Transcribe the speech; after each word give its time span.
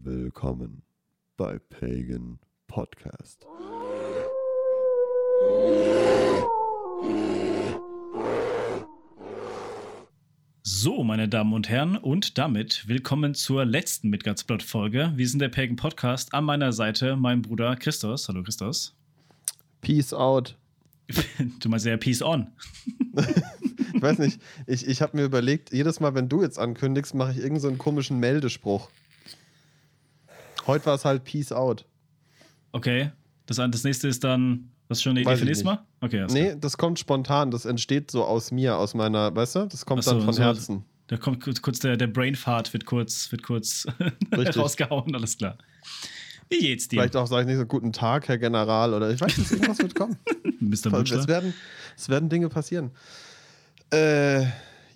Willkommen 0.00 0.82
bei 1.36 1.58
Pagan 1.58 2.38
Podcast. 2.68 3.44
So, 10.62 11.02
meine 11.02 11.28
Damen 11.28 11.52
und 11.52 11.68
Herren, 11.68 11.96
und 11.96 12.38
damit 12.38 12.86
willkommen 12.86 13.34
zur 13.34 13.64
letzten 13.64 14.10
Midgardsplot-Folge. 14.10 15.14
Wir 15.16 15.28
sind 15.28 15.40
der 15.40 15.48
Pagan 15.48 15.74
Podcast. 15.74 16.32
An 16.32 16.44
meiner 16.44 16.72
Seite 16.72 17.16
mein 17.16 17.42
Bruder 17.42 17.74
Christos. 17.74 18.28
Hallo 18.28 18.44
Christos. 18.44 18.96
Peace 19.80 20.12
out. 20.12 20.56
Du 21.58 21.68
meinst 21.68 21.86
ja 21.86 21.96
Peace 21.96 22.22
on. 22.22 22.52
ich 23.94 24.00
weiß 24.00 24.18
nicht, 24.18 24.40
ich, 24.66 24.86
ich 24.86 25.02
habe 25.02 25.16
mir 25.16 25.24
überlegt, 25.24 25.72
jedes 25.72 25.98
Mal, 25.98 26.14
wenn 26.14 26.28
du 26.28 26.42
jetzt 26.42 26.58
ankündigst, 26.58 27.14
mache 27.16 27.32
ich 27.32 27.38
irgendeinen 27.38 27.76
so 27.76 27.82
komischen 27.82 28.20
Meldespruch. 28.20 28.88
Heute 30.68 30.86
war 30.86 30.94
es 30.94 31.04
halt 31.04 31.24
Peace 31.24 31.50
out. 31.50 31.84
Okay. 32.72 33.10
Das, 33.46 33.56
das 33.56 33.82
nächste 33.82 34.06
ist 34.06 34.22
dann, 34.22 34.70
was 34.88 35.02
schon 35.02 35.10
eine 35.12 35.22
Idee 35.22 35.36
für 35.36 35.44
nächstes 35.44 35.64
Mal? 35.64 35.84
Okay, 36.00 36.20
alles 36.20 36.32
Nee, 36.34 36.54
das 36.60 36.76
kommt 36.76 36.98
spontan, 36.98 37.50
das 37.50 37.64
entsteht 37.64 38.10
so 38.10 38.24
aus 38.24 38.52
mir, 38.52 38.76
aus 38.76 38.94
meiner, 38.94 39.34
weißt 39.34 39.56
du? 39.56 39.66
Das 39.66 39.84
kommt 39.84 40.04
so, 40.04 40.12
dann 40.12 40.22
von 40.22 40.34
so- 40.34 40.42
Herzen. 40.42 40.84
Da 41.08 41.16
kommt 41.16 41.42
kurz, 41.42 41.62
kurz 41.62 41.78
der, 41.78 41.96
der 41.96 42.06
Brainfart 42.06 42.74
wird 42.74 42.84
kurz, 42.84 43.32
wird 43.32 43.42
kurz 43.42 43.86
rausgehauen, 44.56 45.14
alles 45.14 45.38
klar. 45.38 45.56
Wie 46.50 46.58
geht's 46.58 46.88
dir, 46.88 47.00
Vielleicht 47.00 47.16
auch 47.16 47.26
sage 47.26 47.42
ich 47.42 47.48
nicht 47.48 47.56
so 47.58 47.64
guten 47.66 47.92
Tag, 47.92 48.28
Herr 48.28 48.36
General, 48.38 48.92
oder 48.92 49.10
ich 49.10 49.20
weiß 49.20 49.36
nicht, 49.38 49.50
irgendwas 49.50 49.78
wird 49.78 49.94
kommen. 49.94 50.18
Mr. 50.60 50.92
Es 51.00 51.26
werden, 51.26 51.54
es 51.96 52.08
werden 52.10 52.28
Dinge 52.28 52.50
passieren. 52.50 52.90
Äh, 53.90 54.44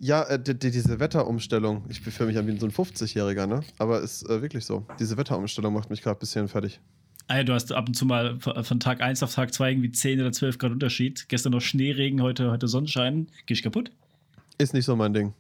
ja, 0.02 0.24
äh, 0.24 0.42
die, 0.42 0.59
die, 0.59 0.73
diese 0.73 0.98
Wetterumstellung, 0.98 1.84
ich 1.88 2.01
fühle 2.01 2.29
mich 2.29 2.37
an 2.37 2.47
wie 2.48 2.59
so 2.59 2.66
ein 2.66 2.73
50-Jähriger, 2.73 3.47
ne? 3.47 3.61
Aber 3.79 4.01
ist 4.01 4.28
äh, 4.28 4.42
wirklich 4.42 4.65
so. 4.65 4.84
Diese 4.98 5.16
Wetterumstellung 5.16 5.73
macht 5.73 5.91
mich 5.91 6.02
gerade 6.02 6.19
ein 6.19 6.20
bisschen 6.20 6.48
fertig. 6.48 6.80
Ah, 7.28 7.37
ja, 7.37 7.45
du 7.45 7.52
hast 7.52 7.70
ab 7.73 7.87
und 7.87 7.95
zu 7.95 8.05
mal 8.05 8.38
von 8.41 8.80
Tag 8.80 9.00
1 9.00 9.23
auf 9.23 9.33
Tag 9.33 9.55
2 9.55 9.70
irgendwie 9.70 9.92
10 9.92 10.20
oder 10.20 10.33
12 10.33 10.58
Grad 10.58 10.73
Unterschied. 10.73 11.28
Gestern 11.28 11.53
noch 11.53 11.61
Schneeregen, 11.61 12.20
heute, 12.20 12.50
heute 12.50 12.67
Sonnenschein. 12.67 13.28
Geh 13.47 13.55
ich 13.55 13.62
kaputt? 13.62 13.92
Ist 14.58 14.75
nicht 14.75 14.86
so 14.86 14.97
mein 14.97 15.14
Ding. 15.14 15.34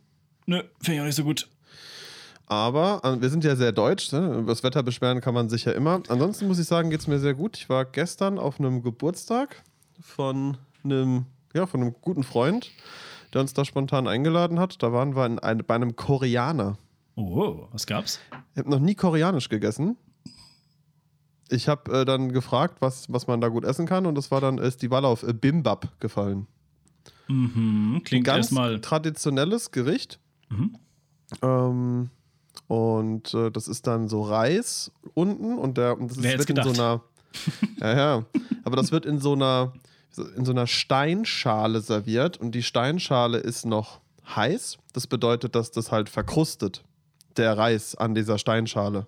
Nö, 0.46 0.62
finde 0.80 0.94
ich 0.94 1.00
auch 1.00 1.06
nicht 1.06 1.16
so 1.16 1.24
gut. 1.24 1.48
Aber 2.46 3.00
wir 3.20 3.30
sind 3.30 3.42
ja 3.42 3.56
sehr 3.56 3.72
deutsch, 3.72 4.12
ne? 4.12 4.38
Über 4.38 4.52
das 4.52 4.62
Wetter 4.62 4.84
beschweren 4.84 5.20
kann 5.20 5.34
man 5.34 5.48
sich 5.48 5.64
ja 5.64 5.72
immer. 5.72 6.02
Ansonsten 6.08 6.46
muss 6.46 6.60
ich 6.60 6.66
sagen, 6.68 6.90
geht 6.90 7.00
es 7.00 7.08
mir 7.08 7.18
sehr 7.18 7.34
gut. 7.34 7.56
Ich 7.56 7.68
war 7.68 7.84
gestern 7.84 8.38
auf 8.38 8.60
einem 8.60 8.82
Geburtstag 8.82 9.62
von 10.00 10.56
einem, 10.84 11.26
ja, 11.52 11.66
von 11.66 11.80
einem 11.80 11.94
guten 12.00 12.22
Freund, 12.22 12.70
der 13.32 13.40
uns 13.40 13.52
da 13.54 13.64
spontan 13.64 14.06
eingeladen 14.06 14.58
hat. 14.58 14.82
Da 14.82 14.92
waren 14.92 15.16
wir 15.16 15.26
in 15.26 15.38
ein, 15.38 15.58
bei 15.58 15.74
einem 15.74 15.96
Koreaner. 15.96 16.76
Oh, 17.16 17.66
was 17.72 17.86
gab's? 17.86 18.20
Ich 18.52 18.58
habe 18.58 18.70
noch 18.70 18.80
nie 18.80 18.94
koreanisch 18.94 19.48
gegessen. 19.48 19.96
Ich 21.48 21.68
habe 21.68 22.00
äh, 22.00 22.04
dann 22.04 22.32
gefragt, 22.32 22.76
was, 22.80 23.12
was 23.12 23.26
man 23.26 23.40
da 23.40 23.48
gut 23.48 23.64
essen 23.64 23.86
kann, 23.86 24.06
und 24.06 24.14
das 24.14 24.30
war 24.30 24.40
dann, 24.40 24.56
ist 24.58 24.80
die 24.80 24.90
Wahl 24.90 25.04
auf 25.04 25.22
äh, 25.22 25.34
Bimbap 25.34 26.00
gefallen. 26.00 26.46
Mhm, 27.28 27.96
Ein 27.96 28.04
klingt 28.04 28.26
ganz 28.26 28.46
erstmal. 28.46 28.80
traditionelles 28.80 29.70
Gericht. 29.70 30.18
Mhm. 30.48 30.76
Ähm, 31.42 32.10
und 32.68 33.34
äh, 33.34 33.50
das 33.50 33.68
ist 33.68 33.86
dann 33.86 34.08
so 34.08 34.22
Reis 34.22 34.92
unten 35.14 35.58
und 35.58 35.76
der 35.78 35.98
und 35.98 36.10
das 36.10 36.18
ist, 36.18 36.22
Wer 36.22 36.30
hätt's 36.32 36.48
wird 36.48 36.58
in 36.58 36.74
so 36.74 36.82
einer. 36.82 37.02
ja, 37.80 37.96
ja. 37.96 38.24
Aber 38.64 38.76
das 38.76 38.92
wird 38.92 39.06
in 39.06 39.18
so 39.18 39.32
einer 39.32 39.72
in 40.36 40.44
so 40.44 40.52
einer 40.52 40.66
Steinschale 40.66 41.80
serviert 41.80 42.38
und 42.38 42.54
die 42.54 42.62
Steinschale 42.62 43.38
ist 43.38 43.66
noch 43.66 44.00
heiß. 44.34 44.78
Das 44.92 45.06
bedeutet, 45.06 45.54
dass 45.54 45.70
das 45.70 45.90
halt 45.90 46.08
verkrustet, 46.08 46.82
der 47.36 47.56
Reis 47.56 47.94
an 47.94 48.14
dieser 48.14 48.38
Steinschale. 48.38 49.06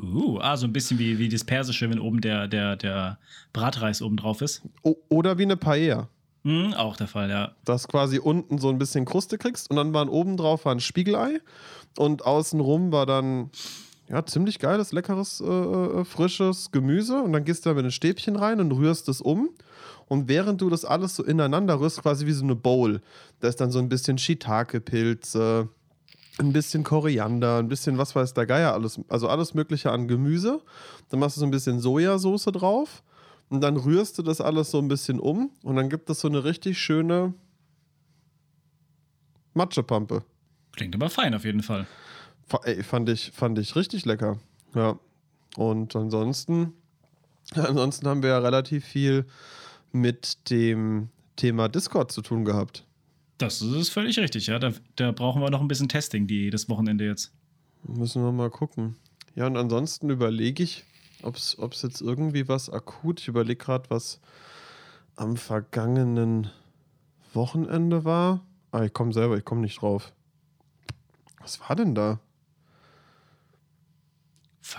Uh, 0.00 0.38
ah, 0.40 0.56
so 0.56 0.66
ein 0.66 0.72
bisschen 0.72 0.98
wie, 0.98 1.18
wie 1.18 1.28
das 1.28 1.44
Persische, 1.44 1.88
wenn 1.88 2.00
oben 2.00 2.20
der, 2.20 2.48
der, 2.48 2.76
der 2.76 3.18
Bratreis 3.52 4.02
oben 4.02 4.16
drauf 4.16 4.42
ist. 4.42 4.62
O 4.82 4.96
oder 5.08 5.38
wie 5.38 5.44
eine 5.44 5.56
Paella. 5.56 6.08
Mhm, 6.42 6.74
auch 6.74 6.96
der 6.96 7.06
Fall, 7.06 7.30
ja. 7.30 7.52
dass 7.64 7.88
quasi 7.88 8.18
unten 8.18 8.58
so 8.58 8.68
ein 8.68 8.78
bisschen 8.78 9.06
Kruste 9.06 9.38
kriegst 9.38 9.70
und 9.70 9.76
dann 9.76 9.94
waren 9.94 10.10
oben 10.10 10.36
drauf 10.36 10.66
war 10.66 10.74
ein 10.74 10.80
Spiegelei 10.80 11.40
und 11.96 12.26
außenrum 12.26 12.92
war 12.92 13.06
dann 13.06 13.50
ja 14.10 14.26
ziemlich 14.26 14.58
geiles, 14.58 14.92
leckeres, 14.92 15.40
äh, 15.40 15.46
äh, 15.46 16.04
frisches 16.04 16.70
Gemüse 16.70 17.22
und 17.22 17.32
dann 17.32 17.44
gehst 17.44 17.64
du 17.64 17.70
da 17.70 17.74
mit 17.74 17.84
den 17.84 17.90
Stäbchen 17.90 18.36
rein 18.36 18.60
und 18.60 18.72
rührst 18.72 19.08
es 19.08 19.22
um 19.22 19.48
und 20.06 20.28
während 20.28 20.60
du 20.60 20.70
das 20.70 20.84
alles 20.84 21.16
so 21.16 21.24
ineinander 21.24 21.80
rührst, 21.80 22.02
quasi 22.02 22.26
wie 22.26 22.32
so 22.32 22.44
eine 22.44 22.54
Bowl, 22.56 23.00
da 23.40 23.48
ist 23.48 23.60
dann 23.60 23.70
so 23.70 23.78
ein 23.78 23.88
bisschen 23.88 24.18
Shiitake-Pilze, 24.18 25.68
ein 26.38 26.52
bisschen 26.52 26.82
Koriander, 26.84 27.58
ein 27.58 27.68
bisschen 27.68 27.96
was 27.98 28.14
weiß 28.14 28.34
der 28.34 28.46
Geier 28.46 28.72
alles, 28.74 29.00
also 29.08 29.28
alles 29.28 29.54
mögliche 29.54 29.90
an 29.92 30.08
Gemüse. 30.08 30.60
Dann 31.10 31.20
machst 31.20 31.36
du 31.36 31.40
so 31.40 31.46
ein 31.46 31.50
bisschen 31.52 31.78
Sojasauce 31.80 32.46
drauf 32.46 33.02
und 33.50 33.60
dann 33.60 33.76
rührst 33.76 34.18
du 34.18 34.22
das 34.22 34.40
alles 34.40 34.70
so 34.70 34.78
ein 34.78 34.88
bisschen 34.88 35.20
um 35.20 35.50
und 35.62 35.76
dann 35.76 35.88
gibt 35.88 36.10
es 36.10 36.20
so 36.20 36.28
eine 36.28 36.42
richtig 36.44 36.78
schöne 36.78 37.34
Matschepampe. 39.54 40.24
Klingt 40.72 40.94
aber 40.94 41.08
fein 41.10 41.34
auf 41.34 41.44
jeden 41.44 41.62
Fall. 41.62 41.86
Fa- 42.46 42.60
Ey, 42.64 42.82
fand 42.82 43.08
ich, 43.08 43.30
fand 43.32 43.58
ich 43.58 43.76
richtig 43.76 44.04
lecker. 44.04 44.38
Ja. 44.74 44.98
Und 45.56 45.94
ansonsten, 45.94 46.72
ansonsten 47.54 48.08
haben 48.08 48.22
wir 48.22 48.30
ja 48.30 48.38
relativ 48.38 48.84
viel 48.84 49.24
mit 49.94 50.50
dem 50.50 51.08
Thema 51.36 51.68
Discord 51.68 52.12
zu 52.12 52.20
tun 52.20 52.44
gehabt. 52.44 52.84
Das 53.38 53.62
ist 53.62 53.90
völlig 53.90 54.18
richtig, 54.18 54.48
ja. 54.48 54.58
Da, 54.58 54.72
da 54.96 55.12
brauchen 55.12 55.40
wir 55.40 55.50
noch 55.50 55.60
ein 55.60 55.68
bisschen 55.68 55.88
Testing, 55.88 56.26
die, 56.26 56.50
das 56.50 56.68
Wochenende 56.68 57.06
jetzt. 57.06 57.32
Müssen 57.84 58.22
wir 58.22 58.32
mal 58.32 58.50
gucken. 58.50 58.96
Ja, 59.34 59.46
und 59.46 59.56
ansonsten 59.56 60.10
überlege 60.10 60.62
ich, 60.62 60.84
ob 61.22 61.36
es 61.36 61.82
jetzt 61.82 62.00
irgendwie 62.00 62.48
was 62.48 62.70
akut, 62.70 63.20
ich 63.20 63.28
überlege 63.28 63.56
gerade, 63.56 63.88
was 63.90 64.20
am 65.16 65.36
vergangenen 65.36 66.50
Wochenende 67.32 68.04
war. 68.04 68.44
Ah, 68.72 68.84
ich 68.84 68.92
komme 68.92 69.12
selber, 69.12 69.36
ich 69.36 69.44
komme 69.44 69.60
nicht 69.60 69.80
drauf. 69.80 70.12
Was 71.40 71.60
war 71.60 71.76
denn 71.76 71.94
da? 71.94 72.20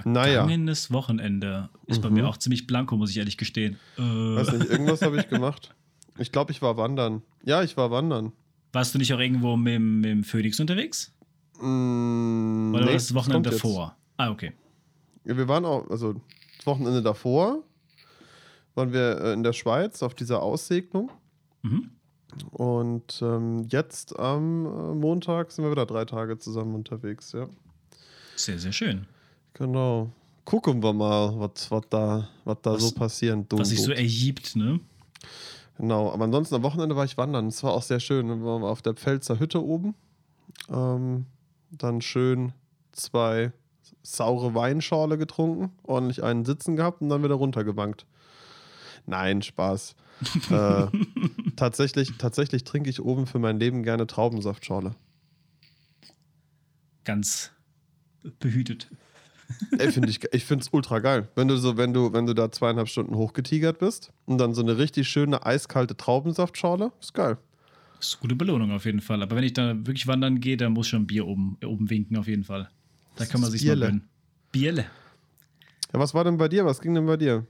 Naja. 0.04 0.40
Vergangenes 0.42 0.92
Wochenende 0.92 1.70
ist 1.86 2.02
bei 2.02 2.10
Mhm. 2.10 2.16
mir 2.16 2.28
auch 2.28 2.38
ziemlich 2.38 2.66
blanko, 2.68 2.98
muss 2.98 3.12
ich 3.12 3.18
ehrlich 3.18 3.38
gestehen. 3.38 3.78
Äh, 3.98 4.02
Weiß 4.02 4.52
nicht, 4.52 4.70
irgendwas 4.70 5.02
habe 5.04 5.18
ich 5.20 5.28
gemacht. 5.30 5.76
Ich 6.18 6.32
glaube, 6.32 6.52
ich 6.52 6.62
war 6.62 6.76
wandern. 6.78 7.22
Ja, 7.44 7.62
ich 7.64 7.78
war 7.78 7.92
wandern. 7.92 8.32
warst 8.74 8.94
du 8.94 8.98
nicht 9.00 9.14
auch 9.14 9.20
irgendwo 9.20 9.56
mit, 9.56 9.74
dem- 9.76 10.02
mit 10.02 10.10
dem 10.10 10.24
Phoenix 10.24 10.60
unterwegs? 10.60 11.14
Mm, 11.60 12.74
Oder 12.74 12.82
nee, 12.82 12.86
war 12.88 12.94
das 12.94 13.08
das 13.08 13.14
Wochenende 13.16 13.50
kommt 13.50 13.54
jetzt. 13.54 13.64
davor? 13.64 13.96
Ah, 14.18 14.30
okay. 14.32 14.52
Ja, 15.24 15.38
wir 15.38 15.48
waren 15.48 15.64
auch, 15.66 15.90
also 15.90 16.14
das 16.58 16.66
Wochenende 16.66 17.02
davor 17.02 17.64
waren 18.76 18.92
wir 18.92 19.22
äh, 19.22 19.34
in 19.34 19.44
der 19.44 19.54
Schweiz 19.54 20.04
auf 20.04 20.14
dieser 20.16 20.42
Aussegnung. 20.44 21.12
Mhm. 21.62 21.92
Und 22.52 23.22
ähm, 23.22 23.66
jetzt 23.70 24.18
am 24.20 24.66
äh, 24.66 24.96
Montag 24.96 25.52
sind 25.52 25.64
wir 25.64 25.72
wieder 25.72 25.86
drei 25.86 26.04
Tage 26.06 26.38
zusammen 26.38 26.76
unterwegs, 26.76 27.32
ja. 27.32 27.48
Sehr, 28.36 28.60
sehr 28.60 28.74
schön. 28.74 29.08
Genau. 29.56 30.12
Gucken 30.44 30.84
wir 30.84 30.94
mal, 30.94 31.40
was, 31.40 31.72
was 31.72 31.84
da, 31.90 32.28
was 32.44 32.58
da 32.62 32.74
Was- 32.74 32.84
so 32.84 32.92
passieren 32.92 33.46
Was 33.52 33.70
sich 33.70 33.82
so 33.82 33.92
ergibt, 33.92 34.56
ne? 34.56 34.80
Genau, 35.78 36.12
aber 36.12 36.26
ansonsten 36.26 36.56
am 36.56 36.64
Wochenende 36.64 36.96
war 36.96 37.04
ich 37.04 37.18
wandern. 37.18 37.48
Es 37.48 37.64
war 37.64 37.74
auch 37.74 37.82
sehr 37.82 38.00
schön. 38.00 38.28
Wir 38.28 38.46
waren 38.46 38.64
auf 38.64 38.82
der 38.82 38.94
Pfälzer 38.94 39.40
Hütte 39.40 39.64
oben. 39.64 39.96
Ähm, 40.70 41.26
dann 41.72 42.02
schön 42.02 42.54
zwei 42.92 43.52
saure 44.04 44.54
Weinschorle 44.56 45.18
getrunken, 45.18 45.72
ordentlich 45.84 46.24
einen 46.24 46.46
sitzen 46.46 46.76
gehabt 46.76 47.02
und 47.02 47.10
dann 47.10 47.24
wieder 47.24 47.36
runtergebankt. 47.36 48.06
Nein, 49.06 49.42
Spaß. 49.42 49.96
äh, 50.50 50.88
tatsächlich, 51.56 52.14
tatsächlich 52.18 52.64
trinke 52.64 52.90
ich 52.90 53.02
oben 53.02 53.28
für 53.28 53.40
mein 53.40 53.60
Leben 53.60 53.84
gerne 53.84 54.08
Traubensaftschorle. 54.08 54.96
Ganz 57.04 57.52
behütet. 58.40 58.90
Ey, 59.78 59.92
find 59.92 60.10
ich 60.10 60.20
ich 60.34 60.46
finde 60.46 60.64
es 60.64 60.70
ultra 60.72 61.00
geil. 61.00 61.28
Wenn 61.36 61.48
du 61.48 61.58
so, 61.58 61.78
wenn 61.78 61.94
du, 61.94 62.14
wenn 62.14 62.26
du 62.26 62.34
da 62.34 62.52
zweieinhalb 62.52 62.88
Stunden 62.88 63.16
hochgetigert 63.16 63.80
bist 63.80 64.12
und 64.26 64.38
dann 64.38 64.54
so 64.54 64.62
eine 64.62 64.78
richtig 64.78 65.08
schöne 65.08 65.46
eiskalte 65.46 65.96
Traubensaftschorle, 65.98 66.92
ist 67.00 67.14
geil. 67.14 67.38
Das 67.98 68.08
ist 68.08 68.16
eine 68.16 68.22
gute 68.22 68.36
Belohnung 68.36 68.72
auf 68.72 68.86
jeden 68.86 69.02
Fall. 69.02 69.22
Aber 69.22 69.36
wenn 69.36 69.44
ich 69.44 69.54
da 69.54 69.76
wirklich 69.76 70.08
wandern 70.08 70.40
gehe, 70.40 70.58
dann 70.58 70.74
muss 70.74 70.88
schon 70.88 71.08
Bier 71.08 71.26
oben, 71.26 71.58
oben 71.66 71.90
winken 71.90 72.18
auf 72.18 72.28
jeden 72.28 72.44
Fall. 72.44 72.70
Da 73.16 73.26
kann 73.26 73.42
man 73.42 73.50
sich 73.52 73.62
mal 73.62 73.74
Bierle. 73.74 73.86
gönnen. 73.86 74.08
Bierle. 74.52 74.86
Ja, 75.94 76.00
was 76.00 76.14
war 76.14 76.24
denn 76.24 76.38
bei 76.38 76.50
dir? 76.50 76.66
Was 76.66 76.82
ging 76.82 76.94
denn 76.94 77.06
bei 77.06 77.18
dir? 77.18 77.46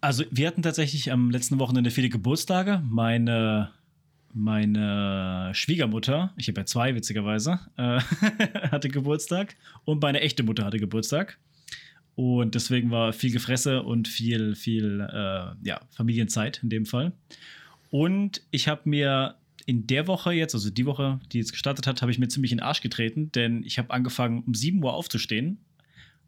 Also, 0.00 0.24
wir 0.30 0.46
hatten 0.46 0.62
tatsächlich 0.62 1.12
am 1.12 1.30
letzten 1.30 1.58
Wochenende 1.58 1.90
viele 1.90 2.08
Geburtstage. 2.08 2.82
Meine, 2.88 3.70
meine 4.32 5.50
Schwiegermutter, 5.54 6.32
ich 6.36 6.48
habe 6.48 6.60
ja 6.60 6.66
zwei 6.66 6.94
witzigerweise, 6.94 7.60
äh, 7.76 8.00
hatte 8.70 8.88
Geburtstag 8.88 9.56
und 9.84 10.02
meine 10.02 10.20
echte 10.20 10.42
Mutter 10.42 10.64
hatte 10.64 10.78
Geburtstag. 10.78 11.38
Und 12.16 12.54
deswegen 12.54 12.90
war 12.90 13.12
viel 13.12 13.32
Gefresse 13.32 13.82
und 13.82 14.08
viel, 14.08 14.54
viel 14.54 15.00
äh, 15.00 15.66
ja, 15.66 15.80
Familienzeit 15.90 16.60
in 16.62 16.68
dem 16.68 16.86
Fall. 16.86 17.12
Und 17.90 18.42
ich 18.50 18.68
habe 18.68 18.82
mir 18.84 19.36
in 19.66 19.86
der 19.86 20.06
Woche 20.06 20.32
jetzt, 20.32 20.54
also 20.54 20.70
die 20.70 20.86
Woche, 20.86 21.20
die 21.32 21.38
jetzt 21.38 21.52
gestartet 21.52 21.86
hat, 21.86 22.02
habe 22.02 22.10
ich 22.10 22.18
mir 22.18 22.28
ziemlich 22.28 22.52
in 22.52 22.58
den 22.58 22.64
Arsch 22.64 22.80
getreten, 22.80 23.30
denn 23.32 23.62
ich 23.64 23.78
habe 23.78 23.90
angefangen, 23.90 24.42
um 24.46 24.54
7 24.54 24.82
Uhr 24.82 24.92
aufzustehen, 24.92 25.58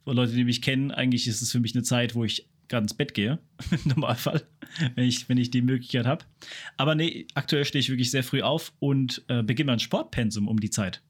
Für 0.04 0.12
Leute, 0.12 0.32
die 0.32 0.44
mich 0.44 0.62
kennen, 0.62 0.90
eigentlich 0.90 1.26
ist 1.28 1.42
es 1.42 1.52
für 1.52 1.60
mich 1.60 1.74
eine 1.74 1.82
Zeit, 1.82 2.14
wo 2.14 2.24
ich 2.24 2.46
gerade 2.72 2.84
ins 2.84 2.94
Bett 2.94 3.14
gehe, 3.14 3.38
im 3.70 3.80
Normalfall, 3.84 4.42
wenn 4.94 5.04
ich, 5.04 5.28
wenn 5.28 5.38
ich 5.38 5.50
die 5.50 5.62
Möglichkeit 5.62 6.06
habe. 6.06 6.24
Aber 6.76 6.94
nee, 6.94 7.26
aktuell 7.34 7.64
stehe 7.64 7.80
ich 7.80 7.90
wirklich 7.90 8.10
sehr 8.10 8.24
früh 8.24 8.42
auf 8.42 8.72
und 8.80 9.22
äh, 9.28 9.42
beginne 9.42 9.72
mein 9.72 9.78
Sportpensum 9.78 10.48
um 10.48 10.58
die 10.58 10.70
Zeit. 10.70 11.02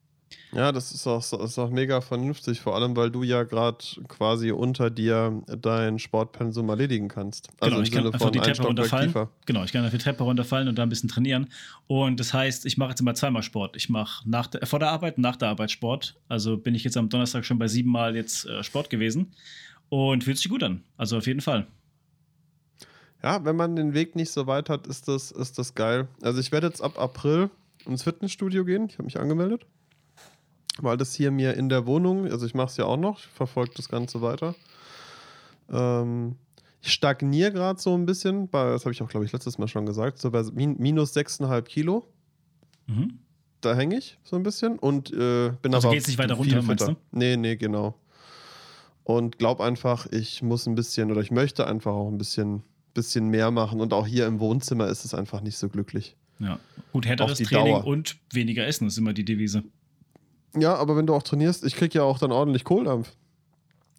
Ja, 0.54 0.70
das 0.70 0.92
ist 0.92 1.06
auch, 1.06 1.20
ist 1.20 1.58
auch 1.58 1.70
mega 1.70 2.00
vernünftig, 2.00 2.60
vor 2.60 2.76
allem, 2.76 2.94
weil 2.94 3.10
du 3.10 3.22
ja 3.22 3.42
gerade 3.42 3.78
quasi 4.08 4.50
unter 4.50 4.90
dir 4.90 5.42
dein 5.46 5.98
Sportpensum 5.98 6.68
erledigen 6.68 7.08
kannst. 7.08 7.48
Also 7.58 7.76
genau, 7.76 7.82
ich 7.82 7.90
kann 7.90 8.06
einfach 8.06 8.30
die 8.30 8.38
Treppe 8.38 8.62
runterfallen. 8.64 9.14
Genau, 9.46 9.64
ich 9.64 9.72
kann 9.72 9.84
auf 9.84 9.90
die 9.90 9.98
Treppe 9.98 10.24
runterfallen 10.24 10.68
und 10.68 10.76
da 10.76 10.82
ein 10.82 10.90
bisschen 10.90 11.08
trainieren. 11.08 11.48
Und 11.86 12.20
das 12.20 12.34
heißt, 12.34 12.66
ich 12.66 12.76
mache 12.76 12.90
jetzt 12.90 13.00
immer 13.00 13.14
zweimal 13.14 13.42
Sport. 13.42 13.76
Ich 13.76 13.88
mache 13.88 14.28
nach 14.28 14.46
der, 14.46 14.66
vor 14.66 14.78
der 14.78 14.90
Arbeit 14.90 15.16
und 15.16 15.22
nach 15.22 15.36
der 15.36 15.48
Arbeit 15.48 15.70
Sport. 15.70 16.16
Also 16.28 16.58
bin 16.58 16.74
ich 16.74 16.84
jetzt 16.84 16.96
am 16.96 17.08
Donnerstag 17.08 17.46
schon 17.46 17.58
bei 17.58 17.68
siebenmal 17.68 18.14
jetzt 18.14 18.46
äh, 18.46 18.62
Sport 18.62 18.90
gewesen 18.90 19.32
und 19.92 20.24
fühlt 20.24 20.38
sich 20.38 20.48
gut 20.48 20.62
an. 20.62 20.82
Also 20.96 21.18
auf 21.18 21.26
jeden 21.26 21.40
Fall. 21.40 21.66
Ja, 23.22 23.44
wenn 23.44 23.56
man 23.56 23.76
den 23.76 23.94
Weg 23.94 24.16
nicht 24.16 24.30
so 24.30 24.46
weit 24.46 24.68
hat, 24.68 24.86
ist 24.86 25.06
das, 25.06 25.30
ist 25.30 25.58
das 25.58 25.74
geil. 25.74 26.08
Also 26.22 26.40
ich 26.40 26.50
werde 26.50 26.66
jetzt 26.66 26.80
ab 26.80 26.98
April 26.98 27.50
ins 27.86 28.02
Fitnessstudio 28.02 28.64
gehen. 28.64 28.86
Ich 28.88 28.94
habe 28.94 29.04
mich 29.04 29.18
angemeldet 29.18 29.66
weil 30.78 30.96
das 30.96 31.14
hier 31.14 31.30
mir 31.30 31.54
in 31.54 31.68
der 31.68 31.86
Wohnung, 31.86 32.30
also 32.30 32.46
ich 32.46 32.54
mache 32.54 32.68
es 32.68 32.76
ja 32.76 32.86
auch 32.86 32.96
noch, 32.96 33.18
ich 33.18 33.26
verfolge 33.26 33.72
das 33.76 33.88
Ganze 33.88 34.22
weiter. 34.22 34.54
Ähm, 35.70 36.36
ich 36.80 36.92
stagniere 36.92 37.52
gerade 37.52 37.80
so 37.80 37.94
ein 37.94 38.06
bisschen, 38.06 38.48
bei, 38.48 38.70
das 38.70 38.84
habe 38.84 38.92
ich 38.92 39.02
auch, 39.02 39.08
glaube 39.08 39.24
ich, 39.24 39.32
letztes 39.32 39.58
Mal 39.58 39.68
schon 39.68 39.86
gesagt, 39.86 40.18
so 40.18 40.30
bei 40.30 40.42
min 40.52 40.76
minus 40.78 41.14
6,5 41.14 41.62
Kilo. 41.62 42.06
Mhm. 42.86 43.18
Da 43.60 43.76
hänge 43.76 43.96
ich 43.96 44.18
so 44.24 44.34
ein 44.34 44.42
bisschen 44.42 44.78
und 44.78 45.12
äh, 45.12 45.52
bin 45.62 45.72
also 45.74 45.88
aber. 45.88 45.94
geht 45.94 46.02
es 46.02 46.08
nicht 46.08 46.18
weiter 46.18 46.34
runter, 46.34 46.62
meinst 46.62 46.88
du? 46.88 46.96
Nee, 47.12 47.36
nee, 47.36 47.56
genau. 47.56 47.94
Und 49.04 49.38
glaube 49.38 49.64
einfach, 49.64 50.06
ich 50.10 50.42
muss 50.42 50.66
ein 50.66 50.74
bisschen 50.74 51.10
oder 51.10 51.20
ich 51.20 51.30
möchte 51.30 51.66
einfach 51.66 51.92
auch 51.92 52.08
ein 52.08 52.18
bisschen, 52.18 52.62
bisschen 52.94 53.28
mehr 53.28 53.50
machen. 53.50 53.80
Und 53.80 53.92
auch 53.92 54.06
hier 54.06 54.26
im 54.26 54.38
Wohnzimmer 54.40 54.86
ist 54.88 55.04
es 55.04 55.14
einfach 55.14 55.40
nicht 55.40 55.58
so 55.58 55.68
glücklich. 55.68 56.16
Ja, 56.38 56.58
gut, 56.92 57.06
härteres 57.06 57.38
Training 57.38 57.74
Dauer. 57.74 57.86
und 57.86 58.16
weniger 58.32 58.66
Essen 58.66 58.86
ist 58.86 58.98
immer 58.98 59.12
die 59.12 59.24
Devise. 59.24 59.64
Ja, 60.56 60.74
aber 60.74 60.96
wenn 60.96 61.06
du 61.06 61.14
auch 61.14 61.22
trainierst, 61.22 61.64
ich 61.64 61.76
krieg 61.76 61.94
ja 61.94 62.02
auch 62.02 62.18
dann 62.18 62.32
ordentlich 62.32 62.64
Kohldampf. 62.64 63.12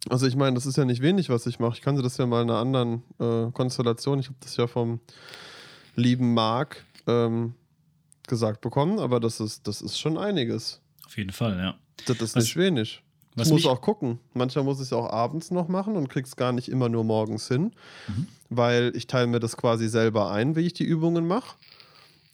Also 0.08 0.26
ich 0.26 0.36
meine, 0.36 0.54
das 0.54 0.66
ist 0.66 0.76
ja 0.76 0.84
nicht 0.84 1.00
wenig, 1.00 1.30
was 1.30 1.46
ich 1.46 1.58
mache. 1.58 1.74
Ich 1.74 1.82
kann 1.82 1.96
dir 1.96 2.02
das 2.02 2.18
ja 2.18 2.26
mal 2.26 2.42
in 2.42 2.50
einer 2.50 2.58
anderen 2.58 3.02
äh, 3.18 3.50
Konstellation, 3.52 4.20
ich 4.20 4.26
habe 4.26 4.36
das 4.40 4.56
ja 4.56 4.66
vom 4.66 5.00
lieben 5.96 6.34
Marc 6.34 6.84
ähm, 7.06 7.54
gesagt 8.26 8.60
bekommen, 8.60 8.98
aber 8.98 9.20
das 9.20 9.40
ist, 9.40 9.66
das 9.66 9.80
ist 9.80 9.98
schon 9.98 10.18
einiges. 10.18 10.80
Auf 11.06 11.16
jeden 11.16 11.32
Fall, 11.32 11.58
ja. 11.58 11.74
Das 12.06 12.20
ist 12.20 12.36
was, 12.36 12.44
nicht 12.44 12.56
wenig. 12.56 13.02
Ich 13.36 13.50
muss 13.50 13.66
auch 13.66 13.80
gucken. 13.80 14.20
Manchmal 14.32 14.64
muss 14.64 14.78
ich 14.78 14.86
es 14.86 14.92
auch 14.92 15.10
abends 15.10 15.50
noch 15.50 15.68
machen 15.68 15.96
und 15.96 16.08
krieg's 16.08 16.36
gar 16.36 16.52
nicht 16.52 16.68
immer 16.68 16.88
nur 16.88 17.04
morgens 17.04 17.48
hin, 17.48 17.72
mhm. 18.06 18.26
weil 18.48 18.92
ich 18.94 19.06
teile 19.06 19.26
mir 19.26 19.40
das 19.40 19.56
quasi 19.56 19.88
selber 19.88 20.30
ein, 20.30 20.54
wie 20.54 20.60
ich 20.60 20.72
die 20.72 20.84
Übungen 20.84 21.26
mache. 21.26 21.56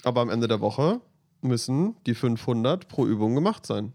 Aber 0.04 0.20
am 0.20 0.30
Ende 0.30 0.46
der 0.46 0.60
Woche 0.60 1.00
müssen 1.40 1.96
die 2.06 2.14
500 2.14 2.88
pro 2.88 3.06
Übung 3.06 3.34
gemacht 3.34 3.66
sein. 3.66 3.92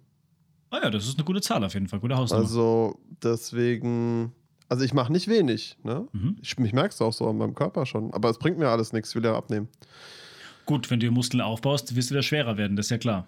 Ah 0.72 0.80
ja, 0.84 0.90
das 0.90 1.08
ist 1.08 1.18
eine 1.18 1.26
gute 1.26 1.42
Zahl 1.42 1.64
auf 1.64 1.74
jeden 1.74 1.88
Fall, 1.88 2.00
gute 2.00 2.18
Hausnummer. 2.18 2.44
Also 2.44 3.00
deswegen, 3.22 4.34
also 4.68 4.84
ich 4.84 4.94
mache 4.94 5.12
nicht 5.12 5.28
wenig. 5.28 5.78
Ne? 5.84 6.08
Mhm. 6.12 6.38
Ich, 6.42 6.58
ich 6.58 6.74
merke 6.74 6.90
es 6.90 7.02
auch 7.02 7.14
so 7.14 7.30
an 7.30 7.38
meinem 7.38 7.54
Körper 7.54 7.86
schon. 7.86 8.14
Aber 8.14 8.30
es 8.30 8.40
bringt 8.40 8.58
mir 8.58 8.70
alles 8.70 8.94
nichts, 8.94 9.10
ich 9.10 9.16
will 9.16 9.26
ja 9.26 9.36
abnehmen. 9.36 9.70
Gut, 10.66 10.90
wenn 10.90 11.00
du 11.00 11.12
Muskeln 11.12 11.42
aufbaust, 11.42 11.96
wirst 11.96 12.10
du 12.10 12.16
wieder 12.16 12.24
schwerer 12.24 12.58
werden, 12.58 12.76
das 12.76 12.88
ist 12.88 12.90
ja 12.90 12.98
klar. 12.98 13.28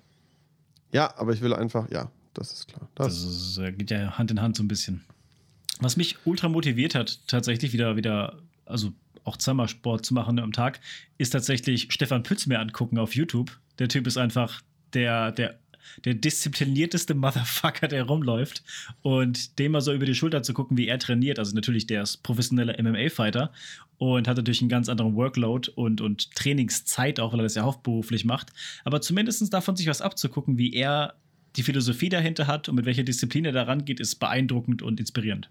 Ja, 0.92 1.14
aber 1.18 1.34
ich 1.34 1.42
will 1.42 1.54
einfach, 1.54 1.92
ja, 1.92 2.10
das 2.38 2.54
ist 2.54 2.68
klar. 2.68 2.88
Das, 2.96 3.08
das 3.08 3.24
ist, 3.24 3.58
äh, 3.58 3.72
geht 3.72 3.92
ja 3.92 4.18
Hand 4.18 4.32
in 4.32 4.42
Hand 4.42 4.56
so 4.56 4.64
ein 4.64 4.68
bisschen. 4.68 5.04
Was 5.80 5.98
mich 5.98 6.18
ultra 6.26 6.50
motiviert 6.50 6.96
hat, 6.96 7.20
tatsächlich 7.28 7.74
wieder, 7.74 7.96
wieder, 7.96 8.38
also 8.66 8.94
auch 9.24 9.38
zweimal 9.38 9.68
Sport 9.68 10.06
zu 10.06 10.14
machen 10.14 10.40
am 10.40 10.52
Tag, 10.52 10.80
ist 11.18 11.32
tatsächlich 11.32 11.88
Stefan 11.92 12.24
Pütz 12.24 12.48
mir 12.48 12.60
angucken 12.60 12.98
auf 12.98 13.16
YouTube. 13.16 13.60
Der 13.78 13.90
Typ 13.90 14.08
ist 14.08 14.18
einfach 14.18 14.62
der, 14.94 15.32
der 15.32 15.60
der 16.06 16.14
disziplinierteste 16.14 17.16
Motherfucker, 17.16 17.88
der 17.88 18.04
rumläuft. 18.04 18.64
Und 19.02 19.60
dem 19.60 19.72
mal 19.72 19.82
so 19.82 19.94
über 19.94 20.06
die 20.06 20.16
Schulter 20.16 20.44
zu 20.44 20.54
gucken, 20.54 20.78
wie 20.78 20.88
er 20.88 21.00
trainiert. 21.00 21.40
Also 21.40 21.56
natürlich, 21.56 21.88
der 21.88 22.04
ist 22.04 22.24
professioneller 22.24 22.76
MMA-Fighter 22.82 23.52
und 23.98 24.28
hat 24.28 24.38
natürlich 24.38 24.62
einen 24.62 24.70
ganz 24.70 24.90
anderen 24.90 25.16
Workload 25.16 25.72
und, 25.76 26.02
und 26.02 26.36
Trainingszeit, 26.36 27.20
auch 27.20 27.34
weil 27.34 27.40
er 27.40 27.44
das 27.44 27.56
ja 27.56 27.64
hauptberuflich 27.64 28.26
macht. 28.26 28.52
Aber 28.84 29.02
zumindest 29.02 29.54
davon 29.54 29.76
sich 29.76 29.88
was 29.88 30.02
abzugucken, 30.02 30.58
wie 30.58 30.74
er 30.74 31.16
die 31.58 31.64
Philosophie 31.64 32.10
dahinter 32.10 32.48
hat 32.48 32.70
und 32.70 32.76
mit 32.76 32.86
welcher 32.86 33.04
Disziplin 33.04 33.46
er 33.46 33.52
da 33.52 33.64
rangeht, 33.64 34.00
ist 34.00 34.16
beeindruckend 34.16 34.82
und 34.82 35.00
inspirierend. 35.00 35.50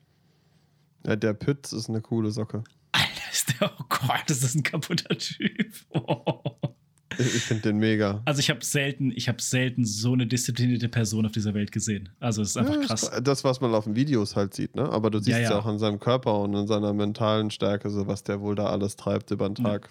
Ja, 1.04 1.16
der 1.16 1.34
Pütz 1.34 1.72
ist 1.72 1.88
eine 1.88 2.00
coole 2.00 2.30
Socke. 2.30 2.64
Alter, 2.92 3.32
ist 3.32 3.60
der, 3.60 3.72
oh 3.78 3.84
Gott, 3.88 4.24
das 4.28 4.42
ist 4.42 4.54
ein 4.54 4.62
kaputter 4.62 5.16
Typ. 5.18 5.74
Oh. 5.90 6.42
Ich 7.18 7.42
finde 7.42 7.62
den 7.62 7.78
mega. 7.78 8.20
Also 8.24 8.40
ich 8.40 8.50
habe 8.50 8.64
selten, 8.64 9.12
ich 9.14 9.28
habe 9.28 9.40
selten 9.40 9.84
so 9.84 10.12
eine 10.12 10.26
disziplinierte 10.26 10.88
Person 10.88 11.26
auf 11.26 11.32
dieser 11.32 11.54
Welt 11.54 11.72
gesehen. 11.72 12.08
Also 12.20 12.42
es 12.42 12.50
ist 12.50 12.56
einfach 12.56 12.74
ja, 12.74 12.82
krass. 12.82 13.10
Das, 13.22 13.44
was 13.44 13.60
man 13.60 13.74
auf 13.74 13.84
den 13.84 13.96
Videos 13.96 14.36
halt 14.36 14.54
sieht, 14.54 14.74
ne? 14.74 14.88
Aber 14.88 15.10
du 15.10 15.18
siehst 15.18 15.30
ja, 15.30 15.38
ja. 15.38 15.50
ja, 15.50 15.58
auch 15.58 15.66
an 15.66 15.78
seinem 15.78 15.98
Körper 15.98 16.40
und 16.40 16.54
in 16.54 16.66
seiner 16.66 16.92
mentalen 16.92 17.50
Stärke, 17.50 17.90
so 17.90 18.06
was 18.06 18.22
der 18.22 18.40
wohl 18.40 18.54
da 18.54 18.66
alles 18.66 18.96
treibt 18.96 19.30
über 19.30 19.48
den 19.48 19.56
Tag. 19.56 19.90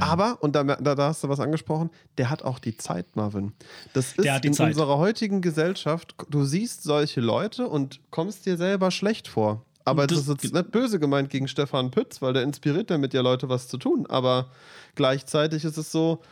Aber, 0.00 0.42
und 0.42 0.56
da, 0.56 0.64
da, 0.64 0.94
da, 0.94 1.08
hast 1.08 1.24
du 1.24 1.28
was 1.28 1.40
angesprochen, 1.40 1.90
der 2.18 2.30
hat 2.30 2.42
auch 2.42 2.58
die 2.58 2.76
Zeit, 2.76 3.16
Marvin. 3.16 3.52
Das 3.92 4.12
ist 4.12 4.44
in 4.44 4.52
Zeit. 4.52 4.68
unserer 4.68 4.98
heutigen 4.98 5.40
Gesellschaft, 5.40 6.14
du 6.30 6.44
siehst 6.44 6.82
solche 6.82 7.20
Leute 7.20 7.68
und 7.68 8.00
kommst 8.10 8.46
dir 8.46 8.56
selber 8.56 8.90
schlecht 8.90 9.28
vor. 9.28 9.64
Aber 9.84 10.06
das, 10.06 10.18
das 10.24 10.28
ist 10.28 10.42
jetzt 10.44 10.54
nicht 10.54 10.70
böse 10.70 10.98
gemeint 10.98 11.28
gegen 11.30 11.46
Stefan 11.46 11.90
Pütz, 11.90 12.22
weil 12.22 12.32
der 12.32 12.42
inspiriert 12.42 12.90
damit 12.90 13.12
ja 13.12 13.20
Leute 13.20 13.48
was 13.48 13.68
zu 13.68 13.76
tun. 13.76 14.06
Aber 14.08 14.50
gleichzeitig 14.94 15.64
ist 15.64 15.76
es 15.76 15.92
so, 15.92 16.22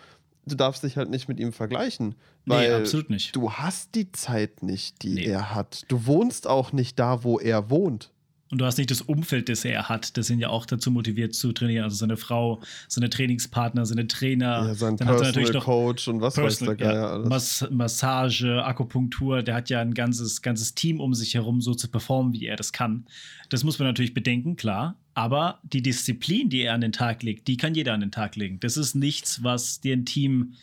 du 0.47 0.55
darfst 0.55 0.83
dich 0.83 0.97
halt 0.97 1.11
nicht 1.11 1.29
mit 1.29 1.41
ihm 1.41 1.53
vergleichen. 1.53 2.15
Weil 2.45 2.69
nee, 2.69 2.75
absolut 2.75 3.11
nicht. 3.11 3.37
Du 3.37 3.53
hast 3.53 3.95
die 3.95 4.11
Zeit 4.13 4.63
nicht, 4.63 5.03
die 5.03 5.15
nee. 5.15 5.25
er 5.25 5.55
hat. 5.55 5.85
Du 5.89 6.07
wohnst 6.07 6.47
auch 6.49 6.73
nicht 6.73 6.99
da, 6.99 7.25
wo 7.25 7.39
er 7.39 7.71
wohnt. 7.71 8.12
Und 8.53 8.59
du 8.59 8.67
hast 8.67 8.77
nicht 8.77 8.91
das 8.91 9.01
Umfeld, 9.01 9.49
das 9.49 9.65
er 9.65 9.89
hat. 9.89 10.19
Das 10.19 10.27
sind 10.27 10.39
ja 10.39 10.51
auch 10.51 10.67
dazu 10.67 10.91
motiviert 10.91 11.35
zu 11.35 11.53
trainieren. 11.53 11.85
Also 11.85 11.97
seine 11.97 12.19
Frau, 12.19 12.61
seine 12.87 13.09
Trainingspartner, 13.09 13.87
seine 13.87 14.07
Trainer. 14.07 14.67
Ja, 14.67 14.75
sein 14.75 14.99
dann 14.99 15.09
Personal 15.09 15.15
hat 15.15 15.23
er 15.23 15.27
natürlich 15.29 15.55
noch 15.55 15.65
Coach 15.65 16.07
und 16.09 16.21
was 16.21 16.35
Personal, 16.35 16.73
weiß 16.73 16.77
der 16.77 16.87
Geier 16.87 17.01
ja, 17.01 17.11
alles. 17.13 17.29
Mas 17.31 17.67
Massage, 17.71 18.63
Akupunktur. 18.63 19.43
Der 19.43 19.55
hat 19.55 19.71
ja 19.71 19.81
ein 19.81 19.95
ganzes, 19.95 20.43
ganzes 20.43 20.75
Team 20.75 21.01
um 21.01 21.15
sich 21.15 21.33
herum, 21.33 21.63
so 21.63 21.75
zu 21.75 21.89
performen, 21.89 22.35
wie 22.35 22.45
er 22.45 22.57
das 22.57 22.73
kann. 22.75 23.07
Das 23.49 23.65
muss 23.65 23.79
man 23.79 23.89
natürlich 23.89 24.13
bedenken, 24.13 24.57
klar. 24.57 24.97
Aber 25.15 25.61
die 25.63 25.81
Disziplin, 25.81 26.51
die 26.51 26.61
er 26.61 26.75
an 26.75 26.83
den 26.83 26.93
Tag 26.93 27.23
legt, 27.23 27.49
die 27.49 27.57
kann 27.57 27.75
jeder 27.75 27.95
an 27.95 28.01
den 28.01 28.13
Tag 28.13 28.37
legen. 28.37 28.61
Das 28.61 28.77
ist 28.77 28.95
nichts, 28.95 29.43
was 29.43 29.81
dir 29.81 29.97
ein 29.97 30.05
Team 30.05 30.57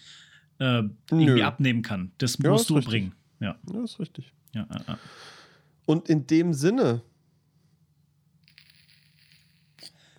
äh, 0.59 0.83
irgendwie 1.09 1.41
abnehmen 1.41 1.81
kann. 1.81 2.11
Das 2.19 2.37
ja, 2.37 2.51
musst 2.51 2.69
du 2.69 2.75
richtig. 2.75 2.91
bringen. 2.91 3.15
Ja. 3.39 3.55
ja, 3.73 3.83
ist 3.83 3.99
richtig. 3.99 4.31
Ja, 4.53 4.67
ja, 4.69 4.99
Und 5.87 6.07
in 6.07 6.27
dem 6.27 6.53
Sinne 6.53 7.01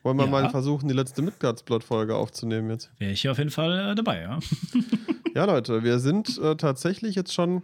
wollen 0.02 0.16
wir 0.16 0.24
ja. 0.24 0.30
mal 0.30 0.50
versuchen, 0.50 0.88
die 0.88 0.94
letzte 0.94 1.22
Midgards-Plot-Folge 1.22 2.14
aufzunehmen 2.14 2.70
jetzt? 2.70 2.90
Wäre 2.98 3.12
ich 3.12 3.28
auf 3.28 3.38
jeden 3.38 3.50
Fall 3.50 3.90
äh, 3.90 3.94
dabei, 3.94 4.22
ja. 4.22 4.38
ja, 5.34 5.44
Leute, 5.44 5.82
wir 5.82 5.98
sind 5.98 6.38
äh, 6.38 6.56
tatsächlich 6.56 7.14
jetzt 7.14 7.34
schon 7.34 7.62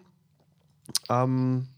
am 1.08 1.68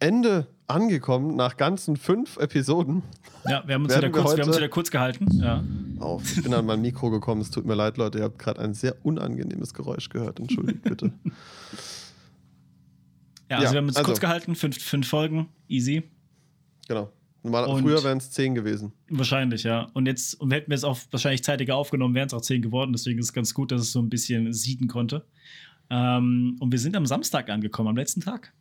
Ende 0.00 0.46
angekommen, 0.66 1.34
nach 1.34 1.56
ganzen 1.56 1.96
fünf 1.96 2.36
Episoden. 2.36 3.02
Ja, 3.48 3.62
wir 3.66 3.74
haben 3.74 3.84
uns, 3.84 3.96
wieder 3.96 4.10
kurz, 4.10 4.36
wir 4.36 4.42
haben 4.42 4.48
uns 4.48 4.58
wieder 4.58 4.68
kurz 4.68 4.90
gehalten. 4.90 5.26
Ja. 5.40 5.64
Auf. 5.98 6.36
Ich 6.36 6.42
bin 6.42 6.52
an 6.52 6.66
mein 6.66 6.82
Mikro 6.82 7.10
gekommen, 7.10 7.40
es 7.40 7.50
tut 7.50 7.64
mir 7.64 7.74
leid, 7.74 7.96
Leute, 7.96 8.18
ihr 8.18 8.24
habt 8.24 8.38
gerade 8.38 8.60
ein 8.60 8.74
sehr 8.74 8.94
unangenehmes 9.02 9.72
Geräusch 9.72 10.10
gehört. 10.10 10.38
Entschuldigt 10.40 10.82
bitte. 10.82 11.12
Ja, 13.50 13.56
also 13.56 13.68
ja, 13.68 13.72
wir 13.72 13.78
haben 13.78 13.88
uns 13.88 13.96
also, 13.96 14.08
kurz 14.08 14.20
gehalten, 14.20 14.54
fünf, 14.54 14.78
fünf 14.78 15.08
Folgen, 15.08 15.48
easy. 15.68 16.02
Genau. 16.86 17.10
Normal, 17.50 17.82
früher 17.82 18.02
wären 18.04 18.18
es 18.18 18.30
zehn 18.30 18.54
gewesen. 18.54 18.92
Wahrscheinlich, 19.08 19.62
ja. 19.62 19.88
Und 19.94 20.06
jetzt 20.06 20.40
und 20.40 20.52
hätten 20.52 20.70
wir 20.70 20.76
es 20.76 20.84
auch 20.84 20.98
wahrscheinlich 21.10 21.42
zeitiger 21.42 21.76
aufgenommen, 21.76 22.14
wären 22.14 22.26
es 22.26 22.34
auch 22.34 22.40
zehn 22.40 22.62
geworden. 22.62 22.92
Deswegen 22.92 23.18
ist 23.18 23.26
es 23.26 23.32
ganz 23.32 23.54
gut, 23.54 23.72
dass 23.72 23.80
es 23.80 23.92
so 23.92 24.00
ein 24.00 24.08
bisschen 24.08 24.52
sieden 24.52 24.88
konnte. 24.88 25.24
Ähm, 25.90 26.56
und 26.60 26.72
wir 26.72 26.78
sind 26.78 26.96
am 26.96 27.06
Samstag 27.06 27.48
angekommen, 27.48 27.88
am 27.88 27.96
letzten 27.96 28.20
Tag. 28.20 28.52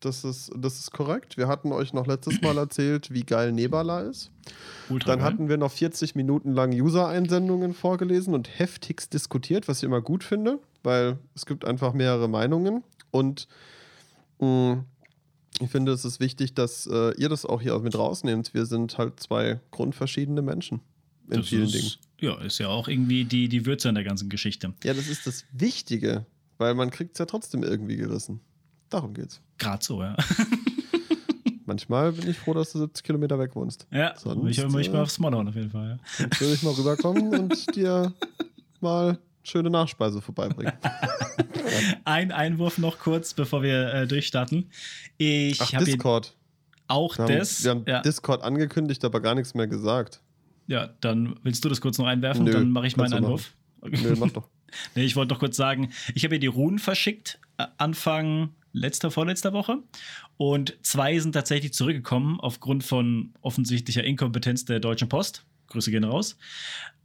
Das 0.00 0.24
ist, 0.24 0.50
das 0.56 0.78
ist 0.78 0.92
korrekt. 0.92 1.36
Wir 1.36 1.46
hatten 1.46 1.72
euch 1.72 1.92
noch 1.92 2.06
letztes 2.06 2.40
Mal 2.40 2.56
erzählt, 2.58 3.12
wie 3.12 3.22
geil 3.22 3.52
Nebala 3.52 4.00
ist. 4.00 4.30
Ultra 4.88 5.10
Dann 5.10 5.18
geil. 5.18 5.28
hatten 5.28 5.48
wir 5.48 5.58
noch 5.58 5.72
40 5.72 6.14
Minuten 6.14 6.52
lang 6.52 6.72
User-Einsendungen 6.72 7.74
vorgelesen 7.74 8.32
und 8.32 8.58
heftigst 8.58 9.12
diskutiert, 9.12 9.68
was 9.68 9.78
ich 9.78 9.84
immer 9.84 10.00
gut 10.00 10.24
finde, 10.24 10.58
weil 10.82 11.18
es 11.34 11.44
gibt 11.44 11.66
einfach 11.66 11.92
mehrere 11.92 12.28
Meinungen. 12.28 12.82
Und 13.10 13.46
mh, 14.40 14.74
mm, 14.74 14.84
ich 15.58 15.70
finde, 15.70 15.92
es 15.92 16.04
ist 16.04 16.20
wichtig, 16.20 16.54
dass 16.54 16.86
äh, 16.86 17.12
ihr 17.16 17.28
das 17.28 17.44
auch 17.44 17.60
hier 17.60 17.78
mit 17.80 17.96
rausnehmt. 17.96 18.54
Wir 18.54 18.66
sind 18.66 18.98
halt 18.98 19.20
zwei 19.20 19.60
grundverschiedene 19.70 20.42
Menschen 20.42 20.80
in 21.28 21.38
das 21.38 21.48
vielen 21.48 21.64
ist, 21.64 21.74
Dingen. 21.74 21.90
Ja, 22.20 22.40
ist 22.40 22.58
ja 22.58 22.68
auch 22.68 22.88
irgendwie 22.88 23.24
die, 23.24 23.48
die 23.48 23.66
Würze 23.66 23.88
an 23.88 23.94
der 23.94 24.04
ganzen 24.04 24.28
Geschichte. 24.28 24.72
Ja, 24.84 24.94
das 24.94 25.08
ist 25.08 25.26
das 25.26 25.44
Wichtige, 25.52 26.26
weil 26.58 26.74
man 26.74 26.90
kriegt 26.90 27.12
es 27.12 27.18
ja 27.18 27.26
trotzdem 27.26 27.62
irgendwie 27.62 27.96
gerissen. 27.96 28.40
Darum 28.88 29.14
geht's. 29.14 29.40
Gerade 29.58 29.84
so, 29.84 30.02
ja. 30.02 30.16
Manchmal 31.66 32.12
bin 32.12 32.28
ich 32.28 32.38
froh, 32.38 32.54
dass 32.54 32.72
du 32.72 32.78
70 32.78 33.04
Kilometer 33.04 33.38
weg 33.38 33.54
wohnst. 33.54 33.86
Ja, 33.92 34.16
Sonst, 34.16 34.58
ich 34.58 34.66
muss 34.66 34.80
ich 34.80 34.88
äh, 34.88 34.92
mal 34.92 35.02
aufs 35.02 35.18
Modern 35.18 35.48
auf 35.48 35.54
jeden 35.54 35.70
Fall. 35.70 36.00
Ja. 36.18 36.26
Dann 36.26 36.40
würde 36.40 36.54
ich 36.54 36.62
mal 36.62 36.72
rüberkommen 36.72 37.34
und 37.34 37.66
dir 37.76 38.12
mal 38.80 39.18
schöne 39.42 39.70
Nachspeise 39.70 40.20
vorbeibringen. 40.20 40.72
Ein 42.04 42.32
Einwurf 42.32 42.78
noch 42.78 42.98
kurz, 42.98 43.34
bevor 43.34 43.62
wir 43.62 43.92
äh, 43.94 44.06
durchstarten. 44.06 44.70
Ich 45.18 45.60
Ach, 45.60 45.72
habe 45.72 45.84
Discord. 45.84 46.36
auch 46.88 47.16
Wir 47.16 47.24
haben, 47.24 47.38
das. 47.38 47.64
wir 47.64 47.70
haben 47.70 47.84
ja, 47.86 48.00
Discord 48.02 48.42
angekündigt, 48.42 49.04
aber 49.04 49.20
gar 49.20 49.34
nichts 49.34 49.54
mehr 49.54 49.66
gesagt. 49.66 50.20
ja, 50.66 50.90
dann 51.00 51.36
willst 51.42 51.64
du 51.64 51.68
das 51.68 51.80
kurz 51.80 51.98
noch 51.98 52.06
einwerfen, 52.06 52.44
Nö, 52.44 52.52
dann 52.52 52.70
mache 52.70 52.86
ich 52.86 52.96
meinen 52.96 53.12
Einwurf. 53.14 53.54
Nö, 53.82 54.14
mach 54.18 54.30
doch. 54.30 54.48
Nee, 54.94 55.02
ich 55.02 55.16
wollte 55.16 55.34
noch 55.34 55.40
kurz 55.40 55.56
sagen, 55.56 55.90
ich 56.14 56.22
habe 56.22 56.36
ja 56.36 56.38
die 56.38 56.46
Runen 56.46 56.78
verschickt, 56.78 57.40
äh, 57.58 57.66
Anfang 57.76 58.50
letzter, 58.72 59.10
vorletzter 59.10 59.52
Woche. 59.52 59.78
Und 60.36 60.78
zwei 60.82 61.18
sind 61.18 61.32
tatsächlich 61.32 61.72
zurückgekommen 61.72 62.38
aufgrund 62.38 62.84
von 62.84 63.34
offensichtlicher 63.42 64.04
Inkompetenz 64.04 64.64
der 64.64 64.78
Deutschen 64.78 65.08
Post. 65.08 65.44
Grüße 65.70 65.90
gehen 65.90 66.04
raus. 66.04 66.36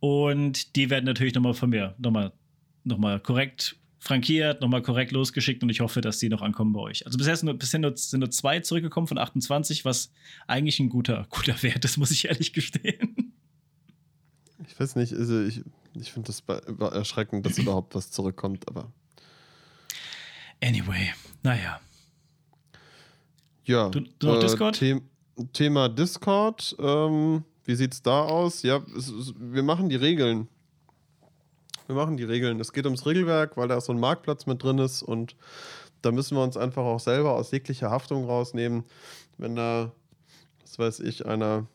Und 0.01 0.75
die 0.75 0.89
werden 0.89 1.05
natürlich 1.05 1.33
nochmal 1.33 1.53
von 1.53 1.69
mir 1.69 1.95
nochmal 1.97 2.33
noch 2.83 2.97
mal 2.97 3.19
korrekt 3.19 3.77
frankiert, 3.97 4.61
nochmal 4.61 4.83
korrekt 4.83 5.11
losgeschickt 5.11 5.63
und 5.63 5.69
ich 5.69 5.79
hoffe, 5.79 6.01
dass 6.01 6.19
die 6.19 6.29
noch 6.29 6.43
ankommen 6.43 6.73
bei 6.73 6.79
euch. 6.81 7.05
Also 7.07 7.17
bisher 7.17 7.35
sind 7.35 7.47
nur, 7.47 7.55
bisher 7.57 7.79
nur, 7.79 7.97
sind 7.97 8.19
nur 8.19 8.29
zwei 8.29 8.59
zurückgekommen 8.59 9.07
von 9.07 9.17
28, 9.17 9.83
was 9.85 10.11
eigentlich 10.45 10.79
ein 10.79 10.89
guter, 10.89 11.25
guter 11.31 11.63
Wert 11.63 11.83
ist, 11.85 11.97
muss 11.97 12.11
ich 12.11 12.25
ehrlich 12.25 12.53
gestehen. 12.53 13.33
Ich 14.67 14.79
weiß 14.79 14.95
nicht, 14.97 15.13
also 15.13 15.41
ich, 15.43 15.61
ich 15.95 16.11
finde 16.11 16.27
das 16.27 16.43
erschreckend, 16.93 17.45
dass 17.47 17.57
überhaupt 17.57 17.95
was 17.95 18.11
zurückkommt, 18.11 18.67
aber 18.67 18.91
Anyway, 20.63 21.11
naja. 21.43 21.79
ja. 23.65 23.89
Du- 23.89 24.01
du 24.19 24.27
noch 24.27 24.39
Discord? 24.39 24.75
The 24.77 25.01
Thema 25.53 25.89
Discord, 25.89 26.75
ähm, 26.79 27.43
wie 27.65 27.75
sieht's 27.75 28.01
da 28.01 28.21
aus? 28.23 28.61
Ja, 28.63 28.81
es, 28.97 29.09
es, 29.09 29.33
wir 29.37 29.63
machen 29.63 29.89
die 29.89 29.95
Regeln. 29.95 30.47
Wir 31.87 31.95
machen 31.95 32.17
die 32.17 32.23
Regeln. 32.23 32.59
Es 32.59 32.73
geht 32.73 32.85
ums 32.85 33.05
Regelwerk, 33.05 33.57
weil 33.57 33.67
da 33.67 33.79
so 33.81 33.91
ein 33.93 33.99
Marktplatz 33.99 34.45
mit 34.45 34.63
drin 34.63 34.79
ist 34.79 35.03
und 35.03 35.35
da 36.01 36.11
müssen 36.11 36.35
wir 36.37 36.43
uns 36.43 36.57
einfach 36.57 36.83
auch 36.83 36.99
selber 36.99 37.33
aus 37.35 37.51
jeglicher 37.51 37.89
Haftung 37.91 38.25
rausnehmen. 38.25 38.83
Wenn 39.37 39.55
da, 39.55 39.91
was 40.61 40.79
weiß 40.79 40.99
ich, 41.01 41.25
einer 41.25 41.65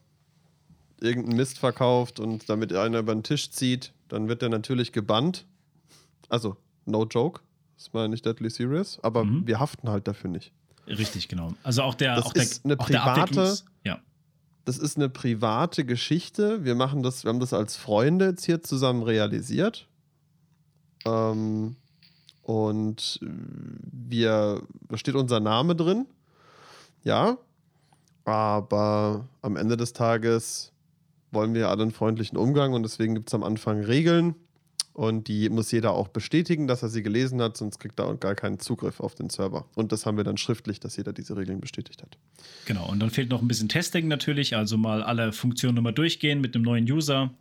irgendeinen 1.01 1.37
Mist 1.37 1.59
verkauft 1.59 2.21
und 2.21 2.49
damit 2.49 2.73
einer 2.73 2.99
über 3.01 3.15
den 3.15 3.23
Tisch 3.23 3.51
zieht, 3.51 3.93
dann 4.09 4.29
wird 4.29 4.43
der 4.43 4.49
natürlich 4.49 4.93
gebannt. 4.93 5.47
Also, 6.29 6.57
no 6.87 7.05
joke. 7.07 7.41
Das 7.77 7.93
war 7.95 8.07
nicht 8.09 8.27
deadly 8.27 8.51
serious, 8.51 8.99
aber 9.03 9.25
Mhm. 9.25 9.47
wir 9.47 9.59
haften 9.59 9.89
halt 9.89 10.07
dafür 10.07 10.29
nicht. 10.31 10.53
Richtig, 10.87 11.29
genau. 11.29 11.55
Also 11.63 11.83
auch 11.83 11.95
der, 11.95 12.17
Das 12.17 12.27
auch 12.27 12.33
der, 12.33 12.43
ist 12.43 12.65
eine 12.65 12.77
der 12.77 12.85
private- 12.85 13.33
Abwicklungs- 13.33 13.65
Ja, 13.85 14.01
das 14.65 14.79
ist 14.79 14.97
eine 14.97 15.09
private 15.09 15.85
Geschichte. 15.85 16.65
Wir 16.65 16.75
machen 16.75 17.03
das, 17.03 17.25
wir 17.25 17.29
haben 17.31 17.41
das 17.41 17.53
als 17.53 17.77
Freunde 17.77 18.27
jetzt 18.27 18.45
hier 18.45 18.63
zusammen 18.63 19.03
realisiert. 19.03 19.89
Ähm, 21.07 21.77
und 22.43 23.21
wir, 23.23 24.63
da 24.89 24.97
steht 24.99 25.15
unser 25.15 25.41
Name 25.41 25.77
drin. 25.77 26.07
Ja. 27.03 27.39
Aber 28.25 29.29
am 29.43 29.57
Ende 29.57 29.77
des 29.77 29.93
Tages 29.93 30.73
wollen 31.33 31.55
wir 31.55 31.69
alle 31.69 31.83
einen 31.83 31.91
freundlichen 31.91 32.37
Umgang 32.37 32.75
und 32.75 32.83
deswegen 32.83 33.15
gibt 33.15 33.31
es 33.31 33.35
am 33.35 33.43
Anfang 33.43 33.81
Regeln. 33.81 34.35
Und 34.93 35.29
die 35.29 35.49
muss 35.49 35.71
jeder 35.71 35.93
auch 35.93 36.09
bestätigen, 36.09 36.67
dass 36.67 36.83
er 36.83 36.89
sie 36.89 37.03
gelesen 37.03 37.41
hat, 37.41 37.57
sonst 37.57 37.79
kriegt 37.79 37.99
er 38.01 38.15
gar 38.17 38.35
keinen 38.35 38.59
Zugriff 38.59 39.01
auf 39.01 39.15
den 39.15 39.31
Server. 39.31 39.67
Und 39.77 39.93
das 39.93 40.05
haben 40.05 40.17
wir 40.17 40.25
dann 40.25 40.37
schriftlich, 40.37 40.81
dass 40.81 40.97
jeder 40.97 41.13
diese 41.13 41.37
Regeln 41.37 41.61
bestätigt 41.61 42.03
hat. 42.03 42.19
genau. 42.67 42.89
Und 42.89 43.01
dann 43.01 43.11
fehlt 43.11 43.31
noch 43.31 43.41
ein 43.41 43.49
bisschen 43.49 43.69
Testing 43.69 44.09
natürlich, 44.09 44.57
also 44.57 44.77
mal 44.77 45.03
alle 45.03 45.33
Funktionen 45.33 45.77
nochmal 45.77 45.95
durchgehen 45.95 46.41
mit 46.41 46.55
einem 46.55 46.65
neuen 46.65 46.91
User. 46.91 47.33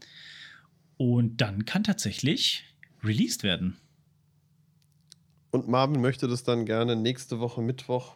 Und 0.98 1.42
dann 1.42 1.66
kann 1.66 1.84
tatsächlich 1.84 2.66
released 3.04 3.44
werden. 3.44 3.78
Und 5.52 5.68
Marvin 5.68 6.02
möchte 6.02 6.28
das 6.28 6.44
dann 6.44 6.66
gerne 6.66 6.96
nächste 6.96 7.40
Woche 7.40 7.62
Mittwoch 7.62 8.16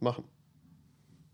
machen. 0.00 0.24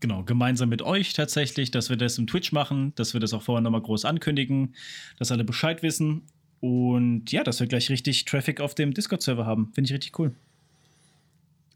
Genau, 0.01 0.23
gemeinsam 0.23 0.69
mit 0.69 0.81
euch 0.81 1.13
tatsächlich, 1.13 1.71
dass 1.71 1.89
wir 1.89 1.97
das 1.97 2.17
im 2.17 2.27
Twitch 2.27 2.51
machen, 2.51 2.93
dass 2.95 3.13
wir 3.13 3.19
das 3.19 3.33
auch 3.33 3.41
vorher 3.41 3.61
nochmal 3.61 3.81
groß 3.81 4.05
ankündigen, 4.05 4.75
dass 5.17 5.31
alle 5.31 5.43
Bescheid 5.43 5.83
wissen. 5.83 6.23
Und 6.61 7.31
ja, 7.31 7.43
dass 7.43 7.59
wir 7.59 7.67
gleich 7.67 7.89
richtig 7.89 8.25
Traffic 8.25 8.59
auf 8.59 8.75
dem 8.75 8.93
Discord-Server 8.93 9.45
haben. 9.45 9.71
Finde 9.73 9.87
ich 9.87 9.93
richtig 9.93 10.19
cool. 10.19 10.33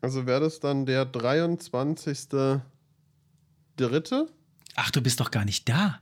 Also 0.01 0.25
wäre 0.25 0.41
das 0.41 0.59
dann 0.59 0.85
der 0.85 1.05
23. 1.05 2.19
Dritte? 3.77 4.27
Ach, 4.75 4.91
du 4.91 5.01
bist 5.01 5.19
doch 5.19 5.31
gar 5.31 5.45
nicht 5.45 5.69
da. 5.69 5.99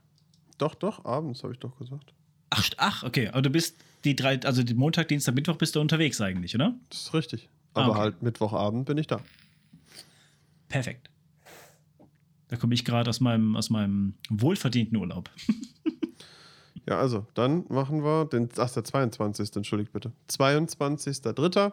Doch, 0.58 0.76
doch, 0.76 1.06
abends 1.06 1.44
habe 1.44 1.54
ich 1.54 1.60
doch 1.60 1.78
gesagt. 1.78 2.14
Ach, 2.50 2.70
ach, 2.78 3.04
okay. 3.04 3.28
Aber 3.30 3.42
du 3.42 3.50
bist 3.50 3.76
die 4.04 4.16
drei, 4.16 4.40
also 4.42 4.64
die 4.64 4.74
Montag, 4.74 5.08
Dienstag, 5.08 5.36
Mittwoch 5.36 5.58
bist 5.58 5.76
du 5.76 5.82
unterwegs 5.82 6.20
eigentlich, 6.20 6.56
oder? 6.56 6.76
Das 6.90 7.02
ist 7.02 7.14
richtig. 7.14 7.50
Ah, 7.74 7.82
Aber 7.82 7.92
okay. 7.92 8.00
halt 8.00 8.22
Mittwochabend 8.24 8.86
bin 8.86 8.98
ich 8.98 9.08
da. 9.08 9.22
Perfekt. 10.68 11.10
Da 12.48 12.58
komme 12.58 12.74
ich 12.74 12.84
gerade 12.84 13.10
aus 13.10 13.20
meinem, 13.20 13.56
aus 13.56 13.70
meinem 13.70 14.16
wohlverdienten 14.30 14.98
Urlaub. 14.98 15.30
Ja, 16.92 17.00
also, 17.00 17.26
dann 17.36 17.64
machen 17.70 18.04
wir 18.04 18.26
den, 18.26 18.50
ach, 18.58 18.70
der 18.70 18.84
22. 18.84 19.56
Entschuldigt 19.56 19.94
bitte. 19.94 20.12
22.3. 20.30 21.72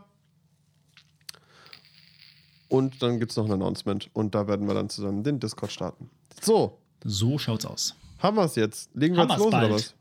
Und 2.68 3.02
dann 3.02 3.18
gibt 3.18 3.32
es 3.32 3.36
noch 3.36 3.46
ein 3.46 3.50
Announcement. 3.50 4.10
Und 4.12 4.36
da 4.36 4.46
werden 4.46 4.68
wir 4.68 4.74
dann 4.74 4.88
zusammen 4.88 5.24
den 5.24 5.40
Discord 5.40 5.72
starten. 5.72 6.08
So, 6.40 6.78
So 7.04 7.36
schaut's 7.36 7.66
aus. 7.66 7.96
haben 8.20 8.36
wir 8.36 8.44
es 8.44 8.54
jetzt. 8.54 8.94
Legen 8.94 9.16
wir 9.16 9.24
jetzt 9.24 9.38
los 9.38 9.46
oder 9.48 9.58
bald. 9.62 9.72
was? 9.72 9.94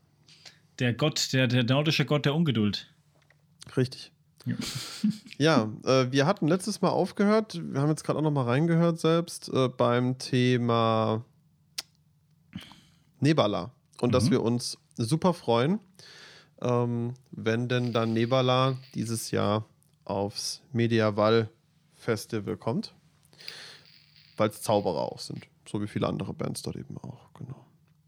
Der 0.78 0.92
Gott, 0.94 1.32
der, 1.32 1.48
der 1.48 1.64
nordische 1.64 2.04
Gott 2.04 2.24
der 2.24 2.34
Ungeduld. 2.36 2.86
Richtig. 3.76 4.12
Ja. 4.46 4.54
Ja, 5.40 5.68
äh, 5.84 6.10
wir 6.12 6.26
hatten 6.26 6.46
letztes 6.48 6.80
Mal 6.80 6.90
aufgehört, 6.90 7.60
wir 7.62 7.80
haben 7.80 7.90
jetzt 7.90 8.02
gerade 8.04 8.18
auch 8.18 8.22
noch 8.24 8.30
mal 8.32 8.42
reingehört 8.44 8.98
selbst, 9.00 9.48
äh, 9.52 9.68
beim 9.68 10.18
Thema 10.18 11.24
Nebala. 13.20 13.70
Und 14.00 14.14
dass 14.14 14.24
Mhm. 14.26 14.30
wir 14.30 14.42
uns 14.42 14.78
super 15.04 15.32
freuen, 15.34 15.78
ähm, 16.60 17.14
wenn 17.30 17.68
denn 17.68 17.92
dann 17.92 18.12
Nebala 18.12 18.76
dieses 18.94 19.30
Jahr 19.30 19.64
aufs 20.04 20.60
Mediaval 20.72 21.48
Festival 21.96 22.56
kommt. 22.56 22.94
Weil 24.36 24.50
es 24.50 24.62
Zauberer 24.62 25.00
auch 25.12 25.18
sind. 25.18 25.46
So 25.68 25.82
wie 25.82 25.88
viele 25.88 26.06
andere 26.06 26.32
Bands 26.32 26.62
dort 26.62 26.76
eben 26.76 26.96
auch, 26.98 27.32
genau. 27.34 27.64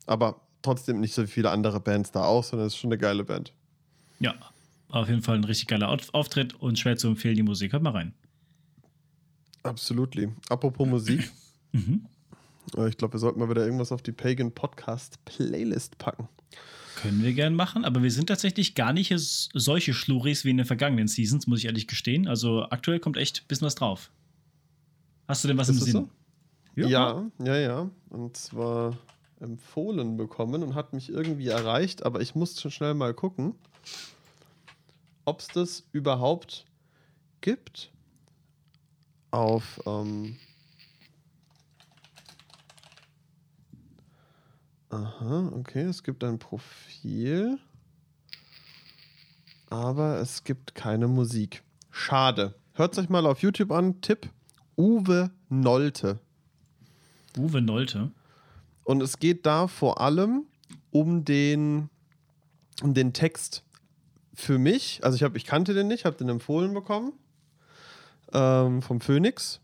Aber 0.06 0.40
trotzdem 0.62 1.00
nicht 1.00 1.12
so 1.14 1.26
viele 1.26 1.50
andere 1.50 1.80
Bands 1.80 2.12
da 2.12 2.24
auch, 2.24 2.44
sondern 2.44 2.66
es 2.68 2.74
ist 2.74 2.78
schon 2.78 2.88
eine 2.92 2.98
geile 2.98 3.24
Band. 3.24 3.52
Ja, 4.20 4.34
auf 4.90 5.08
jeden 5.08 5.22
Fall 5.22 5.36
ein 5.36 5.44
richtig 5.44 5.66
geiler 5.68 5.88
Auf- 5.88 6.12
Auftritt 6.14 6.54
und 6.54 6.78
schwer 6.78 6.96
zu 6.96 7.08
empfehlen, 7.08 7.36
die 7.36 7.42
Musik. 7.42 7.72
Hört 7.72 7.82
mal 7.82 7.90
rein. 7.92 8.14
Absolutely. 9.62 10.32
Apropos 10.48 10.86
Musik. 10.88 11.30
Mhm. 11.72 12.06
Äh, 12.76 12.88
Ich 12.88 12.96
glaube, 12.96 13.14
wir 13.14 13.18
sollten 13.20 13.40
mal 13.40 13.50
wieder 13.50 13.64
irgendwas 13.64 13.92
auf 13.92 14.02
die 14.02 14.12
Pagan 14.12 14.52
Podcast 14.52 15.22
Playlist 15.24 15.98
packen. 15.98 16.28
Können 17.02 17.22
wir 17.22 17.32
gern 17.32 17.54
machen, 17.54 17.84
aber 17.84 18.02
wir 18.02 18.10
sind 18.10 18.26
tatsächlich 18.26 18.74
gar 18.74 18.92
nicht 18.92 19.12
solche 19.16 19.94
Schluris 19.94 20.44
wie 20.44 20.50
in 20.50 20.58
den 20.58 20.66
vergangenen 20.66 21.08
Seasons, 21.08 21.46
muss 21.46 21.60
ich 21.60 21.64
ehrlich 21.64 21.86
gestehen. 21.86 22.28
Also 22.28 22.66
aktuell 22.68 23.00
kommt 23.00 23.16
echt 23.16 23.42
ein 23.42 23.48
bisschen 23.48 23.66
was 23.66 23.74
drauf. 23.74 24.10
Hast 25.26 25.42
du 25.44 25.48
denn 25.48 25.56
was 25.56 25.68
Ist 25.70 25.78
im 25.78 25.84
Sinn? 25.84 25.92
so? 25.92 26.08
Ja, 26.88 27.24
ja, 27.38 27.56
ja. 27.56 27.90
Und 28.10 28.36
zwar 28.36 28.98
empfohlen 29.40 30.16
bekommen 30.16 30.62
und 30.62 30.74
hat 30.74 30.92
mich 30.92 31.08
irgendwie 31.08 31.48
erreicht, 31.48 32.04
aber 32.04 32.20
ich 32.20 32.34
muss 32.34 32.60
schon 32.60 32.70
schnell 32.70 32.94
mal 32.94 33.14
gucken, 33.14 33.54
ob 35.24 35.40
es 35.40 35.48
das 35.48 35.84
überhaupt 35.92 36.66
gibt. 37.40 37.90
Auf 39.30 39.80
ähm 39.86 40.36
Aha, 44.90 45.52
okay, 45.54 45.82
es 45.82 46.02
gibt 46.02 46.24
ein 46.24 46.40
Profil, 46.40 47.60
aber 49.68 50.18
es 50.18 50.42
gibt 50.42 50.74
keine 50.74 51.06
Musik. 51.06 51.62
Schade. 51.92 52.56
Hört 52.72 52.98
euch 52.98 53.08
mal 53.08 53.24
auf 53.24 53.40
YouTube 53.40 53.70
an. 53.70 54.00
Tipp: 54.00 54.28
Uwe 54.76 55.30
Nolte. 55.48 56.18
Uwe 57.38 57.62
Nolte. 57.62 58.10
Und 58.82 59.00
es 59.00 59.20
geht 59.20 59.46
da 59.46 59.68
vor 59.68 60.00
allem 60.00 60.46
um 60.90 61.24
den, 61.24 61.88
um 62.82 62.92
den 62.92 63.12
Text. 63.12 63.62
Für 64.34 64.58
mich, 64.58 65.04
also 65.04 65.14
ich, 65.14 65.22
hab, 65.22 65.36
ich 65.36 65.44
kannte 65.44 65.72
den 65.72 65.86
nicht, 65.86 66.04
habe 66.04 66.16
den 66.16 66.28
empfohlen 66.28 66.74
bekommen 66.74 67.12
ähm, 68.32 68.82
vom 68.82 69.00
Phoenix. 69.00 69.60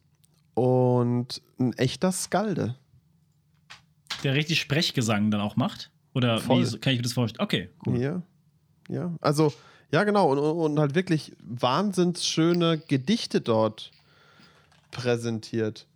Und 0.54 1.42
ein 1.58 1.72
echter 1.72 2.12
Skalde. 2.12 2.76
Der 4.22 4.34
richtig 4.34 4.60
Sprechgesang 4.60 5.30
dann 5.30 5.40
auch 5.40 5.56
macht? 5.56 5.90
Oder 6.14 6.40
Voll. 6.40 6.64
wie 6.64 6.78
kann 6.78 6.92
ich 6.92 6.98
mir 6.98 7.02
das 7.02 7.12
vorstellen? 7.12 7.44
Okay, 7.44 7.70
cool. 7.86 8.00
Ja. 8.00 8.22
Ja, 8.88 9.14
also, 9.20 9.52
ja, 9.92 10.04
genau. 10.04 10.30
Und, 10.30 10.38
und 10.38 10.78
halt 10.78 10.94
wirklich 10.94 11.32
wahnsinns 11.42 12.24
schöne 12.26 12.78
Gedichte 12.78 13.40
dort 13.40 13.90
präsentiert. 14.90 15.86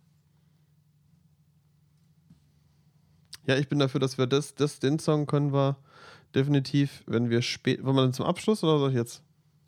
Ja, 3.47 3.57
ich 3.57 3.67
bin 3.67 3.79
dafür, 3.79 3.99
dass 3.99 4.17
wir 4.17 4.27
das, 4.27 4.55
das 4.55 4.79
den 4.79 4.99
Song 4.99 5.25
können 5.25 5.53
wir 5.53 5.77
definitiv, 6.35 7.03
wenn 7.07 7.29
wir 7.29 7.41
spät, 7.41 7.83
wollen 7.83 7.95
wir 7.95 8.03
dann 8.03 8.13
zum 8.13 8.25
Abschluss 8.25 8.63
oder 8.63 8.79
soll 8.79 8.91
ich 8.91 8.95
jetzt? 8.95 9.23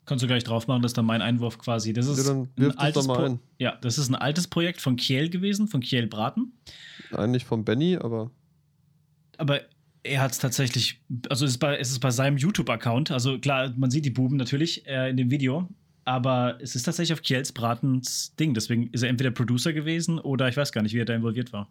Kannst 0.06 0.22
du 0.22 0.28
gleich 0.28 0.44
drauf 0.44 0.68
machen, 0.68 0.82
das 0.82 0.92
ist 0.92 0.98
dann 0.98 1.06
mein 1.06 1.22
Einwurf 1.22 1.58
quasi. 1.58 1.94
Das 1.94 2.08
ist, 2.08 2.28
Ja, 2.28 2.34
ein, 2.34 2.50
das 2.58 2.78
altes 2.78 3.08
ja, 3.58 3.78
das 3.82 3.98
ist 3.98 4.10
ein 4.10 4.16
altes 4.16 4.48
Projekt 4.48 4.82
von 4.82 4.98
Kiel 4.98 5.30
gewesen, 5.30 5.68
von 5.68 5.80
Kiel 5.80 6.08
Braten. 6.08 6.52
Eigentlich 7.12 7.46
vom 7.46 7.64
Benny, 7.64 7.96
aber 7.96 8.30
Aber 9.38 9.62
er 10.04 10.22
hat 10.22 10.32
es 10.32 10.38
tatsächlich, 10.40 11.00
also 11.30 11.46
es 11.46 11.52
ist 11.52 11.58
bei, 11.60 11.78
es 11.78 11.90
ist 11.92 12.00
bei 12.00 12.12
seinem 12.12 12.38
YouTube-Account, 12.38 13.12
also 13.12 13.40
klar, 13.40 13.74
man 13.78 13.90
sieht 13.90 14.06
die 14.06 14.10
Buben 14.10 14.38
natürlich 14.38 14.86
äh, 14.86 15.10
in 15.10 15.18
dem 15.18 15.32
Video, 15.32 15.70
aber 16.06 16.58
es 16.62 16.75
ist 16.75 16.84
tatsächlich 16.84 17.13
auf 17.13 17.22
Kiels 17.22 17.52
Bratens 17.54 18.36
Ding. 18.36 18.54
Deswegen 18.54 18.90
ist 18.92 19.04
er 19.04 19.10
entweder 19.10 19.32
Producer 19.32 19.72
gewesen 19.72 20.20
oder 20.20 20.50
ich 20.50 20.58
weiß 20.58 20.72
gar 20.74 20.82
nicht, 20.82 20.94
wie 20.94 21.00
er 21.00 21.06
da 21.06 21.16
involviert 21.16 21.54
war. 21.54 21.70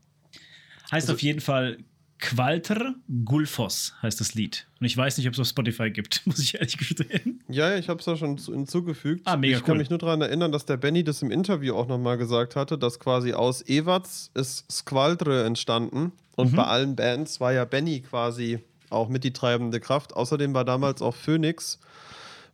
Heißt 0.90 1.08
Also- 1.08 1.12
auf 1.14 1.22
jeden 1.22 1.40
Fall 1.40 1.78
Qualter 2.22 2.94
Gulfos 3.24 3.94
heißt 4.00 4.20
das 4.20 4.34
Lied. 4.34 4.66
Und 4.78 4.86
ich 4.86 4.96
weiß 4.96 5.18
nicht, 5.18 5.26
ob 5.26 5.34
es 5.34 5.40
auf 5.40 5.48
Spotify 5.48 5.90
gibt, 5.90 6.22
muss 6.26 6.38
ich 6.38 6.54
ehrlich 6.54 6.78
gestehen. 6.78 7.42
ja, 7.48 7.70
ja, 7.70 7.76
ich 7.76 7.88
habe 7.88 7.98
es 7.98 8.04
da 8.06 8.16
schon 8.16 8.38
zu- 8.38 8.52
hinzugefügt. 8.52 9.22
Ah, 9.26 9.36
mega 9.36 9.56
ich 9.58 9.64
kann 9.64 9.72
cool. 9.72 9.78
mich 9.78 9.90
nur 9.90 9.98
daran 9.98 10.20
erinnern, 10.22 10.52
dass 10.52 10.64
der 10.64 10.76
Benny 10.76 11.02
das 11.04 11.20
im 11.22 11.30
Interview 11.32 11.74
auch 11.74 11.88
nochmal 11.88 12.16
gesagt 12.18 12.54
hatte, 12.56 12.78
dass 12.78 13.00
quasi 13.00 13.32
aus 13.32 13.62
Ewarts 13.68 14.30
ist 14.34 14.70
Squaldre 14.70 15.44
entstanden 15.44 16.12
und 16.36 16.52
Mhm. 16.52 16.56
bei 16.56 16.64
allen 16.64 16.96
Bands 16.96 17.40
war 17.40 17.52
ja 17.52 17.64
Benny 17.64 18.00
quasi 18.00 18.60
auch 18.88 19.08
mit 19.08 19.24
die 19.24 19.32
treibende 19.32 19.80
Kraft. 19.80 20.14
Außerdem 20.14 20.54
war 20.54 20.64
damals 20.64 21.02
auch 21.02 21.14
Phoenix 21.16 21.80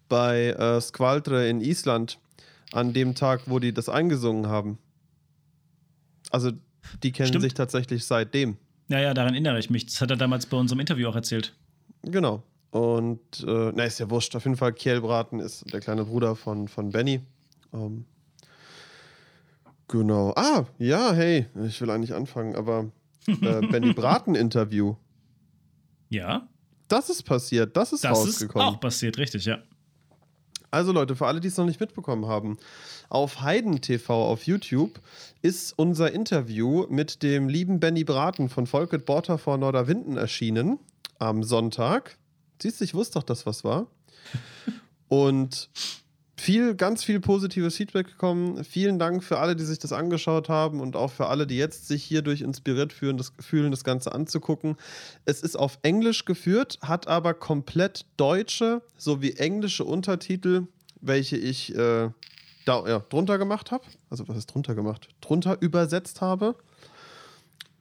bei 0.08 0.46
äh, 0.50 0.80
Squaldre 0.80 1.46
in 1.48 1.60
Island 1.60 2.18
an 2.72 2.92
dem 2.94 3.14
Tag, 3.14 3.42
wo 3.46 3.58
die 3.58 3.74
das 3.74 3.88
eingesungen 3.90 4.46
haben. 4.46 4.78
Also 6.30 6.52
die 7.02 7.12
kennen 7.12 7.28
Stimmt. 7.28 7.42
sich 7.42 7.54
tatsächlich 7.54 8.04
seitdem. 8.06 8.56
Ja, 8.88 9.00
ja, 9.00 9.14
daran 9.14 9.34
erinnere 9.34 9.58
ich 9.58 9.70
mich. 9.70 9.86
Das 9.86 10.00
hat 10.00 10.10
er 10.10 10.16
damals 10.16 10.46
bei 10.46 10.56
unserem 10.56 10.80
Interview 10.80 11.08
auch 11.08 11.14
erzählt. 11.16 11.54
Genau. 12.02 12.42
Und, 12.70 13.20
äh, 13.46 13.72
na, 13.74 13.84
ist 13.84 13.98
ja 13.98 14.08
wurscht. 14.10 14.34
Auf 14.36 14.44
jeden 14.44 14.56
Fall, 14.56 14.72
Kjellbraten 14.72 15.40
ist 15.40 15.72
der 15.72 15.80
kleine 15.80 16.04
Bruder 16.04 16.36
von, 16.36 16.68
von 16.68 16.90
Benny. 16.90 17.20
Ähm, 17.72 18.04
genau. 19.88 20.32
Ah, 20.36 20.64
ja, 20.78 21.12
hey, 21.12 21.46
ich 21.66 21.80
will 21.80 21.90
eigentlich 21.90 22.14
anfangen, 22.14 22.54
aber 22.56 22.90
äh, 23.26 23.32
Benny 23.70 23.92
Braten-Interview. 23.92 24.94
Ja, 26.10 26.48
Das 26.88 27.10
ist 27.10 27.22
passiert, 27.24 27.76
das 27.76 27.92
ist 27.92 28.04
das 28.04 28.18
ist 28.18 28.26
rausgekommen. 28.26 28.66
auch 28.68 28.80
passiert, 28.80 29.18
richtig, 29.18 29.44
ja. 29.44 29.58
Also 30.70 30.92
Leute, 30.92 31.16
für 31.16 31.26
alle, 31.26 31.40
die 31.40 31.48
es 31.48 31.56
noch 31.56 31.64
nicht 31.64 31.80
mitbekommen 31.80 32.26
haben, 32.26 32.58
auf 33.08 33.40
Heiden 33.40 33.80
TV 33.80 34.26
auf 34.26 34.44
YouTube 34.44 35.00
ist 35.40 35.72
unser 35.78 36.12
Interview 36.12 36.86
mit 36.90 37.22
dem 37.22 37.48
lieben 37.48 37.80
Benny 37.80 38.04
Braten 38.04 38.48
von 38.48 38.66
Volket 38.66 39.06
Borter 39.06 39.38
vor 39.38 39.56
Norderwinden 39.56 40.16
erschienen 40.16 40.78
am 41.18 41.42
Sonntag. 41.42 42.18
Siehst 42.60 42.80
du, 42.80 42.84
ich 42.84 42.94
wusste 42.94 43.18
doch, 43.18 43.22
dass 43.22 43.46
was 43.46 43.64
war. 43.64 43.86
Und 45.08 45.70
viel, 46.40 46.74
ganz 46.74 47.04
viel 47.04 47.20
positives 47.20 47.76
Feedback 47.76 48.06
gekommen. 48.06 48.62
Vielen 48.64 48.98
Dank 48.98 49.24
für 49.24 49.38
alle, 49.38 49.56
die 49.56 49.64
sich 49.64 49.78
das 49.78 49.92
angeschaut 49.92 50.48
haben 50.48 50.80
und 50.80 50.96
auch 50.96 51.10
für 51.10 51.26
alle, 51.26 51.46
die 51.46 51.56
jetzt 51.56 51.88
sich 51.88 52.04
hierdurch 52.04 52.42
inspiriert 52.42 52.92
fühlen, 52.92 53.16
das, 53.16 53.32
fühlen, 53.40 53.70
das 53.70 53.84
Ganze 53.84 54.12
anzugucken. 54.12 54.76
Es 55.24 55.42
ist 55.42 55.56
auf 55.56 55.78
Englisch 55.82 56.24
geführt, 56.24 56.78
hat 56.82 57.08
aber 57.08 57.34
komplett 57.34 58.06
deutsche 58.16 58.82
sowie 58.96 59.32
englische 59.32 59.84
Untertitel, 59.84 60.66
welche 61.00 61.36
ich 61.36 61.74
äh, 61.74 62.10
da, 62.64 62.86
ja, 62.86 63.00
drunter 63.00 63.38
gemacht 63.38 63.70
habe. 63.72 63.84
Also 64.10 64.28
was 64.28 64.36
ist 64.36 64.46
drunter 64.46 64.74
gemacht? 64.74 65.08
Drunter 65.20 65.60
übersetzt 65.60 66.20
habe. 66.20 66.54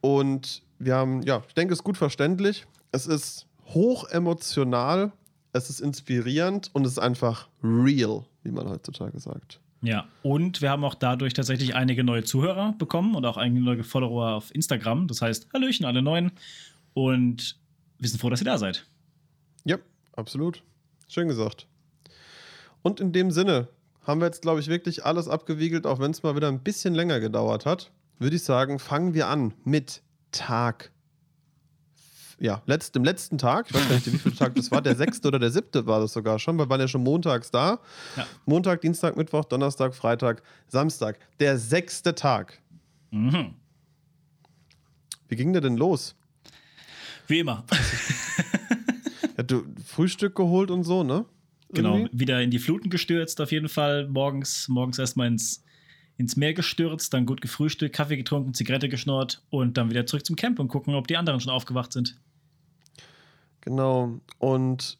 Und 0.00 0.62
wir 0.78 0.96
haben, 0.96 1.22
ja, 1.22 1.42
ich 1.46 1.54
denke, 1.54 1.72
es 1.72 1.80
ist 1.80 1.84
gut 1.84 1.96
verständlich. 1.96 2.66
Es 2.92 3.06
ist 3.06 3.46
hoch 3.66 4.08
emotional, 4.08 5.12
es 5.58 5.70
ist 5.70 5.80
inspirierend 5.80 6.70
und 6.72 6.86
es 6.86 6.92
ist 6.92 6.98
einfach 6.98 7.48
real, 7.62 8.24
wie 8.42 8.50
man 8.50 8.68
heutzutage 8.68 9.18
sagt. 9.20 9.60
Ja, 9.82 10.08
und 10.22 10.60
wir 10.60 10.70
haben 10.70 10.84
auch 10.84 10.94
dadurch 10.94 11.34
tatsächlich 11.34 11.74
einige 11.74 12.02
neue 12.02 12.24
Zuhörer 12.24 12.74
bekommen 12.78 13.14
und 13.14 13.24
auch 13.24 13.36
einige 13.36 13.64
neue 13.64 13.84
Follower 13.84 14.32
auf 14.34 14.54
Instagram. 14.54 15.06
Das 15.06 15.22
heißt, 15.22 15.48
Hallöchen, 15.52 15.86
alle 15.86 16.02
neuen. 16.02 16.32
Und 16.94 17.56
wir 17.98 18.08
sind 18.08 18.20
froh, 18.20 18.30
dass 18.30 18.40
ihr 18.40 18.46
da 18.46 18.58
seid. 18.58 18.86
Ja, 19.64 19.78
absolut. 20.16 20.62
Schön 21.08 21.28
gesagt. 21.28 21.66
Und 22.82 23.00
in 23.00 23.12
dem 23.12 23.30
Sinne 23.30 23.68
haben 24.02 24.20
wir 24.20 24.26
jetzt, 24.26 24.42
glaube 24.42 24.60
ich, 24.60 24.68
wirklich 24.68 25.04
alles 25.04 25.28
abgewiegelt, 25.28 25.86
auch 25.86 26.00
wenn 26.00 26.10
es 26.10 26.22
mal 26.22 26.34
wieder 26.34 26.48
ein 26.48 26.60
bisschen 26.60 26.94
länger 26.94 27.20
gedauert 27.20 27.66
hat. 27.66 27.92
Würde 28.18 28.36
ich 28.36 28.42
sagen, 28.42 28.78
fangen 28.78 29.14
wir 29.14 29.28
an 29.28 29.54
mit 29.64 30.02
Tag. 30.32 30.90
Ja, 32.40 32.62
letzt, 32.66 32.94
dem 32.94 33.02
letzten 33.02 33.36
Tag, 33.36 33.66
ich 33.68 33.74
weiß 33.74 33.88
gar 33.88 33.94
nicht, 33.96 34.12
wie 34.12 34.18
viel 34.18 34.32
Tag 34.32 34.54
das 34.54 34.70
war, 34.70 34.80
der 34.80 34.94
sechste 34.94 35.26
oder 35.26 35.40
der 35.40 35.50
siebte 35.50 35.86
war 35.86 36.00
das 36.00 36.12
sogar 36.12 36.38
schon, 36.38 36.56
weil 36.56 36.66
wir 36.66 36.70
waren 36.70 36.80
ja 36.80 36.88
schon 36.88 37.02
montags 37.02 37.50
da. 37.50 37.80
Ja. 38.16 38.26
Montag, 38.46 38.80
Dienstag, 38.80 39.16
Mittwoch, 39.16 39.44
Donnerstag, 39.44 39.94
Freitag, 39.94 40.42
Samstag. 40.68 41.18
Der 41.40 41.58
sechste 41.58 42.14
Tag. 42.14 42.60
Mhm. 43.10 43.54
Wie 45.28 45.36
ging 45.36 45.52
der 45.52 45.62
denn 45.62 45.76
los? 45.76 46.14
Wie 47.26 47.40
immer. 47.40 47.64
Ja, 49.38 49.44
du 49.44 49.62
Frühstück 49.86 50.34
geholt 50.34 50.68
und 50.68 50.82
so, 50.82 51.04
ne? 51.04 51.24
Genau, 51.70 51.98
Irgendwie? 51.98 52.18
wieder 52.18 52.42
in 52.42 52.50
die 52.50 52.58
Fluten 52.58 52.90
gestürzt, 52.90 53.40
auf 53.40 53.52
jeden 53.52 53.68
Fall. 53.68 54.08
Morgens, 54.08 54.66
morgens 54.68 54.98
erstmal 54.98 55.28
ins, 55.28 55.62
ins 56.16 56.36
Meer 56.36 56.54
gestürzt, 56.54 57.14
dann 57.14 57.24
gut 57.24 57.40
gefrühstückt, 57.40 57.94
Kaffee 57.94 58.16
getrunken, 58.16 58.52
Zigarette 58.52 58.88
geschnurrt 58.88 59.42
und 59.50 59.76
dann 59.76 59.90
wieder 59.90 60.06
zurück 60.06 60.26
zum 60.26 60.34
Camp 60.34 60.58
und 60.58 60.66
gucken, 60.66 60.94
ob 60.96 61.06
die 61.06 61.16
anderen 61.16 61.40
schon 61.40 61.52
aufgewacht 61.52 61.92
sind. 61.92 62.18
Genau. 63.62 64.20
Und 64.38 64.98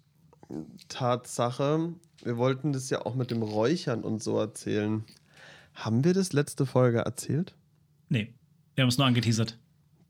Tatsache, 0.88 1.92
wir 2.24 2.36
wollten 2.36 2.72
das 2.72 2.90
ja 2.90 3.04
auch 3.04 3.14
mit 3.14 3.30
dem 3.30 3.42
Räuchern 3.42 4.02
und 4.02 4.22
so 4.22 4.38
erzählen. 4.38 5.04
Haben 5.74 6.04
wir 6.04 6.14
das 6.14 6.32
letzte 6.32 6.66
Folge 6.66 6.98
erzählt? 7.00 7.54
Nee, 8.08 8.32
wir 8.74 8.82
haben 8.82 8.88
es 8.88 8.98
nur 8.98 9.06
angeteasert. 9.06 9.58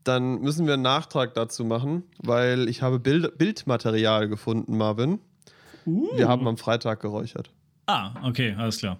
Dann 0.03 0.39
müssen 0.41 0.65
wir 0.65 0.73
einen 0.75 0.83
Nachtrag 0.83 1.33
dazu 1.33 1.65
machen, 1.65 2.03
weil 2.19 2.69
ich 2.69 2.81
habe 2.81 2.99
Bild 2.99 3.37
Bildmaterial 3.37 4.27
gefunden, 4.29 4.77
Marvin. 4.77 5.19
Wir 5.85 6.27
haben 6.27 6.47
am 6.47 6.57
Freitag 6.57 7.01
geräuchert. 7.01 7.51
Ah, 7.87 8.13
okay, 8.27 8.53
alles 8.57 8.77
klar. 8.77 8.99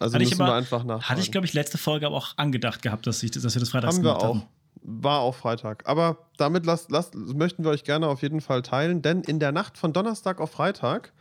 Also 0.00 0.14
Hatte 0.14 0.24
ich 0.24 0.30
müssen 0.30 0.42
aber- 0.42 0.52
wir 0.52 0.56
einfach 0.56 0.84
nachfragen. 0.84 1.08
Hatte 1.08 1.20
ich, 1.20 1.30
glaube 1.32 1.46
ich, 1.46 1.52
letzte 1.54 1.78
Folge 1.78 2.06
aber 2.06 2.16
auch 2.16 2.36
angedacht 2.36 2.82
gehabt, 2.82 3.06
dass, 3.06 3.22
ich, 3.22 3.30
dass 3.30 3.54
wir 3.54 3.60
das 3.60 3.70
freitags 3.70 3.96
Haben 3.96 4.04
wir 4.04 4.10
gemacht 4.10 4.24
auch. 4.24 4.34
haben. 4.36 4.42
War 4.88 5.18
auch 5.18 5.34
Freitag. 5.34 5.82
Aber 5.88 6.28
damit 6.36 6.64
lasst, 6.64 6.92
lasst, 6.92 7.16
möchten 7.16 7.64
wir 7.64 7.70
euch 7.70 7.82
gerne 7.82 8.06
auf 8.06 8.22
jeden 8.22 8.40
Fall 8.40 8.62
teilen, 8.62 9.02
denn 9.02 9.22
in 9.22 9.40
der 9.40 9.50
Nacht 9.50 9.78
von 9.78 9.92
Donnerstag 9.92 10.40
auf 10.40 10.52
Freitag 10.52 11.12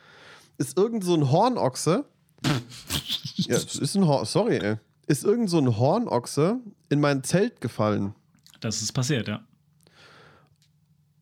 ist 0.60 0.78
irgend 0.78 1.04
so 1.04 1.16
ein 1.16 1.32
Hornochse. 1.32 2.06
ja, 3.36 3.58
ist 3.58 3.96
ein 3.96 4.06
Hor 4.06 4.24
sorry, 4.28 4.58
ey. 4.58 4.76
Ist 5.08 5.24
irgend 5.24 5.50
so 5.50 5.58
ein 5.58 5.78
Hornochse 5.78 6.60
in 6.90 7.00
mein 7.00 7.24
Zelt 7.24 7.60
gefallen. 7.60 8.14
Das 8.60 8.84
ist 8.84 8.94
passiert, 8.94 9.28
ja. 9.28 9.44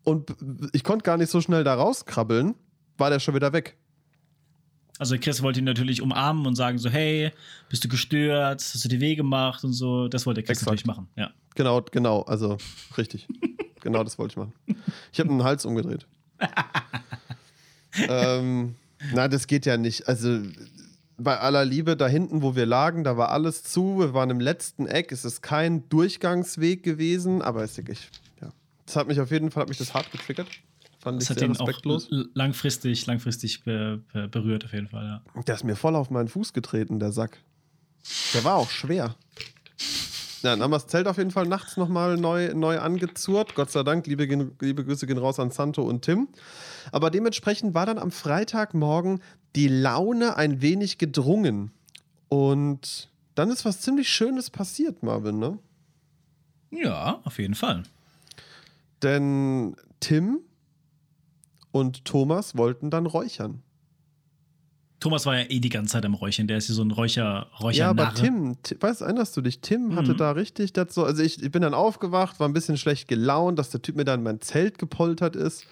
Und 0.04 0.36
ich 0.74 0.84
konnte 0.84 1.04
gar 1.04 1.16
nicht 1.16 1.30
so 1.30 1.40
schnell 1.40 1.64
da 1.64 1.76
rauskrabbeln, 1.76 2.56
war 2.98 3.10
der 3.10 3.20
schon 3.20 3.36
wieder 3.36 3.54
weg. 3.54 3.78
Also 5.00 5.18
Chris 5.18 5.42
wollte 5.42 5.60
ihn 5.60 5.66
natürlich 5.66 6.02
umarmen 6.02 6.46
und 6.46 6.56
sagen 6.56 6.78
so, 6.78 6.90
hey, 6.90 7.32
bist 7.70 7.84
du 7.84 7.88
gestört, 7.88 8.62
hast 8.62 8.84
du 8.84 8.90
die 8.90 9.00
Weh 9.00 9.16
gemacht 9.16 9.64
und 9.64 9.74
so. 9.74 10.08
Das 10.08 10.26
wollte 10.26 10.44
Chris 10.44 10.58
Exakt. 10.58 10.68
natürlich 10.68 10.86
machen, 10.86 11.08
ja. 11.16 11.32
Genau, 11.56 11.82
genau, 11.92 12.22
also 12.24 12.58
richtig. 12.98 13.28
genau 13.82 14.04
das 14.04 14.18
wollte 14.18 14.34
ich 14.34 14.38
machen. 14.38 14.54
Ich 15.12 15.20
habe 15.20 15.30
den 15.30 15.44
Hals 15.44 15.66
umgedreht. 15.66 16.06
ähm, 18.08 18.76
na, 19.14 19.28
das 19.28 19.48
geht 19.48 19.66
ja 19.66 19.78
nicht. 19.78 20.08
Also 20.08 20.40
bei 21.18 21.40
aller 21.40 21.64
Liebe, 21.66 21.96
da 21.96 22.08
hinten, 22.08 22.42
wo 22.42 22.56
wir 22.56 22.66
lagen, 22.66 23.04
da 23.04 23.18
war 23.18 23.30
alles 23.30 23.64
zu. 23.64 24.00
Wir 24.00 24.14
waren 24.14 24.30
im 24.30 24.40
letzten 24.40 24.88
Eck. 24.88 25.12
Es 25.12 25.26
ist 25.26 25.42
kein 25.42 25.88
Durchgangsweg 25.90 26.84
gewesen, 26.84 27.42
aber 27.42 27.64
es, 27.64 27.78
ich, 27.78 27.88
ja. 28.42 28.50
das 28.86 28.96
hat 28.96 29.08
mich 29.08 29.20
auf 29.20 29.32
jeden 29.32 29.52
Fall 29.52 29.62
hat 29.62 29.70
mich 29.70 29.78
das 29.78 29.94
hart 29.94 30.12
getriggert. 30.12 30.48
Fand 31.00 31.22
Das 31.22 31.30
ich 31.30 31.36
hat 31.36 31.42
ihn 31.44 31.52
auch 31.56 31.60
respektlos. 31.68 32.10
l- 32.12 32.30
langfristig, 32.34 33.06
langfristig 33.06 33.64
be 33.64 34.02
be 34.14 34.28
berührt, 34.28 34.66
auf 34.66 34.74
jeden 34.74 34.88
Fall, 34.88 35.22
ja. 35.36 35.44
Der 35.44 35.56
ist 35.56 35.64
mir 35.66 35.76
voll 35.76 35.96
auf 35.96 36.10
meinen 36.10 36.30
Fuß 36.30 36.54
getreten, 36.54 37.00
der 37.00 37.12
Sack. 37.12 37.38
Der 38.34 38.44
war 38.44 38.56
auch 38.56 38.70
schwer. 38.70 39.16
Ja, 40.44 40.52
dann 40.52 40.62
haben 40.62 40.72
wir 40.72 40.78
das 40.78 40.88
Zelt 40.88 41.08
auf 41.08 41.18
jeden 41.18 41.32
Fall 41.32 41.48
nachts 41.48 41.78
nochmal 41.78 42.18
neu, 42.18 42.54
neu 42.54 42.78
angezurrt. 42.78 43.56
Gott 43.56 43.72
sei 43.72 43.84
Dank, 43.84 44.08
liebe, 44.08 44.26
liebe 44.60 44.84
Grüße 44.84 45.08
gehen 45.08 45.18
raus 45.18 45.40
an 45.40 45.52
Santo 45.52 45.82
und 45.84 46.04
Tim. 46.04 46.28
Aber 46.92 47.10
dementsprechend 47.10 47.74
war 47.74 47.86
dann 47.86 47.98
am 47.98 48.12
Freitagmorgen 48.12 49.22
die 49.56 49.70
Laune 49.70 50.36
ein 50.36 50.62
wenig 50.62 50.98
gedrungen. 50.98 51.72
Und 52.28 53.10
dann 53.36 53.52
ist 53.52 53.64
was 53.64 53.80
ziemlich 53.80 54.10
Schönes 54.10 54.50
passiert, 54.50 55.02
Marvin, 55.02 55.40
ne? 55.40 55.60
Ja, 56.72 57.22
auf 57.24 57.40
jeden 57.40 57.56
Fall. 57.56 57.84
Denn 59.02 59.78
Tim 60.02 60.40
und 61.72 62.04
Thomas 62.04 62.58
wollten 62.58 62.90
dann 62.90 63.06
räuchern. 63.06 63.64
Thomas 65.04 65.26
war 65.26 65.38
ja 65.38 65.44
eh 65.50 65.60
die 65.60 65.68
ganze 65.68 65.92
Zeit 65.92 66.06
am 66.06 66.14
Räuchern. 66.14 66.48
Der 66.48 66.56
ist 66.58 66.70
ja 66.70 66.76
so 66.76 66.82
ein 66.82 66.92
Räucher, 66.92 67.48
Räucher 67.60 67.78
Ja, 67.78 67.90
aber 67.90 68.14
Tim, 68.14 68.56
Ti- 68.64 68.78
weißt, 68.80 69.02
erinnerst 69.02 69.36
du 69.36 69.42
dich? 69.42 69.60
Tim 69.60 69.96
hatte 69.98 70.14
Mhm. 70.14 70.18
da 70.18 70.32
richtig 70.32 70.72
das 70.72 70.94
so, 70.96 71.04
also 71.04 71.22
ich, 71.22 71.44
ich 71.44 71.52
bin 71.52 71.62
dann 71.62 71.74
aufgewacht, 71.74 72.40
war 72.40 72.48
ein 72.48 72.54
bisschen 72.54 72.78
schlecht 72.78 73.10
gelaunt, 73.10 73.60
dass 73.60 73.70
der 73.70 73.82
Typ 73.82 73.98
mir 73.98 74.06
da 74.06 74.14
in 74.14 74.24
mein 74.24 74.40
Zelt 74.40 74.78
gepoltert 74.78 75.36
ist 75.36 75.66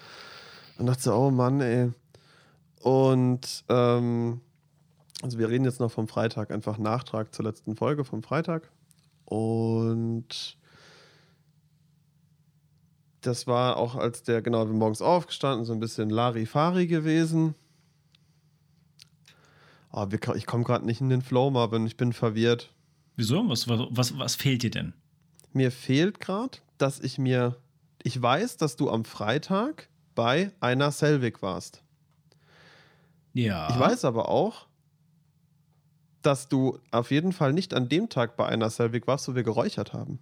und 0.78 0.88
dachte 0.88 1.02
so, 1.04 1.14
oh 1.14 1.32
Mann, 1.32 1.62
ey. 1.62 1.92
Und 2.82 3.64
ähm, 3.70 4.42
also 5.22 5.40
wir 5.40 5.48
reden 5.48 5.64
jetzt 5.64 5.80
noch 5.80 5.92
vom 5.92 6.10
Freitag, 6.10 6.52
einfach 6.52 6.78
Nachtrag 6.78 7.34
zur 7.34 7.46
letzten 7.46 7.78
Folge 7.78 8.04
vom 8.04 8.24
Freitag. 8.24 8.70
Und 9.24 10.58
das 13.22 13.48
war 13.48 13.78
auch, 13.78 13.96
als 13.96 14.24
der, 14.24 14.42
genau, 14.42 14.66
wir 14.68 14.74
morgens 14.74 15.02
aufgestanden, 15.02 15.64
so 15.64 15.72
ein 15.72 15.80
bisschen 15.80 16.10
Larifari 16.10 16.88
gewesen. 16.88 17.56
Oh, 19.92 20.08
ich 20.12 20.46
komme 20.46 20.64
gerade 20.64 20.86
nicht 20.86 21.02
in 21.02 21.10
den 21.10 21.22
Flow, 21.22 21.50
Marvin, 21.52 21.86
ich 21.86 21.98
bin 21.98 22.14
verwirrt. 22.14 22.72
Wieso? 23.18 23.48
Was, 23.50 23.68
was, 23.68 24.18
was, 24.18 24.36
fehlt 24.36 24.64
dir 24.64 24.72
denn? 24.72 24.94
Mir 25.54 25.72
fehlt 25.72 26.20
gerade, 26.20 26.60
dass 26.78 27.00
ich 27.00 27.18
mir. 27.18 27.58
Ich 28.04 28.20
weiß, 28.20 28.58
dass 28.58 28.78
du 28.78 28.90
am 28.90 29.06
Freitag 29.06 29.90
bei 30.16 30.52
einer 30.60 30.92
Selvig 30.92 31.42
warst. 31.42 31.84
Ja. 33.34 33.70
Ich 33.70 33.80
weiß 33.80 34.06
aber 34.06 34.30
auch, 34.30 34.66
dass 36.22 36.48
du 36.48 36.80
auf 36.92 37.12
jeden 37.12 37.34
Fall 37.34 37.54
nicht 37.54 37.74
an 37.74 37.90
dem 37.90 38.10
Tag 38.10 38.38
bei 38.38 38.48
einer 38.48 38.70
Selvig 38.70 39.08
warst, 39.08 39.28
wo 39.28 39.36
wir 39.36 39.44
geräuchert 39.44 39.94
haben. 39.94 40.20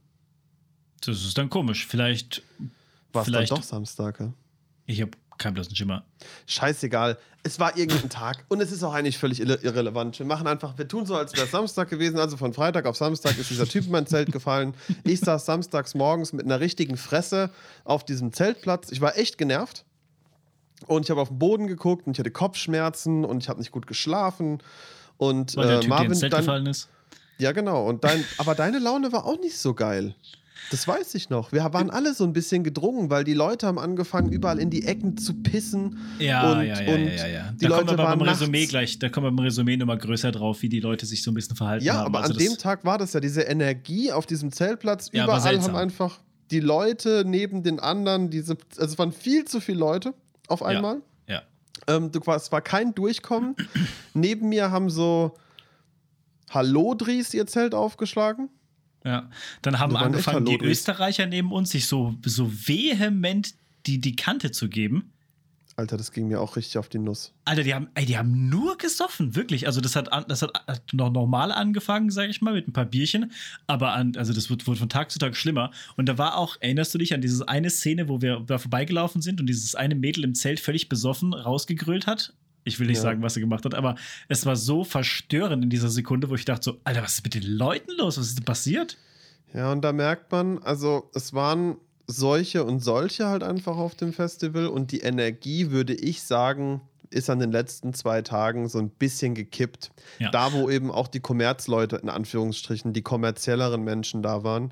Das 1.01 1.23
ist 1.23 1.37
dann 1.37 1.49
komisch. 1.49 1.85
Vielleicht. 1.87 2.43
War 3.13 3.25
es 3.25 3.31
dann 3.31 3.45
doch 3.45 3.63
Samstag? 3.63 4.19
ja? 4.19 4.33
Ich 4.85 5.01
habe 5.01 5.11
keinen 5.39 5.55
blassen 5.55 5.75
Schimmer. 5.75 6.03
Scheißegal. 6.45 7.17
Es 7.41 7.59
war 7.59 7.77
irgendein 7.77 8.09
Tag 8.09 8.45
und 8.49 8.61
es 8.61 8.71
ist 8.71 8.83
auch 8.83 8.93
eigentlich 8.93 9.17
völlig 9.17 9.39
irre 9.39 9.55
irrelevant. 9.63 10.19
Wir 10.19 10.25
machen 10.25 10.45
einfach, 10.45 10.77
wir 10.77 10.87
tun 10.87 11.05
so, 11.05 11.15
als 11.15 11.33
wäre 11.33 11.45
es 11.45 11.51
Samstag 11.51 11.89
gewesen. 11.89 12.19
Also 12.19 12.37
von 12.37 12.53
Freitag 12.53 12.85
auf 12.85 12.97
Samstag 12.97 13.37
ist 13.37 13.49
dieser 13.49 13.65
Typ 13.65 13.85
in 13.85 13.91
mein 13.91 14.05
Zelt 14.05 14.31
gefallen. 14.31 14.73
Ich 15.03 15.21
saß 15.21 15.45
samstags 15.45 15.95
morgens 15.95 16.33
mit 16.33 16.45
einer 16.45 16.59
richtigen 16.59 16.97
Fresse 16.97 17.49
auf 17.85 18.05
diesem 18.05 18.33
Zeltplatz. 18.33 18.91
Ich 18.91 19.01
war 19.01 19.17
echt 19.17 19.37
genervt. 19.37 19.85
Und 20.87 21.03
ich 21.05 21.11
habe 21.11 21.21
auf 21.21 21.29
den 21.29 21.39
Boden 21.39 21.67
geguckt 21.67 22.07
und 22.07 22.13
ich 22.13 22.19
hatte 22.19 22.31
Kopfschmerzen 22.31 23.25
und 23.25 23.43
ich 23.43 23.49
habe 23.49 23.59
nicht 23.59 23.71
gut 23.71 23.87
geschlafen. 23.87 24.59
Und 25.17 25.55
Weil 25.55 25.67
der 25.67 25.75
äh, 25.77 25.79
Typ, 25.79 25.89
der 25.89 25.89
Marvin, 25.89 26.11
ins 26.11 26.19
Zelt 26.19 26.33
dein, 26.33 26.41
gefallen 26.41 26.65
ist. 26.67 26.87
ja 27.37 27.51
genau. 27.51 27.85
Und 27.87 28.03
dein, 28.03 28.23
aber 28.37 28.55
deine 28.55 28.79
Laune 28.79 29.11
war 29.11 29.25
auch 29.25 29.39
nicht 29.39 29.57
so 29.57 29.73
geil. 29.73 30.15
Das 30.71 30.87
weiß 30.87 31.15
ich 31.15 31.29
noch. 31.29 31.51
Wir 31.51 31.63
waren 31.73 31.89
alle 31.89 32.13
so 32.13 32.23
ein 32.23 32.33
bisschen 32.33 32.63
gedrungen, 32.63 33.09
weil 33.09 33.23
die 33.23 33.33
Leute 33.33 33.65
haben 33.67 33.79
angefangen, 33.79 34.31
überall 34.31 34.59
in 34.59 34.69
die 34.69 34.85
Ecken 34.85 35.17
zu 35.17 35.41
pissen. 35.41 35.97
Ja, 36.19 36.51
und, 36.51 36.65
ja, 36.67 36.81
ja, 36.81 36.93
und 36.93 37.05
ja, 37.05 37.11
ja, 37.15 37.27
ja. 37.27 37.51
Die 37.53 37.65
Da 37.65 37.69
Leute 37.69 37.85
kommen 37.85 37.97
wir 37.97 38.03
waren 38.03 38.19
beim 38.19 38.27
Resümee 38.29 38.65
gleich, 38.67 38.99
da 38.99 39.09
kommen 39.09 39.25
wir 39.27 39.31
beim 39.31 39.45
Resümee 39.45 39.77
nochmal 39.77 39.97
größer 39.97 40.31
drauf, 40.31 40.61
wie 40.61 40.69
die 40.69 40.79
Leute 40.79 41.05
sich 41.05 41.23
so 41.23 41.31
ein 41.31 41.33
bisschen 41.33 41.55
verhalten 41.55 41.85
Ja, 41.85 41.95
haben. 41.95 42.05
aber 42.07 42.19
Also 42.21 42.33
an 42.33 42.39
dem 42.39 42.57
Tag 42.57 42.85
war 42.85 42.97
das 42.97 43.13
ja 43.13 43.19
diese 43.19 43.41
Energie 43.41 44.11
auf 44.11 44.25
diesem 44.25 44.51
Zeltplatz. 44.51 45.09
Ja, 45.11 45.23
Überall 45.23 45.61
haben 45.61 45.75
einfach 45.75 46.19
die 46.51 46.59
Leute 46.59 47.23
neben 47.25 47.63
den 47.63 47.79
anderen, 47.79 48.29
diese, 48.29 48.57
also 48.77 48.93
es 48.93 48.99
waren 48.99 49.11
viel 49.11 49.45
zu 49.45 49.59
viele 49.61 49.79
Leute 49.79 50.13
auf 50.47 50.61
einmal. 50.63 50.97
Ja. 51.27 51.41
Ähm, 51.87 52.11
du, 52.11 52.19
es 52.31 52.51
war 52.51 52.61
kein 52.61 52.93
Durchkommen. 52.93 53.55
neben 54.13 54.49
mir 54.49 54.69
haben 54.71 54.89
so 54.89 55.35
Hallodris 56.49 57.33
ihr 57.33 57.45
Zelt 57.47 57.73
aufgeschlagen. 57.75 58.49
Ja, 59.03 59.29
dann 59.61 59.79
haben 59.79 59.95
angefangen, 59.95 60.45
die. 60.45 60.57
Österreicher 60.57 61.25
neben 61.25 61.51
uns 61.51 61.69
sich 61.69 61.87
so, 61.87 62.15
so 62.25 62.51
vehement 62.51 63.53
die, 63.85 63.99
die 63.99 64.15
Kante 64.15 64.51
zu 64.51 64.67
geben. 64.69 65.13
Alter, 65.79 65.95
das 65.95 66.11
ging 66.11 66.27
mir 66.27 66.41
auch 66.41 66.57
richtig 66.57 66.77
auf 66.77 66.89
die 66.89 66.99
Nuss. 66.99 67.33
Alter, 67.45 67.63
die 67.63 67.73
haben, 67.73 67.87
ey, 67.95 68.05
die 68.05 68.17
haben 68.17 68.49
nur 68.49 68.77
gesoffen, 68.77 69.35
wirklich. 69.35 69.65
Also 69.65 69.79
das 69.79 69.95
hat, 69.95 70.09
das 70.27 70.41
hat 70.41 70.51
hat 70.67 70.93
noch 70.93 71.09
normal 71.09 71.53
angefangen, 71.53 72.09
sag 72.09 72.29
ich 72.29 72.41
mal, 72.41 72.53
mit 72.53 72.67
ein 72.67 72.73
paar 72.73 72.85
Bierchen. 72.85 73.31
Aber 73.65 73.93
an, 73.93 74.13
also 74.17 74.33
das 74.33 74.49
wird, 74.49 74.67
wird 74.67 74.77
von 74.77 74.89
Tag 74.89 75.09
zu 75.09 75.19
Tag 75.19 75.37
schlimmer. 75.37 75.71
Und 75.95 76.07
da 76.09 76.17
war 76.17 76.35
auch, 76.37 76.57
erinnerst 76.59 76.93
du 76.93 76.97
dich 76.97 77.13
an 77.13 77.21
diese 77.21 77.47
eine 77.47 77.69
Szene, 77.69 78.09
wo 78.09 78.21
wir 78.21 78.41
da 78.41 78.57
vorbeigelaufen 78.57 79.21
sind 79.21 79.39
und 79.39 79.47
dieses 79.47 79.73
eine 79.73 79.95
Mädel 79.95 80.25
im 80.25 80.35
Zelt 80.35 80.59
völlig 80.59 80.89
besoffen 80.89 81.33
rausgegrölt 81.33 82.07
hat? 82.07 82.33
Ich 82.69 82.79
will 82.79 82.87
nicht 82.87 82.97
Ja. 82.97 83.03
sagen, 83.03 83.21
was 83.21 83.33
sie 83.33 83.41
gemacht 83.41 83.65
hat, 83.65 83.75
aber 83.75 83.95
es 84.29 84.45
war 84.45 84.55
so 84.55 84.83
verstörend 84.83 85.63
in 85.63 85.69
dieser 85.69 85.89
Sekunde, 85.89 86.29
wo 86.29 86.35
ich 86.35 86.45
dachte 86.45 86.63
so, 86.63 86.77
Alter, 86.85 87.03
was 87.03 87.15
ist 87.15 87.23
mit 87.23 87.33
den 87.35 87.43
Leuten 87.43 87.91
los? 87.97 88.17
Was 88.17 88.27
ist 88.27 88.37
denn 88.37 88.45
passiert? 88.45 88.97
Ja, 89.53 89.71
und 89.71 89.81
da 89.81 89.91
merkt 89.93 90.31
man, 90.31 90.59
also 90.59 91.09
es 91.13 91.33
waren 91.33 91.75
solche 92.07 92.63
und 92.63 92.79
solche 92.79 93.27
halt 93.27 93.43
einfach 93.43 93.77
auf 93.77 93.95
dem 93.95 94.13
Festival 94.13 94.67
und 94.67 94.91
die 94.91 94.99
Energie, 95.01 95.71
würde 95.71 95.93
ich 95.93 96.23
sagen, 96.23 96.81
ist 97.11 97.29
an 97.29 97.39
den 97.39 97.51
letzten 97.51 97.93
zwei 97.93 98.21
Tagen 98.21 98.67
so 98.67 98.77
ein 98.79 98.89
bisschen 98.89 99.33
gekippt. 99.33 99.91
Ja. 100.19 100.29
Da, 100.31 100.53
wo 100.53 100.69
eben 100.69 100.91
auch 100.91 101.07
die 101.07 101.19
Kommerzleute, 101.19 101.95
in 101.97 102.09
Anführungsstrichen, 102.09 102.93
die 102.93 103.01
kommerzielleren 103.01 103.83
Menschen 103.83 104.21
da 104.21 104.43
waren, 104.43 104.71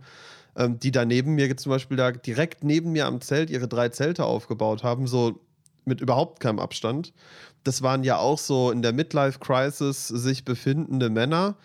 ähm, 0.55 0.79
die 0.79 0.91
da 0.91 1.05
neben 1.05 1.33
mir 1.35 1.55
zum 1.57 1.71
Beispiel 1.71 1.97
da 1.97 2.11
direkt 2.11 2.63
neben 2.63 2.91
mir 2.91 3.05
am 3.07 3.21
Zelt 3.21 3.49
ihre 3.49 3.67
drei 3.67 3.89
Zelte 3.89 4.25
aufgebaut 4.25 4.83
haben, 4.83 5.07
so 5.07 5.39
mit 5.85 6.01
überhaupt 6.01 6.39
keinem 6.39 6.59
Abstand. 6.59 7.13
Das 7.63 7.81
waren 7.81 8.03
ja 8.03 8.17
auch 8.17 8.37
so 8.37 8.71
in 8.71 8.81
der 8.81 8.93
Midlife-Crisis 8.93 10.07
sich 10.07 10.45
befindende 10.45 11.09
Männer, 11.09 11.55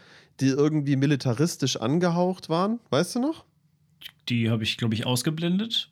die 0.41 0.49
irgendwie 0.49 0.97
militaristisch 0.97 1.77
angehaucht 1.77 2.49
waren. 2.49 2.81
Weißt 2.91 3.15
du 3.15 3.21
noch? 3.21 3.45
Die 4.29 4.51
habe 4.51 4.63
ich, 4.63 4.77
glaube 4.77 4.95
ich, 4.95 5.07
ausgeblendet. 5.07 5.89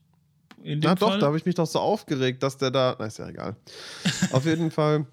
Na 0.62 0.94
doch, 0.94 1.10
Fall. 1.10 1.18
da 1.20 1.26
habe 1.26 1.36
ich 1.36 1.46
mich 1.46 1.54
doch 1.54 1.66
so 1.66 1.78
aufgeregt, 1.78 2.42
dass 2.42 2.58
der 2.58 2.70
da. 2.70 2.96
Na, 2.98 3.06
ist 3.06 3.18
ja 3.18 3.28
egal. 3.28 3.56
Auf 4.32 4.44
jeden 4.44 4.70
Fall 4.70 5.06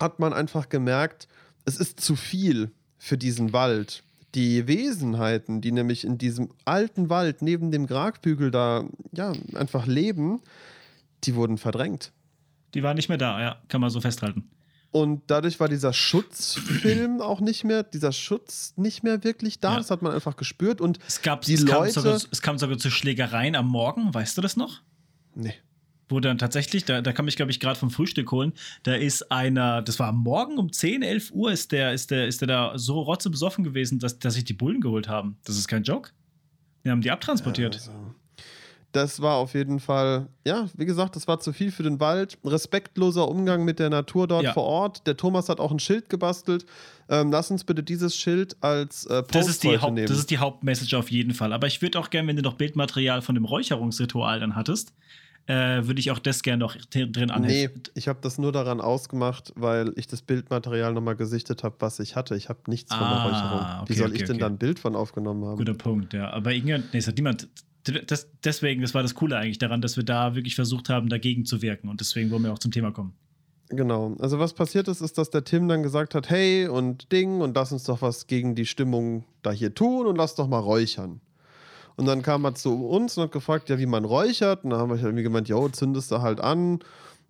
hat 0.00 0.18
man 0.18 0.32
einfach 0.32 0.68
gemerkt, 0.68 1.28
es 1.64 1.76
ist 1.76 2.00
zu 2.00 2.16
viel 2.16 2.70
für 2.98 3.18
diesen 3.18 3.52
Wald. 3.52 4.02
Die 4.34 4.66
Wesenheiten, 4.66 5.60
die 5.60 5.72
nämlich 5.72 6.04
in 6.04 6.16
diesem 6.16 6.50
alten 6.64 7.10
Wald 7.10 7.42
neben 7.42 7.72
dem 7.72 7.86
Gragbügel 7.86 8.50
da 8.50 8.84
ja 9.12 9.32
einfach 9.54 9.86
leben, 9.86 10.40
die 11.24 11.34
wurden 11.34 11.58
verdrängt. 11.58 12.12
Die 12.74 12.82
war 12.82 12.94
nicht 12.94 13.08
mehr 13.08 13.18
da, 13.18 13.40
ja, 13.40 13.56
kann 13.68 13.80
man 13.80 13.90
so 13.90 14.00
festhalten. 14.00 14.48
Und 14.92 15.22
dadurch 15.28 15.60
war 15.60 15.68
dieser 15.68 15.92
Schutzfilm 15.92 17.20
auch 17.20 17.40
nicht 17.40 17.64
mehr, 17.64 17.82
dieser 17.84 18.12
Schutz 18.12 18.74
nicht 18.76 19.02
mehr 19.04 19.22
wirklich 19.24 19.60
da. 19.60 19.72
Ja. 19.72 19.76
Das 19.78 19.90
hat 19.90 20.02
man 20.02 20.12
einfach 20.12 20.36
gespürt. 20.36 20.80
Und 20.80 20.98
Es, 21.06 21.22
gab, 21.22 21.42
Die 21.42 21.54
es, 21.54 21.64
kam 21.66 21.80
Leute- 21.84 21.92
sogar, 21.92 22.14
es 22.30 22.42
kam 22.42 22.58
sogar 22.58 22.78
zu 22.78 22.90
Schlägereien 22.90 23.54
am 23.54 23.68
Morgen, 23.68 24.12
weißt 24.12 24.36
du 24.36 24.42
das 24.42 24.56
noch? 24.56 24.80
nee. 25.34 25.54
Wo 26.12 26.18
dann 26.18 26.38
tatsächlich, 26.38 26.84
da, 26.84 27.02
da 27.02 27.12
kam 27.12 27.28
ich, 27.28 27.36
glaube 27.36 27.52
ich, 27.52 27.60
gerade 27.60 27.78
vom 27.78 27.88
Frühstück 27.92 28.32
holen, 28.32 28.52
da 28.82 28.96
ist 28.96 29.30
einer, 29.30 29.80
das 29.80 30.00
war 30.00 30.08
am 30.08 30.16
Morgen 30.24 30.58
um 30.58 30.72
10, 30.72 31.02
11 31.02 31.30
Uhr, 31.30 31.52
ist 31.52 31.70
der, 31.70 31.92
ist 31.92 32.10
der, 32.10 32.26
ist 32.26 32.40
der 32.40 32.48
da 32.48 32.72
so 32.76 32.98
rotzebesoffen 33.00 33.62
gewesen, 33.62 34.00
dass, 34.00 34.18
dass 34.18 34.34
sich 34.34 34.42
die 34.42 34.52
Bullen 34.54 34.80
geholt 34.80 35.06
haben. 35.06 35.36
Das 35.44 35.56
ist 35.56 35.68
kein 35.68 35.84
Joke. 35.84 36.10
Die 36.84 36.90
haben 36.90 37.00
die 37.00 37.12
abtransportiert. 37.12 37.76
Also, 37.76 37.92
das 38.92 39.20
war 39.22 39.36
auf 39.36 39.54
jeden 39.54 39.78
Fall, 39.80 40.26
ja, 40.46 40.68
wie 40.76 40.84
gesagt, 40.86 41.14
das 41.16 41.28
war 41.28 41.38
zu 41.40 41.52
viel 41.52 41.70
für 41.70 41.82
den 41.82 42.00
Wald. 42.00 42.38
Respektloser 42.44 43.28
Umgang 43.28 43.64
mit 43.64 43.78
der 43.78 43.90
Natur 43.90 44.26
dort 44.26 44.44
Ja. 44.44 44.52
vor 44.52 44.64
Ort. 44.64 45.06
Der 45.06 45.16
Thomas 45.16 45.48
hat 45.48 45.60
auch 45.60 45.70
ein 45.70 45.78
Schild 45.78 46.08
gebastelt. 46.08 46.66
Ähm, 47.08 47.30
lass 47.30 47.50
uns 47.50 47.64
bitte 47.64 47.82
dieses 47.82 48.16
Schild 48.16 48.56
als 48.62 49.06
äh, 49.06 49.22
Post 49.22 49.34
das, 49.34 49.48
ist 49.48 49.62
die 49.64 49.78
Haupt, 49.78 49.94
nehmen. 49.94 50.06
das 50.06 50.18
ist 50.18 50.30
die 50.30 50.38
Hauptmessage 50.38 50.94
auf 50.98 51.10
jeden 51.10 51.34
Fall. 51.34 51.52
Aber 51.52 51.66
ich 51.66 51.82
würde 51.82 51.98
auch 51.98 52.10
gerne, 52.10 52.28
wenn 52.28 52.36
du 52.36 52.42
noch 52.42 52.54
Bildmaterial 52.54 53.22
von 53.22 53.34
dem 53.34 53.44
Räucherungsritual 53.44 54.40
dann 54.40 54.56
hattest, 54.56 54.92
äh, 55.46 55.86
würde 55.86 55.98
ich 55.98 56.10
auch 56.10 56.18
das 56.20 56.42
gerne 56.42 56.58
noch 56.60 56.76
drin 56.76 57.12
nee, 57.16 57.32
anheften. 57.32 57.82
ich 57.94 58.06
habe 58.08 58.18
das 58.22 58.38
nur 58.38 58.52
daran 58.52 58.80
ausgemacht, 58.80 59.52
weil 59.56 59.92
ich 59.96 60.06
das 60.06 60.22
Bildmaterial 60.22 60.92
nochmal 60.92 61.16
gesichtet 61.16 61.64
habe, 61.64 61.74
was 61.80 61.98
ich 61.98 62.14
hatte. 62.14 62.36
Ich 62.36 62.48
habe 62.48 62.60
nichts 62.68 62.94
von 62.94 63.00
der 63.08 63.16
Ah, 63.16 63.24
Räucherung. 63.24 63.60
Wie 63.88 63.92
okay, 63.92 63.94
soll 63.94 64.08
okay, 64.10 64.16
ich 64.16 64.22
denn 64.24 64.36
okay. 64.36 64.40
da 64.40 64.46
ein 64.46 64.58
Bild 64.58 64.78
von 64.78 64.94
aufgenommen 64.94 65.44
haben? 65.44 65.56
Guter 65.56 65.74
Punkt, 65.74 66.12
ja. 66.12 66.30
Aber 66.30 66.52
irgendjemand, 66.52 66.92
nee, 66.92 66.98
es 66.98 67.08
hat 67.08 67.16
niemand. 67.16 67.48
Das, 67.84 68.28
deswegen, 68.44 68.82
das 68.82 68.94
war 68.94 69.02
das 69.02 69.14
Coole 69.14 69.36
eigentlich 69.36 69.58
daran, 69.58 69.80
dass 69.80 69.96
wir 69.96 70.04
da 70.04 70.34
wirklich 70.34 70.54
versucht 70.54 70.88
haben, 70.88 71.08
dagegen 71.08 71.44
zu 71.46 71.62
wirken. 71.62 71.88
Und 71.88 72.00
deswegen 72.00 72.30
wollen 72.30 72.42
wir 72.42 72.52
auch 72.52 72.58
zum 72.58 72.72
Thema 72.72 72.92
kommen. 72.92 73.14
Genau. 73.70 74.16
Also 74.18 74.38
was 74.38 74.52
passiert 74.52 74.88
ist, 74.88 75.00
ist, 75.00 75.16
dass 75.16 75.30
der 75.30 75.44
Tim 75.44 75.68
dann 75.68 75.82
gesagt 75.82 76.14
hat, 76.14 76.28
hey 76.28 76.66
und 76.66 77.10
Ding 77.12 77.40
und 77.40 77.54
lass 77.54 77.72
uns 77.72 77.84
doch 77.84 78.02
was 78.02 78.26
gegen 78.26 78.54
die 78.54 78.66
Stimmung 78.66 79.24
da 79.42 79.52
hier 79.52 79.74
tun 79.74 80.06
und 80.06 80.16
lass 80.16 80.34
doch 80.34 80.48
mal 80.48 80.58
räuchern. 80.58 81.20
Und 81.96 82.06
dann 82.06 82.22
kam 82.22 82.44
er 82.44 82.54
zu 82.54 82.86
uns 82.86 83.16
und 83.16 83.24
hat 83.24 83.32
gefragt, 83.32 83.68
ja, 83.68 83.78
wie 83.78 83.86
man 83.86 84.04
räuchert. 84.04 84.64
Und 84.64 84.70
dann 84.70 84.80
haben 84.80 84.90
wir 84.90 85.02
irgendwie 85.02 85.22
gemeint, 85.22 85.48
jo, 85.48 85.68
zündest 85.68 86.10
du 86.10 86.20
halt 86.20 86.40
an 86.40 86.80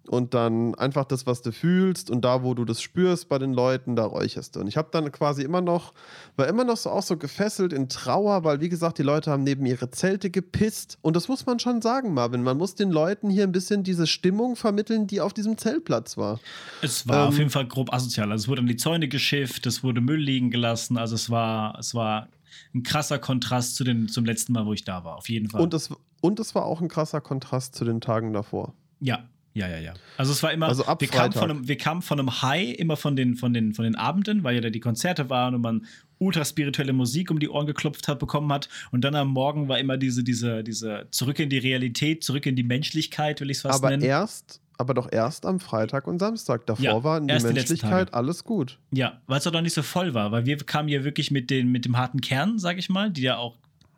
und 0.08 0.34
dann 0.34 0.74
einfach 0.74 1.04
das, 1.04 1.26
was 1.26 1.42
du 1.42 1.52
fühlst 1.52 2.10
und 2.10 2.24
da, 2.24 2.42
wo 2.42 2.54
du 2.54 2.64
das 2.64 2.80
spürst 2.82 3.28
bei 3.28 3.38
den 3.38 3.52
Leuten, 3.52 3.96
da 3.96 4.04
räucherst 4.04 4.56
du. 4.56 4.60
Und 4.60 4.66
ich 4.66 4.76
habe 4.76 4.88
dann 4.90 5.12
quasi 5.12 5.42
immer 5.42 5.60
noch, 5.60 5.92
war 6.36 6.48
immer 6.48 6.64
noch 6.64 6.76
so 6.76 6.90
auch 6.90 7.02
so 7.02 7.16
gefesselt 7.16 7.72
in 7.72 7.88
Trauer, 7.88 8.42
weil 8.44 8.60
wie 8.60 8.68
gesagt, 8.68 8.98
die 8.98 9.02
Leute 9.02 9.30
haben 9.30 9.44
neben 9.44 9.64
ihre 9.66 9.90
Zelte 9.90 10.30
gepisst. 10.30 10.98
Und 11.02 11.16
das 11.16 11.28
muss 11.28 11.46
man 11.46 11.58
schon 11.60 11.80
sagen, 11.82 12.12
Marvin. 12.14 12.42
Man 12.42 12.56
muss 12.56 12.74
den 12.74 12.90
Leuten 12.90 13.30
hier 13.30 13.44
ein 13.44 13.52
bisschen 13.52 13.82
diese 13.82 14.06
Stimmung 14.06 14.56
vermitteln, 14.56 15.06
die 15.06 15.20
auf 15.20 15.32
diesem 15.32 15.58
Zeltplatz 15.58 16.16
war. 16.16 16.40
Es 16.82 17.06
war 17.06 17.24
Ähm, 17.24 17.28
auf 17.28 17.38
jeden 17.38 17.50
Fall 17.50 17.66
grob 17.66 17.92
asozial. 17.92 18.32
Also 18.32 18.44
es 18.44 18.48
wurde 18.48 18.62
an 18.62 18.66
die 18.66 18.76
Zäune 18.76 19.06
geschifft, 19.08 19.66
es 19.66 19.84
wurde 19.84 20.00
Müll 20.00 20.20
liegen 20.20 20.50
gelassen. 20.50 20.96
Also 20.98 21.14
es 21.14 21.30
war, 21.30 21.78
es 21.78 21.94
war 21.94 22.28
ein 22.74 22.82
krasser 22.82 23.18
Kontrast 23.18 23.76
zu 23.76 23.84
den, 23.84 24.08
zum 24.08 24.24
letzten 24.24 24.54
Mal, 24.54 24.66
wo 24.66 24.72
ich 24.72 24.84
da 24.84 25.04
war. 25.04 25.16
Auf 25.16 25.28
jeden 25.28 25.48
Fall. 25.50 25.60
Und 25.60 25.74
es, 25.74 25.90
und 26.20 26.40
es 26.40 26.54
war 26.54 26.64
auch 26.64 26.80
ein 26.80 26.88
krasser 26.88 27.20
Kontrast 27.20 27.74
zu 27.74 27.84
den 27.84 28.00
Tagen 28.00 28.32
davor. 28.32 28.74
ja, 29.00 29.20
Ja, 29.52 29.68
ja, 29.68 29.78
ja. 29.78 29.94
Also 30.16 30.32
es 30.32 30.42
war 30.42 30.52
immer, 30.52 30.68
Also 30.68 30.84
ab 30.84 31.00
wir, 31.00 31.08
kamen 31.08 31.32
von 31.32 31.50
einem, 31.50 31.66
wir 31.68 31.76
kamen 31.76 32.02
von 32.02 32.20
einem 32.20 32.42
High 32.42 32.78
immer 32.78 32.96
von 32.96 33.16
den, 33.16 33.34
von, 33.34 33.52
den, 33.52 33.74
von 33.74 33.84
den 33.84 33.96
Abenden, 33.96 34.44
weil 34.44 34.54
ja 34.54 34.60
da 34.60 34.70
die 34.70 34.80
Konzerte 34.80 35.28
waren 35.28 35.54
und 35.54 35.60
man 35.62 35.86
ultra 36.18 36.44
spirituelle 36.44 36.92
Musik 36.92 37.30
um 37.30 37.40
die 37.40 37.48
Ohren 37.48 37.66
geklopft 37.66 38.06
hat, 38.06 38.18
bekommen 38.18 38.52
hat. 38.52 38.68
Und 38.92 39.02
dann 39.02 39.14
am 39.14 39.28
Morgen 39.28 39.68
war 39.68 39.78
immer 39.78 39.96
diese, 39.96 40.22
diese, 40.22 40.62
diese 40.62 41.08
zurück 41.10 41.38
in 41.40 41.48
die 41.48 41.58
Realität, 41.58 42.22
zurück 42.22 42.46
in 42.46 42.54
die 42.54 42.62
Menschlichkeit, 42.62 43.40
will 43.40 43.50
ich 43.50 43.56
es 43.56 43.62
fast 43.62 43.78
Aber 43.82 43.90
nennen. 43.90 44.04
erst, 44.04 44.60
aber 44.78 44.94
doch 44.94 45.10
erst 45.10 45.44
am 45.46 45.58
Freitag 45.58 46.06
und 46.06 46.18
Samstag. 46.20 46.66
Davor 46.66 46.84
Ja, 46.84 47.02
war 47.02 47.18
in 47.18 47.26
die 47.26 47.34
Menschlichkeit 47.34 48.14
alles 48.14 48.44
gut. 48.44 48.78
Ja, 48.92 49.20
weil 49.26 49.38
es 49.38 49.46
auch 49.46 49.52
noch 49.52 49.62
nicht 49.62 49.74
so 49.74 49.82
voll 49.82 50.14
war, 50.14 50.30
weil 50.30 50.46
wir 50.46 50.58
kamen 50.58 50.88
ja 50.88 51.02
wirklich 51.02 51.30
mit, 51.30 51.50
den, 51.50 51.72
mit 51.72 51.86
dem 51.86 51.96
harten 51.96 52.20
Kern, 52.20 52.58
sag 52.58 52.78
ich 52.78 52.88
mal, 52.88 53.10
die 53.10 53.22
ja 53.22 53.36
auch 53.36 53.56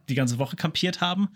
die 0.09 0.15
ganze 0.15 0.38
Woche 0.38 0.57
kampiert 0.57 1.01
haben. 1.01 1.29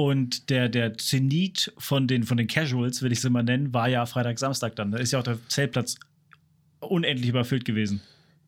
Und 0.00 0.48
der, 0.48 0.70
der 0.70 0.96
Zenit 0.96 1.74
von 1.76 2.08
den, 2.08 2.22
von 2.22 2.38
den 2.38 2.46
Casuals, 2.46 3.02
will 3.02 3.12
ich 3.12 3.20
sie 3.20 3.28
mal 3.28 3.42
nennen, 3.42 3.74
war 3.74 3.86
ja 3.86 4.06
Freitag, 4.06 4.38
Samstag 4.38 4.74
dann. 4.74 4.92
Da 4.92 4.96
ist 4.96 5.12
ja 5.12 5.18
auch 5.18 5.22
der 5.22 5.36
Zeltplatz 5.48 5.96
unendlich 6.80 7.28
überfüllt 7.28 7.66
gewesen. 7.66 8.00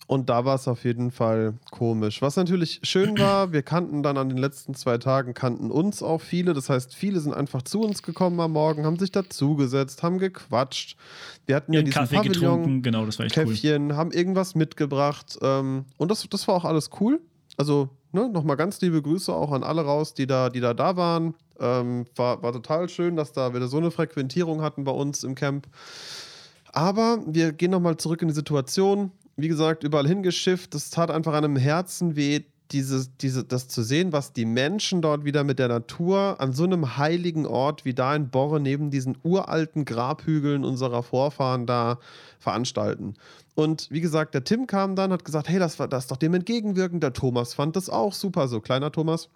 Und 0.07 0.31
da 0.31 0.47
war 0.47 0.55
es 0.55 0.67
auf 0.67 0.83
jeden 0.85 1.11
Fall 1.11 1.53
komisch. 1.71 2.23
Was 2.23 2.37
natürlich 2.37 2.81
schön 2.85 3.19
war, 3.19 3.53
wir 3.53 3.61
kannten 3.61 4.03
dann 4.03 4.17
an 4.17 4.31
den 4.31 4.39
letzten 4.39 4.75
zwei 4.75 4.97
Tagen, 4.97 5.35
kannten 5.35 5.71
uns 5.71 6.03
auch 6.03 6.23
viele. 6.23 6.55
Das 6.55 6.71
heißt, 6.71 6.95
viele 6.95 7.21
sind 7.21 7.35
einfach 7.35 7.61
zu 7.61 7.83
uns 7.83 8.03
gekommen 8.03 8.41
am 8.41 8.53
Morgen, 8.53 8.87
haben 8.87 8.99
sich 8.99 9.13
dazugesetzt, 9.13 10.03
haben 10.03 10.17
gequatscht. 10.17 10.97
Wir 11.45 11.57
hatten 11.57 11.75
ja 11.75 11.81
Ihren 11.81 11.85
diesen 11.85 11.99
Kaffee 11.99 12.17
Pavillon, 12.17 12.33
getrunken, 12.33 12.83
genau, 12.83 13.05
das 13.05 13.19
war 13.19 13.27
echt 13.27 13.37
cool. 13.37 13.45
Käffchen, 13.45 13.95
haben 13.95 14.11
irgendwas 14.11 14.55
mitgebracht. 14.55 15.39
Ähm, 15.43 15.85
und 15.99 16.11
das, 16.11 16.27
das 16.31 16.49
war 16.49 16.55
auch 16.55 16.65
alles 16.65 16.89
cool. 16.99 17.21
Also, 17.59 17.91
ne, 18.13 18.29
nochmal 18.29 18.57
ganz 18.57 18.81
liebe 18.81 19.03
Grüße 19.03 19.33
auch 19.33 19.53
an 19.53 19.63
alle 19.63 19.83
raus, 19.83 20.15
die 20.15 20.27
da, 20.27 20.51
die 20.51 20.61
da, 20.61 20.75
da 20.75 20.97
waren. 20.97 21.35
Ähm, 21.61 22.07
war, 22.17 22.43
war 22.43 22.53
total 22.53 22.89
schön, 22.89 23.17
dass 23.17 23.33
da 23.33 23.55
wieder 23.55 23.69
so 23.69 23.79
eine 23.79 23.91
Frequentierung 23.91 24.63
hatten 24.63 24.85
bei 24.85 24.93
uns 24.93 25.25
im 25.25 25.35
Camp. 25.35 25.67
Aber 26.73 27.19
wir 27.27 27.53
gehen 27.53 27.71
nochmal 27.71 27.97
zurück 27.97 28.23
in 28.23 28.29
die 28.29 28.35
Situation. 28.35 29.13
Wie 29.37 29.49
gesagt, 29.49 29.85
überall 29.85 30.07
hingeschifft. 30.07 30.75
Es 30.75 30.91
tat 30.91 31.11
einfach 31.11 31.35
einem 31.35 31.57
Herzen 31.57 32.17
weh, 32.17 32.41
diese, 32.73 33.07
diese, 33.21 33.45
das 33.45 33.69
zu 33.69 33.83
sehen, 33.83 34.13
was 34.13 34.33
die 34.33 34.45
Menschen 34.45 35.03
dort 35.03 35.25
wieder 35.25 35.45
mit 35.45 35.59
der 35.59 35.69
Natur 35.69 36.37
an 36.41 36.53
so 36.53 36.65
einem 36.65 36.97
heiligen 36.97 37.47
Ort 37.47 37.85
wie 37.85 37.95
da 37.95 38.15
in 38.17 38.31
Borre 38.31 38.61
neben 38.61 38.91
diesen 38.91 39.17
uralten 39.23 39.85
Grabhügeln 39.85 40.65
unserer 40.65 41.03
Vorfahren 41.03 41.67
da 41.67 41.99
veranstalten. 42.39 43.15
Und 43.55 43.89
wie 43.91 44.01
gesagt, 44.01 44.35
der 44.35 44.45
Tim 44.45 44.67
kam 44.67 44.97
dann, 44.97 45.13
hat 45.13 45.25
gesagt, 45.25 45.49
hey, 45.49 45.59
das, 45.59 45.79
war- 45.79 45.89
das 45.89 46.07
doch 46.07 46.17
dem 46.17 46.35
entgegenwirken. 46.35 47.01
Der 47.01 47.13
Thomas 47.13 47.55
fand 47.55 47.77
das 47.77 47.89
auch 47.91 48.13
super, 48.15 48.49
so 48.49 48.61
kleiner 48.61 48.91
Thomas. 48.91 49.29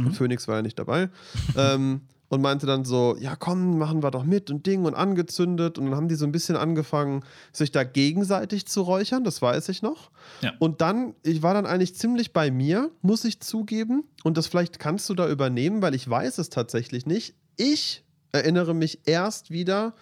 Mhm. 0.00 0.12
Phoenix 0.12 0.48
war 0.48 0.56
ja 0.56 0.62
nicht 0.62 0.78
dabei. 0.78 1.10
ähm, 1.56 2.00
und 2.30 2.40
meinte 2.40 2.64
dann 2.64 2.84
so, 2.84 3.16
ja 3.18 3.34
komm, 3.34 3.76
machen 3.76 4.04
wir 4.04 4.12
doch 4.12 4.22
mit 4.24 4.50
und 4.50 4.64
Ding 4.64 4.84
und 4.84 4.94
angezündet. 4.94 5.78
Und 5.78 5.86
dann 5.86 5.96
haben 5.96 6.08
die 6.08 6.14
so 6.14 6.24
ein 6.24 6.32
bisschen 6.32 6.56
angefangen, 6.56 7.24
sich 7.52 7.72
da 7.72 7.82
gegenseitig 7.82 8.66
zu 8.66 8.82
räuchern, 8.82 9.24
das 9.24 9.42
weiß 9.42 9.68
ich 9.68 9.82
noch. 9.82 10.12
Ja. 10.40 10.52
Und 10.60 10.80
dann, 10.80 11.14
ich 11.24 11.42
war 11.42 11.54
dann 11.54 11.66
eigentlich 11.66 11.96
ziemlich 11.96 12.32
bei 12.32 12.52
mir, 12.52 12.90
muss 13.02 13.24
ich 13.24 13.40
zugeben. 13.40 14.04
Und 14.22 14.36
das 14.38 14.46
vielleicht 14.46 14.78
kannst 14.78 15.10
du 15.10 15.14
da 15.14 15.28
übernehmen, 15.28 15.82
weil 15.82 15.94
ich 15.94 16.08
weiß 16.08 16.38
es 16.38 16.50
tatsächlich 16.50 17.04
nicht. 17.04 17.34
Ich 17.56 18.04
erinnere 18.30 18.74
mich 18.74 19.00
erst 19.06 19.50
wieder, 19.50 19.94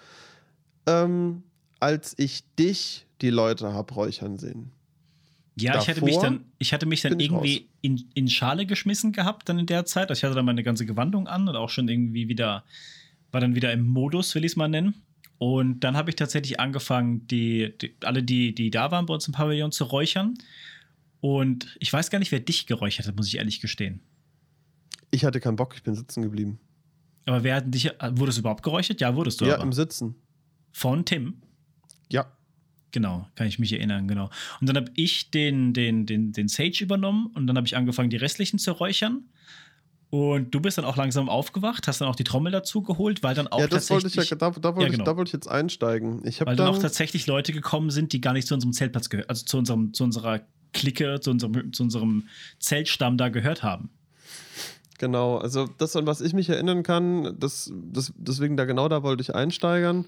ähm, 0.86 1.44
als 1.80 2.12
ich 2.18 2.44
dich 2.56 3.06
die 3.22 3.30
Leute 3.30 3.72
hab 3.72 3.96
räuchern 3.96 4.36
sehen. 4.36 4.70
Ja, 5.60 5.80
ich 5.80 5.88
hatte 5.88 6.04
mich 6.04 6.18
dann, 6.18 6.44
ich 6.58 6.72
hatte 6.72 6.86
mich 6.86 7.02
dann 7.02 7.18
irgendwie 7.18 7.68
in, 7.80 8.04
in 8.14 8.28
Schale 8.28 8.66
geschmissen 8.66 9.12
gehabt 9.12 9.48
dann 9.48 9.58
in 9.58 9.66
der 9.66 9.84
Zeit. 9.84 10.10
Also 10.10 10.20
ich 10.20 10.24
hatte 10.24 10.34
dann 10.34 10.44
meine 10.44 10.62
ganze 10.62 10.86
Gewandung 10.86 11.26
an 11.26 11.48
und 11.48 11.56
auch 11.56 11.70
schon 11.70 11.88
irgendwie 11.88 12.28
wieder, 12.28 12.64
war 13.32 13.40
dann 13.40 13.54
wieder 13.54 13.72
im 13.72 13.86
Modus, 13.86 14.34
will 14.34 14.44
ich 14.44 14.52
es 14.52 14.56
mal 14.56 14.68
nennen. 14.68 14.94
Und 15.38 15.80
dann 15.80 15.96
habe 15.96 16.10
ich 16.10 16.16
tatsächlich 16.16 16.58
angefangen, 16.58 17.26
die, 17.28 17.72
die, 17.80 17.94
alle, 18.04 18.22
die, 18.22 18.54
die 18.54 18.70
da 18.70 18.90
waren 18.90 19.06
bei 19.06 19.14
uns 19.14 19.26
im 19.28 19.34
Pavillon 19.34 19.70
zu 19.72 19.84
räuchern. 19.84 20.34
Und 21.20 21.76
ich 21.78 21.92
weiß 21.92 22.10
gar 22.10 22.18
nicht, 22.18 22.32
wer 22.32 22.40
dich 22.40 22.66
geräuchert 22.66 23.06
hat, 23.06 23.16
muss 23.16 23.28
ich 23.28 23.38
ehrlich 23.38 23.60
gestehen. 23.60 24.00
Ich 25.10 25.24
hatte 25.24 25.40
keinen 25.40 25.56
Bock, 25.56 25.74
ich 25.74 25.82
bin 25.82 25.94
sitzen 25.94 26.22
geblieben. 26.22 26.58
Aber 27.24 27.44
wer 27.44 27.56
hat 27.56 27.74
dich, 27.74 27.90
wurdest 28.12 28.38
du 28.38 28.40
überhaupt 28.40 28.62
geräuchert? 28.62 29.00
Ja, 29.00 29.14
wurdest 29.14 29.40
du 29.40 29.46
ja, 29.46 29.54
aber. 29.54 29.64
im 29.64 29.72
Sitzen. 29.72 30.16
Von 30.72 31.04
Tim. 31.04 31.42
Genau, 32.90 33.26
kann 33.34 33.46
ich 33.46 33.58
mich 33.58 33.72
erinnern, 33.72 34.08
genau. 34.08 34.30
Und 34.60 34.68
dann 34.68 34.76
habe 34.76 34.90
ich 34.94 35.30
den, 35.30 35.74
den, 35.74 36.06
den, 36.06 36.32
den 36.32 36.48
Sage 36.48 36.78
übernommen 36.80 37.26
und 37.34 37.46
dann 37.46 37.56
habe 37.56 37.66
ich 37.66 37.76
angefangen, 37.76 38.10
die 38.10 38.16
restlichen 38.16 38.58
zu 38.58 38.72
räuchern. 38.72 39.24
Und 40.10 40.54
du 40.54 40.60
bist 40.60 40.78
dann 40.78 40.86
auch 40.86 40.96
langsam 40.96 41.28
aufgewacht, 41.28 41.86
hast 41.86 42.00
dann 42.00 42.08
auch 42.08 42.16
die 42.16 42.24
Trommel 42.24 42.50
dazu 42.50 42.82
geholt, 42.82 43.22
weil 43.22 43.34
dann 43.34 43.46
auch 43.46 43.60
Ja, 43.60 43.66
das 43.66 43.90
wollte 43.90 44.06
ich 44.06 44.14
ja, 44.14 44.22
tatsächlich, 44.22 44.38
da, 44.38 44.50
da, 44.50 44.74
wollte 44.74 44.80
Ja, 44.80 44.86
ich, 44.86 44.92
genau. 44.92 45.04
da 45.04 45.16
wollte 45.18 45.28
ich 45.28 45.32
jetzt 45.34 45.48
einsteigen. 45.48 46.26
Ich 46.26 46.40
weil 46.40 46.56
dann 46.56 46.66
dann, 46.66 46.68
auch 46.68 46.78
tatsächlich 46.78 47.26
Leute 47.26 47.52
gekommen 47.52 47.90
sind, 47.90 48.14
die 48.14 48.22
gar 48.22 48.32
nicht 48.32 48.48
zu 48.48 48.54
unserem 48.54 48.72
Zeltplatz 48.72 49.10
gehört, 49.10 49.28
also 49.28 49.44
zu 49.44 49.58
unserem, 49.58 49.92
zu 49.92 50.04
unserer 50.04 50.40
Clique, 50.72 51.20
zu 51.20 51.30
unserem, 51.30 51.74
zu 51.74 51.82
unserem 51.82 52.26
Zeltstamm 52.58 53.18
da 53.18 53.28
gehört 53.28 53.62
haben. 53.62 53.90
Genau, 54.98 55.38
also 55.38 55.66
das, 55.78 55.96
an 55.96 56.06
was 56.06 56.20
ich 56.20 56.34
mich 56.34 56.48
erinnern 56.48 56.82
kann, 56.82 57.36
das, 57.38 57.72
das, 57.74 58.12
deswegen 58.16 58.56
da 58.56 58.64
genau 58.64 58.88
da 58.88 59.02
wollte 59.02 59.22
ich 59.22 59.34
einsteigern. 59.34 60.04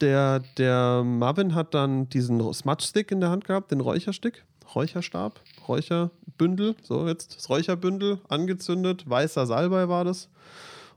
Der, 0.00 0.40
der 0.58 1.02
Marvin 1.04 1.54
hat 1.54 1.74
dann 1.74 2.08
diesen 2.08 2.52
Smudge-Stick 2.52 3.10
in 3.10 3.20
der 3.20 3.30
Hand 3.30 3.44
gehabt, 3.44 3.70
den 3.70 3.80
Räucherstick, 3.80 4.44
Räucherstab, 4.74 5.40
Räucherbündel, 5.68 6.76
so 6.82 7.06
jetzt 7.08 7.36
das 7.36 7.48
Räucherbündel 7.48 8.20
angezündet, 8.28 9.08
weißer 9.08 9.46
Salbei 9.46 9.88
war 9.88 10.04
das 10.04 10.28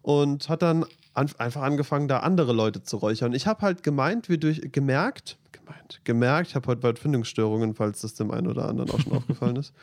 und 0.01 0.47
hat 0.47 0.61
dann 0.61 0.85
an, 1.13 1.29
einfach 1.37 1.63
angefangen, 1.63 2.07
da 2.07 2.19
andere 2.19 2.53
Leute 2.53 2.83
zu 2.83 2.97
räuchern. 2.97 3.33
Ich 3.33 3.47
habe 3.47 3.61
halt 3.61 3.83
gemeint, 3.83 4.29
wie 4.29 4.37
durch, 4.37 4.61
gemerkt, 4.71 5.37
gemeint, 5.51 5.99
gemerkt, 6.03 6.49
ich 6.49 6.55
habe 6.55 6.67
heute 6.67 6.81
bald 6.81 6.99
Findungsstörungen, 6.99 7.73
falls 7.73 8.01
das 8.01 8.13
dem 8.13 8.31
einen 8.31 8.47
oder 8.47 8.69
anderen 8.69 8.89
auch 8.91 8.99
schon 8.99 9.13
aufgefallen 9.17 9.55
ist. 9.57 9.73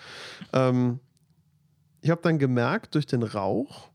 Ähm, 0.53 1.01
ich 2.05 2.11
habe 2.11 2.21
dann 2.21 2.39
gemerkt, 2.39 2.95
durch 2.95 3.07
den 3.07 3.23
Rauch, 3.23 3.89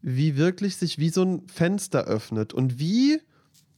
wie 0.00 0.36
wirklich 0.36 0.76
sich 0.76 0.96
wie 0.96 1.08
so 1.08 1.22
ein 1.24 1.48
Fenster 1.48 2.04
öffnet 2.04 2.52
und 2.54 2.78
wie, 2.78 3.20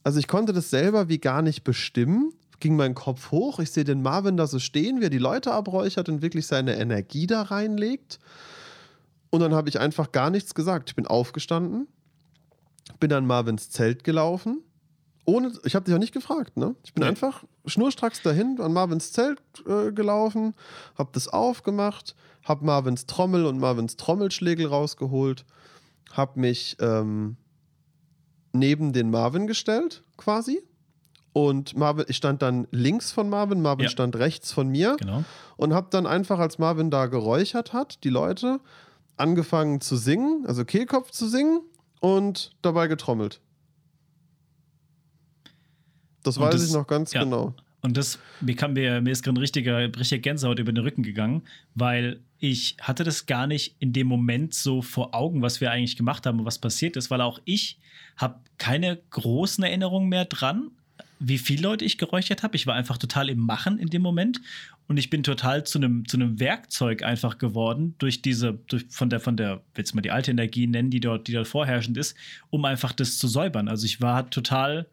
also 0.03 0.19
ich 0.19 0.27
konnte 0.27 0.53
das 0.53 0.69
selber 0.69 1.09
wie 1.09 1.17
gar 1.17 1.41
nicht 1.41 1.63
bestimmen, 1.63 2.31
ging 2.59 2.75
mein 2.75 2.93
Kopf 2.93 3.31
hoch, 3.31 3.57
ich 3.59 3.71
sehe 3.71 3.85
den 3.85 4.03
Marvin 4.03 4.37
da 4.37 4.45
so 4.45 4.59
stehen, 4.59 4.99
wie 5.01 5.05
er 5.05 5.09
die 5.09 5.17
Leute 5.17 5.51
abräuchert 5.51 6.09
und 6.09 6.21
wirklich 6.21 6.45
seine 6.45 6.77
Energie 6.77 7.25
da 7.25 7.41
reinlegt. 7.41 8.19
Und 9.31 9.39
dann 9.39 9.55
habe 9.55 9.67
ich 9.67 9.79
einfach 9.79 10.11
gar 10.11 10.29
nichts 10.29 10.53
gesagt. 10.53 10.91
Ich 10.91 10.95
bin 10.95 11.07
aufgestanden, 11.07 11.87
bin 12.99 13.11
an 13.11 13.25
Marvins 13.25 13.71
Zelt 13.71 14.03
gelaufen. 14.03 14.61
Ohne, 15.25 15.51
ich 15.63 15.73
habe 15.73 15.85
dich 15.85 15.95
auch 15.95 15.99
nicht 15.99 16.13
gefragt, 16.13 16.55
ne? 16.55 16.75
Ich 16.83 16.93
bin 16.93 17.01
Nee. 17.01 17.09
einfach 17.09 17.43
schnurstracks 17.65 18.21
dahin 18.21 18.61
an 18.61 18.73
Marvins 18.73 19.11
Zelt 19.11 19.41
äh, 19.67 19.91
gelaufen, 19.91 20.53
habe 20.99 21.09
das 21.13 21.27
aufgemacht, 21.27 22.15
habe 22.45 22.65
Marvins 22.65 23.05
Trommel 23.05 23.45
und 23.45 23.59
Marvins 23.59 23.97
Trommelschlägel 23.97 24.67
rausgeholt, 24.67 25.45
habe 26.13 26.39
mich 26.39 26.77
ähm, 26.79 27.35
neben 28.53 28.93
den 28.93 29.09
Marvin 29.11 29.45
gestellt, 29.47 30.03
quasi. 30.15 30.63
Und 31.33 31.75
Marvin, 31.75 32.05
ich 32.07 32.15
stand 32.15 32.41
dann 32.41 32.65
links 32.71 33.11
von 33.11 33.27
Marvin, 33.29 33.61
Marvin 33.61 33.83
Ja. 33.85 33.89
stand 33.89 34.15
rechts 34.15 34.53
von 34.53 34.69
mir 34.69 34.95
Genau. 34.97 35.25
und 35.57 35.73
habe 35.73 35.87
dann 35.89 36.07
einfach, 36.07 36.39
als 36.39 36.57
Marvin 36.59 36.89
da 36.89 37.07
geräuchert 37.07 37.73
hat, 37.73 38.01
die 38.05 38.09
Leute 38.09 38.61
angefangen 39.17 39.81
zu 39.81 39.97
singen, 39.97 40.45
also 40.47 40.63
Kehlkopf 40.63 41.11
zu 41.11 41.27
singen 41.27 41.59
und 41.99 42.51
dabei 42.61 42.87
getrommelt. 42.87 43.41
Das 46.23 46.37
Und 46.37 46.43
weiß 46.43 46.53
das- 46.55 46.67
ich 46.67 46.73
noch 46.73 46.87
ganz 46.87 47.11
ja. 47.13 47.23
genau. 47.23 47.53
Und 47.85 47.95
das, 47.97 48.17
mir, 48.41 48.55
kam, 48.55 48.73
mir, 48.73 48.99
mir 48.99 49.11
ist 49.11 49.23
gerade 49.23 49.37
ein 49.37 49.41
richtiger, 49.41 49.77
richtiger 49.77 50.19
Gänsehaut 50.19 50.57
über 50.57 50.73
den 50.73 50.83
Rücken 50.83 51.03
gegangen, 51.03 51.43
weil 51.75 52.19
ich 52.39 52.77
hatte 52.81 53.03
das 53.03 53.27
gar 53.27 53.45
nicht 53.45 53.75
in 53.77 53.93
dem 53.93 54.07
Moment 54.07 54.55
so 54.55 54.81
vor 54.81 55.13
Augen, 55.13 55.43
was 55.43 55.61
wir 55.61 55.69
eigentlich 55.69 55.95
gemacht 55.95 56.25
haben 56.25 56.39
und 56.39 56.45
was 56.45 56.57
passiert 56.57 56.97
ist, 56.97 57.11
weil 57.11 57.21
auch 57.21 57.39
ich 57.45 57.77
habe 58.17 58.39
keine 58.57 58.97
großen 59.11 59.63
Erinnerungen 59.63 60.09
mehr 60.09 60.25
dran, 60.25 60.71
wie 61.19 61.37
viele 61.37 61.61
Leute 61.61 61.85
ich 61.85 61.99
geräuchert 61.99 62.41
habe. 62.41 62.55
Ich 62.55 62.65
war 62.65 62.73
einfach 62.73 62.97
total 62.97 63.29
im 63.29 63.39
Machen 63.39 63.77
in 63.77 63.89
dem 63.89 64.01
Moment 64.01 64.41
und 64.87 64.97
ich 64.97 65.11
bin 65.11 65.21
total 65.21 65.63
zu 65.63 65.77
einem 65.77 66.07
zu 66.07 66.17
einem 66.17 66.39
Werkzeug 66.39 67.03
einfach 67.03 67.37
geworden 67.37 67.93
durch 67.99 68.23
diese 68.23 68.57
durch, 68.67 68.85
von 68.89 69.11
der 69.11 69.19
von 69.19 69.37
der 69.37 69.61
willst 69.75 69.93
du 69.93 69.97
mal 69.97 70.01
die 70.01 70.11
alte 70.11 70.31
Energie 70.31 70.65
nennen, 70.65 70.89
die 70.89 70.99
dort 70.99 71.27
die 71.27 71.33
dort 71.33 71.47
vorherrschend 71.47 71.97
ist, 71.97 72.17
um 72.49 72.65
einfach 72.65 72.93
das 72.93 73.19
zu 73.19 73.27
säubern. 73.27 73.67
Also 73.67 73.85
ich 73.85 74.01
war 74.01 74.29
total 74.29 74.87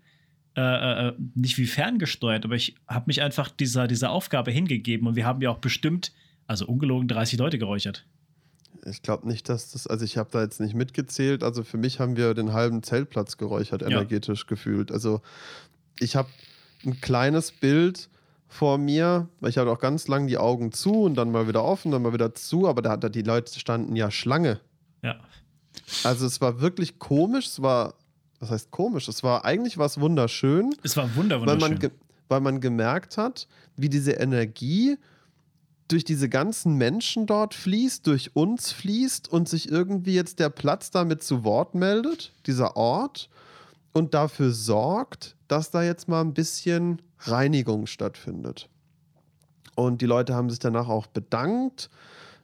äh, 0.57 1.09
äh, 1.09 1.13
nicht 1.35 1.57
wie 1.59 1.67
ferngesteuert, 1.67 2.45
aber 2.45 2.55
ich 2.57 2.75
habe 2.87 3.05
mich 3.07 3.23
einfach 3.23 3.49
dieser, 3.51 3.87
dieser 3.89 4.11
Aufgabe 4.11 4.51
hingegeben 4.51 5.07
und 5.07 5.17
wir 5.17 5.25
haben 5.27 5.41
ja 5.41 5.51
auch 5.51 5.59
bestimmt, 5.59 6.13
also 6.47 6.67
ungelogen 6.67 7.09
30 7.09 7.39
Leute 7.39 7.59
geräuchert. 7.59 8.05
Ich 8.85 9.03
glaube 9.03 9.29
nicht, 9.29 9.49
dass 9.49 9.71
das, 9.71 9.87
also 9.87 10.05
ich 10.05 10.17
habe 10.19 10.29
da 10.33 10.43
jetzt 10.43 10.61
nicht 10.61 10.75
mitgezählt. 10.75 11.43
Also 11.45 11.63
für 11.63 11.79
mich 11.79 12.01
haben 12.01 12.17
wir 12.17 12.35
den 12.35 12.53
halben 12.53 12.83
Zeltplatz 12.83 13.37
geräuchert, 13.37 13.83
energetisch 13.83 14.47
gefühlt. 14.47 14.91
Also 14.91 15.23
ich 16.01 16.17
habe 16.17 16.29
ein 16.85 17.01
kleines 17.01 17.53
Bild 17.53 18.09
vor 18.49 18.79
mir, 18.79 19.29
weil 19.41 19.51
ich 19.51 19.57
hatte 19.59 19.71
auch 19.71 19.79
ganz 19.79 20.09
lang 20.09 20.27
die 20.27 20.37
Augen 20.37 20.73
zu 20.73 21.03
und 21.05 21.15
dann 21.15 21.31
mal 21.31 21.47
wieder 21.49 21.63
offen, 21.65 21.93
dann 21.93 22.03
mal 22.03 22.13
wieder 22.13 22.35
zu, 22.35 22.69
aber 22.69 22.83
da, 22.83 22.91
hat- 22.91 23.05
da 23.05 23.09
die 23.09 23.23
Leute 23.23 23.59
standen 23.59 23.95
ja 23.97 24.11
Schlange. 24.11 24.59
Ja. 25.03 25.21
Also 26.05 26.27
es 26.27 26.41
war 26.41 26.61
wirklich 26.61 26.99
komisch, 26.99 27.47
es 27.47 27.63
war 27.63 27.95
was 28.43 28.51
heißt 28.51 28.71
komisch? 28.73 29.09
Es 29.09 29.23
war 29.23 29.45
eigentlich 29.45 29.79
was 29.79 30.01
wunderschön. 30.01 30.75
Es 30.83 30.97
war 30.97 31.15
wunder 31.15 31.41
weil 31.41 31.61
wunderschön. 31.61 31.79
man, 31.79 31.91
weil 32.29 32.41
man 32.41 32.61
gemerkt 32.61 33.17
hat, 33.17 33.47
wie 33.77 33.89
diese 33.89 34.13
Energie 34.13 34.99
durch 35.87 36.05
diese 36.05 36.29
ganzen 36.29 36.77
Menschen 36.77 37.27
dort 37.27 37.55
fließt, 37.55 38.07
durch 38.07 38.35
uns 38.35 38.73
fließt 38.73 39.31
und 39.31 39.49
sich 39.49 39.71
irgendwie 39.71 40.15
jetzt 40.15 40.41
der 40.41 40.49
Platz 40.49 40.91
damit 40.91 41.23
zu 41.23 41.45
Wort 41.45 41.75
meldet, 41.75 42.33
dieser 42.47 42.77
Ort, 42.77 43.29
und 43.93 44.15
dafür 44.15 44.51
sorgt, 44.51 45.37
dass 45.49 45.71
da 45.71 45.83
jetzt 45.83 46.09
mal 46.09 46.23
ein 46.23 46.33
bisschen 46.33 47.03
Reinigung 47.19 47.87
stattfindet. 47.87 48.69
Und 49.75 50.01
die 50.01 50.07
Leute 50.07 50.35
haben 50.35 50.51
sich 50.51 50.59
danach 50.59 50.89
auch 50.89 51.07
bedankt. 51.07 51.91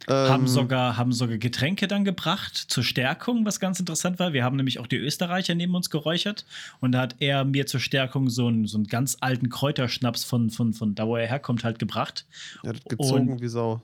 Haben, 0.07 0.43
Ähm, 0.45 0.49
sogar, 0.49 0.97
haben 0.97 1.13
sogar 1.13 1.39
Getränke 1.39 1.89
dann 1.89 2.05
gebracht 2.05 2.57
zur 2.57 2.85
Stärkung, 2.85 3.45
was 3.45 3.61
ganz 3.61 3.81
interessant 3.81 4.19
war. 4.19 4.33
Wir 4.33 4.45
haben 4.45 4.57
nämlich 4.57 4.79
auch 4.79 4.87
die 4.87 4.97
Österreicher 4.97 5.55
neben 5.55 5.75
uns 5.75 5.91
geräuchert 5.91 6.47
und 6.81 6.93
da 6.93 7.01
hat 7.01 7.17
er 7.19 7.45
mir 7.45 7.67
zur 7.67 7.81
Stärkung 7.81 8.31
so 8.31 8.47
einen, 8.47 8.67
so 8.67 8.79
einen 8.79 8.87
ganz 8.87 9.17
alten 9.21 9.49
Kräuterschnaps 9.49 10.25
von, 10.25 10.51
von, 10.51 10.73
von 10.73 10.95
da, 10.95 11.07
wo 11.07 11.17
er 11.17 11.27
herkommt, 11.27 11.65
halt 11.65 11.79
gebracht. 11.79 12.27
er 12.63 12.71
hat 12.71 12.89
gezogen 12.89 13.33
Und- 13.33 13.41
wie 13.41 13.49
Sau. 13.49 13.83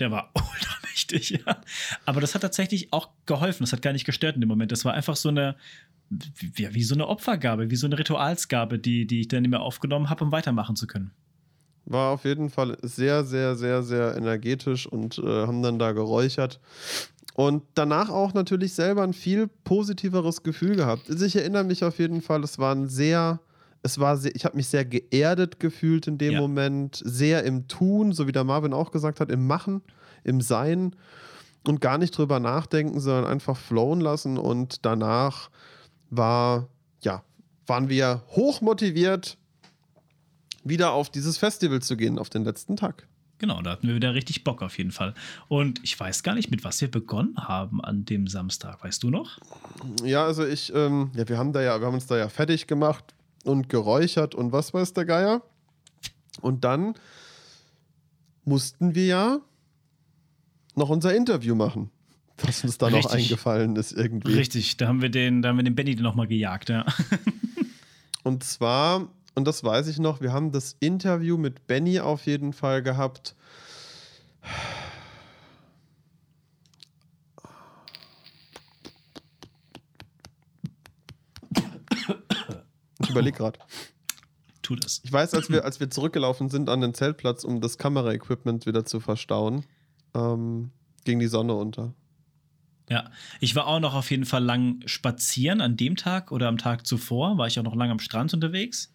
Der 0.00 0.10
war 0.10 0.32
ultramächtig, 0.34 1.30
ja. 1.46 1.56
Aber 2.04 2.20
das 2.20 2.34
hat 2.34 2.42
tatsächlich 2.42 2.92
auch 2.92 3.10
geholfen. 3.26 3.62
Das 3.62 3.72
hat 3.72 3.80
gar 3.80 3.92
nicht 3.92 4.04
gestört 4.04 4.34
in 4.34 4.40
dem 4.40 4.48
Moment. 4.48 4.72
Das 4.72 4.84
war 4.84 4.92
einfach 4.92 5.14
so 5.14 5.28
eine, 5.28 5.54
wie, 6.10 6.74
wie 6.74 6.82
so 6.82 6.94
eine 6.94 7.06
Opfergabe, 7.06 7.70
wie 7.70 7.76
so 7.76 7.86
eine 7.86 7.96
Ritualsgabe, 7.96 8.80
die, 8.80 9.06
die 9.06 9.20
ich 9.20 9.28
dann 9.28 9.44
immer 9.44 9.60
aufgenommen 9.60 10.10
habe, 10.10 10.24
um 10.24 10.32
weitermachen 10.32 10.74
zu 10.74 10.88
können. 10.88 11.12
War 11.86 12.12
auf 12.12 12.24
jeden 12.24 12.50
Fall 12.50 12.76
sehr, 12.82 13.24
sehr, 13.24 13.56
sehr, 13.56 13.82
sehr 13.82 14.16
energetisch 14.16 14.86
und 14.86 15.18
äh, 15.18 15.22
haben 15.46 15.62
dann 15.62 15.78
da 15.78 15.92
geräuchert. 15.92 16.60
Und 17.34 17.64
danach 17.74 18.10
auch 18.10 18.32
natürlich 18.32 18.74
selber 18.74 19.02
ein 19.02 19.12
viel 19.12 19.48
positiveres 19.64 20.42
Gefühl 20.44 20.76
gehabt. 20.76 21.10
Also 21.10 21.24
ich 21.24 21.34
erinnere 21.36 21.64
mich 21.64 21.84
auf 21.84 21.98
jeden 21.98 22.22
Fall, 22.22 22.44
es 22.44 22.58
war 22.58 22.74
ein 22.74 22.88
sehr, 22.88 23.40
es 23.82 23.98
war 23.98 24.16
sehr, 24.16 24.34
ich 24.36 24.44
habe 24.44 24.56
mich 24.56 24.68
sehr 24.68 24.84
geerdet 24.84 25.58
gefühlt 25.58 26.06
in 26.06 26.16
dem 26.16 26.34
Ja. 26.34 26.40
Moment, 26.40 27.02
sehr 27.04 27.42
im 27.44 27.66
Tun, 27.66 28.12
so 28.12 28.28
wie 28.28 28.32
der 28.32 28.44
Marvin 28.44 28.72
auch 28.72 28.92
gesagt 28.92 29.18
hat, 29.18 29.30
im 29.32 29.46
Machen, 29.46 29.82
im 30.22 30.40
Sein 30.40 30.94
und 31.66 31.80
gar 31.80 31.98
nicht 31.98 32.16
drüber 32.16 32.38
nachdenken, 32.38 33.00
sondern 33.00 33.24
einfach 33.24 33.56
flowen 33.56 34.00
lassen. 34.00 34.38
Und 34.38 34.86
danach 34.86 35.50
war, 36.10 36.68
ja, 37.02 37.24
waren 37.66 37.88
wir 37.88 38.22
hoch 38.28 38.60
motiviert, 38.60 39.38
wieder 40.64 40.92
auf 40.92 41.10
dieses 41.10 41.38
Festival 41.38 41.80
zu 41.82 41.96
gehen, 41.96 42.18
auf 42.18 42.30
den 42.30 42.44
letzten 42.44 42.76
Tag. 42.76 43.06
Genau, 43.38 43.60
da 43.62 43.72
hatten 43.72 43.88
wir 43.88 43.94
wieder 43.94 44.14
richtig 44.14 44.44
Bock 44.44 44.62
auf 44.62 44.78
jeden 44.78 44.92
Fall. 44.92 45.12
Und 45.48 45.82
ich 45.82 45.98
weiß 45.98 46.22
gar 46.22 46.34
nicht, 46.34 46.50
mit 46.50 46.64
was 46.64 46.80
wir 46.80 46.90
begonnen 46.90 47.36
haben 47.36 47.82
an 47.82 48.04
dem 48.04 48.26
Samstag. 48.26 48.82
Weißt 48.82 49.02
du 49.02 49.10
noch? 49.10 49.38
Ja, 50.04 50.24
also 50.24 50.46
ich, 50.46 50.72
ähm, 50.74 51.10
ja, 51.14 51.28
wir 51.28 51.36
haben 51.36 51.52
da 51.52 51.60
ja, 51.60 51.80
wir 51.80 51.86
haben 51.86 51.94
uns 51.94 52.06
da 52.06 52.16
ja 52.16 52.28
fertig 52.28 52.66
gemacht 52.66 53.14
und 53.44 53.68
geräuchert 53.68 54.34
und 54.34 54.52
was 54.52 54.72
weiß 54.72 54.92
der 54.92 55.04
Geier. 55.04 55.42
Und 56.40 56.64
dann 56.64 56.94
mussten 58.44 58.94
wir 58.94 59.06
ja 59.06 59.40
noch 60.74 60.88
unser 60.88 61.14
Interview 61.14 61.54
machen, 61.54 61.90
was 62.38 62.64
uns 62.64 62.78
da 62.78 62.90
noch 62.90 63.06
eingefallen 63.06 63.76
ist 63.76 63.92
irgendwie. 63.92 64.34
Richtig, 64.34 64.76
da 64.76 64.88
haben 64.88 65.02
wir 65.02 65.08
den, 65.10 65.42
da 65.42 65.50
haben 65.50 65.56
wir 65.56 65.64
den 65.64 65.74
Benny 65.74 65.94
nochmal 65.96 66.26
gejagt, 66.26 66.68
ja. 66.68 66.84
Und 68.22 68.42
zwar, 68.42 69.08
und 69.34 69.46
das 69.46 69.64
weiß 69.64 69.88
ich 69.88 69.98
noch, 69.98 70.20
wir 70.20 70.32
haben 70.32 70.52
das 70.52 70.76
Interview 70.80 71.36
mit 71.36 71.66
Benny 71.66 72.00
auf 72.00 72.26
jeden 72.26 72.52
Fall 72.52 72.82
gehabt. 72.82 73.34
Ich 83.00 83.10
überlege 83.10 83.36
gerade. 83.36 83.58
Tu 84.62 84.76
das. 84.76 85.00
Ich 85.04 85.12
weiß, 85.12 85.34
als 85.34 85.50
wir, 85.50 85.64
als 85.64 85.78
wir 85.78 85.90
zurückgelaufen 85.90 86.48
sind 86.48 86.70
an 86.70 86.80
den 86.80 86.94
Zeltplatz, 86.94 87.44
um 87.44 87.60
das 87.60 87.76
Kameraequipment 87.76 88.64
wieder 88.64 88.84
zu 88.84 88.98
verstauen, 88.98 89.64
ähm, 90.14 90.70
ging 91.04 91.18
die 91.18 91.26
Sonne 91.26 91.54
unter. 91.54 91.92
Ja, 92.88 93.10
ich 93.40 93.54
war 93.56 93.66
auch 93.66 93.80
noch 93.80 93.94
auf 93.94 94.10
jeden 94.10 94.24
Fall 94.24 94.42
lang 94.42 94.80
spazieren 94.86 95.60
an 95.60 95.76
dem 95.76 95.96
Tag 95.96 96.32
oder 96.32 96.48
am 96.48 96.58
Tag 96.58 96.86
zuvor, 96.86 97.36
war 97.38 97.46
ich 97.46 97.58
auch 97.58 97.64
noch 97.64 97.74
lang 97.74 97.90
am 97.90 97.98
Strand 97.98 98.32
unterwegs. 98.32 98.93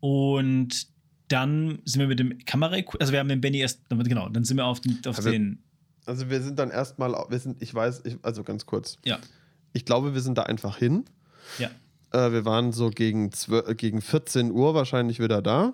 Und 0.00 0.86
dann 1.28 1.80
sind 1.84 2.00
wir 2.00 2.08
mit 2.08 2.18
dem 2.18 2.38
Kamera, 2.44 2.76
also 3.00 3.12
wir 3.12 3.20
haben 3.20 3.28
den 3.28 3.40
Benny 3.40 3.58
erst, 3.58 3.80
genau, 3.88 4.28
dann 4.28 4.44
sind 4.44 4.56
wir 4.56 4.66
auf 4.66 4.80
den, 4.80 4.98
auf 5.06 5.16
Also- 5.18 5.30
den 5.30 5.62
Also 6.04 6.28
wir 6.28 6.42
sind 6.42 6.58
dann 6.58 6.70
erstmal, 6.70 7.12
wir 7.28 7.38
sind, 7.38 7.62
ich 7.62 7.72
weiß, 7.74 8.02
ich, 8.04 8.18
also 8.22 8.42
ganz 8.42 8.66
kurz. 8.66 8.98
ja, 9.04 9.18
Ich 9.72 9.84
glaube, 9.84 10.14
wir 10.14 10.20
sind 10.20 10.36
da 10.36 10.42
einfach 10.42 10.76
hin. 10.76 11.04
ja, 11.58 11.70
Äh, 12.12 12.32
wir 12.32 12.44
waren 12.44 12.72
so 12.72 12.90
gegen, 12.90 13.32
12, 13.32 13.76
gegen 13.76 14.00
14 14.02 14.50
Uhr 14.50 14.74
wahrscheinlich 14.74 15.18
wieder 15.20 15.40
da. 15.40 15.72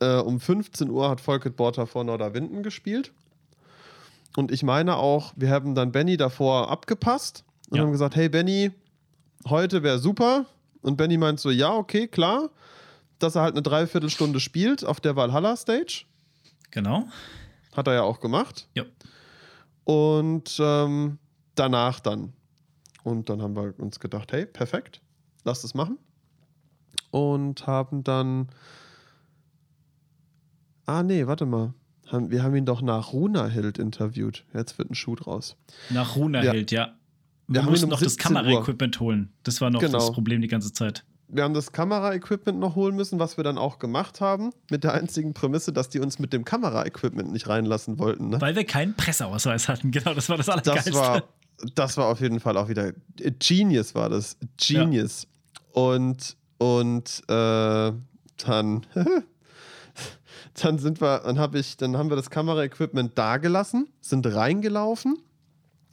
Äh, 0.00 0.16
um 0.20 0.40
15 0.40 0.88
Uhr 0.88 1.10
hat 1.10 1.20
Volket 1.20 1.56
Borter 1.56 1.86
vor 1.86 2.02
Norderwinden 2.04 2.62
gespielt. 2.62 3.12
Und 4.36 4.50
ich 4.50 4.62
meine 4.62 4.96
auch, 4.96 5.32
wir 5.36 5.50
haben 5.50 5.74
dann 5.74 5.92
Benny 5.92 6.16
davor 6.16 6.70
abgepasst 6.70 7.44
und 7.68 7.76
Ja. 7.76 7.82
haben 7.84 7.92
gesagt, 7.92 8.16
hey 8.16 8.28
Benny, 8.30 8.70
heute 9.46 9.82
wäre 9.82 9.98
super. 9.98 10.46
Und 10.84 10.96
Benny 10.96 11.16
meint 11.16 11.40
so, 11.40 11.50
ja, 11.50 11.74
okay, 11.74 12.06
klar. 12.06 12.50
Dass 13.18 13.36
er 13.36 13.42
halt 13.42 13.54
eine 13.54 13.62
Dreiviertelstunde 13.62 14.38
spielt 14.40 14.84
auf 14.84 15.00
der 15.00 15.16
Valhalla 15.16 15.56
Stage. 15.56 16.04
genau. 16.70 17.08
Hat 17.72 17.88
er 17.88 17.94
ja 17.94 18.02
auch 18.02 18.20
gemacht. 18.20 18.68
Ja. 18.74 18.84
Und 19.84 20.56
ähm, 20.60 21.18
danach 21.54 22.00
dann. 22.00 22.32
Und 23.02 23.28
dann 23.28 23.42
haben 23.42 23.56
wir 23.56 23.74
uns 23.78 23.98
gedacht, 24.00 24.32
hey, 24.32 24.46
perfekt, 24.46 25.00
lass 25.44 25.62
das 25.62 25.74
machen. 25.74 25.98
Und 27.10 27.66
haben 27.66 28.04
dann. 28.04 28.48
Ah, 30.86 31.02
nee, 31.02 31.26
warte 31.26 31.46
mal. 31.46 31.74
Wir 32.12 32.42
haben 32.42 32.54
ihn 32.54 32.66
doch 32.66 32.82
nach 32.82 33.12
Runahild 33.12 33.78
interviewt. 33.78 34.44
Jetzt 34.52 34.78
wird 34.78 34.90
ein 34.90 34.94
Shoot 34.94 35.26
raus. 35.26 35.56
Nach 35.90 36.16
Runa 36.16 36.42
Ja. 36.44 36.54
ja. 36.54 36.94
Wir 37.46 37.62
haben 37.62 37.70
mussten 37.70 37.84
um 37.86 37.90
noch 37.90 38.00
das 38.00 38.14
17 38.14 38.32
Uhr. 38.36 38.42
Kameraequipment 38.42 39.00
holen. 39.00 39.32
Das 39.42 39.60
war 39.60 39.70
noch 39.70 39.80
Genau. 39.80 39.98
das 39.98 40.12
Problem 40.12 40.40
die 40.40 40.48
ganze 40.48 40.72
Zeit. 40.72 41.04
Wir 41.28 41.42
haben 41.42 41.54
das 41.54 41.72
Kameraequipment 41.72 42.58
noch 42.58 42.74
holen 42.74 42.94
müssen, 42.96 43.18
was 43.18 43.36
wir 43.36 43.44
dann 43.44 43.58
auch 43.58 43.78
gemacht 43.78 44.20
haben, 44.20 44.50
mit 44.70 44.84
der 44.84 44.94
einzigen 44.94 45.34
Prämisse, 45.34 45.72
dass 45.72 45.88
die 45.88 45.98
uns 46.00 46.18
mit 46.18 46.32
dem 46.32 46.44
Kameraequipment 46.44 47.32
nicht 47.32 47.48
reinlassen 47.48 47.98
wollten. 47.98 48.28
Ne? 48.28 48.40
Weil 48.40 48.54
wir 48.56 48.64
keinen 48.64 48.94
Presseausweis 48.94 49.68
hatten. 49.68 49.90
Genau, 49.90 50.14
das 50.14 50.28
war 50.28 50.36
das 50.36 50.46
Das 50.46 50.54
Allergeilste. 50.54 50.94
war, 50.94 51.22
das 51.74 51.96
war 51.96 52.06
auf 52.06 52.20
jeden 52.20 52.40
Fall 52.40 52.56
auch 52.56 52.68
wieder 52.68 52.92
Genius 53.38 53.94
war 53.94 54.08
das. 54.10 54.36
Genius. 54.58 55.26
Und, 55.72 56.36
und 56.58 57.22
äh, 57.28 57.92
dann, 58.46 58.86
dann 60.62 60.78
sind 60.78 61.00
wir, 61.00 61.20
dann 61.24 61.38
habe 61.38 61.58
ich, 61.58 61.76
dann 61.76 61.96
haben 61.96 62.10
wir 62.10 62.16
das 62.16 62.30
Kameraequipment 62.30 63.12
da 63.18 63.38
gelassen, 63.38 63.88
sind 64.00 64.26
reingelaufen, 64.26 65.18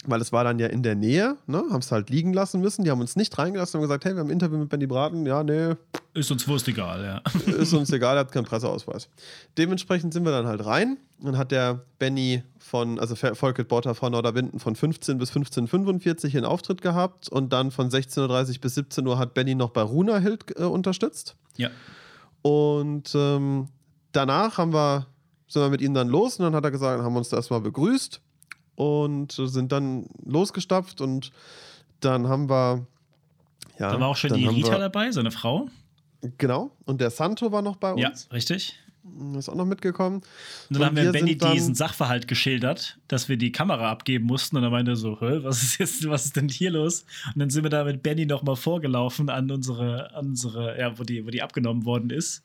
weil 0.05 0.19
es 0.19 0.31
war 0.31 0.43
dann 0.43 0.57
ja 0.57 0.67
in 0.67 0.81
der 0.81 0.95
Nähe, 0.95 1.37
ne? 1.45 1.63
Haben 1.69 1.79
es 1.79 1.91
halt 1.91 2.09
liegen 2.09 2.33
lassen 2.33 2.59
müssen. 2.59 2.83
Die 2.83 2.89
haben 2.89 3.01
uns 3.01 3.15
nicht 3.15 3.37
reingelassen 3.37 3.79
und 3.79 3.83
gesagt, 3.83 4.03
hey, 4.05 4.13
wir 4.13 4.21
haben 4.21 4.27
ein 4.27 4.33
Interview 4.33 4.57
mit 4.57 4.69
Benny 4.69 4.87
Braten. 4.87 5.25
Ja, 5.27 5.43
nee, 5.43 5.75
Ist 6.13 6.31
uns 6.31 6.47
Wurst 6.47 6.67
egal, 6.67 7.03
ja. 7.03 7.51
ist 7.53 7.73
uns 7.73 7.91
egal, 7.91 8.17
er 8.17 8.21
hat 8.21 8.31
keinen 8.31 8.45
Presseausweis. 8.45 9.09
Dementsprechend 9.57 10.13
sind 10.13 10.25
wir 10.25 10.31
dann 10.31 10.47
halt 10.47 10.65
rein. 10.65 10.97
Dann 11.19 11.37
hat 11.37 11.51
der 11.51 11.85
Benny 11.99 12.43
von, 12.57 12.99
also 12.99 13.15
Volket 13.15 13.67
Botter 13.67 13.93
von 13.93 14.11
Norderwinden 14.11 14.59
von 14.59 14.75
15 14.75 15.19
bis 15.19 15.31
15.45 15.31 16.29
Uhr 16.29 16.35
einen 16.35 16.45
Auftritt 16.45 16.81
gehabt 16.81 17.29
und 17.29 17.53
dann 17.53 17.69
von 17.69 17.89
16.30 17.89 18.55
Uhr 18.55 18.61
bis 18.61 18.75
17 18.75 19.05
Uhr 19.05 19.19
hat 19.19 19.35
Benny 19.35 19.53
noch 19.53 19.69
bei 19.69 19.83
Runa 19.83 20.17
Hild 20.17 20.59
äh, 20.59 20.63
unterstützt. 20.63 21.35
Ja. 21.57 21.69
Und 22.41 23.13
ähm, 23.13 23.67
danach 24.13 24.57
haben 24.57 24.73
wir, 24.73 25.05
sind 25.47 25.61
wir 25.61 25.69
mit 25.69 25.81
ihm 25.81 25.93
dann 25.93 26.07
los 26.07 26.39
und 26.39 26.45
dann 26.45 26.55
hat 26.55 26.63
er 26.63 26.71
gesagt, 26.71 27.03
haben 27.03 27.13
wir 27.13 27.19
uns 27.19 27.31
erstmal 27.31 27.61
begrüßt 27.61 28.19
und 28.75 29.31
sind 29.31 29.71
dann 29.71 30.07
losgestapft 30.25 31.01
und 31.01 31.31
dann 31.99 32.27
haben 32.27 32.49
wir. 32.49 32.85
Ja, 33.79 33.91
Da 33.93 33.99
war 33.99 34.07
auch 34.09 34.15
schon 34.17 34.33
die 34.33 34.45
Rita 34.47 34.71
wir- 34.73 34.79
dabei, 34.79 35.11
seine 35.11 35.31
Frau. 35.31 35.67
Genau. 36.37 36.71
Und 36.85 37.01
der 37.01 37.09
Santo 37.09 37.51
war 37.51 37.61
noch 37.61 37.77
bei 37.77 37.93
uns. 37.93 38.01
Ja, 38.01 38.11
richtig. 38.33 38.77
Ist 39.35 39.49
auch 39.49 39.55
noch 39.55 39.65
mitgekommen. 39.65 40.17
Und 40.17 40.23
dann 40.69 40.81
Und 40.81 40.85
haben 40.89 40.95
wir, 40.97 41.11
Benny 41.11 41.35
diesen 41.35 41.73
Sachverhalt 41.73 42.27
geschildert, 42.27 42.99
dass 43.07 43.27
wir 43.29 43.37
die 43.37 43.51
Kamera 43.51 43.89
abgeben 43.89 44.27
mussten. 44.27 44.55
Und 44.57 44.61
dann 44.61 44.71
meinte 44.71 44.91
er 44.91 44.95
so, 44.95 45.17
was 45.19 45.63
ist 45.63 45.79
jetzt, 45.79 46.07
was 46.07 46.25
ist 46.25 46.35
denn 46.35 46.47
hier 46.49 46.69
los? 46.69 47.05
Und 47.33 47.39
dann 47.39 47.49
sind 47.49 47.63
wir 47.63 47.71
da 47.71 47.83
mit 47.83 48.03
Benny 48.03 48.27
nochmal 48.27 48.55
vorgelaufen 48.55 49.29
an 49.31 49.49
unsere, 49.49 50.13
an 50.13 50.27
unsere, 50.27 50.77
ja, 50.79 50.99
wo 50.99 51.03
die, 51.03 51.25
wo 51.25 51.31
die 51.31 51.41
abgenommen 51.41 51.83
worden 51.85 52.11
ist. 52.11 52.43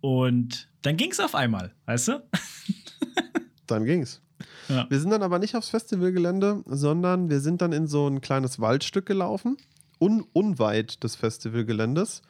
Und 0.00 0.68
dann 0.82 0.96
ging 0.96 1.10
es 1.10 1.18
auf 1.18 1.34
einmal, 1.34 1.72
weißt 1.86 2.08
du? 2.08 2.22
Dann 3.66 3.84
ging's. 3.86 4.20
Ja. 4.68 4.86
Wir 4.88 5.00
sind 5.00 5.10
dann 5.10 5.22
aber 5.22 5.38
nicht 5.38 5.56
aufs 5.56 5.68
Festivalgelände, 5.68 6.62
sondern 6.66 7.30
wir 7.30 7.40
sind 7.40 7.62
dann 7.62 7.72
in 7.72 7.86
so 7.86 8.06
ein 8.08 8.20
kleines 8.20 8.60
Waldstück 8.60 9.06
gelaufen, 9.06 9.56
un 10.00 10.24
unweit 10.32 11.02
des 11.02 11.16
Festivalgeländes. 11.16 12.22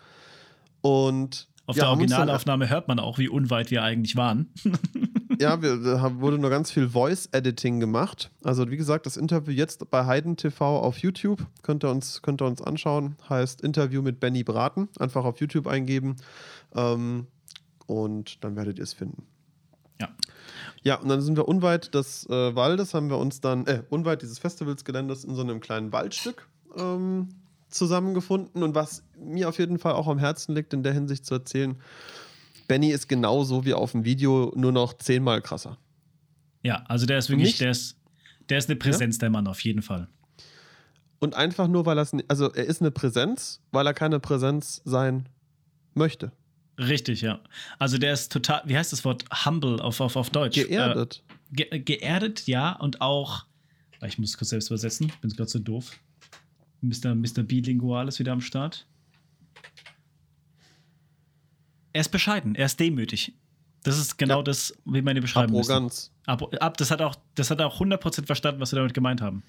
Und 0.80 1.48
Auf 1.66 1.76
ja, 1.76 1.84
der 1.84 1.90
Originalaufnahme 1.90 2.68
hört 2.68 2.88
man 2.88 2.98
auch, 2.98 3.18
wie 3.18 3.28
unweit 3.28 3.70
wir 3.70 3.82
eigentlich 3.82 4.16
waren. 4.16 4.52
ja, 5.40 5.62
wir, 5.62 5.76
da 5.78 6.20
wurde 6.20 6.38
nur 6.38 6.50
ganz 6.50 6.70
viel 6.70 6.88
Voice-Editing 6.88 7.80
gemacht. 7.80 8.30
Also, 8.42 8.70
wie 8.70 8.76
gesagt, 8.76 9.06
das 9.06 9.16
Interview 9.16 9.52
jetzt 9.52 9.90
bei 9.90 10.04
Heiden 10.04 10.36
TV 10.36 10.78
auf 10.80 10.98
YouTube. 10.98 11.46
Könnt 11.62 11.84
ihr 11.84 11.90
uns, 11.90 12.22
könnt 12.22 12.42
ihr 12.42 12.46
uns 12.46 12.60
anschauen. 12.60 13.16
Heißt 13.28 13.62
Interview 13.62 14.02
mit 14.02 14.20
Benny 14.20 14.44
Braten. 14.44 14.88
Einfach 14.98 15.24
auf 15.24 15.40
YouTube 15.40 15.66
eingeben. 15.66 16.16
Ähm, 16.74 17.26
und 17.86 18.42
dann 18.44 18.56
werdet 18.56 18.78
ihr 18.78 18.84
es 18.84 18.92
finden. 18.92 19.26
Ja. 20.00 20.08
Ja, 20.84 20.96
und 20.96 21.08
dann 21.08 21.22
sind 21.22 21.36
wir 21.36 21.48
unweit 21.48 21.94
des 21.94 22.26
äh, 22.28 22.54
Waldes, 22.54 22.92
haben 22.92 23.08
wir 23.08 23.16
uns 23.16 23.40
dann, 23.40 23.66
äh, 23.66 23.82
unweit 23.88 24.20
dieses 24.20 24.38
Festivalsgeländes 24.38 25.24
in 25.24 25.34
so 25.34 25.40
einem 25.40 25.60
kleinen 25.60 25.92
Waldstück 25.92 26.46
ähm, 26.76 27.30
zusammengefunden. 27.70 28.62
Und 28.62 28.74
was 28.74 29.02
mir 29.18 29.48
auf 29.48 29.58
jeden 29.58 29.78
Fall 29.78 29.94
auch 29.94 30.06
am 30.08 30.18
Herzen 30.18 30.54
liegt, 30.54 30.74
in 30.74 30.82
der 30.82 30.92
Hinsicht 30.92 31.24
zu 31.24 31.34
erzählen, 31.34 31.76
Benny 32.68 32.90
ist 32.90 33.08
genauso 33.08 33.64
wie 33.64 33.72
auf 33.72 33.92
dem 33.92 34.04
Video, 34.04 34.52
nur 34.56 34.72
noch 34.72 34.92
zehnmal 34.92 35.40
krasser. 35.40 35.78
Ja, 36.62 36.84
also 36.86 37.06
der 37.06 37.18
ist 37.18 37.30
wirklich, 37.30 37.56
der 37.58 37.70
ist, 37.70 37.96
der 38.50 38.58
ist 38.58 38.68
eine 38.68 38.76
Präsenz, 38.76 39.16
ja? 39.16 39.20
der 39.20 39.30
Mann, 39.30 39.46
auf 39.46 39.60
jeden 39.60 39.82
Fall. 39.82 40.08
Und 41.18 41.34
einfach 41.34 41.66
nur, 41.66 41.86
weil 41.86 41.98
er 41.98 42.06
also 42.28 42.52
er 42.52 42.64
ist 42.64 42.82
eine 42.82 42.90
Präsenz, 42.90 43.62
weil 43.72 43.86
er 43.86 43.94
keine 43.94 44.20
Präsenz 44.20 44.82
sein 44.84 45.30
möchte. 45.94 46.32
Richtig, 46.78 47.20
ja. 47.20 47.40
Also 47.78 47.98
der 47.98 48.12
ist 48.12 48.32
total, 48.32 48.62
wie 48.64 48.76
heißt 48.76 48.92
das 48.92 49.04
Wort? 49.04 49.24
Humble 49.44 49.80
auf, 49.80 50.00
auf, 50.00 50.16
auf 50.16 50.30
Deutsch. 50.30 50.56
Geerdet. 50.56 51.22
Äh, 51.52 51.68
ge 51.68 51.78
geerdet, 51.80 52.46
ja, 52.46 52.72
und 52.72 53.00
auch, 53.00 53.46
ich 54.04 54.18
muss 54.18 54.30
es 54.30 54.38
kurz 54.38 54.50
selbst 54.50 54.68
übersetzen, 54.68 55.12
bin 55.20 55.30
gerade 55.30 55.50
so 55.50 55.58
doof. 55.58 55.92
Mr. 56.80 57.14
Mr. 57.14 57.42
Bilingual 57.42 58.08
ist 58.08 58.18
wieder 58.18 58.32
am 58.32 58.40
Start. 58.40 58.86
Er 61.92 62.00
ist 62.00 62.10
bescheiden, 62.10 62.56
er 62.56 62.66
ist 62.66 62.80
demütig. 62.80 63.32
Das 63.84 63.98
ist 63.98 64.16
genau 64.18 64.38
ja. 64.38 64.42
das, 64.42 64.74
wie 64.84 65.02
man 65.02 65.14
ihn 65.14 65.22
beschreiben 65.22 65.54
Arroganz. 65.54 66.10
Ab, 66.26 66.42
ab, 66.60 66.76
das 66.78 66.90
hat 66.90 67.02
auch, 67.02 67.14
das 67.34 67.50
hat 67.50 67.60
auch 67.60 67.80
100% 67.80 68.26
verstanden, 68.26 68.60
was 68.60 68.72
wir 68.72 68.78
damit 68.78 68.94
gemeint 68.94 69.20
haben. 69.20 69.42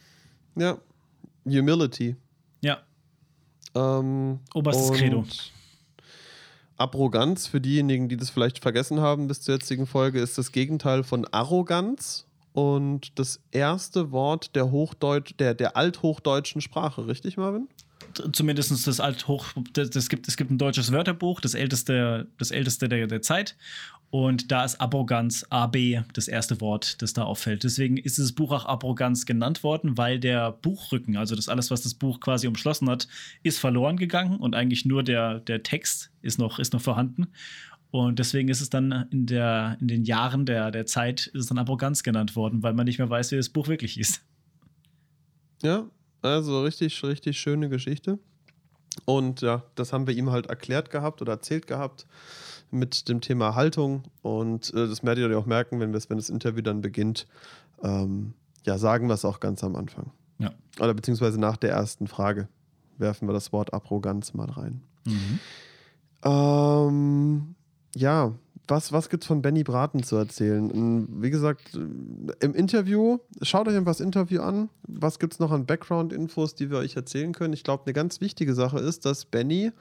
Ja. 0.55 0.77
Humility. 1.45 2.15
Ja. 2.61 2.83
Ähm, 3.73 4.39
Oberstes 4.53 4.91
Credo. 4.91 5.25
Arroganz, 6.77 7.47
für 7.47 7.61
diejenigen, 7.61 8.09
die 8.09 8.17
das 8.17 8.29
vielleicht 8.29 8.59
vergessen 8.59 8.99
haben 8.99 9.27
bis 9.27 9.41
zur 9.41 9.55
jetzigen 9.55 9.87
Folge, 9.87 10.19
ist 10.19 10.37
das 10.37 10.51
Gegenteil 10.51 11.03
von 11.03 11.25
Arroganz 11.25 12.25
und 12.53 13.17
das 13.19 13.39
erste 13.51 14.11
Wort 14.11 14.55
der 14.55 14.71
Hochdeutsch, 14.71 15.35
der, 15.39 15.53
der 15.53 15.77
althochdeutschen 15.77 16.61
Sprache, 16.61 17.07
richtig, 17.07 17.37
Marvin? 17.37 17.67
Zumindest 18.31 18.71
das 18.87 18.99
Althoch, 18.99 19.47
das, 19.73 19.89
das 19.89 20.09
gibt, 20.09 20.27
es 20.27 20.37
gibt 20.37 20.51
ein 20.51 20.57
deutsches 20.57 20.91
Wörterbuch, 20.91 21.41
das 21.41 21.53
älteste, 21.53 22.27
das 22.37 22.51
älteste 22.51 22.87
der, 22.87 23.07
der 23.07 23.21
Zeit. 23.21 23.57
Und 24.09 24.51
da 24.51 24.63
ist 24.63 24.79
Arroganz, 24.79 25.45
AB, 25.49 26.03
das 26.13 26.29
erste 26.29 26.61
Wort, 26.61 27.01
das 27.01 27.11
da 27.11 27.23
auffällt. 27.23 27.65
Deswegen 27.65 27.97
ist 27.97 28.17
dieses 28.17 28.33
Buch 28.33 28.53
auch 28.53 28.65
Arroganz 28.65 29.25
genannt 29.25 29.63
worden, 29.63 29.97
weil 29.97 30.19
der 30.19 30.53
Buchrücken, 30.53 31.17
also 31.17 31.35
das 31.35 31.49
alles, 31.49 31.71
was 31.71 31.81
das 31.81 31.95
Buch 31.95 32.21
quasi 32.21 32.47
umschlossen 32.47 32.89
hat, 32.89 33.09
ist 33.43 33.59
verloren 33.59 33.97
gegangen 33.97 34.37
und 34.37 34.55
eigentlich 34.55 34.85
nur 34.85 35.03
der, 35.03 35.39
der 35.41 35.63
Text 35.63 36.11
ist 36.21 36.39
noch, 36.39 36.59
ist 36.59 36.71
noch 36.71 36.81
vorhanden. 36.81 37.27
Und 37.91 38.19
deswegen 38.19 38.49
ist 38.49 38.61
es 38.61 38.69
dann 38.69 39.07
in, 39.11 39.25
der, 39.25 39.77
in 39.81 39.87
den 39.87 40.03
Jahren 40.03 40.45
der, 40.45 40.71
der 40.71 40.85
Zeit 40.85 41.27
ist 41.27 41.41
es 41.41 41.47
dann 41.47 41.57
Arroganz 41.57 42.03
genannt 42.03 42.35
worden, 42.35 42.63
weil 42.63 42.73
man 42.73 42.85
nicht 42.85 42.99
mehr 42.99 43.09
weiß, 43.09 43.31
wie 43.31 43.37
das 43.37 43.49
Buch 43.49 43.67
wirklich 43.67 43.99
ist. 43.99 44.21
Ja, 45.61 45.89
also 46.25 46.63
richtig, 46.63 47.03
richtig 47.03 47.39
schöne 47.39 47.69
Geschichte. 47.69 48.19
Und 49.05 49.41
ja, 49.41 49.63
das 49.75 49.91
haben 49.91 50.07
wir 50.07 50.15
ihm 50.15 50.31
halt 50.31 50.47
erklärt 50.47 50.89
gehabt 50.89 51.21
oder 51.21 51.33
erzählt 51.33 51.67
gehabt 51.67 52.05
mit 52.71 53.09
dem 53.09 53.21
Thema 53.21 53.55
Haltung. 53.55 54.03
Und 54.21 54.73
äh, 54.73 54.87
das 54.87 55.03
werdet 55.03 55.29
ihr 55.29 55.37
auch 55.37 55.45
merken, 55.45 55.79
wenn, 55.79 55.93
wenn 55.93 56.17
das 56.17 56.29
Interview 56.29 56.61
dann 56.61 56.81
beginnt. 56.81 57.27
Ähm, 57.83 58.33
ja, 58.65 58.77
sagen 58.77 59.07
wir 59.07 59.13
es 59.13 59.25
auch 59.25 59.39
ganz 59.39 59.63
am 59.63 59.75
Anfang. 59.75 60.11
Ja. 60.39 60.51
Oder 60.79 60.93
beziehungsweise 60.93 61.39
nach 61.39 61.57
der 61.57 61.71
ersten 61.71 62.07
Frage 62.07 62.47
werfen 62.97 63.27
wir 63.27 63.33
das 63.33 63.51
Wort 63.51 63.73
Arroganz 63.73 64.33
mal 64.33 64.49
rein. 64.49 64.81
Mhm. 65.05 65.39
Ähm, 66.23 67.55
ja, 67.95 68.33
was, 68.67 68.91
was 68.91 69.09
gibt 69.09 69.23
es 69.23 69.27
von 69.27 69.41
Benny 69.41 69.63
Braten 69.63 70.03
zu 70.03 70.15
erzählen? 70.15 71.07
Wie 71.21 71.29
gesagt, 71.29 71.75
im 71.75 72.53
Interview, 72.53 73.19
schaut 73.41 73.67
euch 73.67 73.75
einfach 73.75 73.91
das 73.91 73.99
Interview 73.99 74.41
an. 74.41 74.69
Was 74.87 75.19
gibt 75.19 75.33
es 75.33 75.39
noch 75.39 75.51
an 75.51 75.65
Background-Infos, 75.65 76.55
die 76.55 76.69
wir 76.69 76.77
euch 76.77 76.95
erzählen 76.95 77.33
können? 77.33 77.53
Ich 77.53 77.63
glaube, 77.63 77.83
eine 77.85 77.93
ganz 77.93 78.21
wichtige 78.21 78.53
Sache 78.53 78.79
ist, 78.79 79.05
dass 79.05 79.25
Benny 79.25 79.71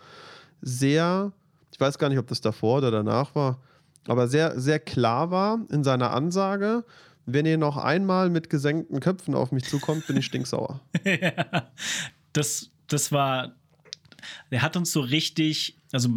sehr, 0.61 1.33
ich 1.73 1.81
weiß 1.81 1.99
gar 1.99 2.09
nicht, 2.09 2.19
ob 2.19 2.27
das 2.27 2.41
davor 2.41 2.79
oder 2.79 2.91
danach 2.91 3.35
war, 3.35 3.59
aber 4.07 4.29
sehr, 4.29 4.59
sehr 4.61 4.79
klar 4.79 5.31
war 5.31 5.61
in 5.71 5.85
seiner 5.85 6.13
Ansage. 6.13 6.85
Wenn 7.27 7.47
ihr 7.47 7.57
noch 7.57 7.79
einmal 7.79 8.29
mit 8.29 8.51
gesenkten 8.51 9.01
Köpfen 9.01 9.35
auf 9.35 9.51
mich 9.51 9.65
zukommt, 9.65 10.07
bin 10.07 10.17
ich 10.19 10.27
stinksauer. 10.27 10.81
ja, 11.05 11.71
das, 12.35 12.71
das 12.87 13.13
war 13.13 13.55
der 14.51 14.63
hat 14.63 14.77
uns 14.77 14.93
so 14.93 15.01
richtig, 15.01 15.77
also 15.93 16.09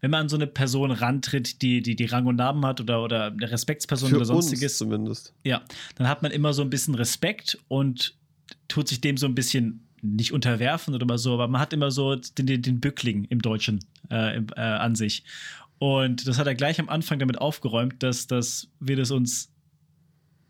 wenn 0.00 0.10
man 0.10 0.22
an 0.22 0.28
so 0.28 0.36
eine 0.36 0.46
Person 0.46 0.90
rantritt, 0.90 1.62
die, 1.62 1.82
die, 1.82 1.96
die 1.96 2.04
Rang 2.04 2.26
und 2.26 2.36
Namen 2.36 2.64
hat 2.64 2.80
oder, 2.80 3.02
oder 3.02 3.26
eine 3.26 3.50
Respektsperson 3.50 4.10
Für 4.10 4.16
oder 4.16 4.24
sonstiges. 4.24 4.78
Zumindest. 4.78 5.32
Ja, 5.44 5.62
dann 5.96 6.08
hat 6.08 6.22
man 6.22 6.32
immer 6.32 6.52
so 6.52 6.62
ein 6.62 6.70
bisschen 6.70 6.94
Respekt 6.94 7.58
und 7.68 8.14
tut 8.68 8.88
sich 8.88 9.00
dem 9.00 9.16
so 9.16 9.26
ein 9.26 9.34
bisschen 9.34 9.86
nicht 10.02 10.32
unterwerfen 10.32 10.94
oder 10.94 11.06
mal 11.06 11.18
so, 11.18 11.34
aber 11.34 11.48
man 11.48 11.60
hat 11.60 11.72
immer 11.72 11.90
so 11.90 12.16
den, 12.16 12.46
den, 12.46 12.62
den 12.62 12.80
Bückling 12.80 13.24
im 13.30 13.40
Deutschen 13.40 13.80
äh, 14.10 14.38
äh, 14.38 14.60
an 14.60 14.94
sich. 14.94 15.24
Und 15.78 16.28
das 16.28 16.38
hat 16.38 16.46
er 16.46 16.54
gleich 16.54 16.78
am 16.78 16.88
Anfang 16.88 17.18
damit 17.18 17.38
aufgeräumt, 17.38 18.02
dass, 18.02 18.26
dass 18.26 18.68
wir 18.80 18.96
das 18.96 19.10
uns 19.10 19.50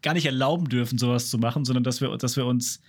gar 0.03 0.15
nicht 0.15 0.27
erlauben 0.27 0.69
dürfen, 0.69 0.99
sowas 0.99 1.31
zu 1.31 1.39
machen, 1.39 1.65
sondern 1.65 1.83
dass 1.83 2.01
wir, 2.01 2.17
dass 2.19 2.37
wir 2.37 2.47
uns 2.47 2.81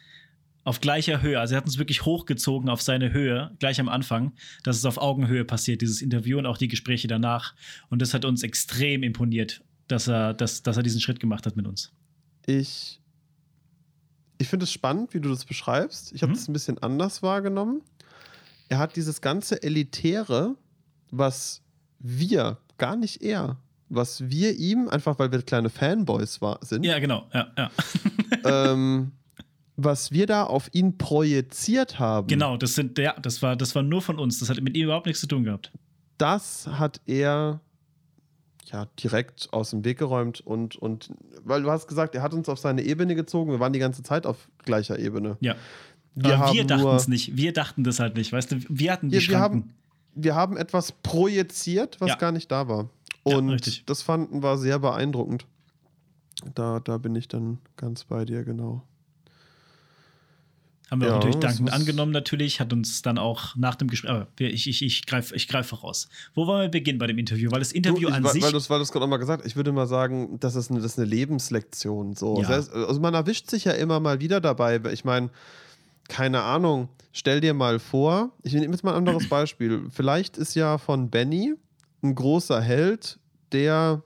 auf 0.65 0.81
gleicher 0.81 1.21
Höhe. 1.21 1.39
Also 1.39 1.53
er 1.53 1.57
hat 1.57 1.65
uns 1.65 1.77
wirklich 1.77 2.05
hochgezogen 2.05 2.69
auf 2.69 2.81
seine 2.81 3.13
Höhe, 3.13 3.51
gleich 3.59 3.79
am 3.79 3.87
Anfang, 3.87 4.33
dass 4.63 4.75
es 4.75 4.83
auf 4.83 4.97
Augenhöhe 4.97 5.45
passiert, 5.45 5.81
dieses 5.81 6.01
Interview 6.01 6.39
und 6.39 6.47
auch 6.47 6.57
die 6.57 6.67
Gespräche 6.67 7.07
danach. 7.07 7.53
Und 7.89 8.01
das 8.01 8.13
hat 8.13 8.25
uns 8.25 8.43
extrem 8.43 9.03
imponiert, 9.03 9.63
dass 9.87 10.07
er, 10.07 10.33
dass, 10.33 10.63
dass 10.63 10.75
er 10.75 10.83
diesen 10.83 10.99
Schritt 10.99 11.19
gemacht 11.19 11.45
hat 11.45 11.55
mit 11.55 11.67
uns. 11.67 11.93
Ich, 12.47 12.99
ich 14.39 14.47
finde 14.47 14.63
es 14.63 14.71
spannend, 14.71 15.13
wie 15.13 15.21
du 15.21 15.29
das 15.29 15.45
beschreibst. 15.45 16.11
Ich 16.13 16.23
habe 16.23 16.31
mhm. 16.31 16.35
das 16.35 16.47
ein 16.47 16.53
bisschen 16.53 16.79
anders 16.79 17.21
wahrgenommen. 17.21 17.81
Er 18.67 18.79
hat 18.79 18.95
dieses 18.95 19.21
ganze 19.21 19.61
Elitäre, 19.61 20.55
was 21.11 21.61
wir, 21.99 22.57
gar 22.79 22.95
nicht 22.95 23.21
er, 23.21 23.57
was 23.89 24.31
wir 24.31 24.55
ihm, 24.55 24.89
einfach 24.89 25.19
weil 25.19 25.31
wir 25.31 25.43
kleine 25.43 25.69
Fanboys 25.69 26.41
war, 26.41 26.57
sind. 26.63 26.83
Ja, 26.83 26.97
genau, 26.97 27.29
ja, 27.31 27.51
ja. 27.55 27.71
ähm, 28.43 29.11
was 29.77 30.11
wir 30.11 30.25
da 30.25 30.43
auf 30.43 30.69
ihn 30.73 30.97
projiziert 30.97 31.99
haben. 31.99 32.27
Genau, 32.27 32.57
das 32.57 32.75
sind 32.75 32.97
ja, 32.97 33.13
das 33.19 33.41
war, 33.41 33.55
das 33.55 33.75
war 33.75 33.83
nur 33.83 34.01
von 34.01 34.19
uns. 34.19 34.39
Das 34.39 34.49
hat 34.49 34.61
mit 34.61 34.75
ihm 34.75 34.85
überhaupt 34.85 35.05
nichts 35.05 35.21
zu 35.21 35.27
tun 35.27 35.43
gehabt. 35.43 35.71
Das 36.17 36.67
hat 36.67 37.01
er 37.05 37.59
ja 38.65 38.85
direkt 38.99 39.49
aus 39.51 39.71
dem 39.71 39.83
Weg 39.85 39.99
geräumt 39.99 40.41
und, 40.41 40.75
und 40.75 41.11
weil 41.43 41.61
du 41.61 41.69
hast 41.69 41.87
gesagt, 41.87 42.15
er 42.15 42.21
hat 42.21 42.33
uns 42.33 42.49
auf 42.49 42.57
seine 42.57 42.81
Ebene 42.83 43.15
gezogen. 43.15 43.51
Wir 43.51 43.59
waren 43.59 43.73
die 43.73 43.79
ganze 43.79 44.01
Zeit 44.01 44.25
auf 44.25 44.49
gleicher 44.63 44.97
Ebene. 44.97 45.37
Ja. 45.41 45.55
Wir, 46.15 46.39
Aber 46.39 46.53
wir 46.53 46.65
dachten 46.65 46.87
es 46.87 47.07
nicht. 47.07 47.35
Wir 47.35 47.51
dachten 47.51 47.83
das 47.83 47.99
halt 47.99 48.15
nicht. 48.15 48.31
Weißt 48.31 48.51
du, 48.51 48.57
wir 48.69 48.91
hatten 48.91 49.09
die 49.09 49.17
ja, 49.17 49.27
wir 49.27 49.39
haben, 49.39 49.73
wir 50.15 50.35
haben 50.35 50.55
etwas 50.55 50.93
projiziert, 50.93 51.99
was 51.99 52.09
ja. 52.09 52.15
gar 52.15 52.31
nicht 52.31 52.49
da 52.49 52.69
war. 52.69 52.89
Und 53.23 53.65
ja, 53.65 53.73
das 53.85 54.01
fanden 54.01 54.41
wir 54.41 54.57
sehr 54.57 54.79
beeindruckend. 54.79 55.45
Da, 56.53 56.79
da 56.79 56.97
bin 56.97 57.15
ich 57.15 57.27
dann 57.27 57.59
ganz 57.75 58.05
bei 58.05 58.23
dir, 58.23 58.43
genau. 58.43 58.83
Haben 60.91 61.01
wir 61.01 61.07
ja, 61.07 61.15
natürlich 61.15 61.37
dankend 61.37 61.73
angenommen, 61.73 62.11
natürlich, 62.11 62.59
hat 62.59 62.71
uns 62.71 63.01
dann 63.01 63.17
auch 63.17 63.55
nach 63.55 63.73
dem 63.73 63.87
Gespräch, 63.87 64.11
aber 64.11 64.27
ich, 64.39 64.67
ich, 64.67 64.83
ich 64.83 65.05
greife 65.07 65.35
ich 65.35 65.47
greif 65.47 65.67
voraus. 65.67 66.07
Wo 66.35 66.45
wollen 66.45 66.61
wir 66.61 66.69
beginnen 66.69 66.99
bei 66.99 67.07
dem 67.07 67.17
Interview? 67.17 67.49
Weil 67.49 67.59
das 67.59 67.71
Interview 67.71 68.01
du, 68.01 68.09
ich, 68.09 68.13
an 68.13 68.23
weil, 68.23 68.33
sich. 68.33 68.43
Weil 68.43 68.51
du 68.51 68.57
es 68.57 68.91
gerade 68.91 68.99
nochmal 68.99 69.17
gesagt 69.17 69.45
ich 69.45 69.55
würde 69.55 69.71
mal 69.71 69.87
sagen, 69.87 70.39
das 70.39 70.55
ist 70.55 70.69
eine, 70.69 70.81
das 70.81 70.93
ist 70.93 70.99
eine 70.99 71.07
Lebenslektion. 71.07 72.13
So. 72.15 72.41
Ja. 72.41 72.49
Also 72.49 72.99
man 72.99 73.15
erwischt 73.15 73.49
sich 73.49 73.65
ja 73.65 73.71
immer 73.71 73.99
mal 73.99 74.19
wieder 74.19 74.41
dabei. 74.41 74.79
Ich 74.91 75.03
meine, 75.03 75.31
keine 76.07 76.41
Ahnung, 76.43 76.89
stell 77.11 77.41
dir 77.41 77.53
mal 77.53 77.79
vor, 77.79 78.31
ich 78.43 78.53
nehme 78.53 78.71
jetzt 78.73 78.83
mal 78.83 78.91
ein 78.91 78.97
anderes 78.97 79.27
Beispiel. 79.29 79.87
Vielleicht 79.89 80.37
ist 80.37 80.53
ja 80.53 80.77
von 80.77 81.09
Benny 81.09 81.55
ein 82.03 82.13
großer 82.13 82.61
Held 82.61 83.19
der 83.51 84.03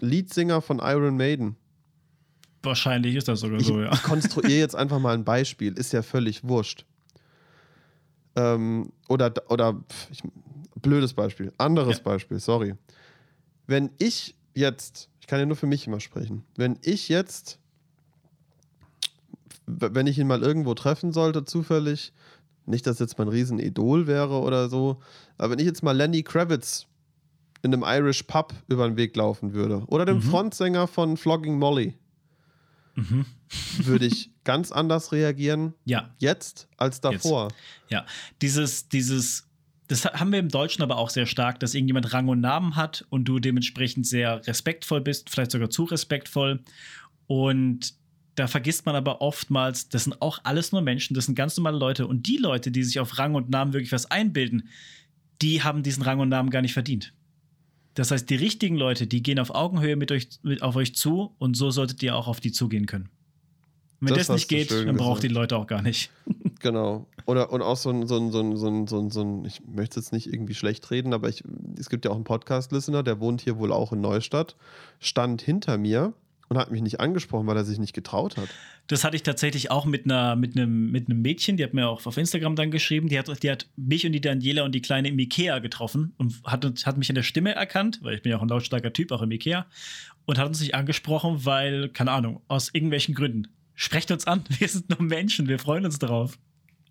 Leadsinger 0.00 0.62
von 0.62 0.78
Iron 0.78 1.16
Maiden. 1.16 1.56
Wahrscheinlich 2.66 3.14
ist 3.14 3.28
das 3.28 3.40
sogar 3.40 3.60
ich, 3.60 3.66
so, 3.66 3.80
ja. 3.80 3.92
Ich 3.92 4.02
konstruiere 4.04 4.58
jetzt 4.58 4.76
einfach 4.76 4.98
mal 4.98 5.14
ein 5.14 5.24
Beispiel, 5.24 5.72
ist 5.72 5.92
ja 5.92 6.02
völlig 6.02 6.44
wurscht. 6.44 6.84
Ähm, 8.34 8.92
oder, 9.08 9.32
oder 9.48 9.80
ich, 10.10 10.22
blödes 10.82 11.14
Beispiel, 11.14 11.52
anderes 11.58 11.98
ja. 11.98 12.02
Beispiel, 12.02 12.38
sorry. 12.38 12.74
Wenn 13.66 13.90
ich 13.98 14.34
jetzt, 14.54 15.08
ich 15.20 15.26
kann 15.26 15.38
ja 15.38 15.46
nur 15.46 15.56
für 15.56 15.66
mich 15.66 15.86
immer 15.86 16.00
sprechen, 16.00 16.44
wenn 16.56 16.78
ich 16.82 17.08
jetzt, 17.08 17.58
wenn 19.66 20.06
ich 20.06 20.18
ihn 20.18 20.26
mal 20.26 20.42
irgendwo 20.42 20.74
treffen 20.74 21.12
sollte, 21.12 21.44
zufällig, 21.44 22.12
nicht, 22.66 22.86
dass 22.86 22.98
jetzt 22.98 23.18
mein 23.18 23.28
Riesenidol 23.28 24.06
wäre 24.06 24.40
oder 24.40 24.68
so, 24.68 25.00
aber 25.38 25.52
wenn 25.52 25.58
ich 25.58 25.66
jetzt 25.66 25.82
mal 25.82 25.96
Lenny 25.96 26.22
Kravitz 26.22 26.86
in 27.62 27.72
einem 27.72 27.84
Irish 27.86 28.24
Pub 28.24 28.52
über 28.68 28.86
den 28.86 28.96
Weg 28.96 29.16
laufen 29.16 29.52
würde. 29.54 29.82
Oder 29.86 30.04
dem 30.04 30.18
Mhm. 30.18 30.22
Frontsänger 30.22 30.86
von 30.86 31.16
Flogging 31.16 31.58
Molly. 31.58 31.94
Mhm. 32.96 33.26
Würde 33.78 34.06
ich 34.06 34.30
ganz 34.44 34.72
anders 34.72 35.12
reagieren 35.12 35.74
Ja, 35.84 36.14
jetzt 36.18 36.68
als 36.76 37.00
davor. 37.00 37.52
ja. 37.88 38.04
Dieses, 38.42 38.88
dieses, 38.88 39.46
das 39.86 40.04
haben 40.04 40.32
wir 40.32 40.38
im 40.38 40.48
Deutschen 40.48 40.82
aber 40.82 40.96
auch 40.96 41.10
sehr 41.10 41.26
stark, 41.26 41.60
dass 41.60 41.74
irgendjemand 41.74 42.12
Rang 42.12 42.28
und 42.28 42.40
Namen 42.40 42.74
hat 42.74 43.06
und 43.10 43.26
du 43.26 43.38
dementsprechend 43.38 44.06
sehr 44.06 44.46
respektvoll 44.46 45.00
bist, 45.00 45.30
vielleicht 45.30 45.52
sogar 45.52 45.70
zu 45.70 45.84
respektvoll. 45.84 46.60
Und 47.26 47.94
da 48.34 48.46
vergisst 48.46 48.86
man 48.86 48.96
aber 48.96 49.20
oftmals, 49.20 49.88
das 49.88 50.04
sind 50.04 50.20
auch 50.20 50.40
alles 50.44 50.72
nur 50.72 50.82
Menschen, 50.82 51.14
das 51.14 51.26
sind 51.26 51.34
ganz 51.34 51.56
normale 51.56 51.78
Leute. 51.78 52.06
Und 52.06 52.26
die 52.26 52.36
Leute, 52.36 52.70
die 52.70 52.82
sich 52.82 52.98
auf 52.98 53.18
Rang 53.18 53.34
und 53.34 53.50
Namen 53.50 53.72
wirklich 53.72 53.92
was 53.92 54.10
einbilden, 54.10 54.68
die 55.42 55.62
haben 55.62 55.82
diesen 55.82 56.02
Rang 56.02 56.20
und 56.20 56.28
Namen 56.28 56.50
gar 56.50 56.62
nicht 56.62 56.72
verdient. 56.72 57.12
Das 57.96 58.10
heißt, 58.10 58.28
die 58.28 58.36
richtigen 58.36 58.76
Leute, 58.76 59.06
die 59.06 59.22
gehen 59.22 59.38
auf 59.38 59.54
Augenhöhe 59.54 59.96
mit 59.96 60.12
euch, 60.12 60.28
mit, 60.42 60.62
auf 60.62 60.76
euch 60.76 60.94
zu 60.94 61.34
und 61.38 61.56
so 61.56 61.70
solltet 61.70 62.02
ihr 62.02 62.14
auch 62.14 62.28
auf 62.28 62.40
die 62.40 62.52
zugehen 62.52 62.84
können. 62.84 63.08
Wenn 64.00 64.14
Das 64.14 64.26
das, 64.26 64.36
nicht 64.36 64.48
geht, 64.48 64.70
dann 64.70 64.98
braucht 64.98 65.22
die 65.22 65.28
Leute 65.28 65.56
auch 65.56 65.66
gar 65.66 65.82
nicht. 65.82 66.10
Genau. 66.60 67.06
Oder 67.26 67.52
und 67.52 67.60
auch 67.60 67.76
so 67.76 67.90
ein, 67.90 68.06
so 68.06 68.16
ein, 68.16 68.32
so 68.32 68.40
ein, 68.40 68.56
so 68.56 68.66
ein, 68.66 68.86
so 68.86 68.98
ein, 68.98 69.10
so 69.10 69.20
ein 69.20 69.44
ich 69.44 69.60
möchte 69.66 70.00
jetzt 70.00 70.12
nicht 70.12 70.26
irgendwie 70.26 70.54
schlecht 70.54 70.90
reden, 70.90 71.12
aber 71.12 71.28
ich, 71.28 71.44
es 71.78 71.90
gibt 71.90 72.06
ja 72.06 72.10
auch 72.10 72.14
einen 72.14 72.24
Podcast-Listener, 72.24 73.02
der 73.02 73.20
wohnt 73.20 73.42
hier 73.42 73.58
wohl 73.58 73.72
auch 73.72 73.92
in 73.92 74.00
Neustadt, 74.00 74.56
stand 74.98 75.42
hinter 75.42 75.76
mir 75.76 76.14
und 76.48 76.58
hat 76.58 76.70
mich 76.70 76.82
nicht 76.82 77.00
angesprochen, 77.00 77.46
weil 77.46 77.56
er 77.56 77.64
sich 77.64 77.78
nicht 77.78 77.92
getraut 77.92 78.36
hat. 78.36 78.48
Das 78.86 79.04
hatte 79.04 79.16
ich 79.16 79.22
tatsächlich 79.22 79.70
auch 79.70 79.84
mit 79.84 80.04
einer 80.04 80.36
mit 80.36 80.56
einem 80.56 80.90
mit 80.90 81.08
einem 81.08 81.22
Mädchen, 81.22 81.56
die 81.56 81.64
hat 81.64 81.74
mir 81.74 81.88
auch 81.88 82.06
auf 82.06 82.16
Instagram 82.16 82.56
dann 82.56 82.70
geschrieben, 82.70 83.08
die 83.08 83.18
hat 83.18 83.42
die 83.42 83.50
hat 83.50 83.66
mich 83.76 84.06
und 84.06 84.12
die 84.12 84.20
Daniela 84.20 84.64
und 84.64 84.72
die 84.72 84.82
kleine 84.82 85.08
im 85.08 85.18
Ikea 85.18 85.58
getroffen 85.58 86.14
und 86.18 86.42
hat 86.44 86.64
hat 86.84 86.98
mich 86.98 87.08
in 87.08 87.14
der 87.14 87.22
Stimme 87.22 87.54
erkannt, 87.54 88.00
weil 88.02 88.14
ich 88.14 88.22
bin 88.22 88.30
ja 88.30 88.38
auch 88.38 88.42
ein 88.42 88.48
lautstarker 88.48 88.92
Typ 88.92 89.12
auch 89.12 89.22
im 89.22 89.30
Ikea 89.30 89.66
und 90.24 90.38
hat 90.38 90.46
uns 90.46 90.60
nicht 90.60 90.74
angesprochen, 90.74 91.44
weil 91.44 91.88
keine 91.88 92.12
Ahnung, 92.12 92.42
aus 92.48 92.70
irgendwelchen 92.72 93.14
Gründen. 93.14 93.48
Sprecht 93.74 94.10
uns 94.10 94.26
an, 94.26 94.44
wir 94.58 94.68
sind 94.68 94.88
nur 94.88 95.02
Menschen, 95.02 95.48
wir 95.48 95.58
freuen 95.58 95.84
uns 95.84 95.98
darauf. 95.98 96.38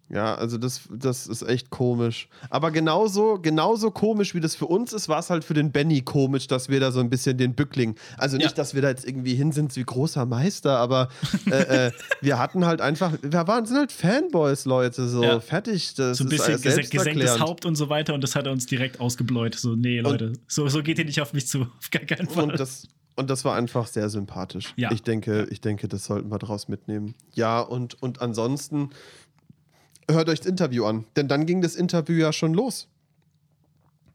Ja, 0.07 0.35
also 0.35 0.59
das, 0.59 0.81
das 0.91 1.25
ist 1.25 1.41
echt 1.41 1.71
komisch. 1.71 2.29
Aber 2.51 2.69
genauso, 2.69 3.39
genauso 3.41 3.89
komisch, 3.89 4.35
wie 4.35 4.39
das 4.39 4.55
für 4.55 4.67
uns 4.67 4.93
ist, 4.93 5.09
war 5.09 5.17
es 5.19 5.31
halt 5.31 5.43
für 5.43 5.55
den 5.55 5.71
Benny 5.71 6.01
komisch, 6.01 6.45
dass 6.45 6.69
wir 6.69 6.79
da 6.79 6.91
so 6.91 6.99
ein 6.99 7.09
bisschen 7.09 7.37
den 7.39 7.55
Bückling. 7.55 7.95
Also 8.17 8.37
nicht, 8.37 8.49
Ja. 8.49 8.53
dass 8.55 8.75
wir 8.75 8.83
da 8.83 8.89
jetzt 8.89 9.03
irgendwie 9.07 9.33
hin 9.33 9.51
sind 9.51 9.75
wie 9.75 9.83
großer 9.83 10.25
Meister, 10.27 10.77
aber 10.77 11.09
äh, 11.49 11.87
äh, 11.87 11.91
wir 12.21 12.37
hatten 12.37 12.65
halt 12.65 12.81
einfach, 12.81 13.13
wir 13.23 13.47
waren, 13.47 13.65
sind 13.65 13.77
halt 13.77 13.91
Fanboys, 13.91 14.65
Leute, 14.65 15.07
so 15.07 15.23
Ja. 15.23 15.39
fertig. 15.39 15.95
Das 15.95 16.19
So 16.19 16.23
ein 16.25 16.29
bisschen 16.29 16.53
alles 16.53 16.61
ges 16.61 16.89
gesenktes. 16.91 17.39
Haupt 17.39 17.65
und 17.65 17.75
so 17.75 17.89
weiter 17.89 18.13
und 18.13 18.21
das 18.23 18.35
hat 18.35 18.45
er 18.45 18.51
uns 18.51 18.67
direkt 18.67 18.99
ausgebläut. 18.99 19.55
So, 19.55 19.75
nee, 19.75 20.01
Leute, 20.01 20.33
so, 20.47 20.67
so 20.67 20.83
geht 20.83 20.99
ihr 20.99 21.05
nicht 21.05 21.19
auf 21.21 21.33
mich 21.33 21.47
zu. 21.47 21.61
Auf 21.63 21.89
gar 21.89 22.03
keinen 22.03 22.29
Fall. 22.29 22.43
Und 22.51 22.59
das, 22.59 22.87
und 23.15 23.29
das 23.29 23.43
war 23.43 23.55
einfach 23.55 23.87
sehr 23.87 24.09
sympathisch. 24.09 24.73
Ja. 24.75 24.91
Ich 24.91 25.01
denke, 25.01 25.47
ich 25.49 25.61
denke, 25.61 25.87
das 25.87 26.05
sollten 26.05 26.29
wir 26.29 26.37
daraus 26.37 26.67
mitnehmen. 26.67 27.15
Ja, 27.33 27.59
und, 27.61 28.01
und 28.03 28.21
ansonsten 28.21 28.89
hört 30.09 30.29
euch 30.29 30.39
das 30.39 30.47
Interview 30.47 30.85
an, 30.85 31.05
denn 31.15 31.27
dann 31.27 31.45
ging 31.45 31.61
das 31.61 31.75
Interview 31.75 32.15
ja 32.15 32.31
schon 32.33 32.53
los. 32.53 32.87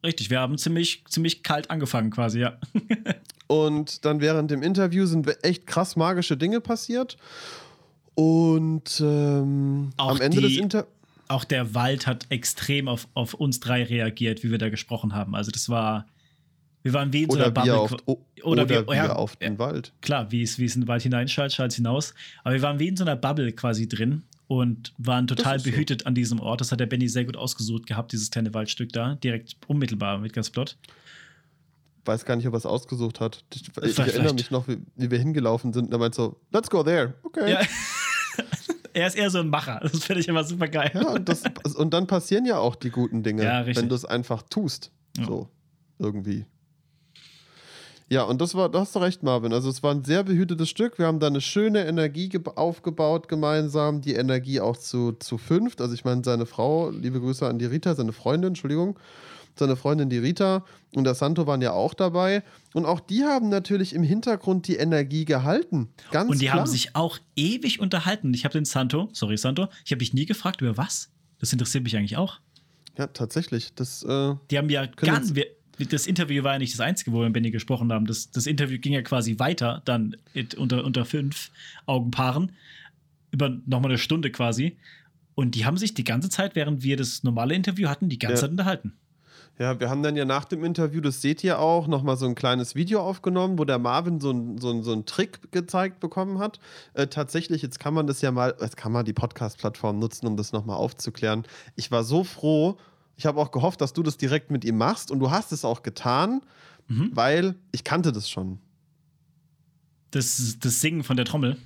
Richtig, 0.05 0.31
wir 0.31 0.41
haben 0.41 0.57
ziemlich, 0.57 1.05
ziemlich 1.09 1.43
kalt 1.43 1.71
angefangen 1.71 2.11
quasi, 2.11 2.41
ja. 2.41 2.59
Und 3.49 4.05
dann 4.05 4.21
während 4.21 4.51
dem 4.51 4.63
Interview 4.63 5.05
sind 5.07 5.29
echt 5.45 5.67
krass 5.67 5.97
magische 5.97 6.37
Dinge 6.37 6.61
passiert. 6.61 7.17
Und 8.15 9.01
ähm, 9.05 9.91
am 9.97 10.21
Ende 10.21 10.39
die- 10.41 10.43
des 10.49 10.57
Interviews. 10.59 10.89
auch 11.29 11.45
der 11.45 11.75
Wald 11.75 12.07
hat 12.07 12.27
extrem 12.31 12.89
auf, 12.89 13.09
auf 13.15 13.35
uns 13.35 13.61
drei 13.61 13.83
reagiert, 13.85 14.43
wie 14.43 14.51
wir 14.51 14.59
da 14.59 14.69
gesprochen 14.69 15.15
haben. 15.15 15.35
Also 15.35 15.51
das 15.51 15.69
war, 15.69 16.07
wir 16.83 16.93
waren 16.93 17.13
wie 17.13 17.25
in 17.25 17.31
so 17.31 17.37
einer 17.37 17.47
Oder 17.47 17.53
Bubble. 17.53 17.73
wir 17.73 17.81
auf, 17.81 17.93
o- 18.07 18.25
oder 18.43 18.63
oder 18.63 18.69
wir- 18.69 18.87
wir, 18.87 18.95
ja, 18.95 19.13
auf 19.15 19.37
den. 19.37 19.59
Wald. 19.59 19.93
Klar, 20.01 20.31
wie 20.33 20.43
es, 20.43 20.59
wie 20.59 20.65
es 20.65 20.75
in 20.77 20.83
den 20.83 20.89
Wald 20.89 21.03
hineinschallt, 21.03 21.53
schallt 21.53 21.73
es 21.73 21.77
hinaus. 21.77 22.15
Aber 22.45 22.55
wir 22.55 22.63
waren 22.63 22.79
wie 22.79 22.89
in 22.89 22.97
so 22.97 23.05
einer 23.05 23.17
Bubble 23.17 23.53
quasi 23.53 23.89
drin 23.89 24.23
und 24.51 24.93
waren 24.99 25.29
total 25.29 25.59
ist 25.59 25.65
so. 25.65 25.71
behütet 25.71 26.07
an 26.07 26.15
diesem 26.17 26.41
Ort. 26.41 26.61
Das 26.61 26.73
hat 26.73 26.81
der 26.81 26.87
Benny 26.87 27.09
sehr 27.09 27.25
gut 27.25 27.37
ausgesucht 27.37 27.87
gehabt, 27.87 28.11
dieses 28.11 28.33
kleine 28.33 28.53
Waldstück 28.53 28.93
da, 28.93 29.15
direkt 29.15 29.55
unmittelbar 29.69 30.19
mit 30.19 30.33
Gasplot. 30.33 30.77
Weiß 32.05 32.25
gar 32.25 32.35
nicht, 32.35 32.49
ob 32.49 32.55
er 32.55 32.59
es 32.59 32.67
ausgesucht 32.67 33.21
hat. 33.21 33.45
Ich, 33.55 33.63
ich 33.69 33.73
Vielleicht- 33.73 33.99
erinnere 33.99 34.15
vielleicht. 34.15 34.35
mich 34.35 34.51
noch, 34.51 34.67
wie, 34.67 34.79
wie 34.97 35.09
wir 35.09 35.19
hingelaufen 35.21 35.73
sind. 35.73 35.85
Und 35.87 35.93
er 35.93 35.99
meint 35.99 36.17
so, 36.17 36.41
let's 36.51 36.69
go 36.69 36.83
there. 36.83 37.15
Okay. 37.23 37.49
Ja. 37.53 37.61
er 38.93 39.07
ist 39.07 39.15
eher 39.15 39.31
so 39.31 39.39
ein 39.39 39.51
Macher. 39.51 39.79
Das 39.85 40.03
finde 40.05 40.21
ich 40.21 40.27
immer 40.27 40.43
super 40.43 40.67
geil. 40.67 40.91
Ja, 40.95 41.11
und, 41.11 41.29
das, 41.29 41.43
und 41.77 41.95
dann 41.95 42.09
passieren 42.09 42.45
ja 42.45 42.59
auch 42.59 42.75
die 42.75 42.91
guten 42.91 43.23
Dinge, 43.23 43.45
Ja, 43.45 43.65
wenn 43.65 43.89
du 43.89 43.95
es 43.95 44.05
einfach 44.05 44.43
tust. 44.43 44.91
So, 45.17 45.49
irgendwie. 46.01 46.45
Ja, 48.13 48.25
und 48.25 48.41
das 48.41 48.55
war, 48.57 48.69
da 48.69 48.81
hast 48.81 48.95
du 48.97 48.99
recht, 48.99 49.23
Marvin. 49.23 49.53
Also 49.53 49.71
es 49.71 49.83
war 49.85 49.95
ein 49.95 50.03
sehr 50.05 50.25
behütetes 50.25 50.69
Stück. 50.69 50.99
Wir 50.99 51.07
haben 51.07 51.21
da 51.21 51.29
eine 51.29 51.41
schöne 51.41 51.87
Energie 51.87 52.29
ge- 52.29 52.41
aufgebaut 52.57 53.29
gemeinsam. 53.29 54.01
Die 54.01 54.15
Energie 54.15 54.61
auch 54.61 54.77
zu, 54.77 55.13
zu 55.13 55.39
fünft. 55.39 55.81
Also 55.81 55.95
ich 55.95 56.05
meine, 56.05 56.25
seine 56.25 56.45
Frau, 56.47 56.91
liebe 56.91 57.21
Grüße 57.21 57.47
an 57.47 57.61
die 57.61 57.67
Rita, 57.67 57.95
seine 57.95 58.13
Freundin, 58.13 58.49
Entschuldigung. 58.49 58.99
Seine 59.57 59.77
Freundin, 59.77 60.09
die 60.09 60.19
Rita 60.19 60.65
und 60.95 61.05
der 61.05 61.15
Santo 61.15 61.47
waren 61.47 61.61
ja 61.61 61.73
auch 61.73 61.93
dabei. 61.95 62.43
Und 62.73 62.85
auch 62.87 62.99
die 63.01 63.25
haben 63.25 63.49
natürlich 63.49 63.93
im 63.95 64.03
Hintergrund 64.03 64.67
die 64.69 64.77
Energie 64.77 65.25
gehalten. 65.25 65.89
Ganz 66.13 66.31
Und 66.31 66.41
die 66.41 66.47
klar. 66.47 66.61
haben 66.61 66.67
sich 66.67 66.97
auch 66.97 67.19
ewig 67.37 67.79
unterhalten. 67.81 68.33
Ich 68.35 68.45
habe 68.45 68.53
den 68.55 68.65
Santo, 68.65 69.09
sorry 69.13 69.37
Santo, 69.37 69.67
ich 69.85 69.91
habe 69.93 69.99
dich 69.99 70.15
nie 70.15 70.25
gefragt, 70.27 70.63
über 70.63 70.77
was? 70.77 71.11
Das 71.41 71.53
interessiert 71.53 71.85
mich 71.85 71.97
eigentlich 71.97 72.17
auch. 72.17 72.39
Ja, 72.97 73.07
tatsächlich. 73.09 73.75
Das, 73.75 74.03
äh, 74.03 74.35
Die 74.51 74.59
haben 74.59 74.71
ja 74.71 74.87
ganz. 74.87 75.35
Wir, 75.35 75.47
das 75.89 76.07
Interview 76.07 76.43
war 76.43 76.55
ja 76.55 76.59
nicht 76.59 76.73
das 76.73 76.81
einzige, 76.81 77.13
wo 77.13 77.19
wir 77.19 77.25
mit 77.25 77.35
Benny 77.35 77.51
gesprochen 77.51 77.93
haben. 77.93 78.07
Das, 78.07 78.31
das 78.31 78.47
Interview 78.47 78.79
ging 78.79 78.93
ja 78.93 79.03
quasi 79.03 79.39
weiter, 79.39 79.83
dann 79.85 80.17
unter, 80.57 80.85
unter 80.85 81.05
fünf 81.05 81.51
Augenpaaren, 81.87 82.53
über 83.31 83.49
nochmal 83.67 83.91
eine 83.91 83.99
Stunde 83.99 84.31
quasi. 84.31 84.77
Und 85.35 85.55
die 85.55 85.65
haben 85.65 85.77
sich 85.77 85.95
die 85.95 86.05
ganze 86.05 86.29
Zeit, 86.29 86.55
während 86.55 86.83
wir 86.83 86.97
das 86.97 87.23
normale 87.23 87.55
Interview 87.55 87.89
hatten, 87.89 88.09
die 88.09 88.19
ganze 88.19 88.35
Ja. 88.35 88.41
Zeit 88.41 88.51
unterhalten. 88.51 88.93
Ja, 89.59 89.79
wir 89.79 89.91
haben 89.91 90.03
dann 90.03 90.17
ja 90.17 90.25
nach 90.25 90.47
dem 90.47 90.65
Interview, 90.65 91.03
das 91.03 91.21
seht 91.21 91.45
ihr 91.45 91.59
auch, 91.59 91.87
nochmal 91.87 92.17
so 92.17 92.25
ein 92.25 92.35
kleines 92.35 92.75
Video 92.75 93.03
aufgenommen, 93.03 93.59
wo 93.59 93.67
der 93.67 93.79
Marvin 93.79 94.19
so, 94.19 94.31
ein, 94.31 94.57
so, 94.57 94.71
ein, 94.71 94.83
so 94.83 94.93
einen 94.93 95.05
Trick 95.05 95.53
gezeigt 95.53 96.01
bekommen 96.01 96.39
hat. 96.39 96.59
Äh, 96.95 97.09
tatsächlich, 97.09 97.61
jetzt 97.61 97.79
kann 97.79 97.93
man 97.93 98.07
das 98.07 98.23
ja 98.23 98.31
mal, 98.31 98.55
jetzt 98.59 98.79
kann 98.79 98.91
man 98.91 99.05
die 99.05 99.13
Podcast-Plattform 99.13 99.99
nutzen, 99.99 100.27
um 100.27 100.39
das 100.39 100.53
nochmal 100.53 100.77
aufzuklären. 100.77 101.45
Ich 101.77 101.91
war 101.91 102.05
so 102.05 102.25
froh, 102.25 102.79
ich 103.21 103.27
habe 103.27 103.39
auch 103.39 103.51
gehofft, 103.51 103.83
dass 103.83 103.93
du 103.93 104.03
das 104.03 104.17
direkt 104.17 104.51
mit 104.51 104.65
ihm 104.65 104.79
machst 104.79 105.11
und 105.11 105.19
du 105.21 105.31
hast 105.31 105.53
es 105.53 105.63
auch 105.65 105.83
getan, 105.83 106.41
Mhm. 106.89 107.11
weil 107.13 107.55
ich 107.71 107.85
kannte 107.85 108.13
das 108.13 108.29
schon. 108.31 108.59
Das, 110.11 110.57
das 110.59 110.81
Singen 110.81 111.05
von 111.05 111.17
der 111.17 111.27
Trommel. 111.27 111.57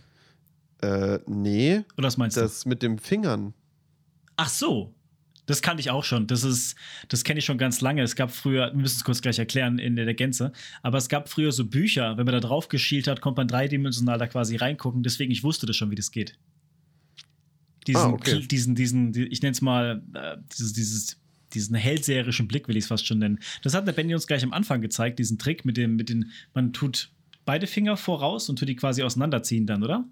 Äh, 0.83 1.21
nee, 1.27 1.83
Oder 1.97 2.09
was 2.09 2.17
meinst 2.17 2.37
du? 2.37 2.41
das 2.41 2.67
mit 2.67 2.83
den 2.83 2.99
Fingern. 2.99 3.55
Ach 4.37 4.49
so. 4.49 4.93
Das 5.47 5.63
kannte 5.63 5.81
ich 5.81 5.91
auch 5.91 6.03
schon. 6.05 6.27
Das 6.27 6.43
ist, 6.43 6.75
das 7.09 7.23
kenne 7.23 7.39
ich 7.39 7.45
schon 7.45 7.57
ganz 7.59 7.81
lange. 7.81 8.03
Es 8.03 8.17
gab 8.17 8.33
früher, 8.33 8.73
wir 8.73 8.81
müssen 8.81 8.97
es 8.97 9.05
kurz 9.05 9.23
gleich 9.23 9.39
erklären 9.39 9.79
in 9.79 9.95
der 9.95 10.13
Gänze, 10.15 10.53
aber 10.83 10.99
es 10.99 11.09
gab 11.09 11.29
früher 11.29 11.53
so 11.53 11.65
Bücher, 11.67 12.17
wenn 12.17 12.25
man 12.27 12.33
da 12.35 12.41
drauf 12.41 12.69
geschielt 12.69 13.07
hat, 13.07 13.21
konnte 13.21 13.41
man 13.41 13.49
dreidimensional 13.49 14.19
da 14.19 14.27
quasi 14.27 14.57
reingucken. 14.57 15.03
Deswegen, 15.05 15.31
ich 15.31 15.45
wusste 15.45 15.67
das 15.67 15.77
schon, 15.77 15.91
wie 15.91 15.95
das 15.97 16.11
geht. 16.11 16.37
Diesen, 17.87 18.01
Ah, 18.01 18.09
okay. 18.09 18.41
Diesen, 18.41 18.75
diesen, 18.75 19.13
die- 19.13 19.27
ich 19.29 19.41
nenne 19.43 19.53
es 19.53 19.61
mal, 19.63 20.03
äh, 20.15 20.37
dieses, 20.53 20.73
dieses, 20.73 21.17
diesen 21.55 21.75
hellseherischen 21.77 22.49
Blick, 22.49 22.69
will 22.69 22.77
ich 22.77 22.85
es 22.85 22.89
fast 22.89 23.07
schon 23.07 23.19
nennen. 23.19 23.39
Das 23.63 23.75
hat 23.75 23.87
der 23.87 23.93
Benny 23.93 24.15
uns 24.15 24.27
gleich 24.27 24.43
am 24.45 24.53
Anfang 24.53 24.81
gezeigt, 24.81 25.19
diesen 25.19 25.39
Trick 25.39 25.65
mit 25.65 25.77
dem, 25.77 25.97
mit 25.97 26.09
den, 26.09 26.31
man 26.53 26.73
tut 26.73 27.11
beide 27.45 27.67
Finger 27.67 27.97
voraus 27.97 28.49
und 28.49 28.59
tut 28.59 28.69
die 28.69 28.77
quasi 28.77 29.03
auseinanderziehen 29.03 29.67
dann, 29.67 29.83
oder? 29.83 30.05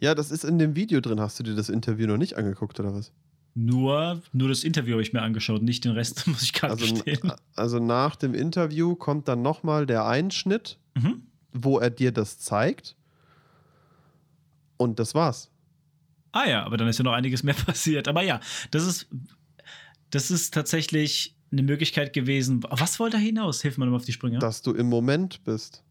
Ja, 0.00 0.14
das 0.14 0.30
ist 0.30 0.44
in 0.44 0.58
dem 0.58 0.76
Video 0.76 1.00
drin. 1.00 1.20
Hast 1.20 1.38
du 1.40 1.42
dir 1.42 1.54
das 1.56 1.68
Interview 1.68 2.06
noch 2.06 2.16
nicht 2.18 2.36
angeguckt 2.36 2.78
oder 2.78 2.94
was? 2.94 3.12
Nur, 3.54 4.22
nur 4.32 4.48
das 4.48 4.62
Interview 4.62 4.92
habe 4.92 5.02
ich 5.02 5.12
mir 5.12 5.22
angeschaut, 5.22 5.62
nicht 5.62 5.84
den 5.84 5.92
Rest, 5.92 6.26
muss 6.28 6.42
ich 6.42 6.52
gerade 6.52 6.74
Also, 6.74 6.94
gestehen. 6.94 7.32
also 7.56 7.78
nach 7.80 8.14
dem 8.14 8.34
Interview 8.34 8.94
kommt 8.94 9.26
dann 9.26 9.42
nochmal 9.42 9.86
der 9.86 10.06
Einschnitt 10.06 10.78
Mhm. 10.96 11.22
wo 11.52 11.78
er 11.78 11.90
dir 11.90 12.12
das 12.12 12.38
zeigt. 12.38 12.94
Und 14.76 14.98
das 14.98 15.14
war's. 15.14 15.50
Ah 16.32 16.48
ja, 16.48 16.64
aber 16.64 16.76
dann 16.76 16.88
ist 16.88 16.98
ja 16.98 17.04
noch 17.04 17.12
einiges 17.12 17.42
mehr 17.42 17.54
passiert. 17.66 18.06
Aber 18.08 18.22
ja, 18.22 18.40
das 18.70 18.86
ist, 18.86 19.08
das 20.10 20.30
ist 20.30 20.54
tatsächlich 20.54 21.34
eine 21.50 21.62
Möglichkeit 21.62 22.12
gewesen. 22.12 22.62
Was 22.70 23.00
wollte 23.00 23.16
er 23.16 23.20
hinaus? 23.22 23.62
Hilf 23.62 23.78
mir 23.78 23.86
mal 23.86 23.96
auf 23.96 24.04
die 24.04 24.12
Sprünge. 24.12 24.38
Dass 24.38 24.62
du 24.62 24.72
im 24.72 24.88
Moment 24.88 25.42
bist. 25.44 25.82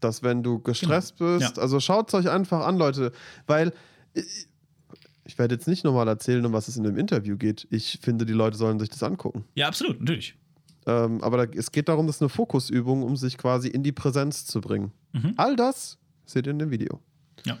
Dass 0.00 0.22
wenn 0.22 0.42
du 0.42 0.58
gestresst 0.58 1.16
Genau. 1.18 1.38
bist, 1.38 1.56
Ja. 1.56 1.62
also 1.62 1.80
schaut 1.80 2.08
es 2.08 2.14
euch 2.14 2.28
einfach 2.28 2.66
an, 2.66 2.76
Leute. 2.76 3.12
Weil 3.46 3.72
ich, 4.14 4.46
ich 5.24 5.38
werde 5.38 5.54
jetzt 5.54 5.68
nicht 5.68 5.84
nochmal 5.84 6.06
erzählen, 6.08 6.44
um 6.44 6.52
was 6.52 6.68
es 6.68 6.76
in 6.76 6.84
dem 6.84 6.96
Interview 6.96 7.36
geht. 7.36 7.66
Ich 7.70 7.98
finde, 8.02 8.26
die 8.26 8.32
Leute 8.32 8.56
sollen 8.56 8.78
sich 8.78 8.88
das 8.90 9.02
angucken. 9.02 9.44
ja, 9.54 9.68
absolut, 9.68 10.00
natürlich. 10.00 10.34
Ähm, 10.88 11.20
aber 11.22 11.46
da, 11.46 11.52
es 11.58 11.72
geht 11.72 11.88
darum, 11.88 12.06
das 12.06 12.16
ist 12.16 12.22
eine 12.22 12.28
Fokusübung, 12.28 13.02
um 13.02 13.16
sich 13.16 13.36
quasi 13.38 13.68
in 13.68 13.82
die 13.82 13.90
Präsenz 13.92 14.44
zu 14.44 14.60
bringen. 14.60 14.92
Mhm. 15.12 15.34
All 15.36 15.56
das 15.56 15.98
seht 16.26 16.46
ihr 16.46 16.50
in 16.52 16.58
dem 16.60 16.70
Video. 16.70 17.00
Ja. 17.44 17.58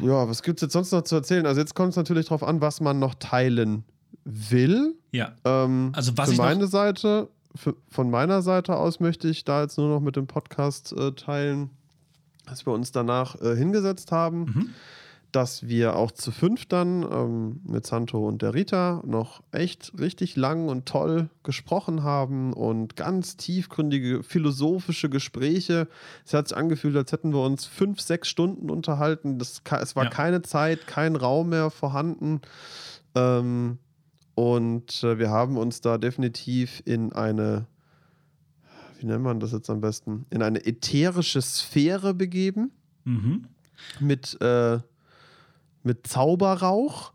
Ja, 0.00 0.28
was 0.28 0.42
gibt 0.42 0.58
es 0.58 0.62
jetzt 0.62 0.72
sonst 0.72 0.92
noch 0.92 1.02
zu 1.02 1.14
erzählen? 1.14 1.46
Also 1.46 1.60
jetzt 1.60 1.74
kommt 1.74 1.90
es 1.90 1.96
natürlich 1.96 2.26
darauf 2.26 2.42
an, 2.42 2.60
was 2.60 2.80
man 2.80 2.98
noch 2.98 3.14
teilen 3.14 3.84
will. 4.24 4.94
Ja. 5.12 5.32
Ähm, 5.44 5.92
Also 5.94 6.16
was 6.16 6.30
für 6.30 6.36
meine 6.36 6.66
Seite 6.66 7.28
von 7.88 8.10
meiner 8.10 8.42
Seite 8.42 8.76
aus 8.76 8.98
möchte 8.98 9.28
ich 9.28 9.44
da 9.44 9.62
jetzt 9.62 9.78
nur 9.78 9.88
noch 9.88 10.00
mit 10.00 10.16
dem 10.16 10.26
Podcast 10.26 10.92
äh, 10.92 11.12
teilen, 11.12 11.70
dass 12.46 12.66
wir 12.66 12.72
uns 12.72 12.90
danach 12.90 13.40
äh, 13.40 13.54
hingesetzt 13.54 14.10
haben. 14.10 14.40
Mhm 14.40 14.70
dass 15.34 15.66
wir 15.66 15.96
auch 15.96 16.12
zu 16.12 16.30
fünf 16.30 16.66
dann 16.66 17.02
ähm, 17.02 17.60
mit 17.64 17.84
Santo 17.84 18.24
und 18.26 18.40
der 18.40 18.54
Rita 18.54 19.02
noch 19.04 19.42
echt 19.50 19.92
richtig 19.98 20.36
lang 20.36 20.68
und 20.68 20.86
toll 20.86 21.28
gesprochen 21.42 22.04
haben 22.04 22.52
und 22.52 22.94
ganz 22.94 23.36
tiefgründige 23.36 24.22
philosophische 24.22 25.10
Gespräche. 25.10 25.88
Es 26.24 26.34
hat 26.34 26.48
sich 26.48 26.56
angefühlt, 26.56 26.96
als 26.96 27.10
hätten 27.10 27.32
wir 27.32 27.42
uns 27.42 27.66
fünf, 27.66 28.00
sechs 28.00 28.28
Stunden 28.28 28.70
unterhalten. 28.70 29.40
Das, 29.40 29.60
es 29.80 29.96
war 29.96 30.04
ja. 30.04 30.10
keine 30.10 30.42
Zeit, 30.42 30.86
kein 30.86 31.16
Raum 31.16 31.48
mehr 31.48 31.70
vorhanden. 31.70 32.40
Ähm, 33.16 33.78
und 34.36 35.02
äh, 35.02 35.18
wir 35.18 35.30
haben 35.30 35.56
uns 35.56 35.80
da 35.80 35.98
definitiv 35.98 36.80
in 36.84 37.12
eine, 37.12 37.66
wie 39.00 39.06
nennt 39.06 39.24
man 39.24 39.40
das 39.40 39.50
jetzt 39.50 39.68
am 39.68 39.80
besten, 39.80 40.26
in 40.30 40.42
eine 40.42 40.64
ätherische 40.64 41.42
Sphäre 41.42 42.14
begeben. 42.14 42.70
Mhm. 43.02 43.48
Mit 43.98 44.40
äh, 44.40 44.78
mit 45.84 46.06
Zauberrauch. 46.06 47.12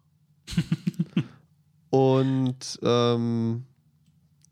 und 1.89 2.79
ähm, 2.81 3.65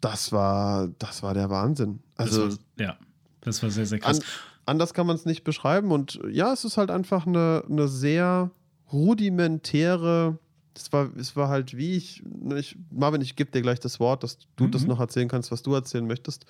das 0.01 0.32
war, 0.32 0.88
das 0.99 1.24
war 1.24 1.34
der 1.34 1.49
Wahnsinn. 1.49 1.99
Also, 2.15 2.45
das 2.45 2.57
war, 2.57 2.86
ja, 2.86 2.97
das 3.41 3.63
war 3.63 3.70
sehr, 3.70 3.86
sehr 3.86 3.99
krass. 3.99 4.20
An, 4.20 4.26
anders 4.65 4.93
kann 4.93 5.07
man 5.07 5.15
es 5.15 5.26
nicht 5.26 5.43
beschreiben. 5.43 5.91
Und 5.91 6.20
ja, 6.30 6.53
es 6.53 6.65
ist 6.65 6.78
halt 6.78 6.91
einfach 6.91 7.26
eine, 7.26 7.63
eine 7.70 7.88
sehr 7.88 8.51
rudimentäre. 8.91 10.38
Es 10.76 10.91
war, 10.93 11.09
es 11.18 11.36
war 11.36 11.49
halt 11.49 11.76
wie 11.76 11.95
ich, 11.95 12.24
ich 12.55 12.78
Marvin, 12.91 13.22
ich 13.22 13.36
gebe 13.36 13.51
dir 13.51 13.61
gleich 13.61 13.80
das 13.80 13.99
Wort, 13.99 14.24
dass 14.24 14.38
du 14.55 14.65
mhm. 14.65 14.72
das 14.72 14.86
noch 14.86 14.99
erzählen 14.99 15.28
kannst, 15.28 15.51
was 15.51 15.63
du 15.63 15.74
erzählen 15.74 16.05
möchtest. 16.05 16.45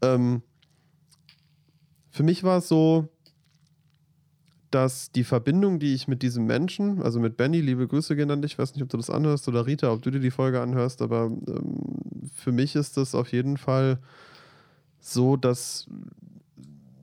Ähm, 0.00 0.42
für 2.10 2.22
mich 2.22 2.42
war 2.42 2.58
es 2.58 2.68
so, 2.68 3.08
dass 4.70 5.10
die 5.10 5.24
Verbindung, 5.24 5.78
die 5.78 5.94
ich 5.94 6.08
mit 6.08 6.22
diesem 6.22 6.46
Menschen, 6.46 7.02
also 7.02 7.18
mit 7.20 7.36
Benny, 7.36 7.60
liebe 7.60 7.88
Grüße 7.88 8.14
gehen 8.16 8.30
an 8.30 8.42
dich, 8.42 8.52
ich 8.52 8.58
weiß 8.58 8.74
nicht, 8.74 8.82
ob 8.82 8.88
du 8.88 8.96
das 8.96 9.10
anhörst 9.10 9.48
oder 9.48 9.66
Rita, 9.66 9.92
ob 9.92 10.02
du 10.02 10.10
dir 10.10 10.20
die 10.20 10.30
Folge 10.30 10.60
anhörst, 10.60 11.02
aber 11.02 11.26
ähm, 11.26 11.40
für 12.34 12.52
mich 12.52 12.76
ist 12.76 12.96
das 12.96 13.14
auf 13.14 13.32
jeden 13.32 13.56
Fall 13.56 13.98
so, 15.00 15.36
dass 15.36 15.86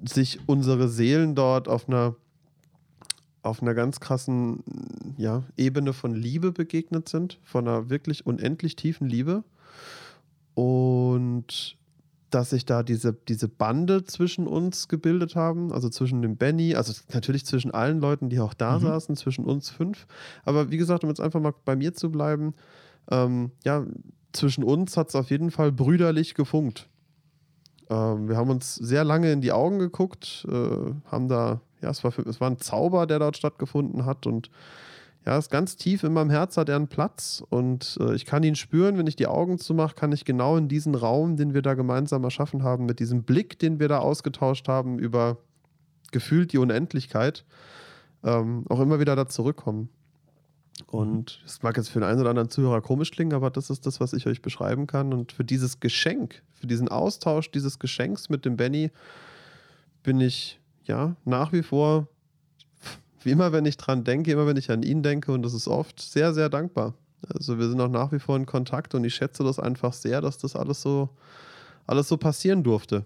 sich 0.04 0.40
unsere 0.46 0.88
Seelen 0.88 1.36
dort 1.36 1.68
auf 1.68 1.88
einer 1.88 2.16
auf 3.44 3.62
einer 3.62 3.74
ganz 3.74 4.00
krassen 4.00 4.64
ja, 5.18 5.44
Ebene 5.56 5.94
von 5.94 6.14
Liebe 6.14 6.52
begegnet 6.52 7.08
sind, 7.08 7.40
von 7.44 7.68
einer 7.68 7.90
wirklich 7.90 8.26
unendlich 8.26 8.76
tiefen 8.76 9.08
Liebe. 9.08 9.44
Und 10.54 11.77
dass 12.30 12.50
sich 12.50 12.66
da 12.66 12.84
diese, 12.84 13.14
diese 13.14 13.48
Bande 13.48 14.04
zwischen 14.04 14.48
uns 14.48 14.88
gebildet 14.88 15.36
haben, 15.36 15.72
also 15.72 15.90
zwischen 15.90 16.22
dem 16.22 16.36
Benny, 16.36 16.76
also 16.76 16.94
natürlich 17.14 17.46
zwischen 17.46 17.72
allen 17.72 18.00
Leuten, 18.00 18.30
die 18.30 18.40
auch 18.40 18.54
da 18.54 18.78
mhm. 18.78 18.84
saßen, 18.84 19.16
zwischen 19.16 19.46
uns 19.46 19.70
fünf. 19.70 20.08
Aber 20.44 20.70
wie 20.70 20.78
gesagt, 20.78 21.04
um 21.04 21.10
jetzt 21.10 21.22
einfach 21.22 21.40
mal 21.40 21.54
bei 21.66 21.76
mir 21.76 21.94
zu 21.94 22.12
bleiben, 22.12 22.54
ähm, 23.10 23.52
ja, 23.64 23.86
zwischen 24.34 24.64
uns 24.64 24.98
hat 24.98 25.10
es 25.10 25.16
auf 25.16 25.30
jeden 25.30 25.52
Fall 25.52 25.72
brüderlich 25.72 26.36
gefunkt. 26.36 26.90
Ähm, 27.90 28.28
wir 28.28 28.36
haben 28.36 28.50
uns 28.50 28.76
sehr 28.76 29.06
lange 29.06 29.32
in 29.32 29.42
die 29.42 29.54
Augen 29.54 29.80
geguckt, 29.80 30.46
äh, 30.50 30.94
haben 31.06 31.30
da, 31.30 31.62
ja, 31.82 31.90
es 31.90 32.04
war, 32.04 32.12
es 32.20 32.42
war 32.42 32.50
ein 32.50 32.60
Zauber, 32.60 33.08
der 33.08 33.20
dort 33.20 33.38
stattgefunden 33.38 34.06
hat 34.06 34.28
und 34.28 34.50
ja, 35.28 35.38
ist 35.38 35.52
ganz 35.52 35.76
tief 35.76 36.04
in 36.04 36.14
meinem 36.14 36.30
Herz 36.30 36.56
hat 36.56 36.70
er 36.70 36.78
einen 36.78 36.88
Platz 36.88 37.44
und 37.50 37.98
äh, 38.00 38.16
ich 38.16 38.26
kann 38.26 38.44
ihn 38.44 38.56
spüren, 38.56 38.98
wenn 38.98 39.08
ich 39.08 39.18
die 39.18 39.28
Augen 39.28 39.60
zumache, 39.60 39.94
kann 39.94 40.14
ich 40.14 40.24
genau 40.24 40.56
in 40.56 40.70
diesen 40.70 40.96
Raum, 40.96 41.36
den 41.36 41.54
wir 41.54 41.62
da 41.62 41.74
gemeinsam 41.74 42.24
erschaffen 42.24 42.64
haben, 42.64 42.86
mit 42.86 43.02
diesem 43.02 43.24
Blick, 43.24 43.60
den 43.60 43.78
wir 43.82 43.90
da 43.90 44.00
ausgetauscht 44.00 44.70
haben, 44.70 44.98
über 45.00 45.38
gefühlt 46.14 46.54
die 46.54 46.60
Unendlichkeit, 46.60 47.44
ähm, 48.24 48.64
auch 48.70 48.80
immer 48.80 49.02
wieder 49.02 49.18
da 49.18 49.28
zurückkommen. 49.28 49.90
Und 50.86 51.44
es 51.46 51.62
mag 51.62 51.76
jetzt 51.76 51.90
für 51.90 52.00
den 52.00 52.08
einen 52.08 52.22
oder 52.22 52.30
anderen 52.30 52.50
Zuhörer 52.50 52.80
komisch 52.80 53.12
klingen, 53.12 53.34
aber 53.34 53.50
das 53.50 53.70
ist 53.70 53.86
das, 53.86 54.00
was 54.00 54.14
ich 54.14 54.28
euch 54.28 54.42
beschreiben 54.42 54.88
kann. 54.88 55.12
Und 55.12 55.34
für 55.34 55.44
dieses 55.44 55.82
Geschenk, 55.82 56.42
für 56.54 56.68
diesen 56.68 56.88
Austausch 56.88 57.52
dieses 57.52 57.80
Geschenks 57.80 58.30
mit 58.30 58.46
dem 58.46 58.56
Benny 58.56 58.92
bin 60.04 60.22
ich 60.22 60.62
ja 60.86 61.18
nach 61.26 61.52
wie 61.52 61.64
vor 61.64 62.08
wie 63.24 63.32
immer, 63.32 63.52
wenn 63.52 63.66
ich 63.66 63.78
dran 63.78 64.04
denke, 64.04 64.32
immer 64.32 64.48
wenn 64.48 64.58
ich 64.58 64.70
an 64.70 64.84
ihn 64.84 65.04
denke, 65.04 65.32
und 65.32 65.42
das 65.42 65.54
ist 65.54 65.68
oft, 65.68 66.00
sehr, 66.00 66.34
sehr 66.34 66.50
dankbar. 66.50 66.94
Also 67.34 67.58
wir 67.58 67.68
sind 67.68 67.82
auch 67.82 67.90
nach 67.90 68.12
wie 68.12 68.20
vor 68.20 68.38
in 68.38 68.46
Kontakt 68.46 68.94
und 68.96 69.04
ich 69.04 69.16
schätze 69.16 69.44
das 69.44 69.60
einfach 69.60 69.94
sehr, 69.94 70.22
dass 70.22 70.38
das 70.38 70.56
alles 70.56 70.82
so, 70.82 71.10
alles 71.86 72.08
so 72.08 72.18
passieren 72.18 72.64
durfte. 72.64 73.06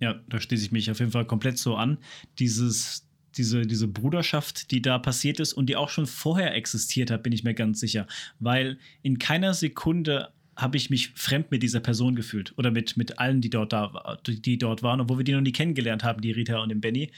Ja, 0.00 0.20
da 0.28 0.40
schließe 0.40 0.64
ich 0.64 0.72
mich 0.72 0.90
auf 0.90 1.00
jeden 1.00 1.12
Fall 1.12 1.24
komplett 1.24 1.58
so 1.58 1.74
an. 1.74 1.98
Dieses, 2.38 3.06
diese, 3.36 3.62
diese 3.66 3.88
Bruderschaft, 3.88 4.70
die 4.70 4.82
da 4.82 4.98
passiert 4.98 5.40
ist 5.40 5.52
und 5.52 5.66
die 5.66 5.76
auch 5.76 5.88
schon 5.88 6.06
vorher 6.06 6.54
existiert 6.54 7.10
hat, 7.10 7.22
bin 7.22 7.32
ich 7.32 7.44
mir 7.44 7.54
ganz 7.54 7.80
sicher. 7.80 8.06
Weil 8.38 8.78
in 9.02 9.18
keiner 9.18 9.54
Sekunde 9.54 10.32
habe 10.54 10.76
ich 10.76 10.88
mich 10.88 11.10
fremd 11.10 11.50
mit 11.50 11.62
dieser 11.62 11.80
Person 11.80 12.14
gefühlt 12.14 12.54
oder 12.56 12.70
mit, 12.70 12.96
mit 12.96 13.18
allen, 13.18 13.40
die 13.42 13.50
dort, 13.50 13.72
da, 13.72 14.18
die 14.26 14.58
dort 14.58 14.82
waren, 14.82 15.00
obwohl 15.00 15.18
wir 15.18 15.24
die 15.24 15.32
noch 15.32 15.42
nie 15.42 15.52
kennengelernt 15.52 16.02
haben, 16.02 16.22
die 16.22 16.32
Rita 16.32 16.62
und 16.62 16.70
den 16.70 16.80
Benny 16.80 17.10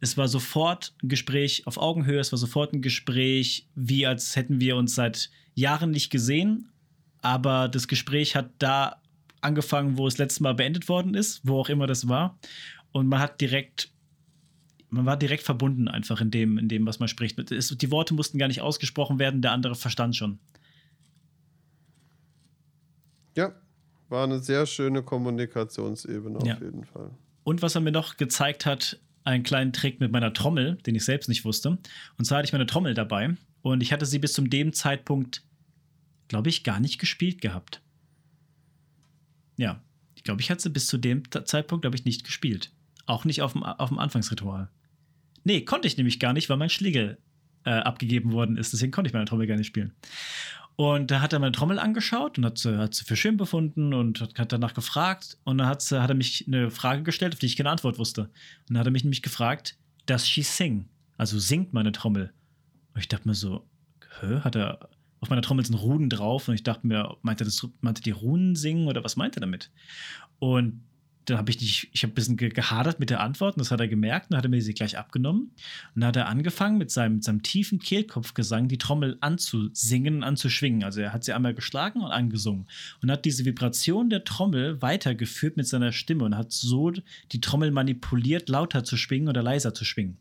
es 0.00 0.16
war 0.16 0.28
sofort 0.28 0.94
ein 1.02 1.08
Gespräch 1.08 1.66
auf 1.66 1.78
Augenhöhe, 1.78 2.20
es 2.20 2.32
war 2.32 2.38
sofort 2.38 2.72
ein 2.72 2.82
Gespräch, 2.82 3.66
wie 3.74 4.06
als 4.06 4.36
hätten 4.36 4.60
wir 4.60 4.76
uns 4.76 4.94
seit 4.94 5.30
Jahren 5.54 5.90
nicht 5.90 6.10
gesehen. 6.10 6.70
Aber 7.22 7.68
das 7.68 7.88
Gespräch 7.88 8.36
hat 8.36 8.50
da 8.58 9.00
angefangen, 9.40 9.96
wo 9.96 10.06
es 10.06 10.18
letztes 10.18 10.40
Mal 10.40 10.54
beendet 10.54 10.88
worden 10.88 11.14
ist, 11.14 11.40
wo 11.44 11.58
auch 11.58 11.68
immer 11.68 11.86
das 11.86 12.08
war. 12.08 12.38
Und 12.92 13.08
man 13.08 13.20
hat 13.20 13.40
direkt, 13.40 13.90
man 14.90 15.06
war 15.06 15.16
direkt 15.16 15.42
verbunden 15.42 15.88
einfach 15.88 16.20
in 16.20 16.30
dem, 16.30 16.58
in 16.58 16.68
dem, 16.68 16.86
was 16.86 16.98
man 16.98 17.08
spricht. 17.08 17.38
die 17.50 17.90
Worte 17.90 18.14
mussten 18.14 18.38
gar 18.38 18.48
nicht 18.48 18.60
ausgesprochen 18.60 19.18
werden, 19.18 19.42
der 19.42 19.52
andere 19.52 19.74
verstand 19.74 20.14
schon. 20.14 20.38
Ja, 23.36 23.54
war 24.08 24.24
eine 24.24 24.38
sehr 24.38 24.66
schöne 24.66 25.02
Kommunikationsebene 25.02 26.38
auf 26.38 26.46
ja. 26.46 26.58
jeden 26.60 26.84
Fall. 26.84 27.10
Und 27.44 27.62
was 27.62 27.74
er 27.74 27.80
mir 27.80 27.92
noch 27.92 28.16
gezeigt 28.16 28.66
hat, 28.66 28.98
einen 29.26 29.42
kleinen 29.42 29.72
Trick 29.72 30.00
mit 30.00 30.12
meiner 30.12 30.32
Trommel, 30.32 30.76
den 30.86 30.94
ich 30.94 31.04
selbst 31.04 31.28
nicht 31.28 31.44
wusste. 31.44 31.78
Und 32.16 32.24
zwar 32.24 32.38
hatte 32.38 32.46
ich 32.46 32.52
meine 32.52 32.66
Trommel 32.66 32.94
dabei 32.94 33.36
und 33.62 33.82
ich 33.82 33.92
hatte 33.92 34.06
sie 34.06 34.18
bis 34.18 34.32
zum 34.32 34.48
dem 34.48 34.72
Zeitpunkt, 34.72 35.42
glaube 36.28 36.48
ich, 36.48 36.62
gar 36.62 36.78
nicht 36.78 36.98
gespielt 36.98 37.40
gehabt. 37.40 37.82
Ja, 39.56 39.82
ich 40.14 40.22
glaube, 40.22 40.40
ich 40.40 40.50
hatte 40.50 40.62
sie 40.62 40.70
bis 40.70 40.86
zu 40.86 40.96
dem 40.96 41.24
Zeitpunkt, 41.30 41.82
glaube 41.82 41.96
ich, 41.96 42.04
nicht 42.04 42.24
gespielt. 42.24 42.72
Auch 43.04 43.24
nicht 43.24 43.42
auf 43.42 43.52
dem, 43.52 43.64
auf 43.64 43.88
dem 43.88 43.98
Anfangsritual. 43.98 44.70
Nee, 45.44 45.62
konnte 45.62 45.88
ich 45.88 45.96
nämlich 45.96 46.20
gar 46.20 46.32
nicht, 46.32 46.48
weil 46.48 46.56
mein 46.56 46.70
Schlegel 46.70 47.18
äh, 47.64 47.70
abgegeben 47.70 48.32
worden 48.32 48.56
ist. 48.56 48.72
Deswegen 48.72 48.92
konnte 48.92 49.08
ich 49.08 49.14
meine 49.14 49.26
Trommel 49.26 49.46
gar 49.46 49.56
nicht 49.56 49.66
spielen. 49.66 49.92
Und 50.76 51.10
da 51.10 51.22
hat 51.22 51.32
er 51.32 51.38
meine 51.38 51.52
Trommel 51.52 51.78
angeschaut 51.78 52.36
und 52.36 52.44
hat 52.44 52.58
sie, 52.58 52.76
hat 52.76 52.94
sie 52.94 53.04
für 53.04 53.16
schön 53.16 53.38
befunden 53.38 53.94
und 53.94 54.20
hat, 54.36 54.52
danach 54.52 54.74
gefragt. 54.74 55.38
Und 55.44 55.58
dann 55.58 55.68
hat, 55.68 55.80
sie, 55.80 56.02
hat 56.02 56.10
er 56.10 56.16
mich 56.16 56.44
eine 56.46 56.70
Frage 56.70 57.02
gestellt, 57.02 57.32
auf 57.32 57.38
die 57.38 57.46
ich 57.46 57.56
keine 57.56 57.70
Antwort 57.70 57.98
wusste. 57.98 58.22
Und 58.22 58.30
dann 58.70 58.78
hat 58.78 58.86
er 58.86 58.92
mich 58.92 59.04
nämlich 59.04 59.22
gefragt, 59.22 59.78
does 60.04 60.28
she 60.28 60.42
sing? 60.42 60.88
Also 61.16 61.38
singt 61.38 61.72
meine 61.72 61.92
Trommel. 61.92 62.32
Und 62.94 63.00
ich 63.00 63.08
dachte 63.08 63.26
mir 63.26 63.34
so, 63.34 63.66
hä, 64.20 64.40
hat 64.40 64.54
er 64.54 64.90
auf 65.20 65.30
meiner 65.30 65.42
Trommel 65.42 65.64
sind 65.64 65.76
Runen 65.76 66.10
drauf 66.10 66.48
und 66.48 66.54
ich 66.54 66.62
dachte 66.62 66.86
mir, 66.86 67.16
meinte 67.22 67.44
er 67.44 67.46
das, 67.46 67.66
meinte 67.80 68.02
die 68.02 68.10
Runen 68.10 68.54
singen 68.54 68.86
oder 68.86 69.02
was 69.02 69.16
meint 69.16 69.36
er 69.36 69.40
damit? 69.40 69.70
Und 70.38 70.85
dann 71.26 71.38
habe 71.38 71.50
ich 71.50 71.60
nicht, 71.60 71.88
ich 71.92 72.02
habe 72.02 72.12
ein 72.12 72.14
bisschen 72.14 72.36
gehadert 72.36 73.00
mit 73.00 73.10
der 73.10 73.20
Antwort 73.20 73.56
und 73.56 73.60
das 73.60 73.70
hat 73.70 73.80
er 73.80 73.88
gemerkt 73.88 74.26
und 74.26 74.32
dann 74.32 74.38
hat 74.38 74.46
er 74.46 74.48
mir 74.48 74.62
sie 74.62 74.74
gleich 74.74 74.96
abgenommen. 74.96 75.50
Und 75.94 76.00
dann 76.00 76.08
hat 76.08 76.16
er 76.16 76.28
angefangen 76.28 76.78
mit 76.78 76.90
seinem, 76.90 77.16
mit 77.16 77.24
seinem 77.24 77.42
tiefen 77.42 77.80
Kehlkopfgesang 77.80 78.68
die 78.68 78.78
Trommel 78.78 79.18
anzusingen, 79.20 80.22
anzuschwingen. 80.22 80.84
Also 80.84 81.00
er 81.00 81.12
hat 81.12 81.24
sie 81.24 81.32
einmal 81.32 81.54
geschlagen 81.54 82.00
und 82.00 82.12
angesungen 82.12 82.66
und 83.02 83.10
hat 83.10 83.24
diese 83.24 83.44
Vibration 83.44 84.08
der 84.08 84.24
Trommel 84.24 84.80
weitergeführt 84.80 85.56
mit 85.56 85.66
seiner 85.66 85.92
Stimme 85.92 86.24
und 86.24 86.36
hat 86.36 86.52
so 86.52 86.92
die 87.32 87.40
Trommel 87.40 87.72
manipuliert, 87.72 88.48
lauter 88.48 88.84
zu 88.84 88.96
schwingen 88.96 89.28
oder 89.28 89.42
leiser 89.42 89.74
zu 89.74 89.84
schwingen. 89.84 90.16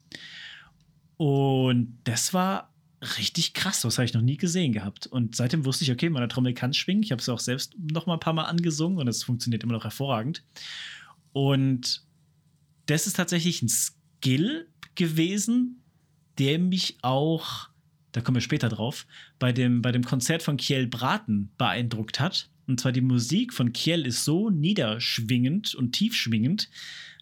Und 1.17 1.97
das 2.03 2.33
war 2.33 2.74
richtig 3.17 3.53
krass, 3.53 3.81
das 3.81 3.97
habe 3.97 4.05
ich 4.05 4.13
noch 4.13 4.21
nie 4.21 4.37
gesehen 4.37 4.73
gehabt. 4.73 5.07
Und 5.07 5.35
seitdem 5.35 5.65
wusste 5.65 5.83
ich, 5.83 5.91
okay, 5.91 6.09
meine 6.09 6.27
Trommel 6.27 6.53
kann 6.53 6.73
schwingen. 6.73 7.03
Ich 7.03 7.11
habe 7.11 7.21
es 7.21 7.29
auch 7.29 7.39
selbst 7.39 7.75
noch 7.77 8.05
mal 8.05 8.13
ein 8.13 8.19
paar 8.19 8.33
Mal 8.33 8.45
angesungen 8.45 8.97
und 8.97 9.07
es 9.07 9.23
funktioniert 9.23 9.63
immer 9.63 9.73
noch 9.73 9.83
hervorragend. 9.83 10.43
Und 11.33 12.03
das 12.85 13.07
ist 13.07 13.15
tatsächlich 13.15 13.61
ein 13.61 13.69
Skill 13.69 14.67
gewesen, 14.95 15.81
der 16.37 16.59
mich 16.59 16.97
auch, 17.01 17.69
da 18.11 18.21
kommen 18.21 18.35
wir 18.35 18.41
später 18.41 18.69
drauf, 18.69 19.05
bei 19.39 19.51
dem, 19.51 19.81
bei 19.81 19.91
dem 19.91 20.03
Konzert 20.03 20.43
von 20.43 20.57
Kiel 20.57 20.87
Braten 20.87 21.51
beeindruckt 21.57 22.19
hat. 22.19 22.49
Und 22.67 22.79
zwar 22.79 22.91
die 22.91 23.01
Musik 23.01 23.53
von 23.53 23.73
Kiel 23.73 24.05
ist 24.05 24.23
so 24.23 24.49
niederschwingend 24.49 25.75
und 25.75 25.91
tiefschwingend, 25.91 26.69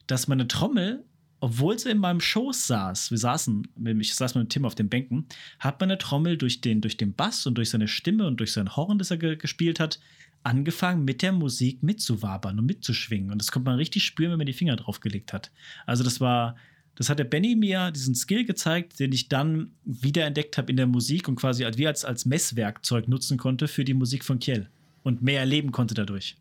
dass 0.07 0.27
meine 0.27 0.47
Trommel 0.47 1.03
obwohl 1.43 1.77
sie 1.77 1.89
in 1.89 1.97
meinem 1.97 2.21
Schoß 2.21 2.67
saß, 2.67 3.11
wir 3.11 3.17
saßen, 3.17 3.67
ich 3.99 4.15
saß 4.15 4.35
mit 4.35 4.49
Tim 4.49 4.63
auf 4.63 4.75
den 4.75 4.87
Bänken, 4.87 5.25
hat 5.59 5.81
meine 5.81 5.97
Trommel 5.97 6.37
durch 6.37 6.61
den, 6.61 6.79
durch 6.79 6.95
den 6.95 7.13
Bass 7.13 7.45
und 7.45 7.55
durch 7.55 7.69
seine 7.69 7.89
Stimme 7.89 8.27
und 8.27 8.37
durch 8.37 8.53
sein 8.53 8.77
Horn, 8.77 8.97
das 8.97 9.11
er 9.11 9.17
ge 9.17 9.35
gespielt 9.35 9.77
hat, 9.77 9.99
angefangen 10.43 11.03
mit 11.03 11.21
der 11.21 11.33
Musik 11.33 11.83
mitzuwabern 11.83 12.59
und 12.59 12.65
mitzuschwingen. 12.65 13.29
Und 13.29 13.39
das 13.41 13.51
konnte 13.51 13.69
man 13.69 13.75
richtig 13.75 14.05
spüren, 14.05 14.31
wenn 14.31 14.37
man 14.37 14.47
die 14.47 14.53
Finger 14.53 14.77
draufgelegt 14.77 15.33
hat. 15.33 15.51
Also 15.85 16.05
das 16.05 16.21
war, 16.21 16.55
das 16.95 17.09
hat 17.09 17.19
der 17.19 17.25
Benny 17.25 17.57
mir 17.57 17.91
diesen 17.91 18.15
Skill 18.15 18.45
gezeigt, 18.45 19.01
den 19.01 19.11
ich 19.11 19.27
dann 19.27 19.71
wiederentdeckt 19.83 20.57
habe 20.57 20.71
in 20.71 20.77
der 20.77 20.87
Musik 20.87 21.27
und 21.27 21.35
quasi 21.35 21.65
wie 21.75 21.87
als, 21.87 22.05
als 22.05 22.25
Messwerkzeug 22.25 23.09
nutzen 23.09 23.37
konnte 23.37 23.67
für 23.67 23.83
die 23.83 23.93
Musik 23.93 24.23
von 24.23 24.39
Kiel 24.39 24.69
und 25.03 25.21
mehr 25.21 25.41
erleben 25.41 25.73
konnte 25.73 25.93
dadurch. 25.93 26.37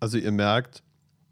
Also 0.00 0.18
ihr 0.18 0.32
merkt, 0.32 0.82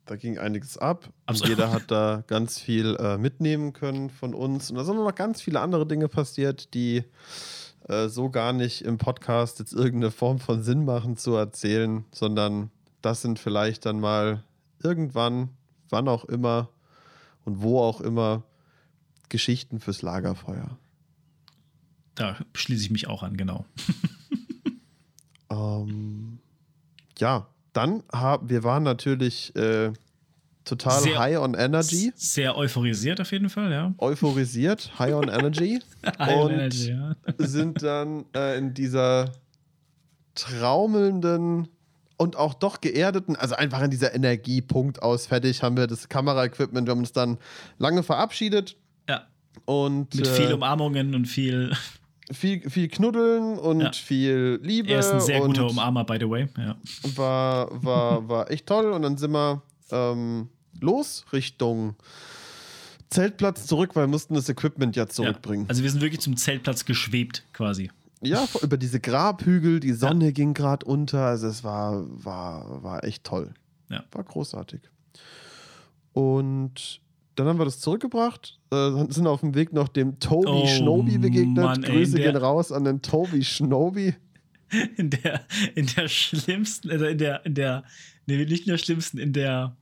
da 0.07 0.17
ging 0.17 0.39
einiges 0.39 0.77
ab. 0.79 1.09
Absolut. 1.27 1.51
Jeder 1.51 1.73
hat 1.73 1.91
da 1.91 2.23
ganz 2.27 2.59
viel 2.59 2.97
äh, 2.97 3.17
mitnehmen 3.17 3.73
können 3.73 4.11
von 4.11 4.35
uns. 4.35 4.71
Und 4.71 4.77
da 4.77 4.85
sind 4.85 4.97
noch 4.97 5.15
ganz 5.15 5.41
viele 5.41 5.61
andere 5.61 5.87
Dinge 5.87 6.09
passiert, 6.09 6.75
die 6.75 7.05
äh, 7.89 8.09
so 8.09 8.31
gar 8.31 8.53
nicht 8.53 8.83
im 8.83 8.99
Podcast 8.99 9.59
jetzt 9.59 9.73
irgendeine 9.73 10.11
Form 10.11 10.39
von 10.39 10.63
Sinn 10.63 10.85
machen 10.85 11.17
zu 11.17 11.35
erzählen, 11.35 12.05
sondern 12.13 12.71
das 13.03 13.23
sind 13.23 13.39
vielleicht 13.39 13.87
dann 13.87 14.01
mal 14.01 14.43
irgendwann, 14.83 15.51
wann 15.89 16.09
auch 16.09 16.25
immer 16.25 16.69
und 17.45 17.63
wo 17.63 17.81
auch 17.81 18.01
immer, 18.01 18.43
Geschichten 19.29 19.81
fürs 19.81 20.03
Lagerfeuer. 20.03 20.79
Da 22.15 22.37
schließe 22.55 22.85
ich 22.85 22.91
mich 22.91 23.09
auch 23.09 23.23
an, 23.23 23.37
genau. 23.37 23.65
ähm, 25.51 26.39
ja, 27.19 27.49
dann 27.75 28.03
haben 28.13 28.49
wir 28.49 28.65
waren 28.65 28.83
natürlich 28.83 29.55
äh, 29.57 29.93
total 30.65 31.03
sehr, 31.03 31.19
high 31.19 31.39
on 31.39 31.55
energy. 31.55 32.13
Sehr 32.17 32.57
euphorisiert 32.57 33.21
auf 33.21 33.31
jeden 33.33 33.51
Fall, 33.51 33.71
ja. 33.71 33.95
Euphorisiert, 33.99 34.99
high 34.99 35.15
on 35.15 35.29
energy. 35.29 35.81
high 36.19 36.37
und 36.37 36.43
on 36.43 36.51
energy, 36.53 36.91
ja. 36.91 37.15
sind 37.39 37.83
dann 37.83 38.25
äh, 38.35 38.57
in 38.57 38.75
dieser 38.75 39.33
traumelnden 40.35 41.69
und 42.17 42.37
auch 42.37 42.55
doch 42.55 42.81
geerdeten, 42.81 43.37
also 43.37 43.57
einfach 43.57 43.83
in 43.83 43.91
dieser 43.91 44.15
Energiepunkt 44.15 45.03
aus 45.03 45.27
fertig 45.27 45.63
haben 45.63 45.77
wir 45.77 45.87
das 45.87 46.09
Kameraequipment, 46.09 46.87
wir 46.87 46.93
haben 46.93 47.01
uns 47.01 47.13
dann 47.13 47.39
lange 47.79 48.03
verabschiedet. 48.03 48.77
Ja. 49.09 49.27
Und, 49.65 50.15
Mit 50.15 50.27
äh, 50.27 50.35
viel 50.35 50.53
Umarmungen 50.55 51.15
und 51.15 51.27
viel 51.27 51.73
viel, 52.33 52.69
viel 52.69 52.89
Knuddeln 52.89 53.59
und 53.59 53.81
ja. 53.81 53.93
viel 53.93 54.59
Liebe. 54.63 54.93
Er 54.93 55.01
ist 55.01 55.11
ein 55.11 55.21
sehr 55.21 55.41
guter 55.41 55.69
Umarmer, 55.69 56.05
by 56.05 56.17
the 56.19 56.29
way. 56.29 56.49
Ja. 56.57 56.77
War, 57.17 57.85
war, 57.85 58.29
war 58.29 58.51
echt 58.51 58.67
toll. 58.67 58.93
Und 58.93 59.03
dann 59.03 59.17
sind 59.17 59.33
wir 59.33 59.63
ähm, 59.91 60.49
los 60.81 61.25
Richtung 61.33 61.97
Zeltplatz 63.11 63.67
zurück, 63.67 63.95
weil 63.95 64.05
wir 64.05 64.09
mussten 64.09 64.35
das 64.35 64.49
Equipment 64.49 64.97
ja 64.97 65.07
zurückbringen. 65.07 65.65
Ja. 65.65 65.71
Also 65.71 65.83
wir 65.83 65.91
sind 65.91 66.01
wirklich 66.01 66.21
zum 66.21 66.37
Zeltplatz 66.37 66.85
geschwebt 66.85 67.45
quasi. 67.53 67.91
Ja, 68.23 68.47
über 68.63 68.79
diese 68.79 69.01
Grabhügel, 69.01 69.81
die 69.81 69.93
Sonne 69.93 70.33
ging 70.33 70.55
gerade 70.55 70.87
unter. 70.87 71.27
Also 71.27 71.47
es 71.47 71.63
war, 71.63 72.05
war, 72.09 72.83
war 72.83 73.05
echt 73.05 73.25
toll. 73.25 73.53
Ja. 73.91 74.03
War 74.13 74.25
großartig. 74.25 74.81
Und 76.13 77.01
dann 77.35 77.49
haben 77.49 77.59
wir 77.59 77.65
das 77.65 77.81
zurückgebracht, 77.81 78.59
äh, 78.75 79.13
sind 79.13 79.27
auf 79.27 79.41
dem 79.41 79.55
Weg 79.55 79.73
noch 79.73 79.89
dem 79.89 80.19
Toby 80.19 80.49
oh, 80.49 80.67
Schnobi 80.67 81.19
begegnet. 81.19 81.65
Mann, 81.65 81.83
Grüße 81.83 82.19
ey, 82.19 82.25
gehen 82.25 82.37
raus 82.37 82.73
an 82.73 82.85
den 82.85 83.03
Toby 83.03 83.45
Schnobi. 83.45 84.15
In 84.97 85.11
der, 85.11 85.43
in 85.77 85.87
der 85.87 86.09
schlimmsten, 86.09 86.91
also 86.91 87.05
in 87.05 87.19
der, 87.19 87.47
in 87.47 87.55
der, 87.55 87.85
nee, 88.27 88.45
nicht 88.45 88.67
in 88.67 88.73
der 88.73 88.79
schlimmsten, 88.79 89.19
in 89.19 89.33
der, 89.33 89.77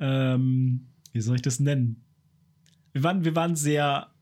ähm, 0.00 0.86
wie 1.12 1.20
soll 1.20 1.36
ich 1.36 1.42
das 1.42 1.60
nennen? 1.60 2.02
Wir 2.92 3.02
waren, 3.02 3.24
wir 3.24 3.36
waren 3.36 3.56
sehr 3.56 4.13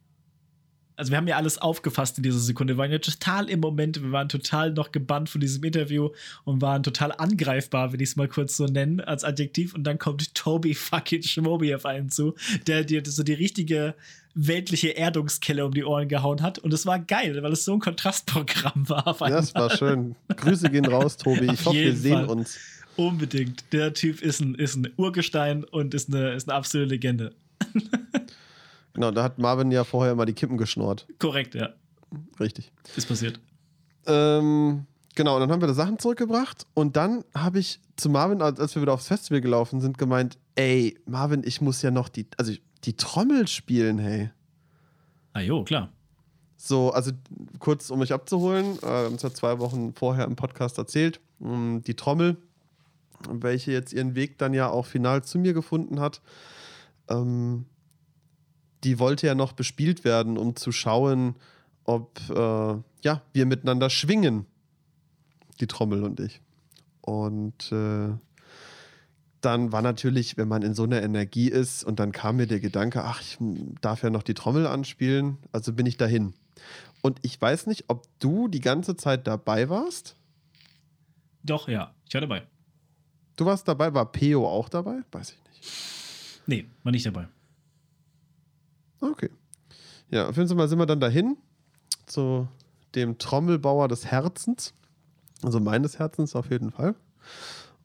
also 0.97 1.11
wir 1.11 1.17
haben 1.17 1.27
ja 1.27 1.37
alles 1.37 1.59
aufgefasst 1.59 2.19
in 2.19 2.23
dieser 2.23 2.39
Sekunde. 2.39 2.75
Wir 2.75 2.79
waren 2.79 2.93
ja 2.93 2.99
total 2.99 3.49
im 3.49 3.61
Moment, 3.61 4.03
wir 4.03 4.13
waren 4.13 4.29
total 4.29 4.73
noch 4.73 4.93
gebannt 4.93 5.29
von 5.29 5.41
diesem 5.41 5.65
Interview 5.65 6.11
und 6.45 6.61
waren 6.61 6.83
total 6.83 7.13
angreifbar, 7.13 7.93
wenn 7.93 8.01
ich 8.01 8.11
es 8.11 8.17
mal 8.17 8.29
kurz 8.29 8.57
so 8.57 8.67
nennen, 8.67 9.01
als 9.01 9.25
Adjektiv. 9.25 9.75
Und 9.75 9.85
dann 9.85 9.99
kommt 9.99 10.35
Toby 10.35 10.75
fucking 10.75 11.23
Schmobi 11.23 11.75
auf 11.75 11.87
einen 11.87 12.11
zu, 12.11 12.35
der 12.67 12.85
dir 12.85 13.03
so 13.05 13.23
die 13.23 13.35
richtige 13.35 13.95
weltliche 14.35 14.91
Erdungskelle 14.91 15.65
um 15.65 15.75
die 15.75 15.85
Ohren 15.85 16.09
gehauen 16.09 16.43
hat. 16.43 16.59
Und 16.59 16.73
es 16.73 16.87
war 16.87 16.99
geil, 16.99 17.43
weil 17.43 17.53
es 17.53 17.65
so 17.65 17.75
ein 17.75 17.81
Kontrastprogramm 17.81 18.89
war. 18.89 19.17
Ja, 19.29 19.39
es 19.39 19.55
war 19.55 19.71
schön. 19.71 20.17
Grüße 20.37 20.71
gehen 20.71 20.87
raus, 20.87 21.17
Tobi. 21.17 21.51
Ich 21.53 21.65
hoffe, 21.65 21.77
wir 21.77 21.97
sehen 21.97 22.27
Fall. 22.27 22.29
uns. 22.29 22.59
Unbedingt. 22.97 23.65
Der 23.73 23.95
Typ 23.95 24.21
ist 24.21 24.41
ein, 24.41 24.55
ist 24.55 24.77
ein 24.77 24.91
Urgestein 24.97 25.65
und 25.65 25.95
ist 25.95 26.09
eine, 26.09 26.33
ist 26.33 26.49
eine 26.49 26.57
absolute 26.57 26.91
Legende. 26.91 27.33
Genau, 28.95 29.11
da 29.11 29.23
hat 29.23 29.39
Marvin 29.39 29.71
ja 29.71 29.85
vorher 29.85 30.15
mal 30.15 30.27
die 30.27 30.35
Kippen 30.35 30.59
geschnurrt. 30.59 31.07
Korrekt, 31.19 31.55
ja. 31.55 31.71
Richtig. 32.39 32.73
Ist 32.97 33.09
passiert. 33.09 33.41
Ähm, 34.07 34.87
genau, 35.15 35.35
und 35.35 35.41
dann 35.41 35.51
haben 35.51 35.61
wir 35.63 35.69
da 35.69 35.75
Sachen 35.75 35.99
zurückgebracht 35.99 36.67
und 36.75 36.97
dann 36.97 37.25
habe 37.35 37.59
ich 37.59 37.81
zu 37.97 38.11
Marvin, 38.11 38.43
als 38.43 38.75
wir 38.75 38.83
wieder 38.83 38.93
aufs 38.93 39.09
Festival 39.09 39.41
gelaufen 39.41 39.81
sind, 39.81 39.97
gemeint, 39.97 40.39
ey, 40.57 40.99
Marvin, 41.07 41.43
ich 41.45 41.61
muss 41.61 41.81
ja 41.83 41.91
noch 41.91 42.09
die, 42.09 42.27
also 42.37 42.53
die 42.85 42.97
Trommel 42.97 43.49
spielen, 43.49 43.99
hey. 43.99 44.31
Ah 45.33 45.41
jo, 45.41 45.65
klar. 45.65 45.91
So, 46.57 46.93
also 46.93 47.13
kurz, 47.59 47.91
um 47.91 48.01
mich 48.01 48.13
abzuholen, 48.13 48.79
äh, 48.83 49.07
uns 49.07 49.25
hat 49.25 49.37
zwei 49.37 49.59
Wochen 49.59 49.95
vorher 49.95 50.27
im 50.27 50.37
Podcast 50.37 50.79
erzählt, 50.79 51.21
ähm, 51.41 51.83
die 51.87 51.95
Trommel, 51.95 52.37
welche 53.29 53.73
jetzt 53.73 53.93
ihren 53.93 54.15
Weg 54.15 54.39
dann 54.39 54.55
ja 54.55 54.69
auch 54.69 54.87
final 54.87 55.25
zu 55.25 55.39
mir 55.39 55.55
gefunden 55.55 56.01
hat, 56.01 56.21
ähm, 57.09 57.67
die 58.85 58.99
wollte 58.99 59.27
ja 59.27 59.35
noch 59.35 59.53
bespielt 59.53 60.05
werden, 60.05 60.39
um 60.39 60.57
zu 60.57 60.73
schauen, 60.73 61.37
ob 61.85 62.21
äh, 62.31 62.75
ja, 63.03 63.23
wir 63.33 63.47
miteinander 63.47 63.91
schwingen, 63.91 64.47
die 65.61 65.67
Trommel 65.67 66.05
und 66.05 66.21
ich. 66.21 66.41
Und 67.01 67.73
äh, 67.73 68.11
dann 69.41 69.73
war 69.73 69.83
natürlich, 69.83 70.37
wenn 70.37 70.49
man 70.49 70.63
in 70.63 70.75
so 70.75 70.85
einer 70.85 71.03
Energie 71.03 71.49
ist, 71.49 71.85
und 71.85 71.99
dann 71.99 72.13
kam 72.13 72.37
mir 72.37 72.47
der 72.47 72.61
Gedanke, 72.61 73.05
ach, 73.05 73.21
ich 73.21 73.39
darf 73.81 74.03
ja 74.03 74.11
noch 74.11 74.23
die 74.23 74.35
Trommel 74.35 74.67
anspielen, 74.67 75.39
also 75.51 75.73
bin 75.73 75.87
ich 75.87 75.97
dahin. 75.97 76.35
Und 77.03 77.19
ich 77.23 77.41
weiß 77.41 77.67
nicht, 77.67 77.85
ob 77.89 78.07
du 78.21 78.47
die 78.47 78.61
ganze 78.61 78.97
Zeit 78.97 79.27
dabei 79.27 79.69
warst. 79.69 80.17
Doch, 81.43 81.69
ja, 81.69 81.93
ich 82.07 82.15
war 82.15 82.21
dabei. 82.21 82.43
Du 83.37 83.45
warst 83.47 83.67
dabei, 83.67 83.93
war 83.93 84.13
Peo 84.13 84.49
auch 84.49 84.69
dabei? 84.69 85.01
Weiß 85.11 85.33
ich 85.33 85.51
nicht. 85.51 86.43
Nee, 86.47 86.67
war 86.85 86.93
nicht 86.93 87.07
dabei. 87.07 87.27
Okay. 89.03 89.31
Ja, 90.11 90.29
auf 90.29 90.37
jeden 90.37 90.49
Fall 90.49 90.69
sind 90.69 90.79
wir 90.79 90.87
dann 90.87 91.01
dahin 91.01 91.37
zu 92.07 92.49
dem 92.95 93.19
Trommelbauer 93.19 93.89
des 93.89 94.07
Herzens. 94.07 94.75
Also 95.43 95.61
meines 95.61 95.99
Herzens 95.99 96.37
auf 96.37 96.51
jeden 96.51 96.71
Fall. 96.71 96.95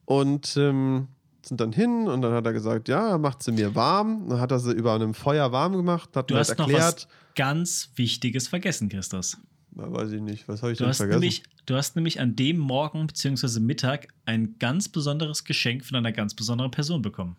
Und 0.05 0.55
ähm, 0.57 1.07
sind 1.41 1.59
dann 1.59 1.71
hin 1.71 2.07
und 2.07 2.21
dann 2.21 2.33
hat 2.33 2.45
er 2.45 2.53
gesagt, 2.53 2.87
ja, 2.87 3.17
macht 3.17 3.43
sie 3.43 3.51
mir 3.51 3.75
warm. 3.75 4.29
Dann 4.29 4.39
hat 4.39 4.51
er 4.51 4.59
sie 4.59 4.71
über 4.71 4.93
einem 4.93 5.13
Feuer 5.13 5.51
warm 5.51 5.73
gemacht, 5.73 6.15
hat 6.15 6.29
du 6.29 6.35
mir 6.35 6.41
hast 6.41 6.49
halt 6.49 6.59
erklärt. 6.59 6.81
Noch 6.81 6.91
was 6.91 7.07
ganz 7.35 7.89
Wichtiges 7.95 8.47
vergessen, 8.47 8.89
Christus. 8.89 9.37
Na, 9.73 9.91
weiß 9.91 10.11
ich 10.11 10.21
nicht. 10.21 10.47
Was 10.47 10.61
habe 10.61 10.73
ich 10.73 10.77
du 10.77 10.85
denn 10.85 10.93
vergessen? 10.93 11.19
Nämlich, 11.19 11.43
du 11.65 11.75
hast 11.75 11.95
nämlich 11.95 12.19
an 12.19 12.35
dem 12.35 12.57
Morgen 12.57 13.07
bzw. 13.07 13.59
Mittag 13.59 14.07
ein 14.25 14.55
ganz 14.59 14.89
besonderes 14.89 15.43
Geschenk 15.43 15.85
von 15.85 15.97
einer 15.97 16.11
ganz 16.11 16.33
besonderen 16.33 16.71
Person 16.71 17.01
bekommen. 17.01 17.37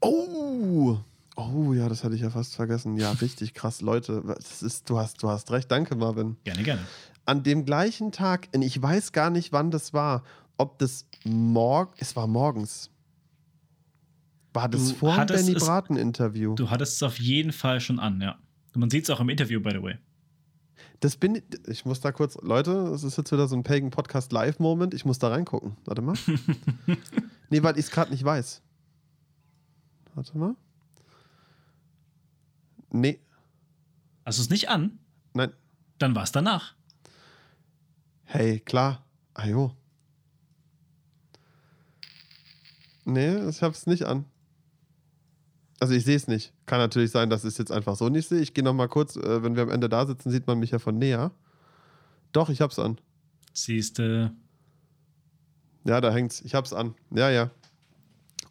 Oh! 0.00 0.98
Oh 1.36 1.72
ja, 1.72 1.88
das 1.88 2.04
hatte 2.04 2.14
ich 2.14 2.20
ja 2.20 2.30
fast 2.30 2.54
vergessen. 2.54 2.96
Ja, 2.98 3.12
richtig 3.12 3.54
krass, 3.54 3.80
Leute. 3.80 4.22
Das 4.26 4.62
ist, 4.62 4.88
du 4.90 4.98
hast, 4.98 5.22
du 5.22 5.28
hast 5.28 5.50
recht. 5.50 5.70
Danke, 5.70 5.96
Marvin. 5.96 6.36
Gerne, 6.44 6.62
gerne. 6.62 6.82
An 7.24 7.42
dem 7.42 7.64
gleichen 7.64 8.12
Tag, 8.12 8.48
und 8.54 8.62
ich 8.62 8.80
weiß 8.80 9.12
gar 9.12 9.30
nicht, 9.30 9.52
wann 9.52 9.70
das 9.70 9.92
war, 9.92 10.24
ob 10.58 10.78
das 10.78 11.06
morgen, 11.24 11.92
es 11.98 12.16
war 12.16 12.26
morgens. 12.26 12.90
War 14.52 14.68
das 14.68 14.90
du 14.90 14.94
vor 14.96 15.24
dem 15.24 15.36
Benny 15.36 15.54
Braten 15.54 15.96
Interview? 15.96 16.54
Du 16.54 16.68
hattest 16.68 16.96
es 16.96 17.02
auf 17.02 17.18
jeden 17.18 17.52
Fall 17.52 17.80
schon 17.80 17.98
an, 17.98 18.20
ja. 18.20 18.38
Man 18.74 18.90
sieht 18.90 19.04
es 19.04 19.10
auch 19.10 19.20
im 19.20 19.28
Interview, 19.28 19.60
by 19.60 19.70
the 19.70 19.82
way. 19.82 19.96
Das 21.00 21.16
bin 21.16 21.42
ich 21.66 21.84
muss 21.84 22.00
da 22.00 22.12
kurz, 22.12 22.36
Leute, 22.42 22.90
das 22.90 23.02
ist 23.02 23.16
jetzt 23.16 23.32
wieder 23.32 23.48
so 23.48 23.56
ein 23.56 23.62
Pagan 23.62 23.90
Podcast 23.90 24.32
Live 24.32 24.58
Moment. 24.58 24.94
Ich 24.94 25.04
muss 25.04 25.18
da 25.18 25.28
reingucken. 25.28 25.76
Warte 25.84 26.02
mal. 26.02 26.14
nee, 27.50 27.62
weil 27.62 27.78
ich 27.78 27.86
es 27.86 27.90
gerade 27.90 28.10
nicht 28.10 28.24
weiß. 28.24 28.62
Warte 30.14 30.38
mal. 30.38 30.54
Nee. 32.92 33.18
Hast 34.24 34.38
du 34.38 34.42
es 34.42 34.50
nicht 34.50 34.68
an? 34.68 34.98
Nein. 35.32 35.52
Dann 35.98 36.14
war 36.14 36.22
es 36.22 36.32
danach. 36.32 36.74
Hey, 38.24 38.60
klar. 38.60 39.04
Ajo. 39.34 39.74
Nee, 43.04 43.48
ich 43.48 43.62
hab's 43.62 43.86
nicht 43.86 44.04
an. 44.04 44.26
Also 45.80 45.94
ich 45.94 46.04
sehe 46.04 46.16
es 46.16 46.28
nicht. 46.28 46.52
Kann 46.66 46.78
natürlich 46.78 47.10
sein, 47.10 47.30
dass 47.30 47.42
ich 47.42 47.48
es 47.48 47.58
jetzt 47.58 47.72
einfach 47.72 47.96
so 47.96 48.08
nicht 48.08 48.28
sehe. 48.28 48.40
Ich 48.40 48.54
gehe 48.54 48.62
noch 48.62 48.74
mal 48.74 48.88
kurz, 48.88 49.16
äh, 49.16 49.42
wenn 49.42 49.56
wir 49.56 49.64
am 49.64 49.70
Ende 49.70 49.88
da 49.88 50.06
sitzen, 50.06 50.30
sieht 50.30 50.46
man 50.46 50.58
mich 50.58 50.70
ja 50.70 50.78
von 50.78 50.98
näher. 50.98 51.32
Doch, 52.32 52.50
ich 52.50 52.60
hab's 52.60 52.78
an. 52.78 52.98
Siehste. 53.52 54.32
Ja, 55.84 56.00
da 56.00 56.12
hängt's. 56.12 56.40
Ich 56.42 56.54
hab's 56.54 56.72
an. 56.72 56.94
Ja, 57.10 57.30
ja. 57.30 57.50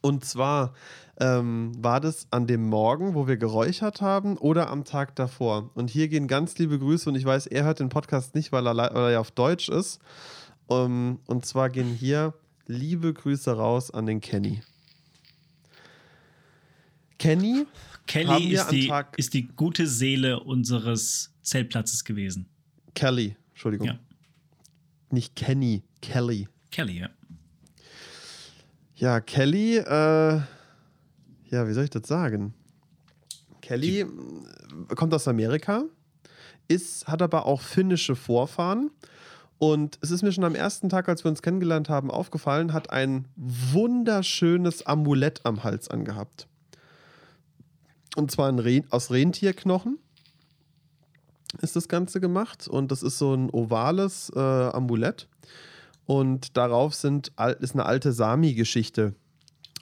Und 0.01 0.25
zwar 0.25 0.73
ähm, 1.21 1.71
war 1.77 2.01
das 2.01 2.27
an 2.31 2.47
dem 2.47 2.67
Morgen, 2.67 3.13
wo 3.13 3.27
wir 3.27 3.37
geräuchert 3.37 4.01
haben 4.01 4.37
oder 4.37 4.69
am 4.71 4.83
Tag 4.83 5.15
davor. 5.15 5.69
Und 5.75 5.91
hier 5.91 6.07
gehen 6.07 6.27
ganz 6.27 6.57
liebe 6.57 6.79
Grüße 6.79 7.07
und 7.07 7.15
ich 7.15 7.23
weiß, 7.25 7.45
er 7.47 7.63
hört 7.63 7.79
den 7.79 7.89
Podcast 7.89 8.33
nicht, 8.33 8.51
weil 8.51 8.67
er, 8.67 8.75
weil 8.75 8.89
er 8.89 9.11
ja 9.11 9.19
auf 9.19 9.31
Deutsch 9.31 9.69
ist. 9.69 9.99
Um, 10.67 11.19
und 11.27 11.45
zwar 11.45 11.69
gehen 11.69 11.93
hier 11.93 12.33
liebe 12.65 13.13
Grüße 13.13 13.51
raus 13.51 13.91
an 13.91 14.07
den 14.07 14.19
Kenny. 14.19 14.61
Kenny 17.19 17.67
Kelly 18.07 18.53
ist 18.53 18.69
die, 18.69 18.91
ist 19.17 19.33
die 19.33 19.47
gute 19.47 19.85
Seele 19.87 20.39
unseres 20.39 21.33
Zeltplatzes 21.43 22.03
gewesen. 22.03 22.47
Kelly, 22.95 23.37
Entschuldigung. 23.51 23.87
Ja. 23.87 23.99
Nicht 25.11 25.35
Kenny, 25.35 25.83
Kelly. 26.01 26.47
Kelly, 26.71 26.99
ja. 26.99 27.09
Ja, 28.95 29.19
Kelly, 29.19 29.77
äh, 29.77 30.41
ja, 31.51 31.67
wie 31.67 31.73
soll 31.73 31.83
ich 31.83 31.89
das 31.89 32.07
sagen? 32.07 32.53
Kelly 33.61 34.05
die 34.05 34.95
kommt 34.95 35.13
aus 35.13 35.27
Amerika, 35.27 35.83
ist, 36.67 37.07
hat 37.07 37.21
aber 37.21 37.45
auch 37.45 37.61
finnische 37.61 38.15
Vorfahren. 38.15 38.91
Und 39.59 39.99
es 40.01 40.09
ist 40.09 40.23
mir 40.23 40.31
schon 40.31 40.43
am 40.43 40.55
ersten 40.55 40.89
Tag, 40.89 41.07
als 41.07 41.23
wir 41.23 41.29
uns 41.29 41.43
kennengelernt 41.43 41.87
haben, 41.87 42.09
aufgefallen, 42.09 42.73
hat 42.73 42.89
ein 42.89 43.27
wunderschönes 43.35 44.87
Amulett 44.87 45.45
am 45.45 45.63
Hals 45.63 45.87
angehabt. 45.89 46.47
Und 48.15 48.31
zwar 48.31 48.51
Reh 48.57 48.81
aus 48.89 49.11
Rentierknochen 49.11 49.99
ist 51.61 51.75
das 51.75 51.87
Ganze 51.87 52.19
gemacht. 52.19 52.67
Und 52.67 52.91
das 52.91 53.03
ist 53.03 53.17
so 53.17 53.33
ein 53.33 53.49
ovales 53.51 54.31
äh, 54.35 54.39
Amulett. 54.39 55.27
Und 56.05 56.57
darauf 56.57 56.95
sind, 56.95 57.31
ist 57.59 57.73
eine 57.73 57.85
alte 57.85 58.13
Sami-Geschichte 58.13 59.13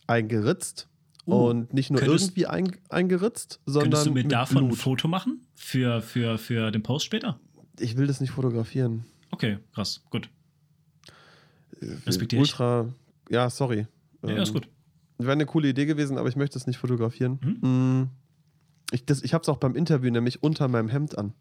eingeritzt. 0.08 0.88
Uh, 1.32 1.50
und 1.50 1.74
nicht 1.74 1.92
nur 1.92 2.02
irgendwie 2.02 2.46
ein, 2.46 2.72
eingeritzt, 2.90 3.60
sondern. 3.66 3.92
Könntest 3.92 4.08
du 4.08 4.12
mir 4.12 4.24
davon 4.24 4.58
Blut. 4.58 4.72
ein 4.72 4.76
Foto 4.76 5.08
machen? 5.08 5.46
Für, 5.56 6.02
für, 6.02 6.38
für 6.38 6.72
den 6.72 6.84
Post 6.84 7.06
später? 7.06 7.40
Ich 7.80 7.98
will 7.98 8.08
das 8.08 8.22
nicht 8.22 8.32
fotografieren. 8.32 9.06
Okay, 9.32 9.60
krass, 9.74 10.04
gut. 10.10 10.30
Äh, 11.82 11.86
Respektiere 12.06 12.42
Ultra. 12.42 12.90
Ich. 13.28 13.34
Ja, 13.34 13.50
sorry. 13.50 13.88
Ja, 14.24 14.30
ähm, 14.30 14.38
ist 14.38 14.54
gut. 14.54 14.68
Wäre 15.18 15.34
eine 15.34 15.46
coole 15.46 15.70
Idee 15.70 15.86
gewesen, 15.86 16.18
aber 16.18 16.30
ich 16.30 16.36
möchte 16.36 16.58
es 16.58 16.66
nicht 16.66 16.78
fotografieren. 16.78 17.40
Mhm. 17.62 17.70
Mm. 17.70 18.10
Ich, 18.92 19.04
ich 19.08 19.34
habe 19.34 19.42
es 19.42 19.50
auch 19.50 19.58
beim 19.58 19.76
Interview 19.76 20.12
nämlich 20.12 20.42
unter 20.42 20.68
meinem 20.68 20.90
Hemd 20.90 21.18
an. 21.18 21.34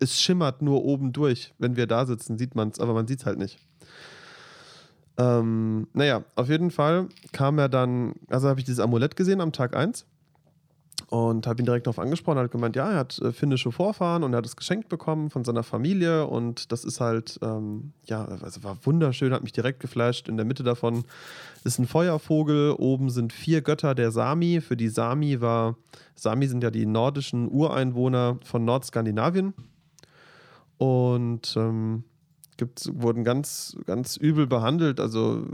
Es 0.00 0.20
schimmert 0.20 0.62
nur 0.62 0.84
oben 0.84 1.12
durch. 1.12 1.52
Wenn 1.58 1.76
wir 1.76 1.86
da 1.86 2.06
sitzen, 2.06 2.38
sieht 2.38 2.54
man 2.54 2.70
es, 2.70 2.80
aber 2.80 2.94
man 2.94 3.06
sieht 3.06 3.20
es 3.20 3.26
halt 3.26 3.38
nicht. 3.38 3.58
Ähm, 5.16 5.86
naja, 5.92 6.24
auf 6.34 6.48
jeden 6.48 6.70
Fall 6.70 7.08
kam 7.32 7.58
er 7.58 7.68
dann, 7.68 8.14
also 8.28 8.48
habe 8.48 8.60
ich 8.60 8.66
dieses 8.66 8.80
Amulett 8.80 9.16
gesehen 9.16 9.40
am 9.40 9.52
Tag 9.52 9.76
1 9.76 10.06
und 11.08 11.46
habe 11.46 11.62
ihn 11.62 11.66
direkt 11.66 11.86
darauf 11.86 12.00
angesprochen. 12.00 12.38
Er 12.38 12.44
hat 12.44 12.50
gemeint, 12.50 12.74
ja, 12.74 12.90
er 12.90 12.98
hat 12.98 13.18
äh, 13.20 13.32
finnische 13.32 13.70
Vorfahren 13.70 14.24
und 14.24 14.32
er 14.32 14.38
hat 14.38 14.46
es 14.46 14.56
geschenkt 14.56 14.88
bekommen 14.88 15.30
von 15.30 15.44
seiner 15.44 15.62
Familie 15.62 16.26
und 16.26 16.72
das 16.72 16.84
ist 16.84 17.00
halt, 17.00 17.38
ähm, 17.42 17.92
ja, 18.06 18.24
also 18.24 18.64
war 18.64 18.76
wunderschön, 18.82 19.32
hat 19.32 19.42
mich 19.42 19.52
direkt 19.52 19.80
geflasht. 19.80 20.28
In 20.28 20.36
der 20.36 20.46
Mitte 20.46 20.64
davon 20.64 21.04
ist 21.62 21.78
ein 21.78 21.86
Feuervogel, 21.86 22.72
oben 22.72 23.10
sind 23.10 23.32
vier 23.32 23.62
Götter 23.62 23.94
der 23.94 24.10
Sami. 24.10 24.60
Für 24.60 24.76
die 24.76 24.88
Sami 24.88 25.40
war, 25.40 25.76
Sami 26.16 26.48
sind 26.48 26.64
ja 26.64 26.70
die 26.70 26.86
nordischen 26.86 27.48
Ureinwohner 27.48 28.38
von 28.44 28.64
Nordskandinavien 28.64 29.54
und 30.78 31.54
ähm, 31.56 32.04
gibt, 32.56 32.88
wurden 33.00 33.24
ganz, 33.24 33.76
ganz 33.86 34.16
übel 34.16 34.46
behandelt, 34.46 35.00
also 35.00 35.46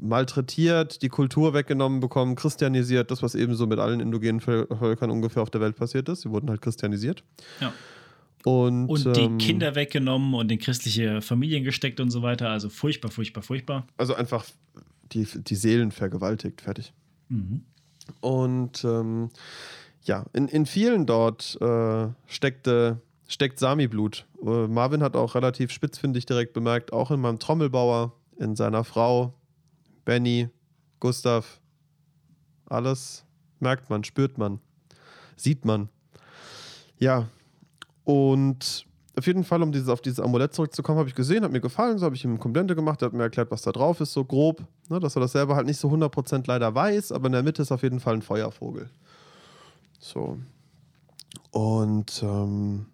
malträtiert, 0.00 1.02
die 1.02 1.08
Kultur 1.08 1.54
weggenommen 1.54 2.00
bekommen, 2.00 2.34
christianisiert, 2.34 3.10
das, 3.10 3.22
was 3.22 3.34
eben 3.34 3.54
so 3.54 3.66
mit 3.66 3.78
allen 3.78 4.00
indogenen 4.00 4.40
Völkern 4.40 5.10
ungefähr 5.10 5.42
auf 5.42 5.50
der 5.50 5.60
Welt 5.60 5.76
passiert 5.76 6.08
ist. 6.08 6.22
Sie 6.22 6.30
wurden 6.30 6.50
halt 6.50 6.62
christianisiert. 6.62 7.22
Ja. 7.60 7.72
Und, 8.44 8.88
und 8.88 9.16
die 9.16 9.20
ähm, 9.20 9.38
Kinder 9.38 9.74
weggenommen 9.74 10.34
und 10.34 10.50
in 10.50 10.58
christliche 10.58 11.20
Familien 11.20 11.62
gesteckt 11.62 12.00
und 12.00 12.10
so 12.10 12.22
weiter. 12.22 12.48
Also 12.48 12.70
furchtbar, 12.70 13.10
furchtbar, 13.10 13.42
furchtbar. 13.42 13.86
Also 13.98 14.14
einfach 14.14 14.46
die, 15.12 15.26
die 15.26 15.54
Seelen 15.54 15.92
vergewaltigt, 15.92 16.62
fertig. 16.62 16.92
Mhm. 17.28 17.62
Und 18.20 18.82
ähm, 18.84 19.30
ja, 20.04 20.24
in, 20.32 20.48
in 20.48 20.64
vielen 20.66 21.06
dort 21.06 21.58
äh, 21.60 22.08
steckte 22.26 23.00
steckt 23.30 23.58
Sami-Blut. 23.58 24.26
Äh, 24.44 24.66
Marvin 24.66 25.02
hat 25.02 25.16
auch 25.16 25.34
relativ 25.34 25.70
spitzfindig 25.70 26.26
direkt 26.26 26.52
bemerkt, 26.52 26.92
auch 26.92 27.10
in 27.10 27.20
meinem 27.20 27.38
Trommelbauer, 27.38 28.12
in 28.38 28.56
seiner 28.56 28.84
Frau, 28.84 29.34
Benny, 30.04 30.48
Gustav, 30.98 31.60
alles 32.66 33.24
merkt 33.60 33.88
man, 33.88 34.04
spürt 34.04 34.36
man, 34.36 34.60
sieht 35.36 35.64
man. 35.64 35.88
Ja, 36.98 37.28
und 38.04 38.86
auf 39.16 39.26
jeden 39.26 39.44
Fall, 39.44 39.62
um 39.62 39.70
dieses, 39.70 39.88
auf 39.88 40.00
dieses 40.00 40.18
Amulett 40.18 40.52
zurückzukommen, 40.52 40.98
habe 40.98 41.08
ich 41.08 41.14
gesehen, 41.14 41.44
hat 41.44 41.52
mir 41.52 41.60
gefallen, 41.60 41.98
so 41.98 42.06
habe 42.06 42.16
ich 42.16 42.24
ihm 42.24 42.38
Komplimente 42.38 42.74
gemacht, 42.74 43.02
er 43.02 43.06
hat 43.06 43.12
mir 43.12 43.22
erklärt, 43.22 43.50
was 43.50 43.62
da 43.62 43.70
drauf 43.70 44.00
ist, 44.00 44.12
so 44.12 44.24
grob, 44.24 44.64
ne, 44.88 44.98
dass 44.98 45.16
er 45.16 45.20
das 45.20 45.32
selber 45.32 45.54
halt 45.54 45.66
nicht 45.66 45.78
so 45.78 45.88
100% 45.88 46.44
leider 46.46 46.74
weiß, 46.74 47.12
aber 47.12 47.26
in 47.26 47.32
der 47.32 47.42
Mitte 47.42 47.62
ist 47.62 47.70
auf 47.70 47.82
jeden 47.82 48.00
Fall 48.00 48.14
ein 48.14 48.22
Feuervogel. 48.22 48.90
So. 49.98 50.38
Und 51.50 52.22
ähm, 52.22 52.86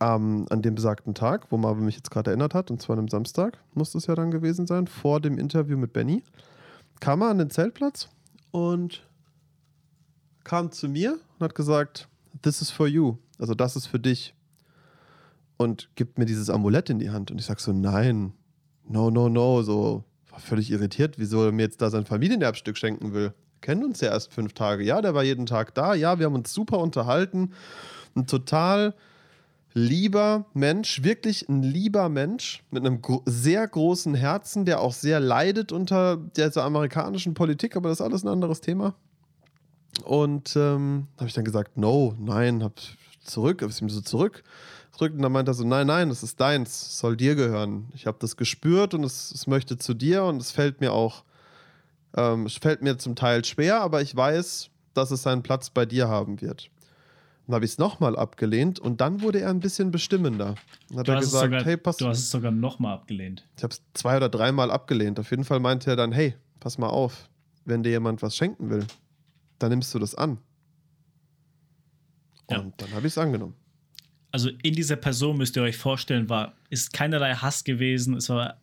ähm, 0.00 0.46
an 0.50 0.62
dem 0.62 0.74
besagten 0.74 1.14
Tag, 1.14 1.46
wo 1.50 1.58
Marvin 1.58 1.84
mich 1.84 1.96
jetzt 1.96 2.10
gerade 2.10 2.30
erinnert 2.30 2.54
hat, 2.54 2.70
und 2.70 2.80
zwar 2.80 2.98
am 2.98 3.08
Samstag, 3.08 3.58
muss 3.74 3.94
es 3.94 4.06
ja 4.06 4.14
dann 4.14 4.30
gewesen 4.30 4.66
sein, 4.66 4.86
vor 4.86 5.20
dem 5.20 5.38
Interview 5.38 5.76
mit 5.76 5.92
Benny, 5.92 6.22
kam 7.00 7.22
er 7.22 7.28
an 7.28 7.38
den 7.38 7.50
Zeltplatz 7.50 8.08
und 8.50 9.06
kam 10.44 10.72
zu 10.72 10.88
mir 10.88 11.18
und 11.38 11.44
hat 11.44 11.54
gesagt, 11.54 12.08
this 12.42 12.62
is 12.62 12.70
for 12.70 12.86
you, 12.86 13.18
also 13.38 13.54
das 13.54 13.76
ist 13.76 13.86
für 13.86 14.00
dich. 14.00 14.34
Und 15.56 15.90
gibt 15.94 16.18
mir 16.18 16.24
dieses 16.24 16.48
Amulett 16.48 16.88
in 16.88 16.98
die 16.98 17.10
Hand. 17.10 17.30
Und 17.30 17.38
ich 17.38 17.44
sag 17.44 17.60
so, 17.60 17.70
nein, 17.70 18.32
no, 18.88 19.10
no, 19.10 19.28
no, 19.28 19.62
so 19.62 20.04
war 20.30 20.40
völlig 20.40 20.70
irritiert, 20.70 21.18
wieso 21.18 21.44
er 21.44 21.52
mir 21.52 21.62
jetzt 21.62 21.82
da 21.82 21.90
sein 21.90 22.06
Familienerbstück 22.06 22.78
schenken 22.78 23.12
will. 23.12 23.34
kennen 23.60 23.84
uns 23.84 24.00
ja 24.00 24.10
erst 24.10 24.32
fünf 24.32 24.54
Tage. 24.54 24.82
Ja, 24.84 25.02
der 25.02 25.14
war 25.14 25.22
jeden 25.22 25.44
Tag 25.44 25.74
da. 25.74 25.92
Ja, 25.92 26.18
wir 26.18 26.24
haben 26.24 26.34
uns 26.34 26.54
super 26.54 26.78
unterhalten. 26.78 27.52
Und 28.14 28.30
total 28.30 28.94
lieber 29.72 30.46
Mensch, 30.54 31.02
wirklich 31.02 31.48
ein 31.48 31.62
lieber 31.62 32.08
Mensch 32.08 32.62
mit 32.70 32.84
einem 32.84 33.00
sehr 33.26 33.66
großen 33.66 34.14
Herzen, 34.14 34.64
der 34.64 34.80
auch 34.80 34.92
sehr 34.92 35.20
leidet 35.20 35.72
unter 35.72 36.16
dieser 36.16 36.64
amerikanischen 36.64 37.34
Politik, 37.34 37.76
aber 37.76 37.88
das 37.88 38.00
ist 38.00 38.04
alles 38.04 38.24
ein 38.24 38.28
anderes 38.28 38.60
Thema. 38.60 38.94
Und 40.04 40.56
ähm, 40.56 41.08
habe 41.16 41.28
ich 41.28 41.34
dann 41.34 41.44
gesagt, 41.44 41.76
no, 41.76 42.14
nein, 42.18 42.62
hab 42.62 42.74
zurück, 43.24 43.62
habe 43.62 43.70
es 43.70 43.80
ihm 43.80 43.88
so 43.88 44.00
zurück 44.00 44.42
und 45.08 45.22
dann 45.22 45.32
meinte 45.32 45.50
er 45.50 45.54
so, 45.54 45.64
nein, 45.64 45.86
nein, 45.86 46.08
das 46.10 46.22
ist 46.22 46.40
deins, 46.40 46.98
soll 46.98 47.16
dir 47.16 47.34
gehören. 47.34 47.88
Ich 47.94 48.06
habe 48.06 48.18
das 48.20 48.36
gespürt 48.36 48.92
und 48.92 49.04
es, 49.04 49.32
es, 49.32 49.46
möchte 49.46 49.78
zu 49.78 49.94
dir 49.94 50.24
und 50.24 50.42
es 50.42 50.50
fällt 50.50 50.80
mir 50.80 50.92
auch, 50.92 51.24
ähm, 52.16 52.46
es 52.46 52.54
fällt 52.54 52.82
mir 52.82 52.98
zum 52.98 53.16
Teil 53.16 53.44
schwer, 53.44 53.80
aber 53.80 54.02
ich 54.02 54.14
weiß, 54.14 54.68
dass 54.92 55.10
es 55.10 55.22
seinen 55.22 55.42
Platz 55.42 55.70
bei 55.70 55.86
dir 55.86 56.08
haben 56.08 56.40
wird. 56.40 56.70
Dann 57.50 57.56
habe 57.56 57.64
ich 57.64 57.72
es 57.72 57.78
nochmal 57.78 58.16
abgelehnt 58.16 58.78
und 58.78 59.00
dann 59.00 59.22
wurde 59.22 59.40
er 59.40 59.50
ein 59.50 59.58
bisschen 59.58 59.90
bestimmender. 59.90 60.54
Dann 60.88 60.98
hat 60.98 61.08
du 61.08 61.12
er 61.12 61.18
gesagt, 61.18 61.44
sogar, 61.46 61.64
hey, 61.64 61.76
pass 61.76 61.96
Du 61.96 62.06
hast 62.06 62.20
es 62.20 62.30
sogar 62.30 62.52
nochmal 62.52 62.94
abgelehnt. 62.94 63.44
Ich 63.56 63.64
habe 63.64 63.74
es 63.74 63.82
zwei 63.92 64.18
oder 64.18 64.28
dreimal 64.28 64.70
abgelehnt. 64.70 65.18
Auf 65.18 65.32
jeden 65.32 65.42
Fall 65.42 65.58
meinte 65.58 65.90
er 65.90 65.96
dann, 65.96 66.12
hey, 66.12 66.36
pass 66.60 66.78
mal 66.78 66.86
auf, 66.86 67.28
wenn 67.64 67.82
dir 67.82 67.90
jemand 67.90 68.22
was 68.22 68.36
schenken 68.36 68.70
will, 68.70 68.86
dann 69.58 69.70
nimmst 69.70 69.92
du 69.92 69.98
das 69.98 70.14
an. 70.14 70.38
Und 72.46 72.56
ja. 72.56 72.72
dann 72.76 72.92
habe 72.92 73.08
ich 73.08 73.14
es 73.14 73.18
angenommen. 73.18 73.54
Also 74.30 74.50
in 74.62 74.74
dieser 74.76 74.94
Person 74.94 75.36
müsst 75.36 75.56
ihr 75.56 75.62
euch 75.64 75.76
vorstellen, 75.76 76.28
war, 76.28 76.54
ist 76.68 76.92
keinerlei 76.92 77.34
Hass 77.34 77.64
gewesen. 77.64 78.16
Es 78.16 78.28
war 78.28 78.60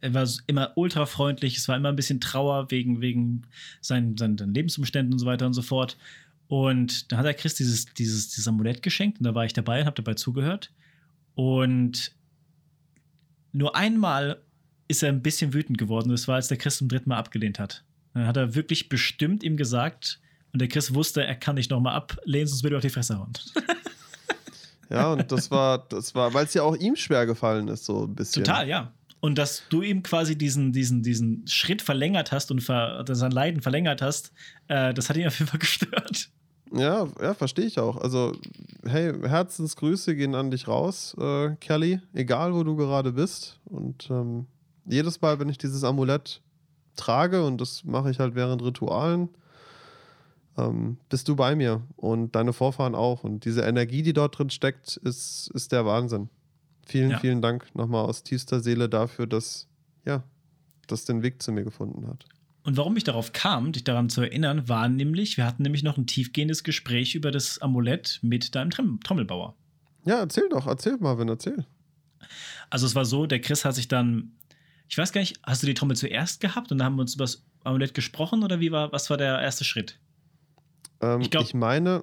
er 0.00 0.14
war 0.14 0.28
immer 0.46 0.72
ultra 0.76 1.06
freundlich, 1.06 1.56
es 1.56 1.68
war 1.68 1.76
immer 1.76 1.88
ein 1.88 1.96
bisschen 1.96 2.20
Trauer 2.20 2.70
wegen, 2.70 3.00
wegen 3.00 3.42
seinen, 3.80 4.16
seinen, 4.16 4.36
Lebensumständen 4.36 5.12
und 5.12 5.18
so 5.18 5.26
weiter 5.26 5.46
und 5.46 5.52
so 5.52 5.62
fort. 5.62 5.96
Und 6.48 7.10
dann 7.10 7.18
hat 7.18 7.26
er 7.26 7.34
Chris 7.34 7.54
dieses, 7.54 7.86
dieses, 7.86 8.28
dieses 8.28 8.46
Amulett 8.46 8.82
geschenkt 8.82 9.18
und 9.18 9.24
da 9.24 9.34
war 9.34 9.44
ich 9.44 9.52
dabei 9.52 9.80
und 9.80 9.86
habe 9.86 9.96
dabei 9.96 10.14
zugehört. 10.14 10.72
Und 11.34 12.12
nur 13.52 13.74
einmal 13.74 14.42
ist 14.88 15.02
er 15.02 15.08
ein 15.08 15.22
bisschen 15.22 15.52
wütend 15.52 15.78
geworden. 15.78 16.10
Das 16.10 16.28
war, 16.28 16.36
als 16.36 16.48
der 16.48 16.56
Chris 16.56 16.78
zum 16.78 16.88
dritten 16.88 17.08
Mal 17.08 17.18
abgelehnt 17.18 17.58
hat. 17.58 17.84
Dann 18.14 18.26
hat 18.26 18.36
er 18.36 18.54
wirklich 18.54 18.88
bestimmt 18.88 19.42
ihm 19.42 19.56
gesagt, 19.56 20.20
und 20.52 20.60
der 20.60 20.68
Chris 20.68 20.94
wusste, 20.94 21.24
er 21.24 21.34
kann 21.34 21.56
nicht 21.56 21.70
nochmal 21.70 21.94
ablehnen, 21.94 22.46
sonst 22.46 22.62
würde 22.62 22.76
er 22.76 22.78
auf 22.78 22.82
die 22.82 22.90
Fresse 22.90 23.18
hauen. 23.18 23.32
ja, 24.90 25.12
und 25.12 25.30
das 25.30 25.50
war, 25.50 25.86
das 25.88 26.14
war, 26.14 26.32
weil 26.32 26.46
es 26.46 26.54
ja 26.54 26.62
auch 26.62 26.76
ihm 26.76 26.96
schwer 26.96 27.26
gefallen 27.26 27.68
ist, 27.68 27.84
so 27.84 28.04
ein 28.04 28.14
bisschen. 28.14 28.44
Total, 28.44 28.68
ja. 28.68 28.92
Und 29.20 29.36
dass 29.36 29.64
du 29.68 29.82
ihm 29.82 30.02
quasi 30.02 30.38
diesen, 30.38 30.72
diesen, 30.72 31.02
diesen 31.02 31.46
Schritt 31.46 31.82
verlängert 31.82 32.32
hast 32.32 32.50
und 32.50 32.60
ver, 32.60 33.04
sein 33.06 33.32
Leiden 33.32 33.60
verlängert 33.60 34.00
hast, 34.00 34.32
äh, 34.68 34.94
das 34.94 35.10
hat 35.10 35.16
ihn 35.16 35.26
auf 35.26 35.38
jeden 35.38 35.50
Fall 35.50 35.58
gestört. 35.58 36.30
Ja, 36.78 37.08
ja, 37.20 37.34
verstehe 37.34 37.66
ich 37.66 37.78
auch. 37.78 37.96
Also, 37.96 38.32
hey, 38.84 39.12
Herzensgrüße 39.12 40.14
gehen 40.14 40.34
an 40.34 40.50
dich 40.50 40.68
raus, 40.68 41.16
äh, 41.18 41.56
Kelly, 41.60 42.00
egal 42.12 42.54
wo 42.54 42.64
du 42.64 42.76
gerade 42.76 43.12
bist. 43.12 43.60
Und 43.64 44.08
ähm, 44.10 44.46
jedes 44.84 45.20
Mal, 45.20 45.38
wenn 45.38 45.48
ich 45.48 45.58
dieses 45.58 45.84
Amulett 45.84 46.42
trage 46.96 47.44
und 47.44 47.60
das 47.60 47.84
mache 47.84 48.10
ich 48.10 48.18
halt 48.18 48.34
während 48.34 48.62
Ritualen, 48.62 49.28
ähm, 50.56 50.98
bist 51.08 51.28
du 51.28 51.36
bei 51.36 51.54
mir 51.54 51.82
und 51.96 52.34
deine 52.34 52.52
Vorfahren 52.52 52.94
auch. 52.94 53.24
Und 53.24 53.44
diese 53.44 53.62
Energie, 53.62 54.02
die 54.02 54.12
dort 54.12 54.38
drin 54.38 54.50
steckt, 54.50 54.96
ist, 54.96 55.50
ist 55.54 55.72
der 55.72 55.84
Wahnsinn. 55.84 56.28
Vielen, 56.86 57.10
ja. 57.10 57.18
vielen 57.18 57.42
Dank 57.42 57.74
nochmal 57.74 58.04
aus 58.04 58.22
tiefster 58.22 58.60
Seele 58.60 58.88
dafür, 58.88 59.26
dass, 59.26 59.66
ja, 60.04 60.22
das 60.86 61.04
den 61.04 61.22
Weg 61.22 61.42
zu 61.42 61.52
mir 61.52 61.64
gefunden 61.64 62.06
hat. 62.06 62.24
Und 62.66 62.76
warum 62.76 62.96
ich 62.96 63.04
darauf 63.04 63.32
kam, 63.32 63.70
dich 63.70 63.84
daran 63.84 64.08
zu 64.08 64.22
erinnern, 64.22 64.68
war 64.68 64.88
nämlich, 64.88 65.36
wir 65.36 65.46
hatten 65.46 65.62
nämlich 65.62 65.84
noch 65.84 65.96
ein 65.96 66.06
tiefgehendes 66.08 66.64
Gespräch 66.64 67.14
über 67.14 67.30
das 67.30 67.60
Amulett 67.60 68.18
mit 68.22 68.56
deinem 68.56 68.70
Trommelbauer. 68.70 69.54
Ja, 70.04 70.18
erzähl 70.18 70.48
doch, 70.48 70.66
erzähl 70.66 70.96
Marvin, 70.98 71.28
erzähl. 71.28 71.64
Also 72.68 72.86
es 72.86 72.96
war 72.96 73.04
so, 73.04 73.26
der 73.26 73.40
Chris 73.40 73.64
hat 73.64 73.76
sich 73.76 73.86
dann, 73.86 74.32
ich 74.88 74.98
weiß 74.98 75.12
gar 75.12 75.20
nicht, 75.20 75.38
hast 75.44 75.62
du 75.62 75.68
die 75.68 75.74
Trommel 75.74 75.96
zuerst 75.96 76.40
gehabt 76.40 76.72
und 76.72 76.78
dann 76.78 76.86
haben 76.86 76.96
wir 76.96 77.02
uns 77.02 77.14
über 77.14 77.22
das 77.22 77.46
Amulett 77.62 77.94
gesprochen 77.94 78.42
oder 78.42 78.58
wie 78.58 78.72
war, 78.72 78.90
was 78.90 79.10
war 79.10 79.16
der 79.16 79.40
erste 79.40 79.62
Schritt? 79.62 80.00
Ähm, 81.00 81.20
ich, 81.20 81.30
glaub, 81.30 81.44
ich 81.44 81.54
meine, 81.54 82.02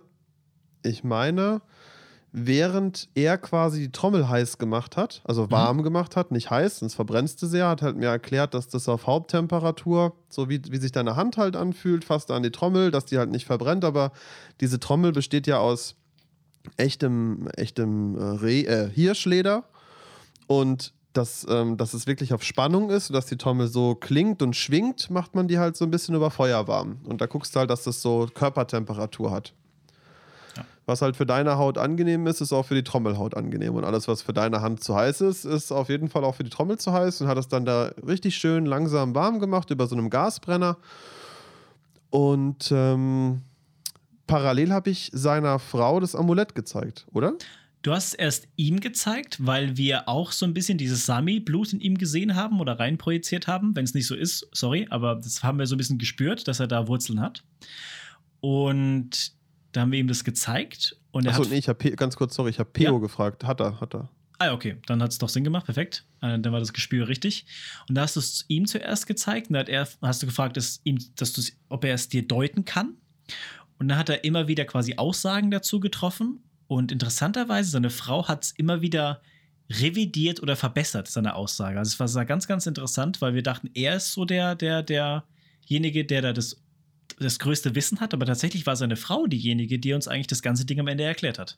ich 0.81 1.03
meine, 1.03 1.61
während 2.35 3.09
er 3.13 3.37
quasi 3.37 3.81
die 3.81 3.91
Trommel 3.91 4.27
heiß 4.27 4.57
gemacht 4.57 4.97
hat, 4.97 5.21
also 5.23 5.43
mhm. 5.43 5.51
warm 5.51 5.77
mhm. 5.77 5.83
gemacht 5.83 6.15
hat, 6.15 6.31
nicht 6.31 6.49
heiß, 6.49 6.79
sonst 6.79 6.95
verbrennst 6.95 7.39
du 7.41 7.45
sehr, 7.45 7.67
hat 7.69 7.83
halt 7.83 7.95
mir 7.95 8.07
erklärt, 8.07 8.55
dass 8.55 8.67
das 8.67 8.89
auf 8.89 9.05
Haupttemperatur, 9.05 10.13
so 10.29 10.49
wie, 10.49 10.59
wie 10.69 10.77
sich 10.77 10.91
deine 10.91 11.15
Hand 11.15 11.37
halt 11.37 11.55
anfühlt, 11.55 12.03
fast 12.03 12.31
an 12.31 12.41
die 12.41 12.51
Trommel, 12.51 12.89
dass 12.89 13.05
die 13.05 13.19
halt 13.19 13.29
nicht 13.29 13.45
verbrennt, 13.45 13.85
aber 13.85 14.11
diese 14.61 14.79
Trommel 14.79 15.11
besteht 15.11 15.45
ja 15.45 15.59
aus 15.59 15.95
echtem, 16.77 17.47
echtem 17.55 18.17
äh, 18.17 18.23
Reh, 18.23 18.61
äh, 18.63 18.89
Hirschleder 18.89 19.65
und 20.47 20.91
dass, 21.13 21.45
ähm, 21.47 21.77
dass 21.77 21.93
es 21.93 22.07
wirklich 22.07 22.33
auf 22.33 22.41
Spannung 22.41 22.89
ist, 22.89 23.13
dass 23.13 23.27
die 23.27 23.37
Trommel 23.37 23.67
so 23.67 23.93
klingt 23.93 24.41
und 24.41 24.55
schwingt, 24.55 25.11
macht 25.11 25.35
man 25.35 25.47
die 25.47 25.59
halt 25.59 25.77
so 25.77 25.85
ein 25.85 25.91
bisschen 25.91 26.15
über 26.15 26.31
Feuer 26.31 26.67
warm. 26.67 26.97
Und 27.03 27.21
da 27.21 27.27
guckst 27.27 27.55
du 27.55 27.59
halt, 27.59 27.69
dass 27.69 27.83
das 27.83 28.01
so 28.01 28.27
Körpertemperatur 28.33 29.29
hat. 29.29 29.53
Ja. 30.57 30.65
Was 30.85 31.01
halt 31.01 31.15
für 31.15 31.25
deine 31.25 31.57
Haut 31.57 31.77
angenehm 31.77 32.27
ist, 32.27 32.41
ist 32.41 32.53
auch 32.53 32.65
für 32.65 32.75
die 32.75 32.83
Trommelhaut 32.83 33.35
angenehm. 33.35 33.75
Und 33.75 33.83
alles, 33.83 34.07
was 34.07 34.21
für 34.21 34.33
deine 34.33 34.61
Hand 34.61 34.83
zu 34.83 34.95
heiß 34.95 35.21
ist, 35.21 35.45
ist 35.45 35.71
auf 35.71 35.89
jeden 35.89 36.09
Fall 36.09 36.23
auch 36.23 36.35
für 36.35 36.43
die 36.43 36.49
Trommel 36.49 36.77
zu 36.77 36.91
heiß 36.91 37.21
und 37.21 37.27
hat 37.27 37.37
es 37.37 37.47
dann 37.47 37.65
da 37.65 37.91
richtig 38.05 38.35
schön 38.35 38.65
langsam 38.65 39.15
warm 39.15 39.39
gemacht 39.39 39.69
über 39.69 39.87
so 39.87 39.95
einem 39.95 40.09
Gasbrenner. 40.09 40.77
Und 42.09 42.71
ähm, 42.71 43.41
parallel 44.27 44.71
habe 44.71 44.89
ich 44.89 45.09
seiner 45.13 45.57
Frau 45.59 45.99
das 45.99 46.15
Amulett 46.15 46.53
gezeigt, 46.53 47.07
oder? 47.13 47.33
Du 47.83 47.91
hast 47.91 48.13
erst 48.13 48.47
ihm 48.55 48.79
gezeigt, 48.79 49.45
weil 49.45 49.75
wir 49.75 50.07
auch 50.07 50.31
so 50.31 50.45
ein 50.45 50.53
bisschen 50.53 50.77
dieses 50.77 51.05
Sami-Blut 51.05 51.73
in 51.73 51.81
ihm 51.81 51.97
gesehen 51.97 52.35
haben 52.35 52.61
oder 52.61 52.79
reinprojiziert 52.79 53.47
haben. 53.47 53.75
Wenn 53.75 53.83
es 53.83 53.93
nicht 53.93 54.07
so 54.07 54.15
ist, 54.15 54.47
sorry, 54.53 54.87
aber 54.89 55.15
das 55.15 55.43
haben 55.43 55.59
wir 55.59 55.67
so 55.67 55.75
ein 55.75 55.77
bisschen 55.77 55.97
gespürt, 55.97 56.47
dass 56.47 56.61
er 56.61 56.67
da 56.67 56.87
Wurzeln 56.87 57.19
hat. 57.19 57.43
Und 58.39 59.33
da 59.73 59.81
haben 59.81 59.91
wir 59.91 59.99
ihm 59.99 60.07
das 60.07 60.23
gezeigt. 60.23 60.97
Und 61.11 61.27
Achso, 61.27 61.43
nee, 61.43 61.57
ich 61.57 61.67
habe 61.67 61.91
ganz 61.91 62.15
kurz, 62.15 62.35
sorry, 62.35 62.49
ich 62.49 62.59
habe 62.59 62.69
Peo 62.71 62.93
ja. 62.93 62.99
gefragt. 62.99 63.43
Hat 63.43 63.59
er, 63.59 63.79
hat 63.79 63.93
er. 63.93 64.09
Ah, 64.39 64.51
okay, 64.51 64.77
dann 64.87 65.01
hat 65.01 65.11
es 65.11 65.19
doch 65.19 65.29
Sinn 65.29 65.43
gemacht, 65.43 65.65
perfekt. 65.65 66.05
Äh, 66.21 66.39
dann 66.39 66.51
war 66.51 66.59
das 66.59 66.73
Gespür 66.73 67.07
richtig. 67.07 67.45
Und 67.87 67.95
da 67.95 68.01
hast 68.01 68.15
du 68.15 68.19
es 68.19 68.45
ihm 68.47 68.65
zuerst 68.65 69.07
gezeigt 69.07 69.47
und 69.49 69.53
da 69.53 69.59
hat 69.59 69.69
er, 69.69 69.87
hast 70.01 70.23
du 70.23 70.27
gefragt, 70.27 70.57
dass, 70.57 70.81
ihm, 70.83 70.97
dass 71.15 71.53
ob 71.69 71.85
er 71.85 71.93
es 71.93 72.09
dir 72.09 72.27
deuten 72.27 72.65
kann. 72.65 72.95
Und 73.79 73.89
dann 73.89 73.97
hat 73.97 74.09
er 74.09 74.23
immer 74.23 74.47
wieder 74.47 74.65
quasi 74.65 74.95
Aussagen 74.95 75.51
dazu 75.51 75.79
getroffen 75.79 76.43
und 76.67 76.91
interessanterweise, 76.91 77.69
seine 77.69 77.89
Frau 77.89 78.27
hat 78.27 78.45
es 78.45 78.51
immer 78.51 78.81
wieder 78.81 79.21
revidiert 79.69 80.41
oder 80.41 80.55
verbessert, 80.55 81.07
seine 81.07 81.35
Aussage. 81.35 81.77
Also 81.77 82.03
es 82.03 82.15
war 82.15 82.25
ganz, 82.25 82.47
ganz 82.47 82.65
interessant, 82.65 83.21
weil 83.21 83.33
wir 83.33 83.43
dachten, 83.43 83.69
er 83.73 83.95
ist 83.97 84.13
so 84.13 84.25
der, 84.25 84.55
der, 84.55 84.83
derjenige, 84.83 86.05
der 86.05 86.21
da 86.21 86.33
das, 86.33 86.62
das 87.19 87.39
größte 87.39 87.75
Wissen 87.75 87.99
hat, 87.99 88.13
aber 88.13 88.25
tatsächlich 88.25 88.65
war 88.65 88.75
seine 88.75 88.95
Frau 88.95 89.27
diejenige, 89.27 89.79
die 89.79 89.93
uns 89.93 90.07
eigentlich 90.07 90.27
das 90.27 90.41
ganze 90.41 90.65
Ding 90.65 90.79
am 90.79 90.87
Ende 90.87 91.03
erklärt 91.03 91.39
hat. 91.39 91.57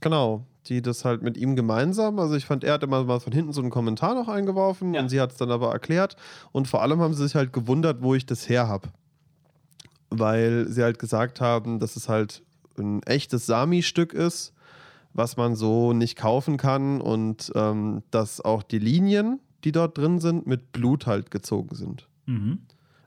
Genau, 0.00 0.46
die 0.66 0.82
das 0.82 1.04
halt 1.04 1.22
mit 1.22 1.36
ihm 1.36 1.56
gemeinsam. 1.56 2.18
Also 2.18 2.34
ich 2.34 2.44
fand, 2.44 2.64
er 2.64 2.74
hat 2.74 2.82
immer 2.82 3.04
mal 3.04 3.20
von 3.20 3.32
hinten 3.32 3.52
so 3.52 3.60
einen 3.60 3.70
Kommentar 3.70 4.14
noch 4.14 4.28
eingeworfen 4.28 4.94
ja. 4.94 5.00
und 5.00 5.08
sie 5.08 5.20
hat 5.20 5.32
es 5.32 5.38
dann 5.38 5.50
aber 5.50 5.72
erklärt. 5.72 6.16
Und 6.52 6.68
vor 6.68 6.82
allem 6.82 7.00
haben 7.00 7.14
sie 7.14 7.22
sich 7.22 7.34
halt 7.34 7.52
gewundert, 7.52 8.02
wo 8.02 8.14
ich 8.14 8.26
das 8.26 8.48
her 8.48 8.68
habe. 8.68 8.88
Weil 10.10 10.68
sie 10.68 10.82
halt 10.82 10.98
gesagt 10.98 11.40
haben, 11.40 11.78
dass 11.78 11.96
es 11.96 12.08
halt 12.08 12.42
ein 12.78 13.02
echtes 13.04 13.46
Sami-Stück 13.46 14.12
ist, 14.12 14.52
was 15.12 15.36
man 15.36 15.54
so 15.54 15.92
nicht 15.92 16.16
kaufen 16.16 16.56
kann 16.56 17.00
und 17.00 17.52
ähm, 17.54 18.02
dass 18.10 18.40
auch 18.40 18.62
die 18.62 18.80
Linien, 18.80 19.40
die 19.62 19.72
dort 19.72 19.96
drin 19.96 20.18
sind, 20.18 20.46
mit 20.46 20.72
Blut 20.72 21.06
halt 21.06 21.30
gezogen 21.30 21.74
sind. 21.74 22.08
Mhm. 22.26 22.58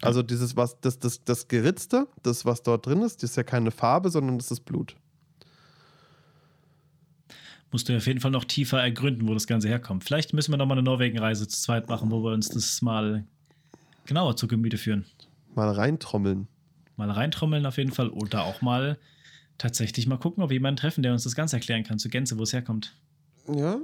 Also 0.01 0.21
dieses, 0.21 0.55
was, 0.55 0.79
das, 0.81 0.99
das, 0.99 1.23
das 1.23 1.47
Geritzte, 1.47 2.07
das, 2.23 2.45
was 2.45 2.61
dort 2.63 2.85
drin 2.85 3.01
ist, 3.01 3.23
das 3.23 3.31
ist 3.31 3.35
ja 3.35 3.43
keine 3.43 3.71
Farbe, 3.71 4.09
sondern 4.09 4.37
das 4.37 4.51
ist 4.51 4.61
Blut. 4.61 4.95
Musst 7.71 7.89
du 7.89 7.97
auf 7.97 8.07
jeden 8.07 8.21
Fall 8.21 8.31
noch 8.31 8.45
tiefer 8.45 8.81
ergründen, 8.81 9.27
wo 9.27 9.33
das 9.33 9.47
Ganze 9.47 9.67
herkommt. 9.67 10.03
Vielleicht 10.03 10.33
müssen 10.33 10.51
wir 10.51 10.57
noch 10.57 10.65
mal 10.65 10.75
eine 10.75 10.83
Norwegen-Reise 10.83 11.47
zu 11.47 11.61
zweit 11.61 11.89
machen, 11.89 12.11
wo 12.11 12.23
wir 12.23 12.31
uns 12.31 12.49
das 12.49 12.81
mal 12.81 13.25
genauer 14.05 14.35
zu 14.37 14.47
Gemüte 14.47 14.77
führen. 14.77 15.05
Mal 15.53 15.71
reintrommeln. 15.71 16.47
Mal 16.95 17.11
reintrommeln 17.11 17.65
auf 17.65 17.77
jeden 17.77 17.91
Fall 17.91 18.09
oder 18.09 18.43
auch 18.43 18.61
mal 18.61 18.97
tatsächlich 19.57 20.07
mal 20.07 20.17
gucken, 20.17 20.43
ob 20.43 20.49
wir 20.49 20.55
jemanden 20.55 20.77
treffen, 20.77 21.03
der 21.03 21.11
uns 21.13 21.23
das 21.23 21.35
Ganze 21.35 21.57
erklären 21.57 21.83
kann, 21.83 21.99
zur 21.99 22.11
Gänze, 22.11 22.37
wo 22.37 22.43
es 22.43 22.53
herkommt. 22.53 22.95
Ja. 23.47 23.79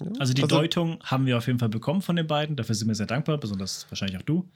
ja. 0.00 0.10
Also 0.18 0.32
die 0.32 0.42
also, 0.42 0.56
Deutung 0.56 0.98
haben 1.04 1.26
wir 1.26 1.38
auf 1.38 1.46
jeden 1.46 1.58
Fall 1.58 1.68
bekommen 1.68 2.02
von 2.02 2.16
den 2.16 2.26
beiden. 2.26 2.56
Dafür 2.56 2.74
sind 2.74 2.88
wir 2.88 2.94
sehr 2.94 3.06
dankbar, 3.06 3.38
besonders 3.38 3.86
wahrscheinlich 3.90 4.18
auch 4.18 4.24
du. 4.24 4.48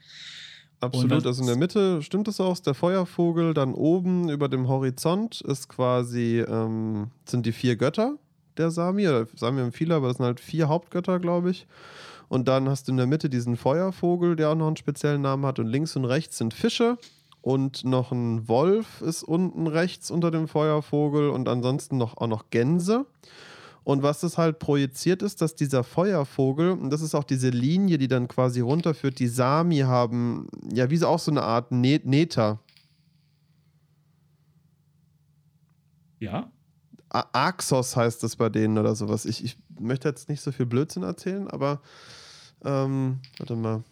Absolut. 0.81 1.25
Also 1.25 1.41
in 1.41 1.47
der 1.47 1.57
Mitte 1.57 2.01
stimmt 2.01 2.27
es 2.27 2.41
auch, 2.41 2.53
ist 2.53 2.65
der 2.65 2.73
Feuervogel. 2.73 3.53
Dann 3.53 3.73
oben 3.73 4.29
über 4.29 4.49
dem 4.49 4.67
Horizont 4.67 5.41
ist 5.41 5.69
quasi, 5.69 6.43
ähm, 6.47 7.11
sind 7.25 7.45
die 7.45 7.51
vier 7.51 7.75
Götter 7.75 8.17
der 8.57 8.71
Sami. 8.71 9.07
Oder 9.07 9.27
Sami 9.35 9.61
haben 9.61 9.71
viele, 9.71 9.95
aber 9.95 10.07
das 10.07 10.17
sind 10.17 10.25
halt 10.25 10.39
vier 10.39 10.67
Hauptgötter, 10.67 11.19
glaube 11.19 11.51
ich. 11.51 11.67
Und 12.29 12.47
dann 12.47 12.67
hast 12.67 12.87
du 12.87 12.91
in 12.91 12.97
der 12.97 13.07
Mitte 13.07 13.29
diesen 13.29 13.57
Feuervogel, 13.57 14.35
der 14.35 14.49
auch 14.49 14.55
noch 14.55 14.67
einen 14.67 14.77
speziellen 14.77 15.21
Namen 15.21 15.45
hat. 15.45 15.59
Und 15.59 15.67
links 15.67 15.95
und 15.95 16.05
rechts 16.05 16.37
sind 16.37 16.53
Fische 16.53 16.97
und 17.41 17.85
noch 17.85 18.11
ein 18.11 18.47
Wolf 18.47 19.01
ist 19.01 19.23
unten 19.23 19.67
rechts 19.67 20.11
unter 20.11 20.31
dem 20.31 20.47
Feuervogel 20.47 21.29
und 21.29 21.47
ansonsten 21.47 21.97
noch, 21.97 22.17
auch 22.17 22.27
noch 22.27 22.49
Gänse. 22.51 23.05
Und 23.83 24.03
was 24.03 24.19
das 24.19 24.37
halt 24.37 24.59
projiziert 24.59 25.23
ist, 25.23 25.41
dass 25.41 25.55
dieser 25.55 25.83
Feuervogel, 25.83 26.71
und 26.71 26.91
das 26.91 27.01
ist 27.01 27.15
auch 27.15 27.23
diese 27.23 27.49
Linie, 27.49 27.97
die 27.97 28.07
dann 28.07 28.27
quasi 28.27 28.59
runterführt, 28.59 29.17
die 29.17 29.27
Sami 29.27 29.79
haben, 29.79 30.47
ja, 30.71 30.89
wie 30.89 30.97
so 30.97 31.07
auch 31.07 31.19
so 31.19 31.31
eine 31.31 31.41
Art 31.41 31.71
Neta. 31.71 32.59
Ja. 36.19 36.51
Axos 37.09 37.95
heißt 37.95 38.23
das 38.23 38.35
bei 38.35 38.49
denen 38.49 38.77
oder 38.77 38.95
sowas. 38.95 39.25
Ich, 39.25 39.43
ich 39.43 39.57
möchte 39.79 40.07
jetzt 40.07 40.29
nicht 40.29 40.41
so 40.41 40.51
viel 40.51 40.67
Blödsinn 40.67 41.03
erzählen, 41.03 41.49
aber 41.49 41.81
ähm, 42.63 43.19
warte 43.37 43.55
mal. 43.55 43.83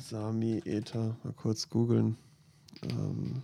Sami 0.00 0.60
Ether, 0.64 1.16
mal 1.22 1.32
kurz 1.32 1.68
googeln. 1.68 2.16
Ähm, 2.82 3.42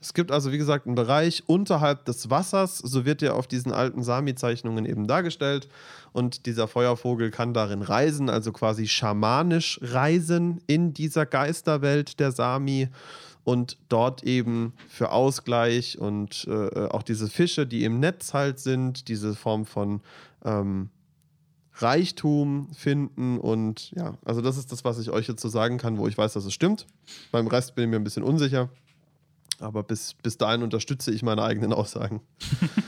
es 0.00 0.14
gibt 0.14 0.32
also, 0.32 0.50
wie 0.50 0.58
gesagt, 0.58 0.86
einen 0.86 0.94
Bereich 0.94 1.42
unterhalb 1.46 2.06
des 2.06 2.30
Wassers, 2.30 2.78
so 2.78 3.04
wird 3.04 3.22
er 3.22 3.36
auf 3.36 3.46
diesen 3.46 3.72
alten 3.72 4.02
Sami-Zeichnungen 4.02 4.86
eben 4.86 5.06
dargestellt. 5.06 5.68
Und 6.12 6.46
dieser 6.46 6.68
Feuervogel 6.68 7.30
kann 7.30 7.52
darin 7.52 7.82
reisen, 7.82 8.30
also 8.30 8.50
quasi 8.50 8.88
schamanisch 8.88 9.78
reisen 9.82 10.60
in 10.66 10.94
dieser 10.94 11.26
Geisterwelt 11.26 12.18
der 12.18 12.32
Sami 12.32 12.88
und 13.44 13.78
dort 13.88 14.22
eben 14.24 14.72
für 14.88 15.12
Ausgleich 15.12 15.98
und 15.98 16.46
äh, 16.48 16.86
auch 16.88 17.02
diese 17.02 17.28
Fische, 17.28 17.66
die 17.66 17.84
im 17.84 18.00
Netz 18.00 18.34
halt 18.34 18.58
sind, 18.58 19.08
diese 19.08 19.34
Form 19.34 19.66
von 19.66 20.00
ähm, 20.44 20.90
Reichtum 21.74 22.68
finden 22.74 23.38
und 23.38 23.92
ja, 23.92 24.14
also 24.24 24.40
das 24.42 24.58
ist 24.58 24.72
das, 24.72 24.84
was 24.84 24.98
ich 24.98 25.10
euch 25.10 25.28
jetzt 25.28 25.40
so 25.40 25.48
sagen 25.48 25.78
kann, 25.78 25.96
wo 25.96 26.06
ich 26.06 26.18
weiß, 26.18 26.34
dass 26.34 26.44
es 26.44 26.52
stimmt. 26.52 26.86
Beim 27.32 27.46
Rest 27.46 27.74
bin 27.74 27.84
ich 27.84 27.90
mir 27.90 27.96
ein 27.96 28.04
bisschen 28.04 28.22
unsicher, 28.22 28.68
aber 29.60 29.82
bis, 29.82 30.14
bis 30.14 30.38
dahin 30.38 30.62
unterstütze 30.62 31.12
ich 31.12 31.22
meine 31.22 31.42
eigenen 31.42 31.72
Aussagen. 31.72 32.20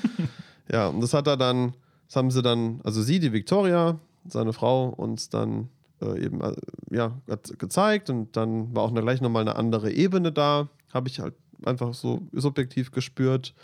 ja, 0.73 0.89
und 0.89 1.01
das 1.01 1.15
hat 1.15 1.27
er 1.27 1.37
dann, 1.37 1.75
das 2.07 2.17
haben 2.17 2.31
sie 2.31 2.43
dann, 2.43 2.81
also 2.85 3.03
sie, 3.03 3.21
die 3.21 3.33
Victoria, 3.33 3.99
seine 4.27 4.53
Frau, 4.53 4.89
uns 4.89 5.29
dann 5.29 5.69
äh, 6.01 6.25
eben 6.25 6.41
äh, 6.41 6.55
ja, 6.91 7.13
gezeigt 7.59 8.11
und 8.11 8.37
dann 8.37 8.75
war 8.75 8.85
auch 8.85 8.95
gleich 8.95 9.21
nochmal 9.21 9.43
eine 9.43 9.57
andere 9.57 9.93
Ebene 9.93 10.33
da, 10.33 10.69
habe 10.93 11.09
ich 11.09 11.21
halt 11.21 11.35
einfach 11.65 11.95
so 11.95 12.23
subjektiv 12.33 12.91
gespürt. 12.91 13.55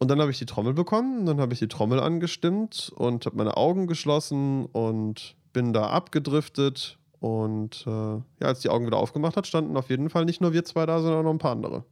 Und 0.00 0.08
dann 0.10 0.20
habe 0.20 0.30
ich 0.30 0.38
die 0.38 0.46
Trommel 0.46 0.74
bekommen, 0.74 1.26
dann 1.26 1.40
habe 1.40 1.52
ich 1.52 1.58
die 1.58 1.66
Trommel 1.66 1.98
angestimmt 1.98 2.92
und 2.94 3.26
habe 3.26 3.36
meine 3.36 3.56
Augen 3.56 3.88
geschlossen 3.88 4.66
und 4.66 5.34
bin 5.52 5.72
da 5.72 5.88
abgedriftet. 5.88 6.98
Und 7.18 7.84
äh, 7.84 7.90
ja, 7.90 8.22
als 8.40 8.60
die 8.60 8.68
Augen 8.68 8.86
wieder 8.86 8.96
aufgemacht 8.96 9.36
hat, 9.36 9.48
standen 9.48 9.76
auf 9.76 9.90
jeden 9.90 10.08
Fall 10.08 10.24
nicht 10.24 10.40
nur 10.40 10.52
wir 10.52 10.64
zwei 10.64 10.86
da, 10.86 11.00
sondern 11.00 11.20
auch 11.20 11.24
noch 11.24 11.32
ein 11.32 11.38
paar 11.38 11.52
andere. 11.52 11.84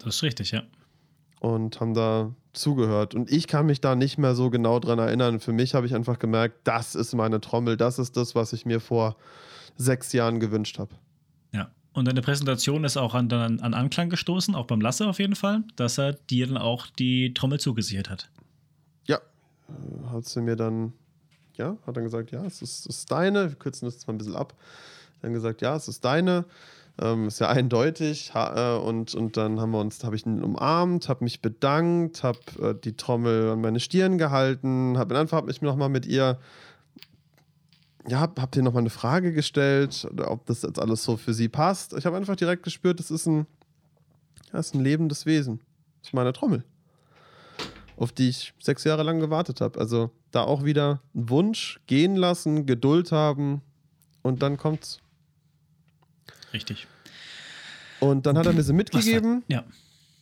Das 0.00 0.16
ist 0.16 0.22
richtig, 0.22 0.50
ja. 0.50 0.62
Und 1.40 1.80
haben 1.80 1.94
da 1.94 2.34
zugehört. 2.52 3.14
Und 3.14 3.30
ich 3.30 3.46
kann 3.46 3.66
mich 3.66 3.80
da 3.80 3.94
nicht 3.94 4.18
mehr 4.18 4.34
so 4.34 4.50
genau 4.50 4.78
dran 4.78 4.98
erinnern. 4.98 5.40
Für 5.40 5.52
mich 5.52 5.74
habe 5.74 5.86
ich 5.86 5.94
einfach 5.94 6.18
gemerkt, 6.18 6.56
das 6.64 6.94
ist 6.94 7.14
meine 7.14 7.40
Trommel, 7.40 7.76
das 7.76 7.98
ist 7.98 8.16
das, 8.16 8.34
was 8.34 8.52
ich 8.52 8.66
mir 8.66 8.80
vor 8.80 9.16
sechs 9.76 10.12
Jahren 10.12 10.40
gewünscht 10.40 10.78
habe. 10.78 10.94
Ja. 11.52 11.70
Und 11.92 12.06
deine 12.06 12.22
Präsentation 12.22 12.84
ist 12.84 12.96
auch 12.96 13.14
an, 13.14 13.32
an, 13.32 13.60
an 13.60 13.74
Anklang 13.74 14.10
gestoßen, 14.10 14.54
auch 14.54 14.66
beim 14.66 14.80
Lasse 14.80 15.06
auf 15.06 15.18
jeden 15.18 15.36
Fall, 15.36 15.64
dass 15.76 15.98
er 15.98 16.12
dir 16.12 16.46
dann 16.46 16.58
auch 16.58 16.86
die 16.86 17.32
Trommel 17.34 17.60
zugesichert 17.60 18.10
hat. 18.10 18.30
Ja, 19.06 19.16
äh, 19.16 20.06
hat 20.12 20.26
sie 20.26 20.40
mir 20.40 20.56
dann, 20.56 20.92
ja, 21.56 21.76
hat 21.86 21.96
dann 21.96 22.04
gesagt, 22.04 22.30
ja, 22.32 22.44
es 22.44 22.62
ist, 22.62 22.86
es 22.86 22.98
ist 22.98 23.10
deine. 23.10 23.50
Wir 23.50 23.56
kürzen 23.56 23.86
das 23.86 23.94
jetzt 23.94 24.06
mal 24.06 24.14
ein 24.14 24.18
bisschen 24.18 24.36
ab. 24.36 24.54
Dann 25.22 25.32
gesagt, 25.32 25.62
ja, 25.62 25.76
es 25.76 25.88
ist 25.88 26.04
deine. 26.04 26.44
Ähm, 26.98 27.28
ist 27.28 27.40
ja 27.40 27.48
eindeutig. 27.48 28.34
Ha, 28.34 28.76
äh, 28.76 28.80
und, 28.80 29.14
und 29.14 29.36
dann 29.36 29.60
haben 29.60 29.72
wir 29.72 29.80
uns, 29.80 30.02
habe 30.04 30.16
ich 30.16 30.26
ihn 30.26 30.42
umarmt, 30.42 31.08
habe 31.08 31.24
mich 31.24 31.40
bedankt, 31.40 32.22
habe 32.22 32.38
äh, 32.60 32.74
die 32.74 32.96
Trommel 32.96 33.50
an 33.50 33.60
meine 33.60 33.80
Stirn 33.80 34.18
gehalten, 34.18 34.98
habe 34.98 35.18
einfach 35.18 35.38
hab 35.38 35.46
mich 35.46 35.62
nochmal 35.62 35.88
mit 35.88 36.06
ihr, 36.06 36.38
ja, 38.08 38.20
hab, 38.20 38.40
hab 38.40 38.52
dir 38.52 38.62
nochmal 38.62 38.82
eine 38.82 38.90
Frage 38.90 39.32
gestellt, 39.32 40.08
ob 40.26 40.46
das 40.46 40.62
jetzt 40.62 40.78
alles 40.78 41.04
so 41.04 41.16
für 41.16 41.34
sie 41.34 41.48
passt. 41.48 41.92
Ich 41.94 42.06
habe 42.06 42.16
einfach 42.16 42.36
direkt 42.36 42.62
gespürt, 42.62 42.98
das 42.98 43.10
ist 43.10 43.26
ein, 43.26 43.46
das 44.52 44.68
ist 44.68 44.74
ein 44.74 44.82
lebendes 44.82 45.26
Wesen. 45.26 45.60
Das 46.00 46.10
ist 46.10 46.14
meine 46.14 46.32
Trommel 46.32 46.64
auf 48.00 48.12
die 48.12 48.30
ich 48.30 48.54
sechs 48.58 48.84
Jahre 48.84 49.02
lang 49.02 49.20
gewartet 49.20 49.60
habe. 49.60 49.78
Also 49.78 50.10
da 50.30 50.42
auch 50.42 50.64
wieder 50.64 51.02
ein 51.14 51.28
Wunsch, 51.28 51.80
gehen 51.86 52.16
lassen, 52.16 52.64
Geduld 52.64 53.12
haben 53.12 53.60
und 54.22 54.42
dann 54.42 54.56
kommt's. 54.56 55.00
Richtig. 56.52 56.86
Und 58.00 58.26
dann 58.26 58.38
hat 58.38 58.46
er 58.46 58.52
mir 58.52 58.62
sie 58.62 58.72
mitgegeben. 58.72 59.44
Ja. 59.48 59.64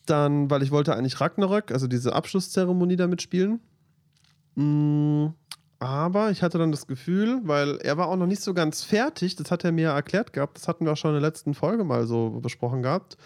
Dann, 0.05 0.49
weil 0.49 0.63
ich 0.63 0.71
wollte 0.71 0.95
eigentlich 0.95 1.21
Ragnarök, 1.21 1.71
also 1.71 1.87
diese 1.87 2.13
Abschlusszeremonie 2.13 2.95
damit 2.95 3.21
spielen. 3.21 3.59
Mm, 4.55 5.27
aber 5.79 6.31
ich 6.31 6.41
hatte 6.41 6.57
dann 6.57 6.71
das 6.71 6.87
Gefühl, 6.87 7.39
weil 7.43 7.77
er 7.77 7.97
war 7.97 8.09
auch 8.09 8.17
noch 8.17 8.25
nicht 8.25 8.41
so 8.41 8.53
ganz 8.53 8.83
fertig, 8.83 9.37
das 9.37 9.49
hat 9.49 9.63
er 9.63 9.71
mir 9.71 9.89
erklärt 9.89 10.33
gehabt, 10.33 10.57
das 10.57 10.67
hatten 10.67 10.85
wir 10.85 10.91
auch 10.91 10.97
schon 10.97 11.15
in 11.15 11.21
der 11.21 11.29
letzten 11.29 11.53
Folge 11.53 11.85
mal 11.85 12.05
so 12.05 12.31
besprochen 12.41 12.81
gehabt. 12.81 13.17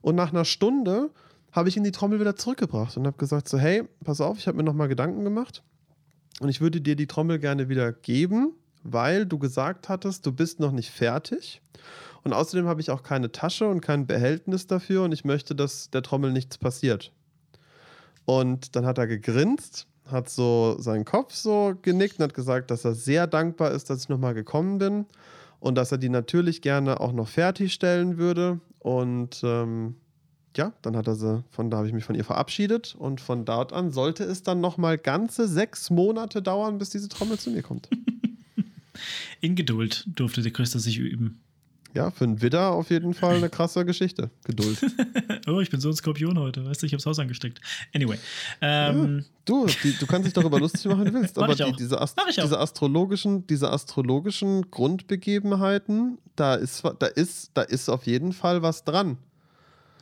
Und 0.00 0.14
nach 0.14 0.32
einer 0.32 0.46
Stunde 0.46 1.10
habe 1.52 1.68
ich 1.68 1.76
ihn 1.76 1.84
die 1.84 1.92
Trommel 1.92 2.20
wieder 2.20 2.36
zurückgebracht 2.36 2.96
und 2.96 3.06
habe 3.06 3.18
gesagt 3.18 3.48
so, 3.48 3.58
hey, 3.58 3.82
pass 4.02 4.20
auf, 4.22 4.38
ich 4.38 4.46
habe 4.46 4.56
mir 4.56 4.62
nochmal 4.62 4.88
Gedanken 4.88 5.24
gemacht 5.24 5.62
und 6.40 6.48
ich 6.48 6.62
würde 6.62 6.80
dir 6.80 6.96
die 6.96 7.06
Trommel 7.06 7.38
gerne 7.38 7.68
wieder 7.68 7.92
geben, 7.92 8.54
weil 8.82 9.26
du 9.26 9.38
gesagt 9.38 9.90
hattest, 9.90 10.24
du 10.24 10.32
bist 10.32 10.58
noch 10.58 10.72
nicht 10.72 10.90
fertig. 10.90 11.60
Und 12.22 12.32
außerdem 12.32 12.66
habe 12.66 12.80
ich 12.80 12.90
auch 12.90 13.02
keine 13.02 13.32
Tasche 13.32 13.68
und 13.68 13.80
kein 13.80 14.06
Behältnis 14.06 14.66
dafür 14.66 15.04
und 15.04 15.12
ich 15.12 15.24
möchte, 15.24 15.54
dass 15.54 15.90
der 15.90 16.02
Trommel 16.02 16.32
nichts 16.32 16.58
passiert. 16.58 17.12
Und 18.24 18.76
dann 18.76 18.86
hat 18.86 18.98
er 18.98 19.06
gegrinst, 19.06 19.86
hat 20.06 20.28
so 20.28 20.76
seinen 20.78 21.04
Kopf 21.04 21.34
so 21.34 21.74
genickt 21.82 22.18
und 22.18 22.24
hat 22.24 22.34
gesagt, 22.34 22.70
dass 22.70 22.84
er 22.84 22.94
sehr 22.94 23.26
dankbar 23.26 23.72
ist, 23.72 23.90
dass 23.90 24.02
ich 24.02 24.08
nochmal 24.08 24.34
gekommen 24.34 24.78
bin 24.78 25.06
und 25.60 25.76
dass 25.76 25.92
er 25.92 25.98
die 25.98 26.08
natürlich 26.08 26.62
gerne 26.62 27.00
auch 27.00 27.12
noch 27.12 27.28
fertigstellen 27.28 28.18
würde. 28.18 28.60
Und 28.78 29.40
ähm, 29.44 29.96
ja, 30.56 30.72
dann 30.82 30.96
hat 30.96 31.06
er 31.06 31.14
sie, 31.14 31.44
von 31.50 31.70
da 31.70 31.78
habe 31.78 31.86
ich 31.86 31.92
mich 31.92 32.04
von 32.04 32.16
ihr 32.16 32.24
verabschiedet 32.24 32.96
und 32.98 33.20
von 33.20 33.44
dort 33.44 33.72
an 33.72 33.90
sollte 33.90 34.24
es 34.24 34.42
dann 34.42 34.60
nochmal 34.60 34.98
ganze 34.98 35.46
sechs 35.46 35.90
Monate 35.90 36.42
dauern, 36.42 36.78
bis 36.78 36.90
diese 36.90 37.08
Trommel 37.08 37.38
zu 37.38 37.50
mir 37.50 37.62
kommt. 37.62 37.88
In 39.40 39.54
Geduld 39.54 40.06
durfte 40.14 40.42
der 40.42 40.52
Christa 40.52 40.78
sich 40.78 40.98
üben. 40.98 41.40
Ja, 41.92 42.10
für 42.10 42.24
einen 42.24 42.40
Widder 42.40 42.70
auf 42.70 42.90
jeden 42.90 43.14
Fall 43.14 43.36
eine 43.36 43.48
krasse 43.48 43.84
Geschichte. 43.84 44.30
Geduld. 44.44 44.78
oh, 45.48 45.60
ich 45.60 45.70
bin 45.70 45.80
so 45.80 45.88
ein 45.88 45.94
Skorpion 45.94 46.38
heute. 46.38 46.64
Weißt 46.64 46.82
du, 46.82 46.86
ich 46.86 46.92
hab's 46.92 47.04
Haus 47.04 47.18
angesteckt. 47.18 47.60
Anyway. 47.94 48.16
Ähm, 48.60 49.18
ja, 49.18 49.24
du, 49.44 49.66
die, 49.82 49.92
du 49.98 50.06
kannst 50.06 50.26
dich 50.26 50.32
darüber 50.32 50.60
lustig 50.60 50.84
machen, 50.86 51.06
wie 51.06 51.10
du 51.10 51.14
willst. 51.20 51.36
aber 51.42 51.54
die, 51.54 51.72
diese, 51.72 52.00
Ast 52.00 52.16
diese, 52.28 52.58
astrologischen, 52.58 53.46
diese 53.46 53.70
astrologischen 53.70 54.70
Grundbegebenheiten, 54.70 56.18
da 56.36 56.54
ist, 56.54 56.84
da, 56.98 57.06
ist, 57.06 57.50
da 57.54 57.62
ist 57.62 57.88
auf 57.88 58.06
jeden 58.06 58.32
Fall 58.32 58.62
was 58.62 58.84
dran. 58.84 59.18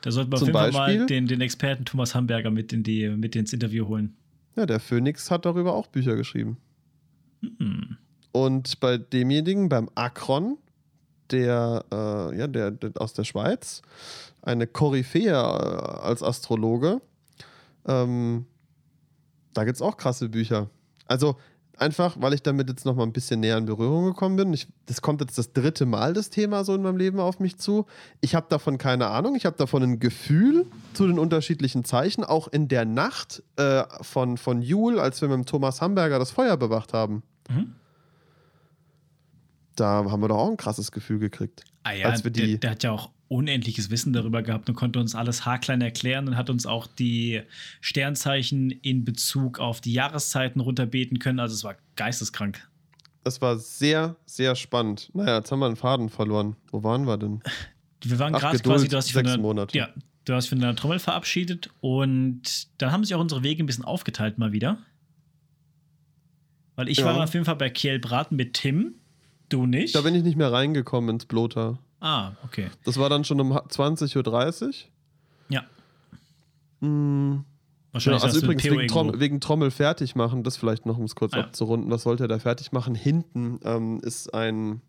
Da 0.02 0.10
sollten 0.10 0.30
wir 0.30 0.36
auf 0.36 0.42
jeden 0.42 0.52
Fall 0.52 0.72
mal 0.72 1.06
den, 1.06 1.26
den 1.26 1.40
Experten 1.40 1.84
Thomas 1.84 2.14
Hamburger 2.14 2.50
mit, 2.50 2.72
in 2.72 2.82
die, 2.82 3.08
mit 3.08 3.34
ins 3.34 3.52
Interview 3.52 3.88
holen. 3.88 4.14
Ja, 4.56 4.66
der 4.66 4.80
Phoenix 4.80 5.30
hat 5.30 5.46
darüber 5.46 5.72
auch 5.74 5.86
Bücher 5.86 6.16
geschrieben. 6.16 6.58
Mhm. 7.40 7.96
Und 8.32 8.80
bei 8.80 8.98
demjenigen, 8.98 9.68
beim 9.68 9.88
Akron, 9.94 10.58
der, 11.30 11.84
äh, 11.92 12.38
ja, 12.38 12.46
der, 12.46 12.70
der, 12.70 12.92
aus 12.96 13.12
der 13.12 13.24
Schweiz, 13.24 13.82
eine 14.42 14.66
Koryphäe 14.66 15.30
äh, 15.30 15.34
als 15.34 16.22
Astrologe, 16.22 17.00
ähm, 17.86 18.46
da 19.54 19.64
gibt 19.64 19.76
es 19.76 19.82
auch 19.82 19.96
krasse 19.96 20.28
Bücher. 20.28 20.68
Also 21.06 21.36
einfach, 21.78 22.16
weil 22.20 22.34
ich 22.34 22.42
damit 22.42 22.68
jetzt 22.68 22.84
noch 22.84 22.94
mal 22.94 23.04
ein 23.04 23.12
bisschen 23.12 23.40
näher 23.40 23.56
in 23.56 23.66
Berührung 23.66 24.04
gekommen 24.04 24.36
bin. 24.36 24.52
Ich, 24.52 24.68
das 24.86 25.00
kommt 25.00 25.20
jetzt 25.20 25.38
das 25.38 25.52
dritte 25.52 25.86
Mal, 25.86 26.12
das 26.12 26.30
Thema 26.30 26.64
so 26.64 26.74
in 26.74 26.82
meinem 26.82 26.96
Leben 26.96 27.20
auf 27.20 27.40
mich 27.40 27.56
zu. 27.56 27.86
Ich 28.20 28.34
habe 28.34 28.46
davon 28.48 28.78
keine 28.78 29.08
Ahnung. 29.08 29.36
Ich 29.36 29.46
habe 29.46 29.56
davon 29.56 29.82
ein 29.82 29.98
Gefühl 29.98 30.66
zu 30.94 31.06
den 31.06 31.18
unterschiedlichen 31.18 31.84
Zeichen. 31.84 32.24
Auch 32.24 32.48
in 32.48 32.68
der 32.68 32.84
Nacht 32.84 33.42
äh, 33.56 33.84
von, 34.02 34.36
von 34.36 34.62
Jule, 34.62 35.00
als 35.00 35.20
wir 35.20 35.28
mit 35.28 35.36
dem 35.36 35.46
Thomas 35.46 35.80
Hamburger 35.80 36.18
das 36.18 36.30
Feuer 36.30 36.56
bewacht 36.56 36.92
haben. 36.92 37.22
Mhm. 37.48 37.74
Da 39.80 40.04
haben 40.10 40.20
wir 40.20 40.28
doch 40.28 40.38
auch 40.38 40.50
ein 40.50 40.56
krasses 40.56 40.90
Gefühl 40.90 41.18
gekriegt. 41.18 41.64
Ah 41.84 41.92
ja, 41.92 42.06
als 42.06 42.24
wir 42.24 42.30
die 42.30 42.52
der, 42.52 42.58
der 42.58 42.70
hat 42.70 42.82
ja 42.82 42.92
auch 42.92 43.10
unendliches 43.28 43.90
Wissen 43.90 44.12
darüber 44.12 44.42
gehabt 44.42 44.68
und 44.68 44.74
konnte 44.74 44.98
uns 44.98 45.14
alles 45.14 45.44
haarklein 45.44 45.80
erklären 45.80 46.26
und 46.28 46.36
hat 46.36 46.50
uns 46.50 46.66
auch 46.66 46.86
die 46.86 47.42
Sternzeichen 47.80 48.70
in 48.70 49.04
Bezug 49.04 49.60
auf 49.60 49.80
die 49.80 49.92
Jahreszeiten 49.92 50.60
runterbeten 50.60 51.18
können. 51.18 51.38
Also 51.38 51.54
es 51.54 51.62
war 51.62 51.76
geisteskrank. 51.96 52.66
Es 53.24 53.40
war 53.40 53.58
sehr, 53.58 54.16
sehr 54.24 54.56
spannend. 54.56 55.10
Naja, 55.12 55.38
jetzt 55.38 55.52
haben 55.52 55.60
wir 55.60 55.66
einen 55.66 55.76
Faden 55.76 56.08
verloren. 56.08 56.56
Wo 56.70 56.82
waren 56.82 57.06
wir 57.06 57.18
denn? 57.18 57.42
Wir 58.02 58.18
waren 58.18 58.32
gerade 58.32 58.58
quasi, 58.58 58.88
du 58.88 58.96
hast 58.96 59.06
dich 59.06 59.14
sechs 59.14 59.30
eine, 59.30 59.42
Monate. 59.42 59.76
Ja, 59.76 59.90
du 60.24 60.34
hast 60.34 60.46
von 60.46 60.58
deiner 60.58 60.74
Trommel 60.74 60.98
verabschiedet 60.98 61.70
und 61.80 62.68
dann 62.80 62.92
haben 62.92 63.04
sich 63.04 63.14
auch 63.14 63.20
unsere 63.20 63.42
Wege 63.42 63.62
ein 63.62 63.66
bisschen 63.66 63.84
aufgeteilt 63.84 64.38
mal 64.38 64.52
wieder. 64.52 64.78
Weil 66.76 66.88
ich 66.88 66.98
ja. 66.98 67.06
war 67.06 67.22
auf 67.22 67.34
jeden 67.34 67.44
Fall 67.44 67.56
bei 67.56 67.70
Kiel 67.70 67.98
Braten 67.98 68.36
mit 68.36 68.54
Tim, 68.54 68.94
du 69.48 69.66
nicht. 69.66 69.94
Da 69.94 70.00
bin 70.02 70.14
ich 70.14 70.22
nicht 70.22 70.36
mehr 70.36 70.52
reingekommen 70.52 71.10
ins 71.10 71.26
Bloter. 71.26 71.78
Ah, 72.00 72.32
okay. 72.44 72.68
Das 72.84 72.98
war 72.98 73.08
dann 73.08 73.24
schon 73.24 73.40
um 73.40 73.52
20.30 73.52 74.66
Uhr. 74.66 74.72
Ja. 75.48 75.64
Mhm. 76.80 77.44
Wahrscheinlich 77.92 78.22
genau, 78.22 78.32
also 78.32 78.44
übrigens 78.44 78.64
wegen, 78.64 78.88
Trommel, 78.88 79.20
wegen 79.20 79.40
Trommel 79.40 79.70
fertig 79.70 80.14
machen, 80.14 80.42
das 80.42 80.56
vielleicht 80.56 80.84
noch, 80.84 80.98
um 80.98 81.04
es 81.04 81.14
kurz 81.14 81.32
ah, 81.32 81.40
abzurunden, 81.40 81.90
was 81.90 82.02
sollte 82.02 82.24
er 82.24 82.28
da 82.28 82.38
fertig 82.38 82.70
machen? 82.70 82.94
Hinten 82.94 83.60
ähm, 83.64 84.00
ist 84.00 84.34
ein, 84.34 84.82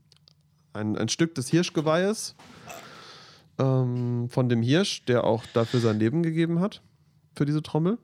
ein, 0.73 0.97
ein 0.97 1.07
Stück 1.07 1.33
des 1.33 1.47
Hirschgeweihes 1.47 2.35
ähm, 3.57 4.27
von 4.29 4.49
dem 4.49 4.61
Hirsch, 4.61 5.05
der 5.05 5.23
auch 5.23 5.45
dafür 5.53 5.79
sein 5.79 5.97
Leben 5.97 6.23
gegeben 6.23 6.59
hat, 6.59 6.81
für 7.35 7.45
diese 7.45 7.63
Trommel. 7.63 7.97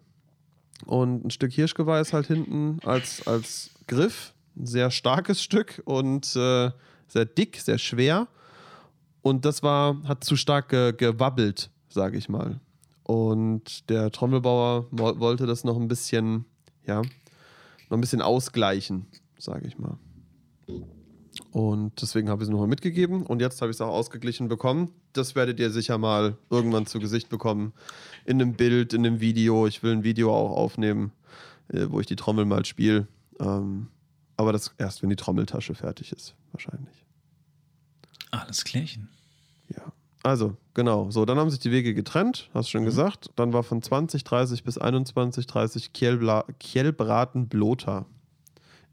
Und 0.85 1.25
ein 1.25 1.29
Stück 1.29 1.51
Hirschgeweih 1.51 1.99
ist 1.99 2.13
halt 2.13 2.27
hinten 2.27 2.79
als, 2.83 3.27
als 3.27 3.71
Griff, 3.87 4.33
ein 4.57 4.65
sehr 4.65 4.91
starkes 4.91 5.41
Stück 5.41 5.81
und 5.85 6.35
äh, 6.35 6.71
sehr 7.07 7.25
dick, 7.25 7.57
sehr 7.57 7.77
schwer. 7.77 8.27
Und 9.21 9.45
das 9.45 9.63
war, 9.63 10.01
hat 10.03 10.23
zu 10.23 10.35
stark 10.35 10.69
ge 10.69 10.93
gewabbelt, 10.95 11.69
sage 11.89 12.17
ich 12.17 12.29
mal. 12.29 12.59
Und 13.03 13.89
der 13.89 14.11
Trommelbauer 14.11 14.87
wollte 14.91 15.45
das 15.45 15.63
noch 15.63 15.77
ein 15.77 15.87
bisschen, 15.87 16.45
ja, 16.85 17.01
noch 17.89 17.97
ein 17.97 18.01
bisschen 18.01 18.21
ausgleichen, 18.21 19.05
sage 19.37 19.67
ich 19.67 19.77
mal. 19.77 19.97
Und 21.51 22.01
deswegen 22.01 22.29
habe 22.29 22.43
ich 22.43 22.47
es 22.47 22.51
nochmal 22.51 22.67
mitgegeben 22.67 23.25
und 23.25 23.41
jetzt 23.41 23.61
habe 23.61 23.71
ich 23.71 23.77
es 23.77 23.81
auch 23.81 23.93
ausgeglichen 23.93 24.47
bekommen. 24.47 24.91
Das 25.13 25.35
werdet 25.35 25.59
ihr 25.59 25.69
sicher 25.69 25.97
mal 25.97 26.37
irgendwann 26.49 26.85
zu 26.85 26.99
Gesicht 26.99 27.29
bekommen. 27.29 27.73
In 28.25 28.41
einem 28.41 28.53
Bild, 28.53 28.93
in 28.93 29.05
einem 29.05 29.21
Video. 29.21 29.67
Ich 29.67 29.83
will 29.83 29.91
ein 29.91 30.03
Video 30.03 30.33
auch 30.33 30.51
aufnehmen, 30.51 31.11
äh, 31.69 31.85
wo 31.89 31.99
ich 31.99 32.07
die 32.07 32.15
Trommel 32.15 32.45
mal 32.45 32.65
spiele. 32.65 33.07
Ähm, 33.39 33.87
aber 34.37 34.51
das 34.51 34.73
erst, 34.77 35.01
wenn 35.01 35.09
die 35.09 35.15
Trommeltasche 35.15 35.75
fertig 35.75 36.11
ist, 36.11 36.35
wahrscheinlich. 36.51 37.05
Alles 38.31 38.63
klärchen. 38.63 39.09
Ja. 39.69 39.91
Also, 40.23 40.57
genau. 40.73 41.11
So, 41.11 41.25
dann 41.25 41.37
haben 41.37 41.49
sich 41.49 41.59
die 41.59 41.71
Wege 41.71 41.93
getrennt, 41.93 42.49
hast 42.53 42.67
du 42.67 42.71
schon 42.71 42.81
mhm. 42.81 42.85
gesagt. 42.85 43.29
Dann 43.35 43.53
war 43.53 43.63
von 43.63 43.81
2030 43.81 44.63
bis 44.63 44.75
2130 44.75 45.93
Kielbraten 45.93 47.47
Blota 47.47 48.05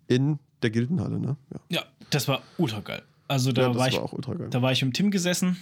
in 0.07 0.39
der 0.63 0.71
Gildenhalle, 0.71 1.19
ne? 1.19 1.37
Ja, 1.51 1.61
ja 1.71 1.85
das 2.11 2.29
war 2.29 2.43
ultra 2.59 2.81
geil. 2.81 3.03
Also 3.29 3.53
da 3.53 3.63
ja, 3.63 3.75
war 3.75 3.89
ich, 3.89 3.97
war 3.97 4.49
da 4.51 4.63
war 4.63 4.73
ich 4.73 4.83
im 4.83 4.93
Tim 4.93 5.11
gesessen 5.11 5.57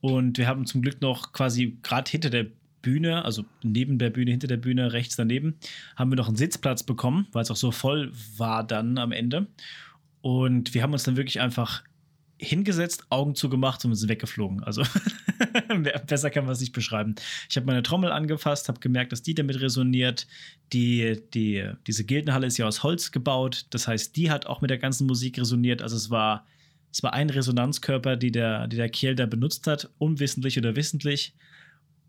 und 0.00 0.38
wir 0.38 0.46
haben 0.46 0.64
zum 0.66 0.82
Glück 0.82 1.00
noch 1.00 1.32
quasi 1.32 1.76
gerade 1.82 2.08
hinter 2.08 2.30
der 2.30 2.46
Bühne, 2.86 3.24
also 3.24 3.44
neben 3.64 3.98
der 3.98 4.10
Bühne, 4.10 4.30
hinter 4.30 4.46
der 4.46 4.58
Bühne, 4.58 4.92
rechts 4.92 5.16
daneben, 5.16 5.56
haben 5.96 6.12
wir 6.12 6.16
noch 6.16 6.28
einen 6.28 6.36
Sitzplatz 6.36 6.84
bekommen, 6.84 7.26
weil 7.32 7.42
es 7.42 7.50
auch 7.50 7.56
so 7.56 7.72
voll 7.72 8.12
war 8.36 8.64
dann 8.64 8.96
am 8.96 9.10
Ende. 9.10 9.48
Und 10.20 10.72
wir 10.72 10.84
haben 10.84 10.92
uns 10.92 11.02
dann 11.02 11.16
wirklich 11.16 11.40
einfach 11.40 11.82
hingesetzt, 12.38 13.06
Augen 13.10 13.34
zugemacht 13.34 13.84
und 13.84 13.92
sind 13.96 14.08
weggeflogen. 14.08 14.62
Also 14.62 14.84
besser 16.06 16.30
kann 16.30 16.44
man 16.44 16.52
es 16.52 16.60
nicht 16.60 16.72
beschreiben. 16.72 17.16
Ich 17.50 17.56
habe 17.56 17.66
meine 17.66 17.82
Trommel 17.82 18.12
angefasst, 18.12 18.68
habe 18.68 18.78
gemerkt, 18.78 19.10
dass 19.10 19.22
die 19.22 19.34
damit 19.34 19.60
resoniert. 19.60 20.28
Die, 20.72 21.20
die, 21.34 21.68
diese 21.88 22.04
Gildenhalle 22.04 22.46
ist 22.46 22.56
ja 22.56 22.66
aus 22.66 22.84
Holz 22.84 23.10
gebaut. 23.10 23.66
Das 23.70 23.88
heißt, 23.88 24.14
die 24.14 24.30
hat 24.30 24.46
auch 24.46 24.60
mit 24.60 24.70
der 24.70 24.78
ganzen 24.78 25.08
Musik 25.08 25.38
resoniert. 25.40 25.82
Also 25.82 25.96
es 25.96 26.08
war, 26.10 26.46
Es 26.92 27.02
war 27.02 27.14
ein 27.14 27.30
Resonanzkörper, 27.30 28.16
die 28.16 28.30
der, 28.30 28.68
die 28.68 28.76
der 28.76 28.90
Kiel 28.90 29.16
da 29.16 29.26
benutzt 29.26 29.66
hat, 29.66 29.90
unwissentlich 29.98 30.56
oder 30.56 30.76
wissentlich. 30.76 31.34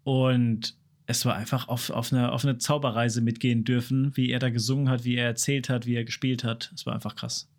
Und 0.07 0.77
es 1.05 1.25
war 1.25 1.35
einfach 1.35 1.67
auf, 1.67 1.89
auf, 1.89 2.13
eine, 2.13 2.31
auf 2.31 2.45
eine 2.45 2.57
Zauberreise 2.59 3.19
mitgehen 3.19 3.65
dürfen, 3.65 4.15
wie 4.15 4.31
er 4.31 4.39
da 4.39 4.49
gesungen 4.49 4.87
hat, 4.87 5.03
wie 5.03 5.17
er 5.17 5.25
erzählt 5.25 5.67
hat, 5.67 5.85
wie 5.85 5.95
er 5.95 6.05
gespielt 6.05 6.45
hat. 6.45 6.71
Es 6.73 6.85
war 6.85 6.93
einfach 6.93 7.17
krass. 7.17 7.49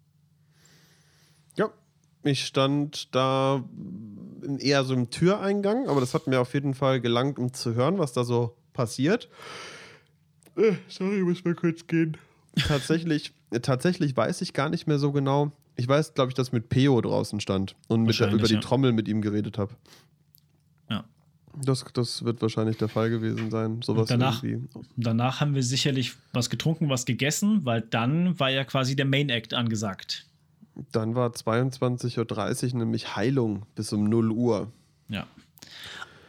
Ja, 1.57 1.69
ich 2.23 2.47
stand 2.47 3.15
da 3.15 3.63
eher 4.61 4.83
so 4.85 4.95
im 4.95 5.11
Türeingang, 5.11 5.89
aber 5.89 6.01
das 6.01 6.15
hat 6.15 6.27
mir 6.27 6.41
auf 6.41 6.55
jeden 6.55 6.73
Fall 6.73 7.03
gelangt, 7.03 7.39
um 7.39 7.53
zu 7.53 7.75
hören, 7.75 7.99
was 7.99 8.15
da 8.15 8.25
so 8.25 8.57
passiert. 8.73 9.29
Äh, 10.57 10.73
sorry, 10.89 11.21
muss 11.21 11.45
mal 11.45 11.55
kurz 11.55 11.87
gehen. 11.87 12.17
Tatsächlich, 12.67 13.35
tatsächlich 13.61 14.17
weiß 14.17 14.41
ich 14.41 14.55
gar 14.55 14.71
nicht 14.71 14.87
mehr 14.87 14.99
so 14.99 15.13
genau. 15.13 15.53
Ich 15.77 15.87
weiß, 15.87 16.15
glaube 16.15 16.31
ich, 16.31 16.35
dass 16.35 16.53
mit 16.53 16.71
Peo 16.71 16.99
draußen 16.99 17.41
stand 17.41 17.77
und 17.89 18.05
mit 18.05 18.19
der, 18.19 18.33
über 18.33 18.49
die 18.49 18.55
ja. 18.55 18.61
Trommel 18.61 18.93
mit 18.93 19.07
ihm 19.07 19.21
geredet 19.21 19.59
habe. 19.59 19.75
Das, 21.65 21.85
das 21.93 22.25
wird 22.25 22.41
wahrscheinlich 22.43 22.77
der 22.77 22.89
Fall 22.89 23.11
gewesen 23.11 23.51
sein. 23.51 23.83
Sowas 23.83 24.09
danach, 24.09 24.43
irgendwie. 24.43 24.69
danach 24.97 25.41
haben 25.41 25.55
wir 25.55 25.63
sicherlich 25.63 26.15
was 26.33 26.51
getrunken, 26.51 26.89
was 26.89 27.05
gegessen, 27.05 27.65
weil 27.65 27.81
dann 27.81 28.39
war 28.39 28.51
ja 28.51 28.65
quasi 28.65 28.97
der 28.97 29.07
Main 29.07 29.29
Act 29.29 29.55
angesagt. 29.55 30.27
Dann 30.93 31.15
war 31.15 31.31
22.30 31.31 32.73
Uhr 32.73 32.79
nämlich 32.79 33.17
Heilung 33.17 33.67
bis 33.75 33.93
um 33.93 34.05
0 34.05 34.31
Uhr. 34.31 34.73
Ja. 35.09 35.27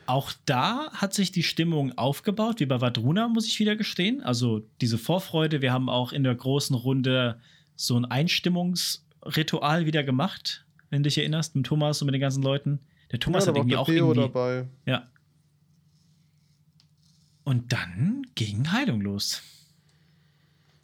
Auch 0.07 0.31
da 0.45 0.91
hat 0.93 1.14
sich 1.14 1.31
die 1.31 1.43
Stimmung 1.43 1.95
aufgebaut, 1.95 2.60
wie 2.60 2.65
bei 2.65 2.81
Vadruna, 2.81 3.27
muss 3.27 3.45
ich 3.45 3.60
wieder 3.60 3.76
gestehen. 3.76 4.23
Also 4.23 4.64
diese 4.81 4.97
Vorfreude. 4.97 5.61
Wir 5.61 5.72
haben 5.72 5.88
auch 5.88 6.11
in 6.11 6.23
der 6.23 6.34
großen 6.34 6.76
Runde 6.76 7.39
so 7.76 7.95
ein 7.95 8.06
Einstimmungsritual 8.06 9.85
wieder 9.85 10.03
gemacht, 10.03 10.65
wenn 10.89 11.03
du 11.03 11.10
dich 11.10 11.19
erinnerst, 11.19 11.56
mit 11.56 11.68
Thomas 11.68 12.01
und 12.01 12.07
mit 12.07 12.15
den 12.15 12.22
ganzen 12.22 12.41
Leuten. 12.41 12.80
Der 13.11 13.19
Thomas 13.19 13.45
ja, 13.45 13.49
hat 13.49 13.57
irgendwie 13.57 13.77
auch 13.77 13.85
Theo 13.85 14.14
irgendwie, 14.14 14.22
dabei. 14.22 14.68
Ja. 14.88 15.07
Und 17.49 17.73
dann 17.73 18.27
ging 18.35 18.71
Heilung 18.71 19.01
los. 19.01 19.41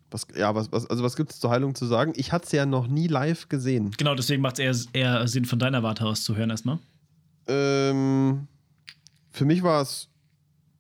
Was, 0.09 0.25
ja, 0.35 0.55
was, 0.55 0.71
was, 0.71 0.89
also 0.89 1.03
was 1.03 1.15
gibt 1.15 1.29
es 1.29 1.39
zur 1.39 1.51
Heilung 1.51 1.75
zu 1.75 1.85
sagen? 1.85 2.13
Ich 2.15 2.31
hatte 2.31 2.45
es 2.45 2.51
ja 2.53 2.65
noch 2.65 2.87
nie 2.87 3.05
live 3.05 3.49
gesehen. 3.49 3.91
Genau, 3.99 4.15
deswegen 4.15 4.41
macht 4.41 4.57
es 4.57 4.87
eher, 4.95 5.19
eher 5.19 5.27
Sinn, 5.27 5.45
von 5.45 5.59
deiner 5.59 5.83
Warte 5.83 6.05
aus 6.05 6.23
zu 6.23 6.35
hören 6.35 6.49
erstmal. 6.49 6.79
Ähm, 7.45 8.47
für 9.29 9.45
mich 9.45 9.61
war 9.61 9.83
es, 9.83 10.09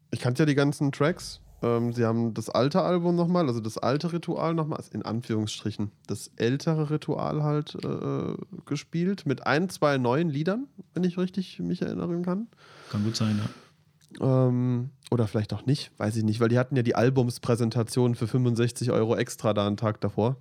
ich 0.09 0.21
kannte 0.21 0.41
ja 0.41 0.47
die 0.47 0.55
ganzen 0.55 0.91
Tracks. 0.91 1.39
Ähm, 1.61 1.93
sie 1.93 2.03
haben 2.03 2.33
das 2.33 2.49
alte 2.49 2.81
Album 2.81 3.15
nochmal, 3.15 3.47
also 3.47 3.59
das 3.59 3.77
alte 3.77 4.11
Ritual 4.11 4.55
nochmal, 4.55 4.83
in 4.91 5.03
Anführungsstrichen, 5.03 5.91
das 6.07 6.31
ältere 6.35 6.89
Ritual 6.89 7.43
halt 7.43 7.75
äh, 7.75 8.33
gespielt 8.65 9.27
mit 9.27 9.45
ein, 9.45 9.69
zwei 9.69 9.99
neuen 9.99 10.31
Liedern, 10.31 10.65
wenn 10.95 11.03
ich 11.03 11.19
richtig 11.19 11.59
mich 11.59 11.83
erinnern 11.83 12.23
kann. 12.23 12.47
Kann 12.89 13.03
gut 13.03 13.15
sein, 13.15 13.37
ja. 13.37 13.47
Ähm, 14.21 14.89
oder 15.11 15.27
vielleicht 15.27 15.53
auch 15.53 15.65
nicht, 15.65 15.91
weiß 15.97 16.15
ich 16.17 16.23
nicht, 16.23 16.39
weil 16.39 16.49
die 16.49 16.57
hatten 16.57 16.75
ja 16.75 16.83
die 16.83 16.95
Albumspräsentation 16.95 18.15
für 18.15 18.27
65 18.27 18.91
Euro 18.91 19.15
extra 19.15 19.53
da 19.53 19.67
einen 19.67 19.77
Tag 19.77 20.01
davor. 20.01 20.37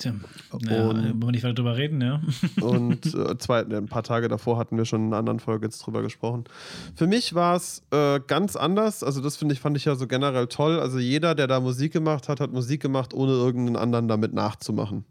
Tja, 0.00 0.14
wollen 0.50 1.20
wir 1.20 1.30
nicht 1.30 1.44
weiter 1.44 1.52
drüber 1.52 1.76
reden, 1.76 2.00
ja. 2.00 2.22
und 2.62 3.04
äh, 3.14 3.36
zwei, 3.36 3.60
ein 3.60 3.86
paar 3.86 4.02
Tage 4.02 4.28
davor 4.28 4.56
hatten 4.56 4.78
wir 4.78 4.86
schon 4.86 5.02
in 5.02 5.06
einer 5.08 5.18
anderen 5.18 5.40
Folge 5.40 5.66
jetzt 5.66 5.80
drüber 5.80 6.00
gesprochen. 6.00 6.44
Für 6.94 7.06
mich 7.06 7.34
war 7.34 7.54
es 7.56 7.82
äh, 7.90 8.18
ganz 8.26 8.56
anders. 8.56 9.04
Also, 9.04 9.20
das 9.20 9.36
finde 9.36 9.52
ich, 9.52 9.60
fand 9.60 9.76
ich 9.76 9.84
ja 9.84 9.96
so 9.96 10.06
generell 10.06 10.46
toll. 10.46 10.80
Also, 10.80 10.98
jeder, 10.98 11.34
der 11.34 11.48
da 11.48 11.60
Musik 11.60 11.92
gemacht 11.92 12.30
hat, 12.30 12.40
hat 12.40 12.50
Musik 12.50 12.80
gemacht, 12.80 13.12
ohne 13.12 13.32
irgendeinen 13.32 13.76
anderen 13.76 14.08
damit 14.08 14.32
nachzumachen. 14.32 15.04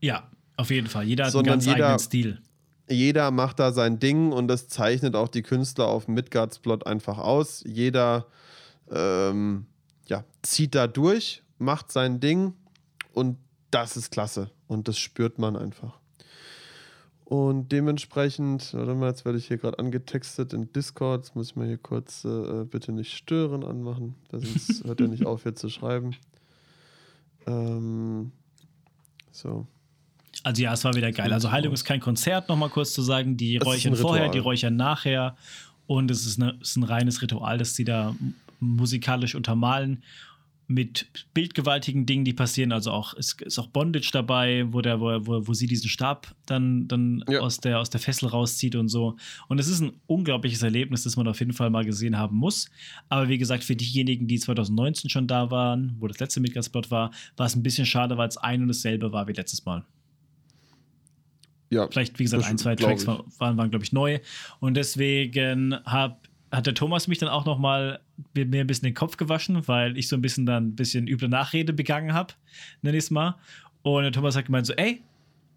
Ja, 0.00 0.28
auf 0.56 0.70
jeden 0.70 0.88
Fall. 0.88 1.04
Jeder 1.04 1.26
hat 1.26 1.32
Sondern 1.32 1.52
einen 1.52 1.60
ganz 1.60 1.66
jeder, 1.66 1.86
eigenen 1.86 1.98
Stil. 2.00 2.38
Jeder 2.88 3.30
macht 3.30 3.60
da 3.60 3.72
sein 3.72 3.98
Ding 3.98 4.32
und 4.32 4.48
das 4.48 4.68
zeichnet 4.68 5.16
auch 5.16 5.28
die 5.28 5.42
Künstler 5.42 5.86
auf 5.88 6.04
dem 6.04 6.14
Midgards-Plot 6.14 6.86
einfach 6.86 7.18
aus. 7.18 7.64
Jeder 7.66 8.26
ähm, 8.90 9.66
ja, 10.06 10.24
zieht 10.42 10.74
da 10.74 10.86
durch, 10.86 11.42
macht 11.58 11.90
sein 11.90 12.20
Ding 12.20 12.52
und 13.12 13.38
das 13.70 13.96
ist 13.96 14.10
klasse 14.10 14.50
und 14.68 14.86
das 14.88 14.98
spürt 14.98 15.38
man 15.38 15.56
einfach. 15.56 15.98
Und 17.24 17.72
dementsprechend, 17.72 18.74
warte 18.74 18.94
mal, 18.94 19.08
jetzt 19.08 19.24
werde 19.24 19.38
ich 19.38 19.48
hier 19.48 19.56
gerade 19.56 19.78
angetextet 19.78 20.52
in 20.52 20.70
Discord. 20.72 21.24
Jetzt 21.24 21.34
muss 21.34 21.50
ich 21.50 21.56
mal 21.56 21.66
hier 21.66 21.78
kurz 21.78 22.24
äh, 22.24 22.64
bitte 22.64 22.92
nicht 22.92 23.16
stören 23.16 23.64
anmachen, 23.64 24.14
sonst 24.30 24.84
hört 24.84 25.00
er 25.00 25.08
nicht 25.08 25.24
auf 25.24 25.42
hier 25.44 25.54
zu 25.54 25.70
schreiben. 25.70 26.14
Ähm, 27.46 28.30
so. 29.32 29.66
Also 30.44 30.62
ja, 30.62 30.74
es 30.74 30.84
war 30.84 30.94
wieder 30.94 31.10
geil. 31.10 31.32
Also 31.32 31.50
Heilung 31.50 31.72
ist 31.72 31.84
kein 31.84 32.00
Konzert, 32.00 32.48
nochmal 32.48 32.68
kurz 32.68 32.92
zu 32.92 33.02
sagen. 33.02 33.36
Die 33.36 33.58
das 33.58 33.66
räuchern 33.66 33.96
vorher, 33.96 34.28
die 34.28 34.38
räuchern 34.38 34.76
nachher. 34.76 35.36
Und 35.86 36.10
es 36.10 36.26
ist, 36.26 36.40
eine, 36.40 36.56
es 36.60 36.70
ist 36.70 36.76
ein 36.76 36.84
reines 36.84 37.22
Ritual, 37.22 37.58
das 37.58 37.74
sie 37.74 37.84
da 37.84 38.14
musikalisch 38.60 39.34
untermalen 39.34 40.02
mit 40.66 41.06
bildgewaltigen 41.34 42.06
Dingen, 42.06 42.24
die 42.24 42.32
passieren. 42.32 42.72
Also 42.72 42.90
auch 42.90 43.14
ist, 43.14 43.40
ist 43.42 43.58
auch 43.58 43.66
Bondage 43.66 44.10
dabei, 44.12 44.66
wo, 44.70 44.80
der, 44.80 45.00
wo, 45.00 45.26
wo, 45.26 45.46
wo 45.46 45.54
sie 45.54 45.66
diesen 45.66 45.88
Stab 45.88 46.34
dann, 46.46 46.88
dann 46.88 47.24
ja. 47.28 47.40
aus, 47.40 47.58
der, 47.58 47.80
aus 47.80 47.90
der 47.90 48.00
Fessel 48.00 48.28
rauszieht 48.28 48.74
und 48.76 48.88
so. 48.88 49.16
Und 49.48 49.58
es 49.58 49.68
ist 49.68 49.80
ein 49.80 49.92
unglaubliches 50.06 50.62
Erlebnis, 50.62 51.02
das 51.04 51.16
man 51.16 51.28
auf 51.28 51.38
jeden 51.40 51.52
Fall 51.52 51.70
mal 51.70 51.84
gesehen 51.84 52.16
haben 52.16 52.36
muss. 52.36 52.70
Aber 53.08 53.28
wie 53.28 53.38
gesagt, 53.38 53.64
für 53.64 53.76
diejenigen, 53.76 54.26
die 54.26 54.38
2019 54.38 55.10
schon 55.10 55.26
da 55.26 55.50
waren, 55.50 55.96
wo 55.98 56.06
das 56.06 56.18
letzte 56.18 56.40
Midgard-Spot 56.40 56.90
war, 56.90 57.10
war 57.36 57.46
es 57.46 57.56
ein 57.56 57.62
bisschen 57.62 57.86
schade, 57.86 58.16
weil 58.16 58.28
es 58.28 58.36
ein 58.36 58.62
und 58.62 58.68
dasselbe 58.68 59.12
war 59.12 59.28
wie 59.28 59.32
letztes 59.32 59.64
Mal. 59.64 59.84
Ja, 61.74 61.88
Vielleicht, 61.88 62.18
wie 62.18 62.24
gesagt, 62.24 62.44
ein, 62.44 62.58
zwei 62.58 62.76
Tracks 62.76 63.06
waren, 63.06 63.24
waren 63.38 63.70
glaube 63.70 63.84
ich, 63.84 63.92
neu. 63.92 64.20
Und 64.60 64.74
deswegen 64.74 65.76
habe 65.84 66.16
hat 66.54 66.66
der 66.66 66.74
Thomas 66.74 67.08
mich 67.08 67.18
dann 67.18 67.28
auch 67.28 67.44
noch 67.44 67.58
mal 67.58 68.00
mir 68.34 68.60
ein 68.60 68.66
bisschen 68.66 68.86
den 68.86 68.94
Kopf 68.94 69.16
gewaschen, 69.16 69.66
weil 69.66 69.98
ich 69.98 70.08
so 70.08 70.16
ein 70.16 70.22
bisschen 70.22 70.46
dann 70.46 70.68
ein 70.68 70.76
bisschen 70.76 71.08
üble 71.08 71.28
Nachrede 71.28 71.72
begangen 71.72 72.14
habe, 72.14 72.34
nenne 72.82 72.96
ich 72.96 73.04
es 73.04 73.10
mal. 73.10 73.36
Und 73.82 74.04
der 74.04 74.12
Thomas 74.12 74.36
hat 74.36 74.46
gemeint 74.46 74.66
so, 74.66 74.72
ey, 74.74 75.02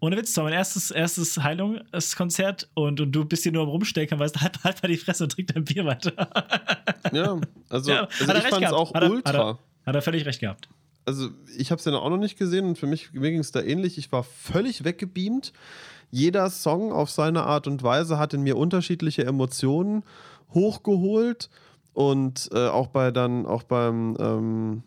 ohne 0.00 0.16
Witz, 0.16 0.28
das 0.28 0.36
war 0.36 0.44
mein 0.44 0.52
erstes, 0.52 0.90
erstes 0.90 1.42
Heilung, 1.42 1.80
das 1.92 2.14
Konzert 2.14 2.68
und, 2.74 3.00
und 3.00 3.12
du 3.12 3.24
bist 3.24 3.42
hier 3.42 3.52
nur 3.52 3.62
am 3.62 3.68
Rumstecken, 3.68 4.18
weißt 4.18 4.36
du, 4.36 4.40
halt, 4.40 4.62
halt 4.64 4.82
mal 4.82 4.88
die 4.88 4.96
Fresse 4.96 5.24
und 5.24 5.30
trink 5.30 5.48
dein 5.52 5.64
Bier 5.64 5.84
weiter. 5.84 6.12
ja, 7.12 7.40
also, 7.68 7.90
ja, 7.90 8.08
also 8.20 8.34
ich 8.34 8.42
fand 8.44 8.64
es 8.64 8.72
auch 8.72 8.94
hat 8.94 9.08
ultra. 9.08 9.30
Er, 9.30 9.38
hat, 9.38 9.58
er, 9.84 9.86
hat 9.86 9.94
er 9.94 10.02
völlig 10.02 10.26
recht 10.26 10.40
gehabt. 10.40 10.68
Also 11.04 11.30
ich 11.56 11.70
habe 11.70 11.78
es 11.78 11.84
ja 11.86 11.92
auch 11.94 12.10
noch 12.10 12.18
nicht 12.18 12.38
gesehen 12.38 12.66
und 12.66 12.78
für 12.78 12.86
mich 12.86 13.12
mir 13.12 13.30
ging 13.30 13.40
es 13.40 13.50
da 13.50 13.62
ähnlich. 13.62 13.96
Ich 13.96 14.12
war 14.12 14.24
völlig 14.24 14.84
weggebeamt. 14.84 15.54
Jeder 16.10 16.48
Song 16.50 16.92
auf 16.92 17.10
seine 17.10 17.44
Art 17.44 17.66
und 17.66 17.82
Weise 17.82 18.18
hat 18.18 18.34
in 18.34 18.42
mir 18.42 18.56
unterschiedliche 18.56 19.24
Emotionen 19.24 20.04
hochgeholt 20.54 21.50
und 21.92 22.48
äh, 22.52 22.68
auch 22.68 22.88
bei 22.88 23.10
dann, 23.10 23.44
auch 23.44 23.62
beim 23.62 24.16
ähm, 24.18 24.82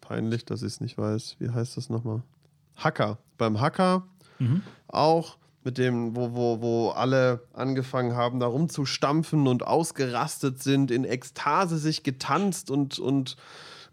peinlich, 0.00 0.44
dass 0.44 0.62
ich 0.62 0.72
es 0.72 0.80
nicht 0.80 0.98
weiß, 0.98 1.36
wie 1.38 1.50
heißt 1.50 1.76
das 1.76 1.88
nochmal? 1.88 2.22
Hacker. 2.74 3.18
Beim 3.38 3.60
Hacker 3.60 4.02
mhm. 4.38 4.62
auch 4.88 5.38
mit 5.62 5.78
dem, 5.78 6.16
wo, 6.16 6.34
wo, 6.34 6.60
wo 6.60 6.88
alle 6.90 7.46
angefangen 7.52 8.16
haben, 8.16 8.40
da 8.40 8.46
rumzustampfen 8.46 9.46
und 9.46 9.66
ausgerastet 9.66 10.62
sind, 10.62 10.90
in 10.90 11.04
Ekstase 11.04 11.78
sich 11.78 12.02
getanzt 12.02 12.70
und, 12.70 12.98
und 12.98 13.36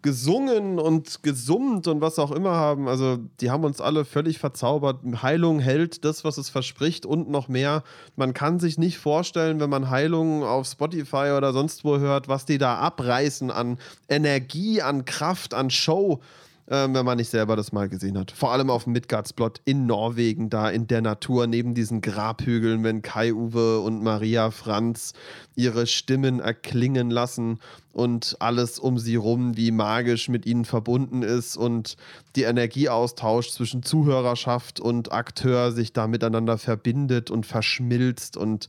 gesungen 0.02 0.80
und 0.80 1.24
gesummt 1.24 1.88
und 1.88 2.02
was 2.02 2.20
auch 2.20 2.32
immer 2.32 2.52
haben. 2.52 2.88
Also 2.88 3.18
die 3.42 3.50
haben 3.50 3.64
uns 3.64 3.82
alle 3.82 4.06
völlig 4.06 4.40
verzaubert. 4.40 5.00
Heilung 5.22 5.60
hält 5.60 6.06
das, 6.06 6.24
was 6.24 6.38
es 6.38 6.50
verspricht 6.50 7.06
und 7.06 7.30
noch 7.30 7.48
mehr. 7.48 7.84
Man 8.16 8.34
kann 8.34 8.60
sich 8.60 8.78
nicht 8.78 9.00
vorstellen, 9.00 9.60
wenn 9.60 9.70
man 9.70 9.90
Heilung 9.90 10.44
auf 10.44 10.68
Spotify 10.68 11.34
oder 11.36 11.52
sonst 11.54 11.84
wo 11.84 11.98
hört, 11.98 12.28
was 12.28 12.46
die 12.46 12.58
da 12.58 12.78
abreißen 12.78 13.52
an 13.52 13.78
Energie, 14.08 14.82
an 14.82 15.06
Kraft, 15.06 15.54
an 15.54 15.70
Show 15.70 16.22
ähm, 16.70 16.94
wenn 16.94 17.06
man 17.06 17.18
nicht 17.18 17.30
selber 17.30 17.56
das 17.56 17.72
mal 17.72 17.88
gesehen 17.88 18.18
hat. 18.18 18.32
Vor 18.32 18.52
allem 18.52 18.70
auf 18.70 18.84
dem 18.84 18.94
Midgardsplot 18.94 19.62
in 19.64 19.86
Norwegen, 19.86 20.50
da 20.50 20.70
in 20.70 20.88
der 20.88 21.02
Natur, 21.02 21.48
neben 21.48 21.74
diesen 21.74 22.02
Grabhügeln, 22.02 22.84
wenn 22.84 23.02
Kai-Uwe 23.02 23.80
und 23.80 24.04
Maria 24.04 24.52
Franz 24.52 25.14
ihre 25.56 25.88
Stimmen 25.88 26.40
erklingen 26.40 27.10
lassen 27.10 27.60
und 27.94 28.36
alles 28.40 28.80
um 28.80 29.00
sie 29.00 29.16
rum 29.16 29.56
wie 29.56 29.72
magisch 29.72 30.28
mit 30.28 30.46
ihnen 30.46 30.66
verbunden 30.66 31.24
ist 31.24 31.56
und 31.56 31.96
die 32.36 32.44
Energieaustausch 32.44 33.50
zwischen 33.52 33.82
Zuhörerschaft 33.82 34.80
und 34.80 35.12
Akteur 35.12 35.72
sich 35.72 35.94
da 35.94 36.08
miteinander 36.08 36.58
verbindet 36.58 37.32
und 37.32 37.46
verschmilzt 37.46 38.36
und 38.38 38.68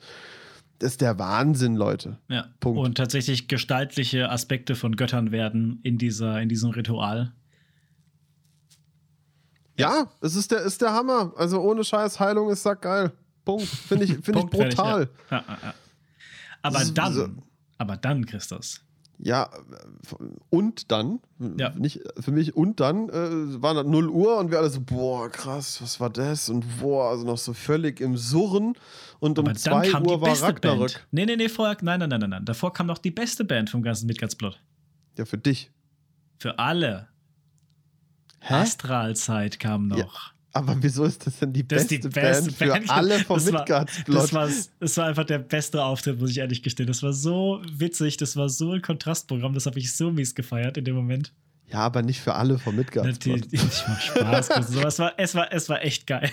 das 0.79 0.93
ist 0.93 1.01
der 1.01 1.19
Wahnsinn, 1.19 1.75
Leute. 1.75 2.19
Ja. 2.29 2.47
Punkt. 2.61 2.79
Und 2.79 2.97
tatsächlich 2.97 3.49
gestaltliche 3.49 4.31
Aspekte 4.31 4.77
von 4.77 4.95
Göttern 4.95 5.33
werden 5.33 5.81
in, 5.83 5.99
dieser, 5.99 6.41
in 6.41 6.49
diesem 6.49 6.71
Ritual. 6.71 7.33
Ja, 9.79 10.09
es 10.21 10.35
ist 10.37 10.51
der, 10.51 10.61
ist 10.63 10.81
der 10.83 10.93
Hammer. 10.93 11.33
Also 11.37 11.61
ohne 11.61 11.85
Scheiß, 11.85 12.19
Heilung 12.21 12.51
ist 12.51 12.63
sackgeil. 12.63 13.13
Punkt. 13.45 13.67
Finde 13.67 14.05
ich, 14.05 14.13
find 14.19 14.37
ich 14.39 14.47
brutal. 14.47 15.09
Ja. 15.31 15.37
Ja, 15.39 15.45
ja, 15.63 15.75
aber 16.63 16.85
dann, 16.85 17.15
so. 17.15 17.29
aber 17.79 17.97
dann, 17.97 18.27
Christus. 18.27 18.81
Ja, 19.21 19.51
und 20.51 20.93
dann, 20.93 21.19
Ja. 21.59 21.71
nicht 21.71 22.01
für 22.21 22.31
mich, 22.31 22.55
und 22.55 22.79
dann 22.79 23.09
äh, 23.09 23.61
war 23.63 23.75
das 23.75 23.85
0 23.85 24.09
Uhr 24.09 24.39
und 24.39 24.51
wir 24.53 24.59
alle 24.59 24.71
so, 24.71 24.81
boah, 24.81 25.29
krass, 25.29 25.83
was 25.83 25.99
war 25.99 26.09
das? 26.11 26.49
Und 26.49 26.65
boah, 26.81 27.11
also 27.11 27.25
noch 27.25 27.39
so 27.39 27.53
völlig 27.53 28.01
im 28.01 28.17
Surren. 28.17 28.75
Und 29.19 29.39
um 29.41 29.47
Aber 29.47 29.55
dann 29.55 29.57
2 29.83 29.91
kam 29.91 30.05
die 30.05 30.11
Uhr 30.11 30.21
war 30.21 30.41
Ragnarök. 30.41 30.93
Band. 30.93 31.07
Nee, 31.11 31.27
nee, 31.27 31.35
nee, 31.37 31.49
vorher, 31.49 31.77
nein, 31.83 31.99
nein, 31.99 32.09
nein, 32.11 32.21
nein, 32.21 32.31
nein. 32.31 32.45
Davor 32.45 32.73
kam 32.73 32.87
noch 32.87 32.99
die 32.99 33.11
beste 33.11 33.45
Band 33.45 33.71
vom 33.71 33.83
ganzen 33.83 34.07
Midgardsplot. 34.07 34.61
Ja, 35.17 35.25
für 35.25 35.39
dich. 35.39 35.73
Für 36.39 36.59
alle. 36.61 37.08
Hä? 38.41 38.55
Astralzeit 38.55 39.59
kam 39.61 39.89
noch. 39.89 39.99
Ja, 39.99 40.09
Aber 40.53 40.77
wieso 40.81 41.05
ist 41.05 41.27
das 41.27 41.39
denn 41.39 41.53
die 41.53 41.67
Das 41.67 41.83
ist 41.83 41.89
beste, 41.89 42.09
die 42.09 42.15
beste 42.15 42.43
Band 42.45 42.57
für 42.57 42.67
Band. 42.69 42.91
alle 42.91 43.19
vom 43.21 43.45
Midgardsplot? 43.45 44.17
Das 44.17 44.33
war, 44.33 44.49
das 44.81 44.97
war 44.97 45.07
einfach 45.07 45.25
der 45.25 45.39
beste 45.39 45.83
Auftritt, 45.83 46.21
muss 46.21 46.31
ich 46.31 46.39
ehrlich 46.39 46.63
gestehen. 46.63 46.87
Das 46.87 47.03
war 47.03 47.13
so 47.13 47.61
witzig, 47.71 48.17
das 48.17 48.37
war 48.37 48.49
so 48.49 48.73
ein 48.73 48.83
Kontrastprogramm, 48.83 49.55
das 49.55 49.67
habe 49.67 49.79
ich 49.79 49.95
so 49.95 50.11
mies 50.11 50.35
gefeiert 50.35 50.77
in 50.77 50.85
dem 50.85 50.95
Moment. 50.97 51.33
Ja, 51.71 51.81
aber 51.81 52.01
nicht 52.03 52.21
für 52.21 52.35
alle 52.35 52.59
vom 52.59 52.77
Midgardsplot. 52.77 53.41
Natürlich, 53.41 53.63
ich 53.63 53.85
mach 53.89 54.01
Spaß. 54.01 54.51
Aber 54.53 54.87
es 54.89 54.99
war, 54.99 55.13
es, 55.19 55.35
war, 55.35 55.53
es 55.53 55.69
war 55.69 55.83
echt 55.83 56.07
geil. 56.07 56.31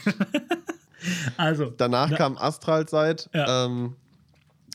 also, 1.38 1.66
Danach 1.76 2.10
Na- 2.10 2.18
kam 2.18 2.38
Astralzeit. 2.38 3.30
Ja. 3.34 3.66
Ähm, 3.66 3.96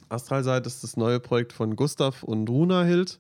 Astralzeit 0.09 0.67
ist 0.67 0.83
das 0.85 0.97
neue 0.97 1.21
Projekt 1.21 1.53
von 1.53 1.77
Gustav 1.77 2.23
und 2.23 2.49
Runahild. 2.51 3.19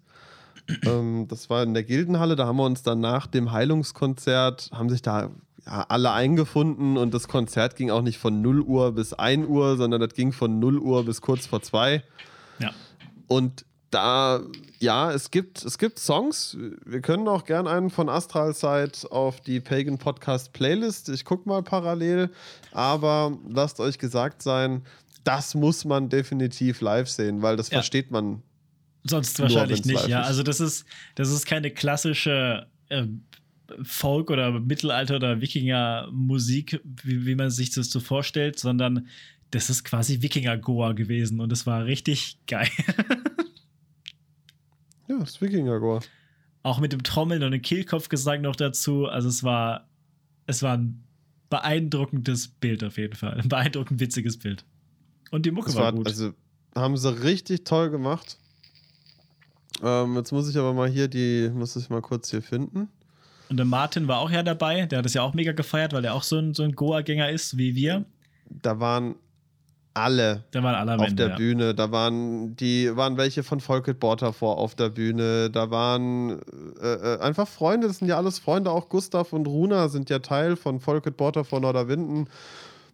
Ähm, 0.85 1.27
das 1.29 1.51
war 1.51 1.63
in 1.63 1.75
der 1.75 1.83
Gildenhalle. 1.85 2.37
Da 2.37 2.47
haben 2.47 2.57
wir 2.57 2.65
uns 2.65 2.83
dann 2.83 3.01
nach 3.01 3.27
dem 3.27 3.53
Heilungskonzert, 3.53 4.71
haben 4.73 4.89
sich 4.89 5.03
da 5.03 5.31
ja, 5.67 5.85
alle 5.89 6.13
eingefunden 6.13 6.97
und 6.97 7.13
das 7.13 7.29
Konzert 7.29 7.77
ging 7.77 7.91
auch 7.91 8.03
nicht 8.03 8.19
von 8.19 8.41
0 8.41 8.61
Uhr 8.63 8.93
bis 8.93 9.13
1 9.13 9.47
Uhr, 9.47 9.77
sondern 9.77 10.01
das 10.01 10.15
ging 10.15 10.33
von 10.33 10.59
0 10.59 10.79
Uhr 10.79 11.05
bis 11.05 11.21
kurz 11.21 11.47
vor 11.47 11.63
2. 11.63 12.03
ja. 12.59 12.71
Und 13.27 13.65
da, 13.91 14.41
ja, 14.79 15.11
es 15.11 15.31
gibt, 15.33 15.65
es 15.65 15.77
gibt 15.77 15.99
Songs. 15.99 16.57
Wir 16.87 17.01
können 17.01 17.27
auch 17.27 17.45
gern 17.45 17.67
einen 17.67 17.91
von 17.91 18.09
Astralzeit 18.09 19.05
auf 19.11 19.41
die 19.41 19.59
Pagan 19.59 19.99
Podcast 19.99 20.53
Playlist. 20.53 21.09
Ich 21.09 21.25
gucke 21.25 21.49
mal 21.49 21.63
parallel. 21.63 22.31
Aber 22.71 23.37
lasst 23.49 23.81
euch 23.81 23.99
gesagt 23.99 24.43
sein, 24.43 24.83
das 25.25 25.57
muss 25.57 25.85
man 25.85 26.09
definitiv 26.09 26.81
live 26.81 27.09
sehen, 27.09 27.43
weil 27.43 27.57
das 27.57 27.71
Ja. 27.71 27.79
versteht 27.79 28.13
man. 28.13 28.43
Sonst 29.05 29.39
Nur, 29.39 29.49
wahrscheinlich 29.49 29.85
nicht, 29.85 30.09
ja. 30.09 30.23
ist. 30.23 30.27
Also, 30.29 30.43
das 30.43 30.61
ist, 30.61 30.85
das 31.15 31.31
ist 31.31 31.47
keine 31.47 31.71
klassische 31.71 32.67
äh, 32.89 33.07
Folk- 33.83 34.31
oder 34.31 34.59
Mittelalter- 34.61 35.17
oder 35.17 35.41
Wikinger-Musik, 35.41 36.81
wie, 37.05 37.27
wie 37.27 37.35
man 37.35 37.51
sich 37.51 37.71
das 37.71 37.91
so 37.91 38.01
vorstellt, 38.01 38.59
sondern 38.59 39.09
das 39.51 39.71
ist 39.71 39.85
quasi 39.85 40.23
Wikinger-Goa 40.23 40.93
gewesen 40.93 41.41
und 41.41 41.53
es 41.53 41.67
war 41.67 41.85
richtig 41.85 42.39
geil. 42.47 42.69
Ja, 45.09 45.19
das 45.19 45.31
ist 45.31 45.41
Wikinger-Gore. 45.41 46.03
Auch 46.63 46.79
mit 46.79 46.93
dem 46.93 47.03
Trommeln 47.03 47.43
und 47.43 47.51
dem 47.51 47.63
Kehlkopfgesang 47.63 48.43
noch 48.43 48.55
dazu. 48.55 49.07
Also, 49.07 49.29
es 49.29 49.43
war, 49.43 49.89
es 50.47 50.63
war 50.63 50.77
ein 50.77 51.03
beeindruckendes 51.49 52.47
Bild 52.47 52.85
auf 52.85 52.97
jeden 52.97 53.17
Fall. 53.17 53.35
Ein 53.41 53.49
beeindruckend 53.49 53.99
witziges 53.99 54.39
Bild. 54.39 54.65
Und 55.33 55.47
die 55.47 55.51
Mucke 55.51 55.75
war, 55.75 55.83
war, 55.83 55.93
gut. 55.95 56.07
also, 56.07 56.33
haben 56.77 56.97
sie 56.97 57.23
richtig 57.25 57.65
toll 57.65 57.91
gemacht. 57.91 58.39
Ähm, 59.83 60.17
jetzt 60.17 60.33
muss 60.33 60.49
ich 60.49 60.57
aber 60.57 60.73
mal 60.75 60.89
hier 60.89 61.09
die, 61.09 61.51
muss 61.53 61.77
ich 61.77 61.89
mal 61.91 62.03
kurz 62.03 62.31
hier 62.31 62.43
finden. 62.43 62.89
Und 63.49 63.57
der 63.57 63.67
Martin 63.67 64.07
war 64.07 64.19
auch 64.19 64.31
ja 64.31 64.43
dabei. 64.43 64.87
Der 64.87 64.99
hat 65.01 65.07
es 65.07 65.15
ja 65.15 65.23
auch 65.23 65.35
mega 65.35 65.53
gefeiert, 65.53 65.93
weil 65.93 66.05
er 66.05 66.15
auch 66.15 66.23
so 66.23 66.39
ein, 66.39 66.55
so 66.55 66.63
ein 66.63 66.73
Goa-Gänger 66.73 67.31
ist 67.31 67.57
wie 67.57 67.75
wir. 67.75 68.05
Da 68.49 68.79
waren 68.79 69.17
alle 69.93 70.45
Da 70.53 70.63
waren 70.63 70.77
alle 70.77 70.95
auf 70.95 71.09
Ende. 71.09 71.17
der 71.17 71.29
ja. 71.31 71.37
Bühne. 71.37 71.75
Da 71.75 71.91
waren 71.91 72.55
die 72.57 72.97
waren 72.97 73.17
welche 73.17 73.43
von 73.43 73.61
Volkert 73.61 73.99
Borter 73.99 74.33
vor 74.33 74.59
auf 74.59 74.75
der 74.75 74.89
Bühne. 74.89 75.51
Da 75.51 75.71
waren 75.71 76.41
äh, 76.81 77.15
äh, 77.15 77.21
einfach 77.21 77.49
Freunde. 77.49 77.89
Das 77.89 77.99
sind 77.99 78.09
ja 78.09 78.17
alles 78.17 78.39
Freunde. 78.39 78.71
Auch 78.71 78.89
Gustav 78.89 79.33
und 79.33 79.47
Runa 79.47 79.89
sind 79.89 80.11
ja 80.11 80.21
Teil 80.21 80.57
von 80.57 80.79
Volkert 80.79 81.17
Borter 81.17 81.45
vor 81.45 81.61
Norderwinden. 81.61 82.29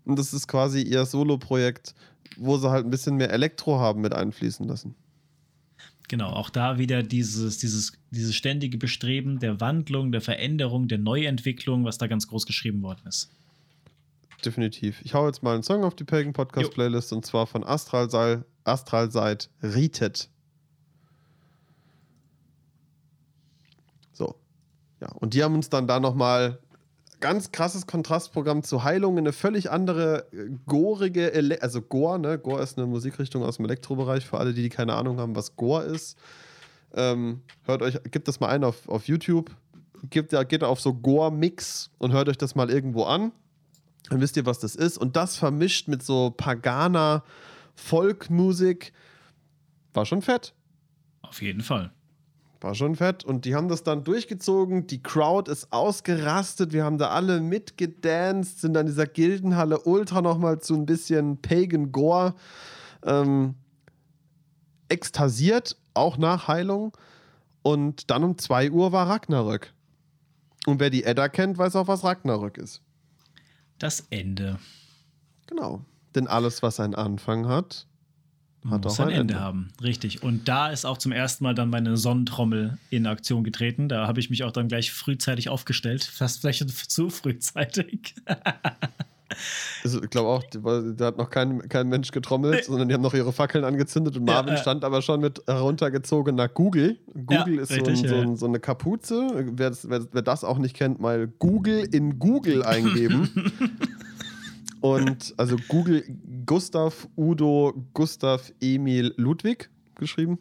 Und 0.06 0.18
das 0.18 0.32
ist 0.32 0.48
quasi 0.48 0.82
ihr 0.82 1.04
Solo-Projekt, 1.04 1.94
wo 2.38 2.56
sie 2.56 2.70
halt 2.70 2.86
ein 2.86 2.90
bisschen 2.90 3.16
mehr 3.16 3.30
Elektro 3.30 3.78
haben 3.78 4.00
mit 4.00 4.14
einfließen 4.14 4.66
lassen. 4.66 4.94
Genau, 6.08 6.30
auch 6.30 6.50
da 6.50 6.78
wieder 6.78 7.02
dieses, 7.02 7.58
dieses, 7.58 7.92
dieses 8.10 8.34
ständige 8.34 8.78
Bestreben 8.78 9.40
der 9.40 9.60
Wandlung, 9.60 10.12
der 10.12 10.20
Veränderung, 10.20 10.86
der 10.86 10.98
Neuentwicklung, 10.98 11.84
was 11.84 11.98
da 11.98 12.06
ganz 12.06 12.28
groß 12.28 12.46
geschrieben 12.46 12.82
worden 12.82 13.02
ist. 13.06 13.30
Definitiv. 14.44 15.00
Ich 15.02 15.14
hau 15.14 15.26
jetzt 15.26 15.42
mal 15.42 15.54
einen 15.54 15.62
Song 15.62 15.82
auf 15.82 15.96
die 15.96 16.04
Pagan 16.04 16.32
Podcast 16.32 16.68
Jo. 16.68 16.72
Playlist 16.72 17.12
und 17.12 17.26
zwar 17.26 17.46
von 17.46 17.64
Astralseil, 17.64 18.44
Astralseit 18.64 19.50
Rietet. 19.62 20.28
So. 24.12 24.36
Ja, 25.00 25.10
und 25.12 25.34
die 25.34 25.42
haben 25.42 25.54
uns 25.54 25.68
dann 25.68 25.88
da 25.88 25.98
nochmal 25.98 26.60
ganz 27.20 27.52
krasses 27.52 27.86
Kontrastprogramm 27.86 28.62
zu 28.62 28.84
Heilung 28.84 29.14
in 29.14 29.24
eine 29.24 29.32
völlig 29.32 29.70
andere, 29.70 30.26
äh, 30.32 30.50
gorige, 30.66 31.32
Ele 31.32 31.62
also 31.62 31.82
Gore, 31.82 32.18
ne? 32.18 32.38
Gore 32.38 32.62
ist 32.62 32.78
eine 32.78 32.86
Musikrichtung 32.86 33.42
aus 33.42 33.56
dem 33.56 33.64
Elektrobereich, 33.66 34.26
für 34.26 34.38
alle, 34.38 34.54
die, 34.54 34.62
die 34.62 34.68
keine 34.68 34.94
Ahnung 34.94 35.18
haben, 35.18 35.34
was 35.34 35.56
Gore 35.56 35.84
ist. 35.84 36.18
Ähm, 36.94 37.42
hört 37.64 37.82
euch, 37.82 37.98
gebt 38.10 38.28
das 38.28 38.40
mal 38.40 38.48
ein 38.48 38.64
auf, 38.64 38.88
auf 38.88 39.06
YouTube. 39.08 39.50
Gebt, 40.10 40.34
geht 40.48 40.62
auf 40.62 40.80
so 40.80 40.94
Gore-Mix 40.94 41.90
und 41.98 42.12
hört 42.12 42.28
euch 42.28 42.38
das 42.38 42.54
mal 42.54 42.70
irgendwo 42.70 43.04
an. 43.04 43.32
Dann 44.10 44.20
wisst 44.20 44.36
ihr, 44.36 44.46
was 44.46 44.60
das 44.60 44.76
ist. 44.76 44.98
Und 44.98 45.16
das 45.16 45.36
vermischt 45.36 45.88
mit 45.88 46.02
so 46.02 46.30
paganer 46.30 47.24
Folkmusik. 47.74 48.92
War 49.94 50.06
schon 50.06 50.22
fett. 50.22 50.54
Auf 51.22 51.42
jeden 51.42 51.62
Fall. 51.62 51.92
War 52.60 52.74
schon 52.74 52.96
fett. 52.96 53.24
Und 53.24 53.44
die 53.44 53.54
haben 53.54 53.68
das 53.68 53.82
dann 53.82 54.04
durchgezogen. 54.04 54.86
Die 54.86 55.02
Crowd 55.02 55.50
ist 55.50 55.72
ausgerastet. 55.72 56.72
Wir 56.72 56.84
haben 56.84 56.98
da 56.98 57.10
alle 57.10 57.40
mitgedanced, 57.40 58.60
sind 58.60 58.76
an 58.76 58.86
dieser 58.86 59.06
Gildenhalle 59.06 59.80
ultra 59.80 60.22
nochmal 60.22 60.60
zu 60.60 60.74
ein 60.74 60.86
bisschen 60.86 61.40
Pagan 61.42 61.92
Gore 61.92 62.34
ähm, 63.04 63.54
ekstasiert, 64.88 65.76
auch 65.94 66.16
nach 66.16 66.48
Heilung. 66.48 66.96
Und 67.62 68.10
dann 68.10 68.24
um 68.24 68.38
2 68.38 68.70
Uhr 68.70 68.92
war 68.92 69.08
Ragnarök. 69.08 69.72
Und 70.66 70.80
wer 70.80 70.90
die 70.90 71.04
Edda 71.04 71.28
kennt, 71.28 71.58
weiß 71.58 71.76
auch, 71.76 71.88
was 71.88 72.04
Ragnarök 72.04 72.58
ist. 72.58 72.82
Das 73.78 74.06
Ende 74.10 74.58
Genau. 75.46 75.84
Denn 76.14 76.26
alles, 76.26 76.62
was 76.62 76.80
einen 76.80 76.94
Anfang 76.94 77.48
hat, 77.48 77.86
hat 78.70 78.84
muss 78.84 79.00
ein 79.00 79.08
Ende 79.08 79.20
Ende. 79.20 79.40
haben. 79.40 79.68
Richtig. 79.82 80.22
Und 80.22 80.48
da 80.48 80.68
ist 80.68 80.84
auch 80.84 80.98
zum 80.98 81.12
ersten 81.12 81.44
Mal 81.44 81.54
dann 81.54 81.70
meine 81.70 81.96
Sonnentrommel 81.96 82.78
in 82.90 83.06
Aktion 83.06 83.44
getreten. 83.44 83.88
Da 83.88 84.06
habe 84.06 84.20
ich 84.20 84.30
mich 84.30 84.44
auch 84.44 84.52
dann 84.52 84.68
gleich 84.68 84.92
frühzeitig 84.92 85.48
aufgestellt. 85.48 86.04
Fast 86.04 86.40
vielleicht 86.40 86.68
zu 86.90 87.10
frühzeitig. 87.10 88.14
Also, 89.82 90.02
ich 90.02 90.10
glaube 90.10 90.28
auch, 90.28 90.42
da 90.96 91.06
hat 91.06 91.18
noch 91.18 91.30
kein, 91.30 91.68
kein 91.68 91.88
Mensch 91.88 92.10
getrommelt, 92.10 92.64
sondern 92.64 92.88
die 92.88 92.94
haben 92.94 93.02
noch 93.02 93.12
ihre 93.12 93.32
Fackeln 93.32 93.64
angezündet 93.64 94.16
und 94.16 94.26
Ja, 94.26 94.34
Marvin 94.34 94.54
äh. 94.54 94.58
stand 94.58 94.84
aber 94.84 95.02
schon 95.02 95.20
mit 95.20 95.42
heruntergezogener 95.46 96.48
Google. 96.48 96.98
Google 97.12 97.56
Ja, 97.56 97.62
ist 97.62 97.72
richtig, 97.72 97.98
so, 97.98 98.04
ein, 98.04 98.08
so, 98.08 98.14
ja. 98.14 98.22
ein, 98.22 98.36
so 98.36 98.46
eine 98.46 98.60
Kapuze. 98.60 99.28
Wer 99.52 99.70
das, 99.70 99.88
wer, 99.88 100.06
wer 100.12 100.22
das 100.22 100.44
auch 100.44 100.58
nicht 100.58 100.74
kennt, 100.74 101.00
mal 101.00 101.26
Google 101.26 101.88
in 101.92 102.18
Google 102.18 102.64
eingeben. 102.64 103.30
und 104.94 105.34
also 105.36 105.56
Google 105.68 106.04
Gustav 106.46 107.08
Udo 107.16 107.74
Gustav 107.94 108.52
Emil 108.60 109.12
Ludwig 109.16 109.70
geschrieben. 109.96 110.38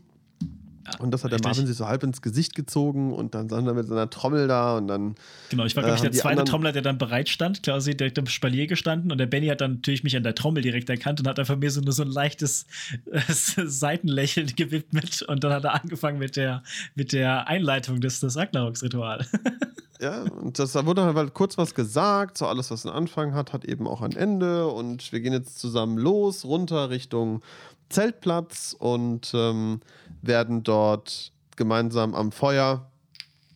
Und 1.00 1.12
das 1.12 1.24
hat 1.24 1.32
der 1.32 1.38
richtig. 1.38 1.50
Marvin 1.50 1.68
sich 1.68 1.78
so 1.78 1.88
halb 1.88 2.04
ins 2.04 2.22
Gesicht 2.22 2.54
gezogen 2.54 3.12
und 3.12 3.34
dann 3.34 3.48
stand 3.48 3.68
er 3.68 3.74
mit 3.74 3.88
seiner 3.88 4.08
Trommel 4.10 4.48
da 4.48 4.78
und 4.78 4.88
dann 4.88 5.16
Genau, 5.50 5.66
ich 5.66 5.76
war, 5.76 5.84
Äh, 5.84 5.88
glaube 5.88 5.98
ich, 5.98 6.06
haben 6.06 6.12
der 6.12 6.22
zweite 6.22 6.44
Trommler, 6.44 6.72
der 6.74 6.84
dann 6.84 7.00
bereit 7.00 7.28
stand, 7.28 7.64
quasi 7.64 7.98
direkt 7.98 8.20
am 8.20 8.28
Spalier 8.28 8.68
gestanden 8.68 9.12
und 9.12 9.18
der 9.18 9.26
Benny 9.26 9.48
hat 9.48 9.62
dann 9.62 9.76
natürlich 9.76 10.04
mich 10.04 10.16
an 10.16 10.22
der 10.22 10.36
Trommel 10.36 10.62
direkt 10.62 10.88
erkannt 10.90 11.20
und 11.20 11.28
hat 11.28 11.40
einfach 11.40 11.58
mir 11.58 11.72
so 11.72 11.82
nur 11.82 11.94
so 11.94 12.04
ein 12.04 12.10
leichtes 12.10 12.68
äh, 13.12 13.20
Seitenlächeln 13.30 14.56
gewidmet 14.56 15.24
und 15.24 15.44
dann 15.44 15.54
hat 15.54 15.64
er 15.64 15.74
angefangen 15.74 16.20
mit 16.20 16.36
der, 16.36 16.62
mit 16.94 17.14
der 17.14 17.48
Einleitung 17.48 18.00
des, 18.00 18.20
des 18.20 18.38
Ragnaroks-Ritual. 18.38 19.26
Ja, 20.02 20.24
und 20.24 20.60
das, 20.60 20.74
da 20.74 20.86
wurde 20.86 21.04
halt 21.04 21.34
kurz 21.34 21.58
was 21.58 21.74
gesagt, 21.74 22.38
so 22.38 22.48
alles, 22.48 22.70
was 22.70 22.86
einen 22.86 22.96
Anfang 22.96 23.34
hat, 23.34 23.54
hat 23.54 23.64
eben 23.64 23.88
auch 23.88 24.02
ein 24.02 24.16
Ende 24.16 24.68
und 24.68 25.12
wir 25.14 25.22
gehen 25.22 25.32
jetzt 25.32 25.58
zusammen 25.58 25.98
los, 25.98 26.44
runter 26.44 26.90
Richtung 26.90 27.42
Zeltplatz 27.90 28.76
und 28.78 29.32
ähm, 29.34 29.80
werden 30.22 30.64
dort 30.64 31.32
gemeinsam 31.56 32.14
am 32.14 32.32
Feuer 32.32 32.92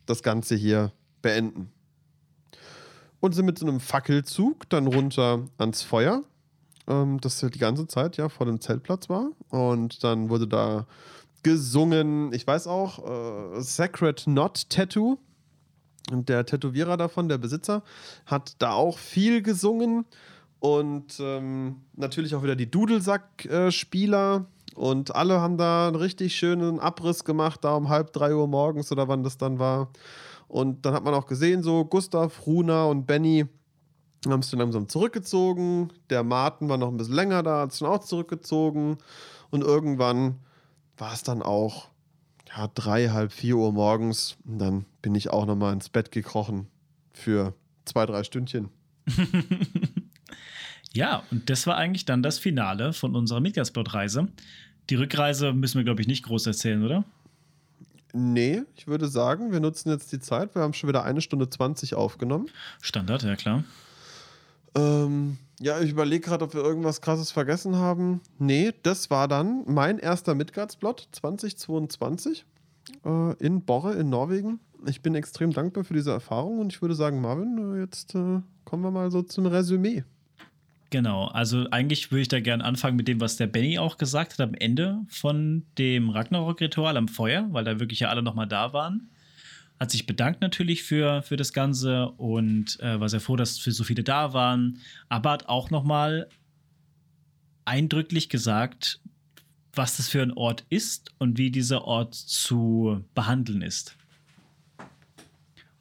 das 0.05 0.23
Ganze 0.23 0.55
hier 0.55 0.91
beenden. 1.21 1.71
Und 3.19 3.35
sind 3.35 3.45
mit 3.45 3.59
so 3.59 3.67
einem 3.67 3.81
Fackelzug 3.81 4.69
dann 4.69 4.87
runter 4.87 5.43
ans 5.57 5.81
Feuer, 5.81 6.23
ähm, 6.87 7.19
das 7.19 7.41
ja 7.41 7.49
die 7.49 7.59
ganze 7.59 7.85
Zeit 7.87 8.15
ja 8.15 8.29
vor 8.29 8.45
dem 8.45 8.61
Zeltplatz 8.61 9.09
war. 9.09 9.31
Und 9.49 10.03
dann 10.05 10.29
wurde 10.29 10.47
da 10.47 10.87
gesungen, 11.43 12.31
ich 12.33 12.47
weiß 12.47 12.67
auch, 12.67 13.57
äh, 13.57 13.61
Sacred 13.61 14.23
Knot 14.23 14.69
Tattoo. 14.69 15.17
Und 16.11 16.29
der 16.29 16.45
Tätowierer 16.45 16.97
davon, 16.97 17.29
der 17.29 17.37
Besitzer, 17.37 17.83
hat 18.25 18.55
da 18.59 18.71
auch 18.73 18.97
viel 18.97 19.41
gesungen. 19.41 20.05
Und 20.59 21.19
ähm, 21.19 21.77
natürlich 21.95 22.35
auch 22.35 22.43
wieder 22.43 22.55
die 22.55 22.69
Dudelsack-Spieler 22.69 24.45
Und 24.75 25.15
alle 25.15 25.39
haben 25.41 25.57
da 25.57 25.87
einen 25.87 25.95
richtig 25.95 26.35
schönen 26.35 26.79
Abriss 26.79 27.23
gemacht, 27.23 27.63
da 27.63 27.75
um 27.75 27.89
halb 27.89 28.13
drei 28.13 28.33
Uhr 28.33 28.47
morgens 28.47 28.91
oder 28.91 29.07
wann 29.07 29.23
das 29.23 29.37
dann 29.37 29.59
war. 29.59 29.89
Und 30.47 30.85
dann 30.85 30.93
hat 30.93 31.03
man 31.03 31.13
auch 31.13 31.27
gesehen, 31.27 31.63
so 31.63 31.85
Gustav, 31.85 32.45
Runa 32.45 32.85
und 32.85 33.05
Benny 33.05 33.45
haben 34.27 34.41
sich 34.41 34.51
dann 34.51 34.61
langsam 34.61 34.87
zurückgezogen. 34.89 35.91
Der 36.09 36.23
Martin 36.23 36.69
war 36.69 36.77
noch 36.77 36.89
ein 36.89 36.97
bisschen 36.97 37.15
länger 37.15 37.43
da, 37.43 37.61
hat 37.61 37.71
sich 37.71 37.81
dann 37.81 37.89
auch 37.89 37.99
zurückgezogen. 37.99 38.97
Und 39.49 39.63
irgendwann 39.63 40.39
war 40.97 41.13
es 41.13 41.23
dann 41.23 41.41
auch 41.41 41.88
ja, 42.49 42.67
drei, 42.73 43.09
halb 43.09 43.31
vier 43.31 43.57
Uhr 43.57 43.71
morgens. 43.71 44.37
Und 44.45 44.59
dann 44.59 44.85
bin 45.01 45.15
ich 45.15 45.29
auch 45.29 45.45
nochmal 45.45 45.73
ins 45.73 45.89
Bett 45.89 46.11
gekrochen 46.11 46.67
für 47.13 47.53
zwei, 47.85 48.05
drei 48.05 48.23
Stündchen. 48.23 48.69
ja, 50.93 51.23
und 51.31 51.49
das 51.49 51.67
war 51.67 51.77
eigentlich 51.77 52.05
dann 52.05 52.23
das 52.23 52.39
Finale 52.39 52.93
von 52.93 53.15
unserer 53.15 53.39
Midgard-Reise. 53.39 54.27
Die 54.89 54.95
Rückreise 54.95 55.53
müssen 55.53 55.77
wir, 55.77 55.83
glaube 55.83 56.01
ich, 56.01 56.07
nicht 56.07 56.23
groß 56.23 56.47
erzählen, 56.47 56.83
oder? 56.83 57.03
Nee, 58.11 58.63
ich 58.75 58.87
würde 58.87 59.07
sagen, 59.07 59.51
wir 59.51 59.59
nutzen 59.59 59.89
jetzt 59.89 60.11
die 60.11 60.19
Zeit. 60.19 60.55
Wir 60.55 60.63
haben 60.63 60.73
schon 60.73 60.89
wieder 60.89 61.03
eine 61.03 61.21
Stunde 61.21 61.47
20 61.47 61.93
aufgenommen. 61.93 62.49
Standard, 62.81 63.21
ja 63.23 63.35
klar. 63.35 63.63
Ähm, 64.75 65.37
ja, 65.59 65.79
ich 65.81 65.91
überlege 65.91 66.25
gerade, 66.25 66.45
ob 66.45 66.53
wir 66.53 66.61
irgendwas 66.61 67.01
krasses 67.01 67.31
vergessen 67.31 67.75
haben. 67.75 68.21
Nee, 68.37 68.71
das 68.83 69.09
war 69.09 69.27
dann 69.27 69.63
mein 69.67 69.99
erster 69.99 70.35
Midgardsplot 70.35 71.09
2022 71.11 72.45
äh, 73.05 73.33
in 73.37 73.61
Borre 73.65 73.93
in 73.93 74.09
Norwegen. 74.09 74.59
Ich 74.85 75.01
bin 75.01 75.15
extrem 75.15 75.51
dankbar 75.51 75.83
für 75.83 75.93
diese 75.93 76.11
Erfahrung 76.11 76.59
und 76.59 76.71
ich 76.71 76.81
würde 76.81 76.95
sagen, 76.95 77.19
Marvin, 77.19 77.75
äh, 77.75 77.79
jetzt 77.81 78.15
äh, 78.15 78.41
kommen 78.63 78.83
wir 78.83 78.91
mal 78.91 79.11
so 79.11 79.21
zum 79.21 79.45
Resümee. 79.45 80.03
Genau, 80.91 81.27
also 81.27 81.65
eigentlich 81.69 82.11
würde 82.11 82.21
ich 82.21 82.27
da 82.29 82.39
gerne 82.39 82.63
anfangen 82.63 82.95
mit 82.95 83.07
dem, 83.07 83.21
was 83.21 83.37
der 83.37 83.45
Benny 83.45 83.77
auch 83.77 83.97
gesagt 83.97 84.33
hat 84.33 84.41
am 84.41 84.55
Ende 84.55 85.01
von 85.07 85.63
dem 85.77 86.09
Ragnarok-Ritual 86.09 86.97
am 86.97 87.07
Feuer, 87.07 87.47
weil 87.51 87.63
da 87.63 87.79
wirklich 87.79 87.99
ja 87.99 88.09
alle 88.09 88.23
nochmal 88.23 88.47
da 88.47 88.73
waren. 88.73 89.09
Hat 89.79 89.91
sich 89.91 90.05
bedankt 90.05 90.41
natürlich 90.41 90.83
für, 90.83 91.21
für 91.21 91.37
das 91.37 91.53
Ganze 91.53 92.09
und 92.11 92.79
äh, 92.81 92.99
war 92.99 93.07
sehr 93.07 93.21
froh, 93.21 93.35
dass 93.35 93.59
für 93.59 93.71
so 93.71 93.83
viele 93.83 94.03
da 94.03 94.33
waren, 94.33 94.79
aber 95.07 95.31
hat 95.31 95.47
auch 95.47 95.69
nochmal 95.69 96.27
eindrücklich 97.65 98.29
gesagt, 98.29 98.99
was 99.73 99.97
das 99.97 100.09
für 100.09 100.21
ein 100.21 100.33
Ort 100.33 100.65
ist 100.69 101.11
und 101.19 101.37
wie 101.37 101.51
dieser 101.51 101.85
Ort 101.85 102.15
zu 102.15 103.05
behandeln 103.13 103.61
ist. 103.61 103.98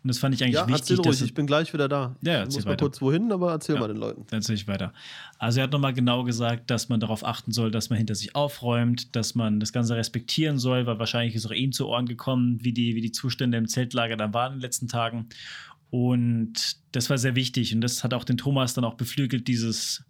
Und 0.09 0.14
das 0.14 0.20
fand 0.20 0.35
ich 0.35 0.43
eigentlich 0.43 0.55
ja, 0.55 0.66
wichtig. 0.66 0.97
Erzähl 0.97 1.06
ruhig, 1.06 1.20
ich 1.20 1.35
bin 1.35 1.47
gleich 1.47 1.74
wieder 1.74 1.86
da. 1.86 2.16
Ja, 2.22 2.40
ich 2.40 2.47
muss 2.47 2.64
mal 2.64 2.70
weiter. 2.70 2.86
kurz 2.86 3.02
wohin, 3.02 3.30
aber 3.30 3.51
erzähl 3.52 3.74
ja, 3.74 3.80
mal 3.82 3.89
den 3.89 3.98
Leuten. 3.98 4.24
Erzähl 4.30 4.55
ich 4.55 4.66
weiter. 4.66 4.94
Also 5.39 5.60
er 5.60 5.64
hat 5.64 5.72
nochmal 5.72 5.93
genau 5.93 6.24
gesagt, 6.24 6.70
dass 6.70 6.89
man 6.89 6.98
darauf 6.98 7.26
achten 7.26 7.52
soll, 7.52 7.70
dass 7.70 7.90
man 7.90 7.98
hinter 7.98 8.14
sich 8.14 8.35
aufräumt, 8.35 9.14
dass 9.14 9.35
man 9.35 9.60
das 9.60 9.70
Ganze 9.70 9.97
respektieren 9.97 10.59
soll, 10.59 10.86
weil 10.86 10.98
wahrscheinlich 10.98 11.35
ist 11.35 11.44
auch 11.44 11.51
ihm 11.51 11.72
zu 11.72 11.89
Ohren 11.89 12.06
gekommen, 12.06 12.59
wie 12.62 12.72
die, 12.72 12.94
wie 12.94 13.02
die 13.02 13.12
Zustände 13.12 13.59
im 13.59 13.68
Zeltlager 13.68 14.16
dann 14.16 14.32
waren 14.32 14.55
in 14.55 14.59
den 14.60 14.62
letzten 14.62 14.89
Tagen. 14.89 15.28
Und 15.90 16.78
das 16.93 17.10
war 17.10 17.18
sehr 17.18 17.35
wichtig. 17.35 17.74
Und 17.74 17.82
das 17.82 18.02
hat 18.02 18.14
auch 18.14 18.24
den 18.24 18.39
Thomas 18.39 18.72
dann 18.72 18.85
auch 18.85 18.94
beflügelt, 18.94 19.47
dieses, 19.47 20.05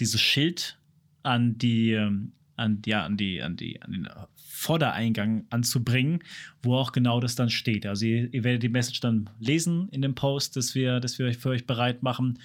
dieses 0.00 0.20
Schild 0.20 0.76
an 1.22 1.56
die, 1.56 1.92
ähm, 1.92 2.32
an, 2.56 2.82
ja, 2.84 3.04
an, 3.04 3.16
die, 3.16 3.40
an, 3.42 3.56
die, 3.56 3.80
an 3.80 3.92
den 3.92 4.08
Vordereingang 4.56 5.44
anzubringen, 5.50 6.20
wo 6.62 6.76
auch 6.76 6.92
genau 6.92 7.20
das 7.20 7.34
dann 7.34 7.50
steht. 7.50 7.84
Also 7.84 8.06
ihr, 8.06 8.32
ihr, 8.32 8.42
werdet 8.42 8.62
die 8.62 8.70
Message 8.70 9.00
dann 9.00 9.28
lesen 9.38 9.88
in 9.90 10.00
dem 10.00 10.14
Post, 10.14 10.56
das 10.56 10.74
wir, 10.74 10.98
das 10.98 11.18
wir 11.18 11.32
für 11.34 11.50
euch 11.50 11.66
bereit 11.66 12.02
machen. 12.02 12.38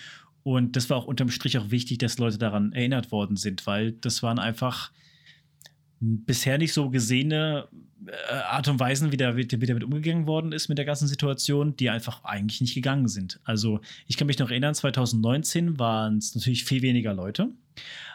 Und 0.44 0.76
das 0.76 0.90
war 0.90 0.98
auch 0.98 1.06
unterm 1.06 1.30
Strich 1.30 1.58
auch 1.58 1.72
wichtig, 1.72 2.00
dass 2.00 2.18
Leute 2.18 2.38
daran 2.38 2.74
erinnert 2.74 3.14
worden 3.14 3.38
sind, 3.38 3.66
weil 3.66 3.94
das 3.94 4.22
waren 4.24 4.40
einfach 4.40 4.92
bisher 6.02 6.58
nicht 6.58 6.74
so 6.74 6.90
gesehene 6.90 7.70
äh, 8.06 8.34
Art 8.34 8.68
und 8.68 8.80
Weisen, 8.80 9.14
wie, 9.14 9.18
da, 9.18 9.38
wie 9.38 9.46
damit 9.46 9.84
umgegangen 9.84 10.28
worden 10.28 10.52
ist 10.52 10.68
mit 10.68 10.78
der 10.78 10.86
ganzen 10.86 11.08
Situation, 11.08 11.78
die 11.78 11.90
einfach 11.90 12.26
eigentlich 12.26 12.60
nicht 12.60 12.74
gegangen 12.74 13.08
sind. 13.08 13.40
Also 13.46 13.80
ich 14.08 14.18
kann 14.18 14.28
mich 14.28 14.40
noch 14.40 14.50
erinnern, 14.50 14.76
2019 14.76 15.80
waren 15.80 16.18
es 16.18 16.36
natürlich 16.36 16.66
viel 16.66 16.82
weniger 16.82 17.14
Leute, 17.14 17.52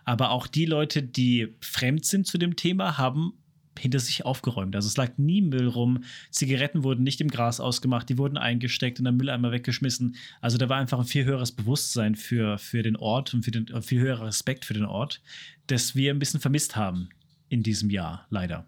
aber 0.04 0.32
auch 0.32 0.48
die 0.48 0.66
Leute, 0.66 1.02
die 1.02 1.54
fremd 1.60 2.04
sind 2.04 2.26
zu 2.26 2.36
dem 2.36 2.56
Thema, 2.56 2.98
haben 2.98 3.32
hinter 3.78 3.98
sich 3.98 4.24
aufgeräumt. 4.24 4.74
Also 4.76 4.88
es 4.88 4.96
lag 4.96 5.18
nie 5.18 5.42
Müll 5.42 5.68
rum. 5.68 6.04
Zigaretten 6.30 6.84
wurden 6.84 7.02
nicht 7.02 7.20
im 7.20 7.28
Gras 7.28 7.60
ausgemacht, 7.60 8.08
die 8.08 8.18
wurden 8.18 8.36
eingesteckt 8.36 8.98
und 8.98 9.04
dann 9.04 9.16
Mülleimer 9.16 9.52
weggeschmissen. 9.52 10.16
Also 10.40 10.58
da 10.58 10.68
war 10.68 10.78
einfach 10.78 10.98
ein 10.98 11.04
viel 11.04 11.24
höheres 11.24 11.52
Bewusstsein 11.52 12.14
für, 12.14 12.58
für 12.58 12.82
den 12.82 12.96
Ort 12.96 13.34
und 13.34 13.44
für 13.44 13.50
den, 13.50 13.82
viel 13.82 14.00
höherer 14.00 14.26
Respekt 14.26 14.64
für 14.64 14.74
den 14.74 14.84
Ort, 14.84 15.20
das 15.66 15.94
wir 15.94 16.12
ein 16.12 16.18
bisschen 16.18 16.40
vermisst 16.40 16.76
haben 16.76 17.08
in 17.48 17.62
diesem 17.62 17.90
Jahr, 17.90 18.26
leider. 18.30 18.66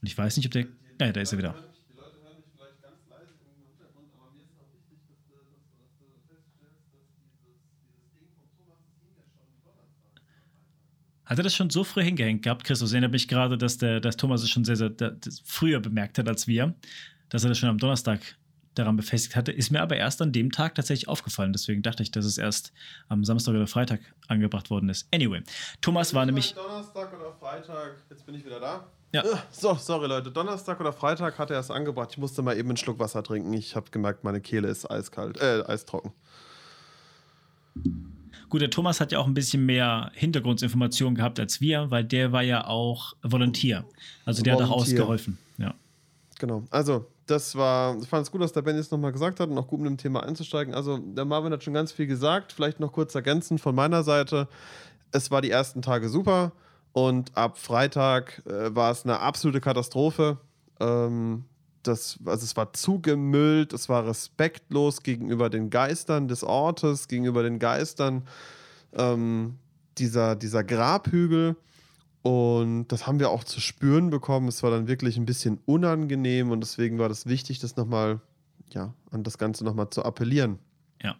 Und 0.00 0.08
ich 0.08 0.18
weiß 0.18 0.36
nicht, 0.36 0.46
ob 0.46 0.52
der. 0.52 0.66
Ja, 1.00 1.12
da 1.12 1.20
ist 1.20 1.32
er 1.32 1.38
wieder. 1.38 1.71
Hat 11.32 11.38
er 11.38 11.44
das 11.44 11.54
schon 11.54 11.70
so 11.70 11.82
früh 11.82 12.02
hingehängt 12.02 12.42
gehabt, 12.42 12.62
Christus? 12.62 12.92
Erinnert 12.92 13.12
mich 13.12 13.26
gerade, 13.26 13.56
dass 13.56 13.78
der 13.78 14.00
dass 14.00 14.18
Thomas 14.18 14.42
es 14.42 14.50
schon 14.50 14.66
sehr, 14.66 14.76
sehr 14.76 14.92
früher 15.46 15.80
bemerkt 15.80 16.18
hat 16.18 16.28
als 16.28 16.46
wir, 16.46 16.74
dass 17.30 17.42
er 17.42 17.48
das 17.48 17.56
schon 17.56 17.70
am 17.70 17.78
Donnerstag 17.78 18.20
daran 18.74 18.96
befestigt 18.96 19.34
hatte. 19.34 19.50
Ist 19.50 19.70
mir 19.70 19.80
aber 19.80 19.96
erst 19.96 20.20
an 20.20 20.32
dem 20.32 20.52
Tag 20.52 20.74
tatsächlich 20.74 21.08
aufgefallen. 21.08 21.54
Deswegen 21.54 21.80
dachte 21.80 22.02
ich, 22.02 22.10
dass 22.10 22.26
es 22.26 22.36
erst 22.36 22.74
am 23.08 23.24
Samstag 23.24 23.54
oder 23.54 23.66
Freitag 23.66 24.00
angebracht 24.28 24.68
worden 24.68 24.90
ist. 24.90 25.08
Anyway, 25.10 25.42
Thomas 25.80 26.12
war 26.12 26.26
nämlich. 26.26 26.52
Donnerstag 26.52 27.18
oder 27.18 27.32
Freitag, 27.32 27.94
jetzt 28.10 28.26
bin 28.26 28.34
ich 28.34 28.44
wieder 28.44 28.60
da. 28.60 28.86
Ja. 29.12 29.24
So, 29.50 29.74
sorry 29.76 30.08
Leute. 30.08 30.30
Donnerstag 30.30 30.80
oder 30.80 30.92
Freitag 30.92 31.38
hat 31.38 31.50
er 31.50 31.60
es 31.60 31.70
angebracht. 31.70 32.10
Ich 32.12 32.18
musste 32.18 32.42
mal 32.42 32.58
eben 32.58 32.68
einen 32.68 32.76
Schluck 32.76 32.98
Wasser 32.98 33.22
trinken. 33.22 33.54
Ich 33.54 33.74
habe 33.74 33.90
gemerkt, 33.90 34.22
meine 34.22 34.42
Kehle 34.42 34.68
ist 34.68 34.84
eiskalt, 34.90 35.40
äh, 35.40 35.64
eistrocken. 35.66 36.12
Gut, 38.52 38.60
der 38.60 38.68
Thomas 38.68 39.00
hat 39.00 39.12
ja 39.12 39.18
auch 39.18 39.26
ein 39.26 39.32
bisschen 39.32 39.64
mehr 39.64 40.10
Hintergrundinformationen 40.12 41.14
gehabt 41.14 41.40
als 41.40 41.62
wir, 41.62 41.90
weil 41.90 42.04
der 42.04 42.32
war 42.32 42.42
ja 42.42 42.66
auch 42.66 43.14
Volontier. 43.22 43.86
Also 44.26 44.42
der 44.42 44.52
Volunteer. 44.52 44.68
hat 44.68 44.76
auch 44.76 44.82
ausgeholfen. 44.82 45.38
Ja. 45.56 45.72
Genau. 46.38 46.62
Also, 46.68 47.06
das 47.24 47.56
war, 47.56 47.96
ich 47.96 48.06
fand 48.06 48.26
es 48.26 48.30
gut, 48.30 48.42
dass 48.42 48.52
der 48.52 48.60
Ben 48.60 48.76
jetzt 48.76 48.92
nochmal 48.92 49.10
gesagt 49.10 49.40
hat 49.40 49.48
und 49.48 49.56
auch 49.56 49.66
gut 49.66 49.80
mit 49.80 49.88
dem 49.88 49.96
Thema 49.96 50.22
einzusteigen. 50.22 50.74
Also, 50.74 50.98
der 50.98 51.24
Marvin 51.24 51.50
hat 51.50 51.64
schon 51.64 51.72
ganz 51.72 51.92
viel 51.92 52.06
gesagt. 52.06 52.52
Vielleicht 52.52 52.78
noch 52.78 52.92
kurz 52.92 53.14
ergänzend 53.14 53.58
von 53.58 53.74
meiner 53.74 54.02
Seite. 54.02 54.48
Es 55.12 55.30
war 55.30 55.40
die 55.40 55.50
ersten 55.50 55.80
Tage 55.80 56.10
super 56.10 56.52
und 56.92 57.34
ab 57.34 57.56
Freitag 57.56 58.42
äh, 58.44 58.74
war 58.74 58.90
es 58.90 59.04
eine 59.04 59.20
absolute 59.20 59.62
Katastrophe. 59.62 60.36
Ähm, 60.78 61.46
das, 61.82 62.18
also 62.24 62.44
es 62.44 62.56
war 62.56 62.72
zugemüllt, 62.72 63.72
es 63.72 63.88
war 63.88 64.06
respektlos 64.06 65.02
gegenüber 65.02 65.50
den 65.50 65.70
Geistern 65.70 66.28
des 66.28 66.44
Ortes, 66.44 67.08
gegenüber 67.08 67.42
den 67.42 67.58
Geistern 67.58 68.22
ähm, 68.94 69.58
dieser, 69.98 70.36
dieser 70.36 70.64
Grabhügel. 70.64 71.56
Und 72.22 72.88
das 72.88 73.06
haben 73.06 73.18
wir 73.18 73.30
auch 73.30 73.44
zu 73.44 73.60
spüren 73.60 74.10
bekommen. 74.10 74.48
Es 74.48 74.62
war 74.62 74.70
dann 74.70 74.86
wirklich 74.86 75.16
ein 75.16 75.26
bisschen 75.26 75.58
unangenehm 75.66 76.50
und 76.50 76.60
deswegen 76.60 76.98
war 76.98 77.08
das 77.08 77.26
wichtig, 77.26 77.58
das 77.58 77.76
nochmal, 77.76 78.20
ja, 78.72 78.94
an 79.10 79.24
das 79.24 79.38
Ganze 79.38 79.64
nochmal 79.64 79.90
zu 79.90 80.04
appellieren. 80.04 80.58
Ja. 81.02 81.16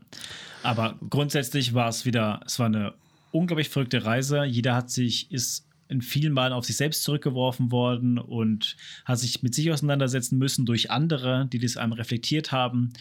Aber 0.63 0.97
grundsätzlich 1.11 1.75
war 1.75 1.89
es 1.89 2.05
wieder, 2.05 2.41
es 2.47 2.59
war 2.61 2.67
eine 2.67 2.95
unglaublich 3.33 3.69
verrückte 3.69 4.05
Reise. 4.05 4.45
Jeder 4.45 4.77
hat 4.77 4.91
sich, 4.91 5.33
ist 5.33 5.67
in 5.93 6.03
vielen 6.03 6.33
Malen 6.33 6.53
auf 6.53 6.65
sich 6.65 6.77
selbst 6.77 7.05
zurückgeworfen 7.05 7.71
worden 7.71 8.19
und 8.19 8.77
hat 9.05 9.19
sich 9.19 9.43
mit 9.43 9.55
sich 9.55 9.71
auseinandersetzen 9.71 10.39
müssen 10.39 10.67
durch 10.67 10.91
andere, 10.91 11.49
die 11.53 11.59
das 11.59 11.77
einem 11.77 11.93
reflektiert 11.93 12.51
haben. 12.51 12.93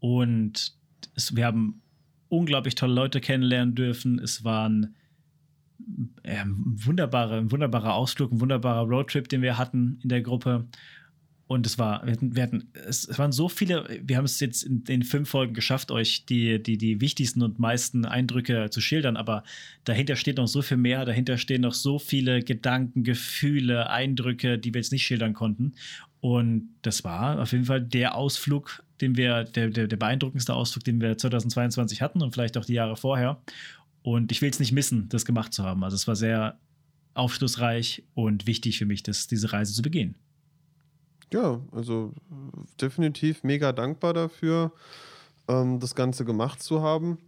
Und 0.00 0.74
es, 1.14 1.36
wir 1.36 1.46
haben 1.46 1.82
unglaublich 2.28 2.74
tolle 2.74 2.94
Leute 2.94 3.20
kennenlernen 3.20 3.74
dürfen. 3.74 4.18
Es 4.18 4.42
waren 4.42 4.94
äh, 6.22 6.44
wunderbare, 6.46 7.36
ein 7.36 7.50
wunderbarer 7.50 7.94
Ausflug, 7.94 8.32
ein 8.32 8.40
wunderbarer 8.40 8.88
Roadtrip, 8.88 9.28
den 9.28 9.42
wir 9.42 9.58
hatten 9.58 9.98
in 10.02 10.08
der 10.08 10.22
Gruppe. 10.22 10.66
Und 11.50 11.66
es 11.66 11.80
war, 11.80 12.06
wir 12.06 12.12
hatten, 12.12 12.36
wir 12.36 12.44
hatten, 12.44 12.68
es 12.74 13.18
waren 13.18 13.32
so 13.32 13.48
viele, 13.48 14.00
wir 14.04 14.18
haben 14.18 14.24
es 14.24 14.38
jetzt 14.38 14.62
in 14.62 14.84
den 14.84 15.02
fünf 15.02 15.30
Folgen 15.30 15.52
geschafft, 15.52 15.90
euch 15.90 16.24
die, 16.24 16.62
die, 16.62 16.78
die 16.78 17.00
wichtigsten 17.00 17.42
und 17.42 17.58
meisten 17.58 18.04
Eindrücke 18.04 18.70
zu 18.70 18.80
schildern, 18.80 19.16
aber 19.16 19.42
dahinter 19.82 20.14
steht 20.14 20.36
noch 20.36 20.46
so 20.46 20.62
viel 20.62 20.76
mehr, 20.76 21.04
dahinter 21.04 21.38
stehen 21.38 21.62
noch 21.62 21.74
so 21.74 21.98
viele 21.98 22.44
Gedanken, 22.44 23.02
Gefühle, 23.02 23.90
Eindrücke, 23.90 24.60
die 24.60 24.72
wir 24.72 24.80
jetzt 24.80 24.92
nicht 24.92 25.02
schildern 25.02 25.34
konnten. 25.34 25.72
Und 26.20 26.68
das 26.82 27.02
war 27.02 27.40
auf 27.40 27.50
jeden 27.50 27.64
Fall 27.64 27.80
der 27.80 28.14
Ausflug, 28.14 28.84
den 29.00 29.16
wir, 29.16 29.42
der, 29.42 29.70
der, 29.70 29.88
der 29.88 29.96
beeindruckendste 29.96 30.54
Ausflug, 30.54 30.84
den 30.84 31.00
wir 31.00 31.18
2022 31.18 32.00
hatten 32.00 32.22
und 32.22 32.32
vielleicht 32.32 32.58
auch 32.58 32.64
die 32.64 32.74
Jahre 32.74 32.94
vorher. 32.94 33.42
Und 34.02 34.30
ich 34.30 34.40
will 34.40 34.50
es 34.50 34.60
nicht 34.60 34.70
missen, 34.70 35.08
das 35.08 35.24
gemacht 35.24 35.52
zu 35.52 35.64
haben. 35.64 35.82
Also 35.82 35.96
es 35.96 36.06
war 36.06 36.14
sehr 36.14 36.60
aufschlussreich 37.14 38.04
und 38.14 38.46
wichtig 38.46 38.78
für 38.78 38.86
mich, 38.86 39.02
das, 39.02 39.26
diese 39.26 39.52
Reise 39.52 39.74
zu 39.74 39.82
begehen. 39.82 40.14
Ja, 41.32 41.60
also 41.72 42.12
definitiv 42.80 43.44
mega 43.44 43.72
dankbar 43.72 44.12
dafür, 44.14 44.72
ähm, 45.48 45.78
das 45.80 45.94
Ganze 45.94 46.24
gemacht 46.24 46.62
zu 46.62 46.82
haben. 46.82 47.18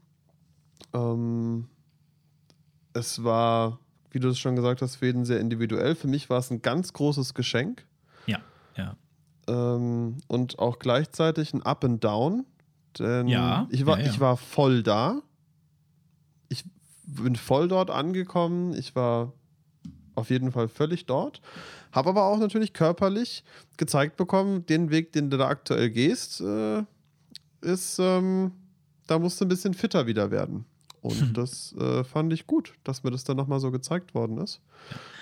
Ähm, 0.93 1.69
es 2.95 3.23
war 3.23 3.79
wie 4.13 4.21
du 4.21 4.29
es 4.29 4.39
schon 4.39 4.57
gesagt 4.57 4.83
hast, 4.83 4.97
für 4.97 5.07
jeden 5.07 5.25
sehr 5.25 5.41
individuell. 5.41 5.95
Für 5.95 6.07
mich 6.07 6.29
war 6.31 6.39
es 6.39 6.51
ein 6.51 6.63
ganz 6.63 6.93
großes 6.93 7.35
Geschenk. 7.35 7.87
Ja, 8.27 8.41
ja. 8.77 8.97
Ähm, 9.49 10.19
und 10.29 10.59
auch 10.59 10.79
gleichzeitig 10.79 11.55
ein 11.55 11.63
Up 11.63 11.85
and 11.85 12.05
Down. 12.05 12.45
Denn 12.99 13.27
Ja, 13.27 13.67
ich, 13.71 13.87
war, 13.87 13.99
ja, 13.99 14.05
ja. 14.05 14.11
ich 14.11 14.21
war 14.21 14.37
voll 14.37 14.83
da. 14.83 15.23
Ich 16.51 16.65
bin 17.05 17.37
voll 17.37 17.69
dort 17.69 17.91
angekommen. 17.91 18.75
Ich 18.75 18.95
war 18.95 19.33
auf 20.15 20.29
jeden 20.29 20.53
Fall 20.53 20.69
völlig 20.69 21.07
dort. 21.07 21.41
Habe 21.93 22.09
aber 22.11 22.25
auch 22.25 22.39
natürlich 22.39 22.73
körperlich 22.73 23.45
gezeigt 23.77 24.17
bekommen, 24.17 24.65
den 24.67 24.91
Weg, 24.91 25.13
den 25.13 25.31
du 25.31 25.37
da 25.39 25.49
aktuell 25.49 25.91
gehst, 25.91 26.41
äh, 26.41 26.83
ist, 27.61 27.99
ähm, 28.01 28.53
da 29.07 29.19
musst 29.19 29.41
du 29.41 29.45
ein 29.45 29.49
bisschen 29.49 29.75
fitter 29.75 30.07
wieder 30.07 30.31
werden. 30.31 30.65
Und 31.03 31.37
das 31.37 31.75
äh, 31.79 32.05
fand 32.05 32.33
ich 32.33 32.47
gut, 32.47 32.75
dass 32.85 33.03
mir 33.03 33.11
das 33.11 33.25
dann 33.25 33.37
nochmal 33.37 33.61
so 33.61 33.71
gezeigt 33.71 34.15
worden 34.15 34.39
ist. 34.39 34.61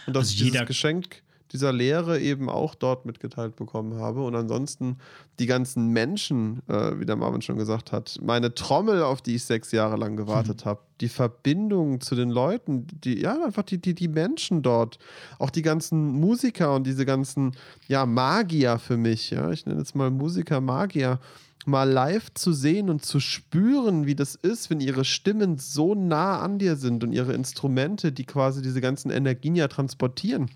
Und 0.06 0.14
dass 0.14 0.22
Also 0.24 0.30
ich 0.32 0.36
dieses 0.38 0.52
jeder- 0.54 0.66
Geschenk 0.66 1.22
dieser 1.52 1.72
Lehre 1.72 2.20
eben 2.20 2.48
auch 2.48 2.74
dort 2.74 3.06
mitgeteilt 3.06 3.56
bekommen 3.56 3.94
habe. 3.96 4.22
Und 4.22 4.34
ansonsten 4.34 4.98
die 5.38 5.46
ganzen 5.46 5.88
Menschen, 5.88 6.60
äh, 6.68 6.98
wie 6.98 7.06
der 7.06 7.16
Marvin 7.16 7.42
schon 7.42 7.58
gesagt 7.58 7.92
hat, 7.92 8.18
meine 8.22 8.54
Trommel, 8.54 9.02
auf 9.02 9.20
die 9.22 9.34
ich 9.34 9.44
sechs 9.44 9.72
Jahre 9.72 9.96
lang 9.96 10.16
gewartet 10.16 10.64
habe, 10.64 10.80
die 11.00 11.08
Verbindung 11.08 12.00
zu 12.00 12.14
den 12.14 12.30
Leuten, 12.30 12.86
die, 13.04 13.20
ja, 13.20 13.44
einfach 13.44 13.64
die, 13.64 13.78
die, 13.78 13.94
die 13.94 14.08
Menschen 14.08 14.62
dort, 14.62 14.98
auch 15.38 15.50
die 15.50 15.62
ganzen 15.62 16.12
Musiker 16.12 16.74
und 16.74 16.86
diese 16.86 17.06
ganzen, 17.06 17.52
ja, 17.88 18.06
Magier 18.06 18.78
für 18.78 18.96
mich, 18.96 19.30
ja, 19.30 19.50
ich 19.50 19.66
nenne 19.66 19.80
jetzt 19.80 19.96
mal 19.96 20.10
Musiker, 20.10 20.60
Magier, 20.60 21.18
mal 21.66 21.88
live 21.90 22.32
zu 22.34 22.52
sehen 22.52 22.88
und 22.88 23.04
zu 23.04 23.20
spüren, 23.20 24.06
wie 24.06 24.14
das 24.14 24.34
ist, 24.34 24.70
wenn 24.70 24.80
ihre 24.80 25.04
Stimmen 25.04 25.58
so 25.58 25.94
nah 25.94 26.40
an 26.40 26.58
dir 26.58 26.76
sind 26.76 27.04
und 27.04 27.12
ihre 27.12 27.34
Instrumente, 27.34 28.12
die 28.12 28.24
quasi 28.24 28.62
diese 28.62 28.80
ganzen 28.80 29.10
Energien 29.10 29.56
ja 29.56 29.68
transportieren 29.68 30.50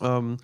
ähm, 0.00 0.38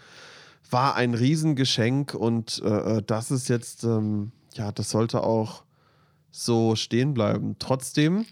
war 0.70 0.94
ein 0.94 1.14
Riesengeschenk 1.14 2.14
und 2.14 2.62
äh, 2.64 2.98
äh, 2.98 3.02
das 3.04 3.30
ist 3.30 3.48
jetzt, 3.48 3.84
ähm, 3.84 4.32
ja, 4.54 4.70
das 4.72 4.90
sollte 4.90 5.22
auch 5.22 5.64
so 6.30 6.76
stehen 6.76 7.12
bleiben. 7.14 7.56
Trotzdem 7.58 8.24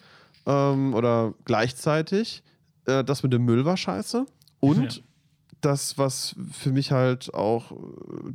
ähm, 0.47 0.95
oder 0.95 1.35
gleichzeitig, 1.45 2.43
äh, 2.87 3.03
das 3.05 3.23
mit 3.23 3.33
dem 3.33 3.45
Müll 3.45 3.65
war 3.65 3.77
scheiße 3.77 4.25
und 4.61 4.97
Ja. 4.97 5.03
das, 5.61 5.99
was 5.99 6.37
für 6.53 6.71
mich 6.71 6.93
halt 6.93 7.35
auch 7.35 7.73
äh, 7.73 7.77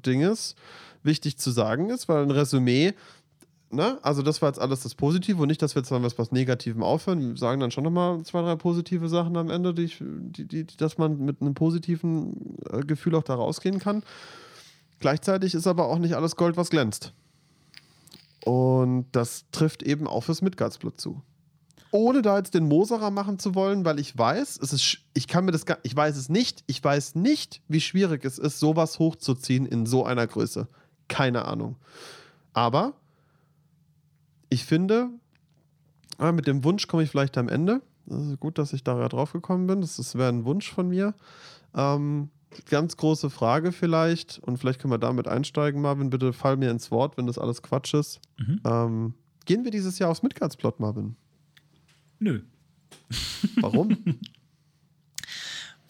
Ding 0.05 0.21
ist, 0.21 0.55
wichtig 1.03 1.37
zu 1.37 1.51
sagen 1.51 1.89
ist, 1.89 2.09
weil 2.09 2.23
ein 2.23 2.31
Resümee, 2.31 2.93
ne, 3.73 3.99
also 4.01 4.21
das 4.21 4.41
war 4.41 4.49
jetzt 4.49 4.59
alles 4.59 4.81
das 4.83 4.95
Positive 4.95 5.41
und 5.41 5.47
nicht, 5.47 5.61
dass 5.61 5.75
wir 5.75 5.81
jetzt 5.81 5.91
dann 5.91 6.03
was, 6.03 6.17
was 6.17 6.31
Negativem 6.31 6.83
aufhören. 6.83 7.19
Wir 7.31 7.37
sagen 7.37 7.59
dann 7.59 7.71
schon 7.71 7.83
nochmal 7.83 8.21
zwei, 8.23 8.41
drei 8.41 8.55
positive 8.55 9.09
Sachen 9.09 9.35
am 9.37 9.49
Ende, 9.49 9.73
die, 9.73 9.83
ich, 9.83 9.97
die, 9.99 10.45
die, 10.45 10.65
dass 10.77 10.97
man 10.97 11.19
mit 11.19 11.41
einem 11.41 11.53
positiven 11.53 12.57
äh, 12.69 12.81
Gefühl 12.81 13.15
auch 13.15 13.23
da 13.23 13.35
rausgehen 13.35 13.79
kann. 13.79 14.03
Gleichzeitig 14.99 15.53
ist 15.53 15.67
aber 15.67 15.87
auch 15.87 15.99
nicht 15.99 16.15
alles 16.15 16.35
Gold, 16.35 16.55
was 16.57 16.69
glänzt. 16.69 17.13
Und 18.45 19.05
das 19.11 19.45
trifft 19.51 19.83
eben 19.83 20.07
auch 20.07 20.21
fürs 20.21 20.41
Midgardsblut 20.41 20.99
zu. 20.99 21.21
Ohne 21.91 22.21
da 22.21 22.37
jetzt 22.37 22.55
den 22.55 22.67
Moserer 22.67 23.11
machen 23.11 23.37
zu 23.37 23.53
wollen, 23.53 23.85
weil 23.85 23.99
ich 23.99 24.17
weiß, 24.17 24.59
es 24.61 24.73
ist, 24.73 24.97
ich 25.13 25.27
kann 25.27 25.45
mir 25.45 25.51
das, 25.51 25.65
gar- 25.65 25.77
ich 25.83 25.95
weiß 25.95 26.17
es 26.17 26.27
nicht, 26.27 26.63
ich 26.65 26.83
weiß 26.83 27.15
nicht, 27.15 27.61
wie 27.67 27.81
schwierig 27.81 28.25
es 28.25 28.39
ist, 28.39 28.59
sowas 28.59 28.97
hochzuziehen 28.97 29.65
in 29.65 29.85
so 29.85 30.03
einer 30.03 30.25
Größe. 30.25 30.67
Keine 31.07 31.45
Ahnung. 31.45 31.75
Aber 32.53 32.93
ich 34.53 34.65
finde, 34.65 35.09
ah, 36.17 36.31
mit 36.31 36.47
dem 36.47 36.63
Wunsch 36.63 36.87
komme 36.87 37.03
ich 37.03 37.09
vielleicht 37.09 37.37
am 37.37 37.49
Ende. 37.49 37.81
Das 38.05 38.21
ist 38.27 38.39
gut, 38.39 38.57
dass 38.57 38.73
ich 38.73 38.83
da 38.83 39.07
drauf 39.07 39.33
gekommen 39.33 39.67
bin. 39.67 39.81
Das, 39.81 39.97
das 39.97 40.15
wäre 40.15 40.29
ein 40.29 40.45
Wunsch 40.45 40.71
von 40.71 40.89
mir. 40.89 41.15
Ähm, 41.73 42.29
ganz 42.69 42.97
große 42.97 43.29
Frage 43.29 43.71
vielleicht, 43.71 44.39
und 44.39 44.57
vielleicht 44.57 44.79
können 44.79 44.93
wir 44.93 44.99
damit 44.99 45.27
einsteigen, 45.27 45.81
Marvin. 45.81 46.09
Bitte 46.09 46.33
fall 46.33 46.57
mir 46.57 46.69
ins 46.69 46.91
Wort, 46.91 47.17
wenn 47.17 47.25
das 47.25 47.39
alles 47.39 47.63
Quatsch 47.63 47.93
ist. 47.95 48.19
Mhm. 48.37 48.61
Ähm, 48.63 49.13
gehen 49.45 49.63
wir 49.63 49.71
dieses 49.71 49.97
Jahr 49.97 50.11
aufs 50.11 50.21
Midgardsplot, 50.21 50.79
Marvin? 50.79 51.15
Nö. 52.19 52.41
Warum? 53.59 53.97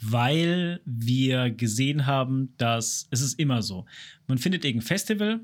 weil 0.06 0.82
wir 0.86 1.50
gesehen 1.50 2.06
haben, 2.06 2.54
dass 2.58 3.08
es 3.10 3.22
ist 3.22 3.40
immer 3.40 3.62
so. 3.62 3.86
Man 4.28 4.38
findet 4.38 4.66
irgendein 4.66 4.86
Festival 4.86 5.40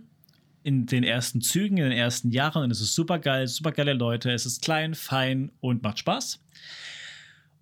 in 0.63 0.85
den 0.85 1.03
ersten 1.03 1.41
Zügen, 1.41 1.77
in 1.77 1.83
den 1.83 1.97
ersten 1.97 2.31
Jahren 2.31 2.63
und 2.63 2.71
es 2.71 2.81
ist 2.81 2.93
super 2.93 3.19
geil, 3.19 3.47
super 3.47 3.71
geile 3.71 3.93
Leute, 3.93 4.31
es 4.31 4.45
ist 4.45 4.61
klein, 4.61 4.95
fein 4.95 5.51
und 5.61 5.83
macht 5.83 5.99
Spaß. 5.99 6.39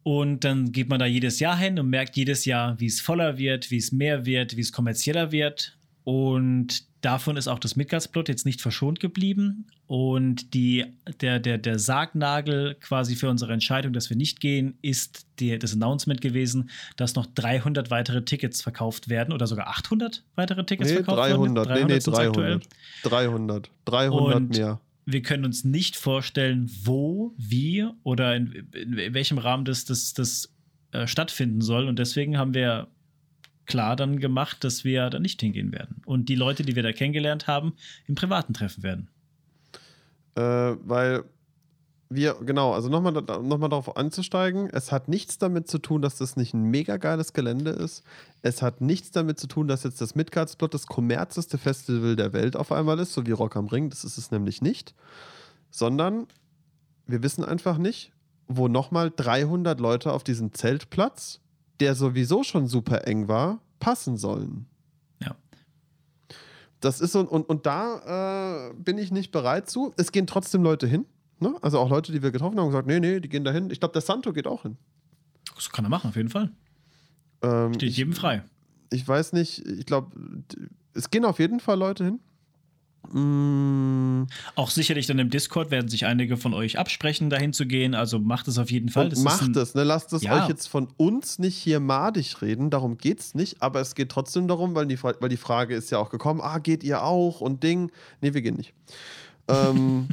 Und 0.03 0.45
dann 0.45 0.71
geht 0.71 0.89
man 0.89 0.99
da 0.99 1.05
jedes 1.05 1.39
Jahr 1.39 1.57
hin 1.57 1.77
und 1.79 1.89
merkt 1.89 2.15
jedes 2.15 2.45
Jahr, 2.45 2.79
wie 2.79 2.85
es 2.85 3.01
voller 3.01 3.37
wird, 3.37 3.71
wie 3.71 3.77
es 3.77 3.91
mehr 3.91 4.25
wird, 4.25 4.55
wie 4.55 4.61
es 4.61 4.71
kommerzieller 4.71 5.31
wird. 5.31 5.76
Und 6.07 6.85
davon 7.01 7.35
ist 7.35 7.49
auch 7.49 7.59
das 7.59 7.75
Midgardsplot 7.75 8.29
jetzt 8.29 8.45
nicht 8.45 8.61
verschont 8.61 9.01
geblieben. 9.01 9.67
Und 9.87 10.53
die, 10.53 10.85
der, 11.19 11.37
der, 11.37 11.57
der 11.57 11.79
Sargnagel 11.79 12.75
quasi 12.75 13.17
für 13.17 13.29
unsere 13.29 13.51
Entscheidung, 13.51 13.91
dass 13.91 14.09
wir 14.09 14.15
nicht 14.15 14.39
gehen, 14.39 14.77
ist 14.81 15.27
die, 15.39 15.59
das 15.59 15.73
Announcement 15.73 16.21
gewesen, 16.21 16.69
dass 16.95 17.15
noch 17.15 17.25
300 17.25 17.91
weitere 17.91 18.23
Tickets 18.23 18.61
verkauft 18.61 19.09
werden 19.09 19.33
oder 19.33 19.47
sogar 19.47 19.67
800 19.67 20.23
weitere 20.35 20.63
Tickets 20.63 20.91
nee, 20.91 20.95
verkauft 20.95 21.17
300. 21.17 21.67
werden. 21.67 21.87
Nee, 21.87 21.93
nee, 21.95 21.99
sind's 21.99 22.19
aktuell. 22.19 22.61
300. 23.03 23.69
300. 23.83 24.09
300 24.13 24.35
Und 24.37 24.49
mehr. 24.51 24.79
Wir 25.03 25.21
können 25.21 25.43
uns 25.43 25.65
nicht 25.65 25.97
vorstellen, 25.97 26.71
wo, 26.85 27.33
wie 27.35 27.85
oder 28.03 28.33
in, 28.33 28.69
in, 28.73 28.97
in 28.97 29.13
welchem 29.13 29.39
Rahmen 29.39 29.65
das, 29.65 29.83
das, 29.83 30.13
das 30.13 30.53
äh, 30.93 31.05
stattfinden 31.05 31.59
soll. 31.59 31.89
Und 31.89 31.99
deswegen 31.99 32.37
haben 32.37 32.53
wir 32.53 32.87
klar 33.67 33.95
dann 33.95 34.19
gemacht, 34.19 34.63
dass 34.63 34.83
wir 34.83 35.09
da 35.09 35.19
nicht 35.19 35.41
hingehen 35.41 35.71
werden. 35.71 36.01
Und 36.05 36.29
die 36.29 36.35
Leute, 36.35 36.63
die 36.63 36.75
wir 36.75 36.83
da 36.83 36.91
kennengelernt 36.91 37.47
haben, 37.47 37.73
im 38.07 38.15
Privaten 38.15 38.53
treffen 38.53 38.83
werden. 38.83 39.09
Äh, 40.35 40.41
weil 40.41 41.23
wir, 42.09 42.35
genau, 42.35 42.73
also 42.73 42.89
nochmal 42.89 43.11
noch 43.11 43.57
mal 43.57 43.67
darauf 43.67 43.97
anzusteigen, 43.97 44.69
es 44.71 44.91
hat 44.91 45.09
nichts 45.09 45.37
damit 45.37 45.67
zu 45.67 45.77
tun, 45.77 46.01
dass 46.01 46.17
das 46.17 46.37
nicht 46.37 46.53
ein 46.53 46.63
mega 46.63 46.97
geiles 46.97 47.33
Gelände 47.33 47.71
ist. 47.71 48.03
Es 48.41 48.61
hat 48.61 48.79
nichts 48.79 49.11
damit 49.11 49.39
zu 49.39 49.47
tun, 49.47 49.67
dass 49.67 49.83
jetzt 49.83 49.99
das 49.99 50.15
Midgardsplot 50.15 50.73
das 50.73 50.87
kommerzeste 50.87 51.57
Festival 51.57 52.15
der 52.15 52.31
Welt 52.33 52.55
auf 52.55 52.71
einmal 52.71 52.97
ist, 52.99 53.13
so 53.13 53.25
wie 53.25 53.31
Rock 53.31 53.57
am 53.57 53.67
Ring. 53.67 53.89
Das 53.89 54.05
ist 54.05 54.17
es 54.17 54.31
nämlich 54.31 54.61
nicht. 54.61 54.95
Sondern 55.69 56.27
wir 57.07 57.23
wissen 57.23 57.43
einfach 57.43 57.77
nicht, 57.77 58.13
wo 58.47 58.69
nochmal 58.69 59.11
300 59.13 59.79
Leute 59.79 60.13
auf 60.13 60.23
diesen 60.23 60.53
Zeltplatz, 60.53 61.41
der 61.79 61.95
sowieso 61.95 62.43
schon 62.43 62.67
super 62.67 63.07
eng 63.07 63.27
war, 63.27 63.59
passen 63.79 64.17
sollen. 64.17 64.65
Ja. 65.21 65.35
Das 66.79 67.01
ist 67.01 67.11
so, 67.11 67.21
und, 67.21 67.47
und 67.47 67.65
da 67.65 68.69
äh, 68.69 68.73
bin 68.73 68.97
ich 68.97 69.11
nicht 69.11 69.31
bereit 69.31 69.69
zu. 69.69 69.93
Es 69.97 70.11
gehen 70.11 70.27
trotzdem 70.27 70.63
Leute 70.63 70.87
hin. 70.87 71.05
Ne? 71.39 71.55
Also 71.61 71.79
auch 71.79 71.89
Leute, 71.89 72.11
die 72.11 72.23
wir 72.23 72.31
getroffen 72.31 72.59
haben, 72.59 72.67
gesagt, 72.67 72.87
nee, 72.87 72.99
nee, 72.99 73.19
die 73.19 73.29
gehen 73.29 73.43
da 73.43 73.51
hin. 73.51 73.69
Ich 73.71 73.79
glaube, 73.79 73.93
der 73.93 74.01
Santo 74.01 74.33
geht 74.33 74.47
auch 74.47 74.63
hin. 74.63 74.77
Das 75.55 75.69
kann 75.69 75.85
er 75.85 75.89
machen, 75.89 76.09
auf 76.09 76.15
jeden 76.15 76.29
Fall. 76.29 76.51
Ähm, 77.41 77.73
Steht 77.73 77.89
ich, 77.89 77.97
jedem 77.97 78.13
frei. 78.13 78.43
ich 78.91 79.07
weiß 79.07 79.33
nicht, 79.33 79.65
ich 79.65 79.85
glaube, 79.85 80.15
es 80.93 81.09
gehen 81.09 81.25
auf 81.25 81.39
jeden 81.39 81.59
Fall 81.59 81.77
Leute 81.77 82.05
hin. 82.05 82.19
Mm, 83.13 84.27
Auch 84.55 84.69
sicherlich 84.69 85.07
dann 85.07 85.19
im 85.19 85.29
Discord 85.29 85.71
werden 85.71 85.89
sich 85.89 86.05
einige 86.05 86.37
von 86.37 86.53
euch 86.53 86.77
absprechen, 86.79 87.29
dahin 87.29 87.53
zu 87.53 87.65
gehen. 87.65 87.95
Also 87.95 88.19
macht 88.19 88.47
es 88.47 88.57
auf 88.57 88.69
jeden 88.71 88.89
Fall. 88.89 89.09
Das 89.09 89.19
macht 89.19 89.55
es, 89.55 89.75
ne? 89.75 89.83
Lasst 89.83 90.13
es 90.13 90.23
Ja. 90.23 90.41
euch 90.43 90.49
jetzt 90.49 90.67
von 90.67 90.87
uns 90.97 91.39
nicht 91.39 91.55
hier 91.57 91.79
madig 91.79 92.41
reden, 92.41 92.69
darum 92.69 92.97
geht 92.97 93.19
es 93.19 93.35
nicht, 93.35 93.61
aber 93.61 93.79
es 93.81 93.95
geht 93.95 94.09
trotzdem 94.09 94.47
darum, 94.47 94.75
weil 94.75 94.85
die, 94.87 95.01
weil 95.01 95.29
die 95.29 95.37
Frage 95.37 95.75
ist 95.75 95.89
ja 95.91 95.97
auch 95.99 96.09
gekommen, 96.09 96.41
ah, 96.41 96.57
geht 96.59 96.83
ihr 96.83 97.03
auch 97.03 97.41
und 97.41 97.63
Ding. 97.63 97.91
Nee, 98.21 98.33
wir 98.33 98.41
gehen 98.41 98.55
nicht. 98.55 98.73
ähm, 99.47 100.07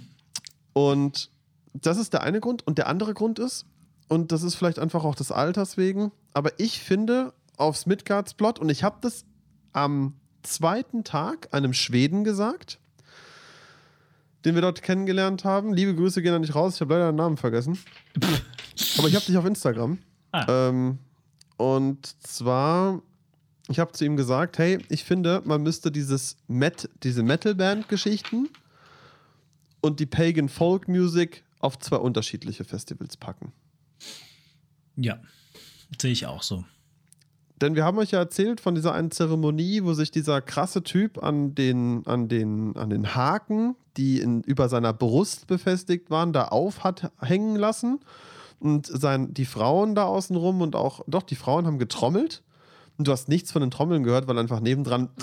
und 0.73 1.31
das 1.73 1.99
ist 1.99 2.13
der 2.13 2.23
eine 2.23 2.41
Grund. 2.41 2.67
Und 2.67 2.79
der 2.79 2.87
andere 2.89 3.15
Grund 3.15 3.39
ist, 3.39 3.67
und 4.09 4.33
das 4.33 4.43
ist 4.43 4.55
vielleicht 4.55 4.79
einfach 4.79 5.05
auch 5.05 5.15
des 5.15 5.33
Alters 5.33 5.77
wegen, 5.77 6.13
aber 6.35 6.59
ich 6.61 6.81
finde 6.81 7.33
aufs 7.57 7.87
Midgardsplot, 7.87 8.59
und 8.59 8.69
ich 8.69 8.85
habe 8.85 8.99
das 9.01 9.25
am 9.73 10.15
zweiten 10.43 11.05
Tag 11.05 11.49
einem 11.53 11.73
Schweden 11.73 12.23
gesagt, 12.23 12.79
den 14.45 14.55
wir 14.55 14.63
dort 14.63 14.83
kennengelernt 14.83 15.45
haben. 15.45 15.73
Liebe 15.73 15.95
Grüße 15.95 16.23
gehen 16.23 16.33
da 16.33 16.39
nicht 16.39 16.55
raus, 16.55 16.75
ich 16.75 16.81
habe 16.81 16.95
leider 16.95 17.13
den 17.13 17.17
Namen 17.17 17.37
vergessen. 17.37 17.79
aber 18.99 19.09
ich 19.09 19.15
habe 19.15 19.25
dich 19.25 19.37
auf 19.37 19.45
Instagram. 19.45 19.99
Ah. 20.33 20.69
Ähm, 20.69 20.99
und 21.57 22.07
zwar, 22.23 23.03
ich 23.69 23.79
habe 23.79 23.93
zu 23.93 24.05
ihm 24.05 24.17
gesagt, 24.17 24.59
hey, 24.59 24.79
ich 24.89 25.05
finde, 25.05 25.43
man 25.45 25.63
müsste 25.63 25.91
dieses 25.91 26.37
Met, 26.49 26.89
diese 27.03 27.23
Metal-Band-Geschichten 27.23 28.49
und 29.81 30.01
die 30.01 30.07
Pagan 30.07 30.49
Folk 30.49 30.89
Music 30.89 31.45
auf 31.61 31.79
zwei 31.79 31.97
unterschiedliche 31.97 32.65
Festivals 32.65 33.17
packen. 33.17 33.53
Ja, 34.97 35.21
sehe 36.01 36.13
ich 36.13 36.27
auch 36.27 36.43
so. 36.43 36.65
Denn 37.65 37.75
wir 37.77 37.85
haben 37.85 37.97
euch 37.97 38.11
ja 38.11 38.19
erzählt 38.19 38.61
von 38.61 38.75
dieser 38.75 38.93
einen 38.93 39.11
Zeremonie, 39.11 39.83
wo 39.85 39.95
sich 39.95 40.11
dieser 40.11 40.43
krasse 40.43 40.83
Typ 40.83 41.23
an 41.23 41.55
den, 41.55 42.03
an 42.07 42.29
den, 42.29 42.77
an 42.77 42.91
den 42.91 43.15
Haken, 43.15 43.75
die 43.97 44.21
in, 44.21 44.43
über 44.43 44.69
seiner 44.69 44.93
Brust 44.93 45.47
befestigt 45.47 46.11
waren, 46.11 46.35
da 46.35 46.45
auf 46.49 46.85
hat 46.85 47.11
hängen 47.23 47.57
lassen. 47.57 48.01
und 48.61 48.87
sein, 48.87 49.33
die 49.33 49.47
Frauen 49.47 49.95
da 49.95 50.05
außen 50.05 50.37
rum 50.37 50.61
und 50.61 50.77
auch, 50.77 51.01
doch, 51.07 51.23
die 51.23 51.37
Frauen 51.37 51.67
haben 51.67 51.79
getrommelt 51.79 52.43
und 52.99 53.09
du 53.09 53.13
hast 53.13 53.29
nichts 53.31 53.51
von 53.51 53.61
den 53.63 53.71
Trommeln 53.71 54.03
gehört, 54.03 54.29
weil 54.29 54.39
einfach 54.39 54.61
nebendran. 54.61 55.09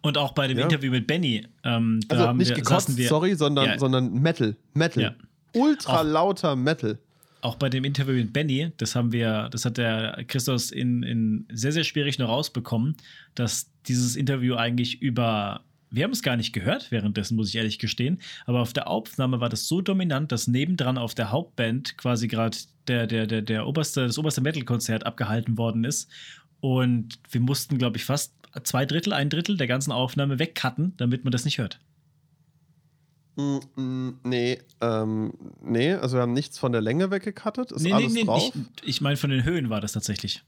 Und 0.00 0.16
auch 0.16 0.30
bei 0.32 0.46
dem 0.46 0.58
Ja. 0.58 0.64
Interview 0.64 0.92
mit 0.92 1.08
Benny, 1.08 1.44
ähm, 1.64 1.98
da 2.06 2.14
Also 2.16 2.28
haben 2.28 2.38
nicht 2.38 2.50
wir, 2.50 2.56
gekotzt, 2.56 2.96
wir, 2.96 3.08
sorry, 3.08 3.34
sondern, 3.34 3.66
Ja. 3.66 3.78
sondern 3.80 4.12
Metal. 4.12 4.54
Metal. 4.74 5.02
Ja. 5.02 5.14
Ultra 5.60 6.02
lauter 6.02 6.54
Metal. 6.54 6.98
Auch 7.40 7.56
bei 7.56 7.68
dem 7.68 7.84
Interview 7.84 8.14
mit 8.14 8.32
Benny, 8.32 8.72
das 8.76 8.94
haben 8.94 9.12
wir, 9.12 9.48
das 9.50 9.64
hat 9.64 9.78
der 9.78 10.24
Christos 10.26 10.70
in, 10.70 11.02
in 11.02 11.46
sehr, 11.52 11.72
sehr 11.72 11.84
schwierig 11.84 12.18
noch 12.18 12.28
rausbekommen, 12.28 12.96
dass 13.34 13.70
dieses 13.86 14.16
Interview 14.16 14.56
eigentlich 14.56 15.00
über, 15.00 15.62
wir 15.90 16.04
haben 16.04 16.10
es 16.10 16.22
gar 16.22 16.36
nicht 16.36 16.52
gehört 16.52 16.90
währenddessen, 16.90 17.36
muss 17.36 17.48
ich 17.48 17.56
ehrlich 17.56 17.78
gestehen, 17.78 18.20
aber 18.46 18.60
auf 18.60 18.72
der 18.72 18.88
Aufnahme 18.88 19.40
war 19.40 19.48
das 19.48 19.68
so 19.68 19.80
dominant, 19.80 20.32
dass 20.32 20.48
nebendran 20.48 20.98
auf 20.98 21.14
der 21.14 21.30
Hauptband 21.30 21.96
quasi 21.96 22.28
gerade 22.28 22.56
der, 22.88 23.06
der, 23.06 23.26
der, 23.26 23.42
der 23.42 23.66
oberste, 23.66 24.06
das 24.06 24.18
oberste 24.18 24.40
Metal-Konzert 24.40 25.06
abgehalten 25.06 25.58
worden 25.58 25.84
ist. 25.84 26.10
Und 26.60 27.20
wir 27.30 27.40
mussten, 27.40 27.78
glaube 27.78 27.98
ich, 27.98 28.04
fast 28.04 28.34
zwei 28.64 28.84
Drittel, 28.84 29.12
ein 29.12 29.30
Drittel 29.30 29.56
der 29.56 29.66
ganzen 29.68 29.92
Aufnahme 29.92 30.38
wegcutten, 30.38 30.94
damit 30.96 31.24
man 31.24 31.30
das 31.30 31.44
nicht 31.44 31.58
hört. 31.58 31.78
Nee, 34.24 34.58
ähm, 34.80 35.32
nee, 35.60 35.92
also 35.92 36.16
wir 36.16 36.22
haben 36.22 36.32
nichts 36.32 36.58
von 36.58 36.72
der 36.72 36.80
Länge 36.80 37.10
weggekattet. 37.12 37.70
Ist 37.70 37.82
Nee, 37.82 37.90
nee, 37.90 37.94
alles 37.94 38.12
nee, 38.12 38.24
drauf. 38.24 38.52
ich, 38.82 38.88
ich 38.88 39.00
meine, 39.00 39.16
von 39.16 39.30
den 39.30 39.44
Höhen 39.44 39.70
war 39.70 39.80
das 39.80 39.92
tatsächlich. 39.92 40.42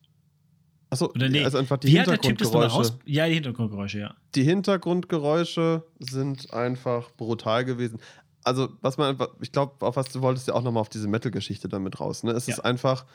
Achso, 0.91 1.07
Oder 1.07 1.29
nee, 1.29 1.45
also 1.45 1.59
einfach 1.59 1.77
die 1.79 1.87
wie 1.87 1.93
Hintergrundgeräusche. 1.93 2.99
Ja, 3.05 3.29
die 3.29 3.35
Hintergrundgeräusche, 3.35 3.99
ja. 4.01 4.15
Die 4.35 4.43
Hintergrundgeräusche 4.43 5.85
sind 6.01 6.53
einfach 6.53 7.13
brutal 7.13 7.65
gewesen. 7.65 8.01
Also, 8.43 8.71
was 8.81 8.99
man 8.99 9.11
einfach, 9.11 9.29
ich 9.41 9.53
glaube, 9.53 9.87
auf 9.87 9.95
was 9.95 10.09
du 10.09 10.21
wolltest 10.21 10.49
ja 10.49 10.55
auch 10.55 10.63
nochmal 10.63 10.81
auf 10.81 10.89
diese 10.89 11.07
Metal-Geschichte 11.07 11.69
damit 11.69 12.01
raus. 12.01 12.25
Ne? 12.25 12.33
Es 12.33 12.49
Ja. 12.49 12.55
ist 12.55 12.61
einfach, 12.61 13.07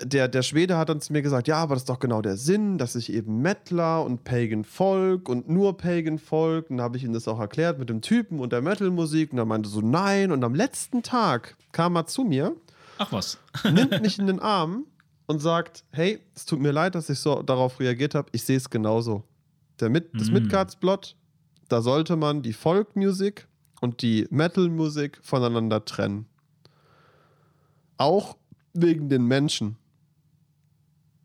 der, 0.00 0.26
der 0.28 0.42
Schwede 0.42 0.78
hat 0.78 0.88
dann 0.88 1.00
zu 1.00 1.12
mir 1.12 1.22
gesagt, 1.22 1.48
ja, 1.48 1.56
aber 1.56 1.74
das 1.74 1.82
ist 1.82 1.88
doch 1.88 1.98
genau 1.98 2.22
der 2.22 2.36
Sinn, 2.36 2.78
dass 2.78 2.94
ich 2.96 3.12
eben 3.12 3.42
Mettler 3.42 4.04
und 4.04 4.24
Pagan 4.24 4.64
Folk 4.64 5.28
und 5.28 5.48
nur 5.48 5.76
Pagan 5.76 6.18
Folk. 6.18 6.70
Und 6.70 6.80
habe 6.80 6.96
ich 6.96 7.04
ihm 7.04 7.12
das 7.12 7.28
auch 7.28 7.38
erklärt 7.38 7.78
mit 7.78 7.88
dem 7.90 8.00
Typen 8.00 8.40
und 8.40 8.52
der 8.52 8.62
Metal-Musik. 8.62 9.32
Und 9.32 9.38
er 9.38 9.44
meinte 9.44 9.68
so, 9.68 9.80
nein. 9.80 10.32
Und 10.32 10.42
am 10.44 10.54
letzten 10.54 11.02
Tag 11.02 11.56
kam 11.72 11.96
er 11.96 12.06
zu 12.06 12.24
mir 12.24 12.56
Ach 12.98 13.12
was. 13.12 13.38
nimmt 13.70 14.00
mich 14.02 14.18
in 14.18 14.26
den 14.26 14.40
Arm 14.40 14.86
und 15.26 15.40
sagt: 15.40 15.84
Hey, 15.92 16.20
es 16.34 16.46
tut 16.46 16.60
mir 16.60 16.72
leid, 16.72 16.94
dass 16.94 17.10
ich 17.10 17.18
so 17.18 17.42
darauf 17.42 17.78
reagiert 17.78 18.14
habe. 18.14 18.28
Ich 18.32 18.44
sehe 18.44 18.56
es 18.56 18.70
genauso. 18.70 19.24
Der 19.80 19.88
Mit 19.90 20.10
das 20.14 20.30
Mm. 20.30 20.34
Midgardsblot, 20.34 21.16
da 21.68 21.80
sollte 21.82 22.16
man 22.16 22.42
die 22.42 22.52
Folkmusik 22.52 23.46
und 23.80 24.00
die 24.02 24.26
Metal-Musik 24.30 25.18
voneinander 25.22 25.84
trennen. 25.84 26.26
Auch 27.96 28.36
wegen 28.74 29.08
den 29.08 29.26
Menschen. 29.26 29.76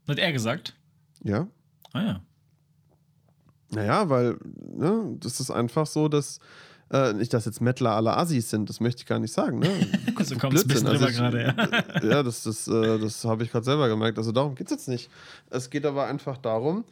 Hat 0.08 0.20
er 0.20 0.32
gesagt? 0.32 0.76
Ja. 1.24 1.48
Ah 1.94 2.02
ja. 2.02 2.22
Naja, 3.70 4.10
weil 4.10 4.38
ne, 4.56 5.18
das 5.20 5.40
ist 5.40 5.52
einfach 5.52 5.86
so, 5.88 6.08
dass. 6.08 6.40
Äh, 6.90 7.12
nicht, 7.12 7.34
dass 7.34 7.44
jetzt 7.44 7.60
Mettler 7.60 7.92
alle 7.92 8.16
Assis 8.16 8.50
sind, 8.50 8.70
das 8.70 8.80
möchte 8.80 9.02
ich 9.02 9.06
gar 9.06 9.20
nicht 9.20 9.34
sagen. 9.34 9.60
Ne? 9.60 9.68
So 10.24 10.38
kommt 10.38 10.54
es 10.54 10.64
ein 10.64 10.70
bisschen 10.70 10.86
Blödsinn. 10.86 10.86
drüber 10.86 11.06
Also 11.06 11.18
gerade, 11.18 12.02
ja. 12.02 12.10
ja, 12.10 12.24
das, 12.24 12.44
das, 12.44 12.66
äh, 12.70 12.98
das 12.98 13.26
habe 13.26 13.44
ich 13.44 13.52
gerade 13.52 13.66
selber 13.66 13.90
gemerkt. 13.90 14.18
Also 14.18 14.32
darum 14.32 14.56
geht 14.56 14.68
es 14.68 14.72
jetzt 14.72 14.88
nicht. 14.88 15.10
Es 15.50 15.70
geht 15.70 15.86
aber 15.86 16.08
einfach 16.08 16.38
darum, 16.38 16.86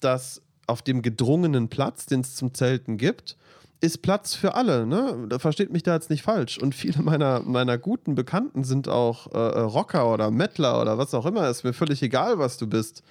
dass 0.00 0.42
auf 0.66 0.82
dem 0.82 1.00
gedrungenen 1.00 1.68
Platz, 1.68 2.06
den 2.06 2.22
es 2.22 2.34
zum 2.34 2.54
Zelten 2.54 2.96
gibt, 2.96 3.36
ist 3.80 4.02
Platz 4.02 4.34
für 4.34 4.54
alle. 4.54 4.86
Ne? 4.86 5.26
Da 5.28 5.38
versteht 5.38 5.72
mich 5.72 5.82
da 5.82 5.94
jetzt 5.94 6.10
nicht 6.10 6.22
falsch. 6.22 6.58
Und 6.58 6.74
viele 6.74 7.02
meiner, 7.02 7.40
meiner 7.40 7.78
guten 7.78 8.14
Bekannten 8.14 8.64
sind 8.64 8.88
auch 8.88 9.32
äh, 9.32 9.38
äh, 9.38 9.60
Rocker 9.60 10.12
oder 10.12 10.30
Mettler 10.30 10.80
oder 10.80 10.98
was 10.98 11.14
auch 11.14 11.26
immer. 11.26 11.48
Ist 11.48 11.64
mir 11.64 11.72
völlig 11.72 12.02
egal, 12.02 12.38
was 12.38 12.56
du 12.56 12.66
bist. 12.66 13.02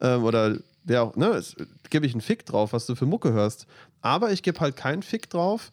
Ähm, 0.00 0.24
oder 0.24 0.56
wer 0.84 1.02
auch, 1.02 1.16
ne? 1.16 1.42
Gebe 1.88 2.06
ich 2.06 2.12
einen 2.12 2.20
Fick 2.20 2.46
drauf, 2.46 2.72
was 2.72 2.86
du 2.86 2.94
für 2.94 3.06
Mucke 3.06 3.32
hörst. 3.32 3.66
Aber 4.02 4.32
ich 4.32 4.42
gebe 4.42 4.60
halt 4.60 4.76
keinen 4.76 5.02
Fick 5.02 5.30
drauf, 5.30 5.72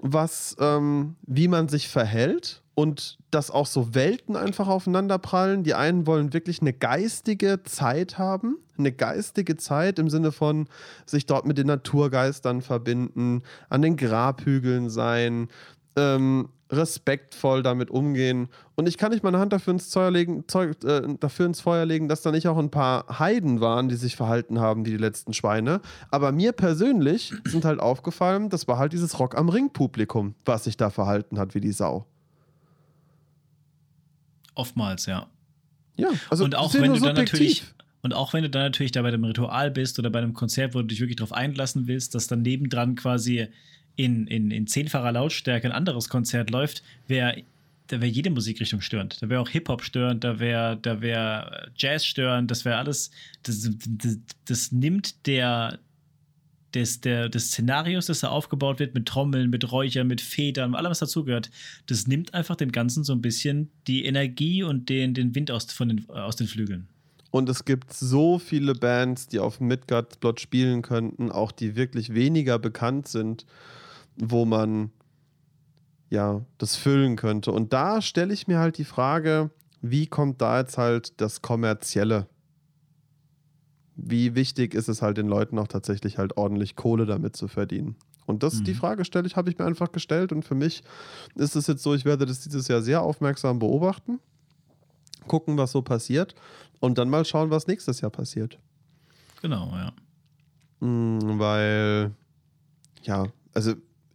was, 0.00 0.56
ähm, 0.60 1.16
wie 1.26 1.48
man 1.48 1.68
sich 1.68 1.88
verhält 1.88 2.62
und 2.76 3.16
dass 3.30 3.50
auch 3.50 3.64
so 3.64 3.94
Welten 3.94 4.36
einfach 4.36 4.68
aufeinander 4.68 5.18
prallen. 5.18 5.64
Die 5.64 5.72
einen 5.72 6.06
wollen 6.06 6.34
wirklich 6.34 6.60
eine 6.60 6.74
geistige 6.74 7.62
Zeit 7.64 8.18
haben, 8.18 8.58
eine 8.76 8.92
geistige 8.92 9.56
Zeit 9.56 9.98
im 9.98 10.10
Sinne 10.10 10.30
von 10.30 10.68
sich 11.06 11.24
dort 11.24 11.46
mit 11.46 11.56
den 11.56 11.68
Naturgeistern 11.68 12.60
verbinden, 12.60 13.42
an 13.70 13.80
den 13.80 13.96
Grabhügeln 13.96 14.90
sein, 14.90 15.48
ähm, 15.96 16.50
respektvoll 16.70 17.62
damit 17.62 17.90
umgehen. 17.90 18.48
Und 18.74 18.86
ich 18.86 18.98
kann 18.98 19.10
nicht 19.10 19.24
meine 19.24 19.38
Hand 19.38 19.54
dafür 19.54 19.72
ins, 19.72 19.90
Feuer 19.90 20.10
legen, 20.10 20.44
Zeug, 20.46 20.76
äh, 20.84 21.00
dafür 21.18 21.46
ins 21.46 21.62
Feuer 21.62 21.86
legen, 21.86 22.08
dass 22.08 22.20
da 22.20 22.30
nicht 22.30 22.46
auch 22.46 22.58
ein 22.58 22.70
paar 22.70 23.18
Heiden 23.18 23.62
waren, 23.62 23.88
die 23.88 23.94
sich 23.94 24.16
verhalten 24.16 24.60
haben 24.60 24.84
wie 24.84 24.90
die 24.90 24.96
letzten 24.98 25.32
Schweine. 25.32 25.80
Aber 26.10 26.30
mir 26.30 26.52
persönlich 26.52 27.32
sind 27.46 27.64
halt 27.64 27.80
aufgefallen, 27.80 28.50
das 28.50 28.68
war 28.68 28.76
halt 28.76 28.92
dieses 28.92 29.18
Rock 29.18 29.34
am 29.34 29.48
Ring-Publikum, 29.48 30.34
was 30.44 30.64
sich 30.64 30.76
da 30.76 30.90
verhalten 30.90 31.38
hat 31.38 31.54
wie 31.54 31.60
die 31.60 31.72
Sau. 31.72 32.04
Oftmals, 34.56 35.06
ja. 35.06 35.28
Ja, 35.96 36.08
also 36.28 36.44
und 36.44 36.56
auch 36.56 36.74
wenn 36.74 36.92
du 36.92 36.98
dann 36.98 37.14
natürlich 37.14 37.62
und 38.02 38.12
auch 38.12 38.32
wenn 38.32 38.42
du 38.42 38.50
dann 38.50 38.62
natürlich 38.62 38.92
da 38.92 39.02
bei 39.02 39.10
dem 39.10 39.24
Ritual 39.24 39.70
bist 39.70 39.98
oder 39.98 40.10
bei 40.10 40.18
einem 40.18 40.34
Konzert, 40.34 40.74
wo 40.74 40.78
du 40.80 40.86
dich 40.86 41.00
wirklich 41.00 41.16
drauf 41.16 41.32
einlassen 41.32 41.86
willst, 41.86 42.14
dass 42.14 42.26
dann 42.26 42.42
nebendran 42.42 42.94
quasi 42.94 43.48
in, 43.96 44.26
in, 44.26 44.50
in 44.50 44.66
zehnfacher 44.66 45.10
Lautstärke 45.12 45.66
ein 45.66 45.72
anderes 45.72 46.08
Konzert 46.08 46.50
läuft, 46.50 46.82
wäre 47.08 47.42
da 47.88 48.00
wäre 48.00 48.10
jede 48.10 48.30
Musikrichtung 48.30 48.80
störend. 48.80 49.22
Da 49.22 49.28
wäre 49.28 49.40
auch 49.40 49.48
Hip-Hop 49.48 49.82
störend, 49.82 50.24
da 50.24 50.40
wäre 50.40 50.76
da 50.76 51.00
wär 51.00 51.68
Jazz 51.76 52.04
störend, 52.04 52.50
das 52.50 52.64
wäre 52.64 52.76
alles, 52.78 53.10
das, 53.44 53.70
das, 53.88 54.18
das 54.44 54.72
nimmt 54.72 55.26
der, 55.26 55.78
des, 56.76 57.00
der, 57.00 57.28
des 57.28 57.48
Szenarios, 57.48 58.06
das 58.06 58.20
da 58.20 58.28
aufgebaut 58.28 58.78
wird, 58.78 58.94
mit 58.94 59.06
Trommeln, 59.06 59.50
mit 59.50 59.72
Räuchern, 59.72 60.06
mit 60.06 60.20
Federn, 60.20 60.74
allem, 60.74 60.90
was 60.90 60.98
dazugehört, 60.98 61.50
das 61.86 62.06
nimmt 62.06 62.34
einfach 62.34 62.54
dem 62.54 62.70
Ganzen 62.70 63.02
so 63.02 63.12
ein 63.14 63.22
bisschen 63.22 63.70
die 63.86 64.04
Energie 64.04 64.62
und 64.62 64.88
den, 64.88 65.14
den 65.14 65.34
Wind 65.34 65.50
aus, 65.50 65.64
von 65.72 65.88
den, 65.88 66.08
aus 66.10 66.36
den 66.36 66.46
Flügeln. 66.46 66.86
Und 67.30 67.48
es 67.48 67.64
gibt 67.64 67.92
so 67.92 68.38
viele 68.38 68.74
Bands, 68.74 69.26
die 69.26 69.38
auf 69.40 69.58
Midgard-Plot 69.60 70.40
spielen 70.40 70.82
könnten, 70.82 71.32
auch 71.32 71.50
die 71.50 71.76
wirklich 71.76 72.14
weniger 72.14 72.58
bekannt 72.58 73.08
sind, 73.08 73.46
wo 74.16 74.44
man 74.44 74.90
ja 76.10 76.44
das 76.58 76.76
füllen 76.76 77.16
könnte. 77.16 77.52
Und 77.52 77.72
da 77.72 78.00
stelle 78.00 78.32
ich 78.32 78.46
mir 78.46 78.58
halt 78.58 78.78
die 78.78 78.84
Frage, 78.84 79.50
wie 79.80 80.06
kommt 80.06 80.40
da 80.40 80.60
jetzt 80.60 80.78
halt 80.78 81.20
das 81.20 81.42
Kommerzielle? 81.42 82.28
Wie 83.96 84.34
wichtig 84.34 84.74
ist 84.74 84.88
es 84.88 85.00
halt 85.02 85.16
den 85.16 85.26
Leuten 85.26 85.58
auch 85.58 85.68
tatsächlich 85.68 86.18
halt 86.18 86.36
ordentlich 86.36 86.76
Kohle 86.76 87.06
damit 87.06 87.34
zu 87.36 87.48
verdienen? 87.48 87.96
Und 88.26 88.42
das 88.42 88.62
die 88.62 88.72
Mhm. 88.72 88.76
Frage 88.76 89.04
stelle 89.04 89.26
ich, 89.26 89.36
habe 89.36 89.48
ich 89.50 89.58
mir 89.58 89.64
einfach 89.64 89.92
gestellt. 89.92 90.32
Und 90.32 90.44
für 90.44 90.54
mich 90.54 90.82
ist 91.34 91.56
es 91.56 91.66
jetzt 91.66 91.82
so, 91.82 91.94
ich 91.94 92.04
werde 92.04 92.26
das 92.26 92.40
dieses 92.40 92.68
Jahr 92.68 92.82
sehr 92.82 93.00
aufmerksam 93.02 93.58
beobachten, 93.58 94.18
gucken, 95.26 95.56
was 95.56 95.72
so 95.72 95.80
passiert 95.82 96.34
und 96.80 96.98
dann 96.98 97.08
mal 97.08 97.24
schauen, 97.24 97.50
was 97.50 97.66
nächstes 97.66 98.00
Jahr 98.00 98.10
passiert. 98.10 98.58
Genau, 99.42 99.70
ja. 99.76 99.92
Mm, 100.86 101.38
weil, 101.38 102.12
ja, 103.02 103.26
also 103.54 103.74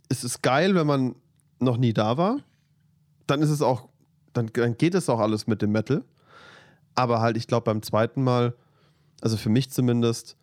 es 0.10 0.24
ist 0.24 0.41
geil, 0.44 0.76
wenn 0.76 0.86
man 0.88 1.16
noch 1.60 1.78
nie 1.78 1.94
da 1.94 2.18
war. 2.18 2.38
Dann 3.28 3.41
ist 3.41 3.49
es 3.49 3.62
auch, 3.62 3.88
dann, 4.34 4.48
dann 4.53 4.78
geht 4.78 4.94
es 4.94 5.10
auch 5.10 5.20
alles 5.20 5.48
mit 5.48 5.62
dem 5.62 5.72
Metal. 5.72 6.03
Aber 6.95 7.22
halt, 7.22 7.38
ich 7.38 7.48
glaube, 7.48 7.64
beim 7.64 7.82
zweiten 7.82 8.24
Mal, 8.24 8.53
also 9.22 9.38
für 9.38 9.49
mich 9.49 9.69
zumindest, 9.69 10.35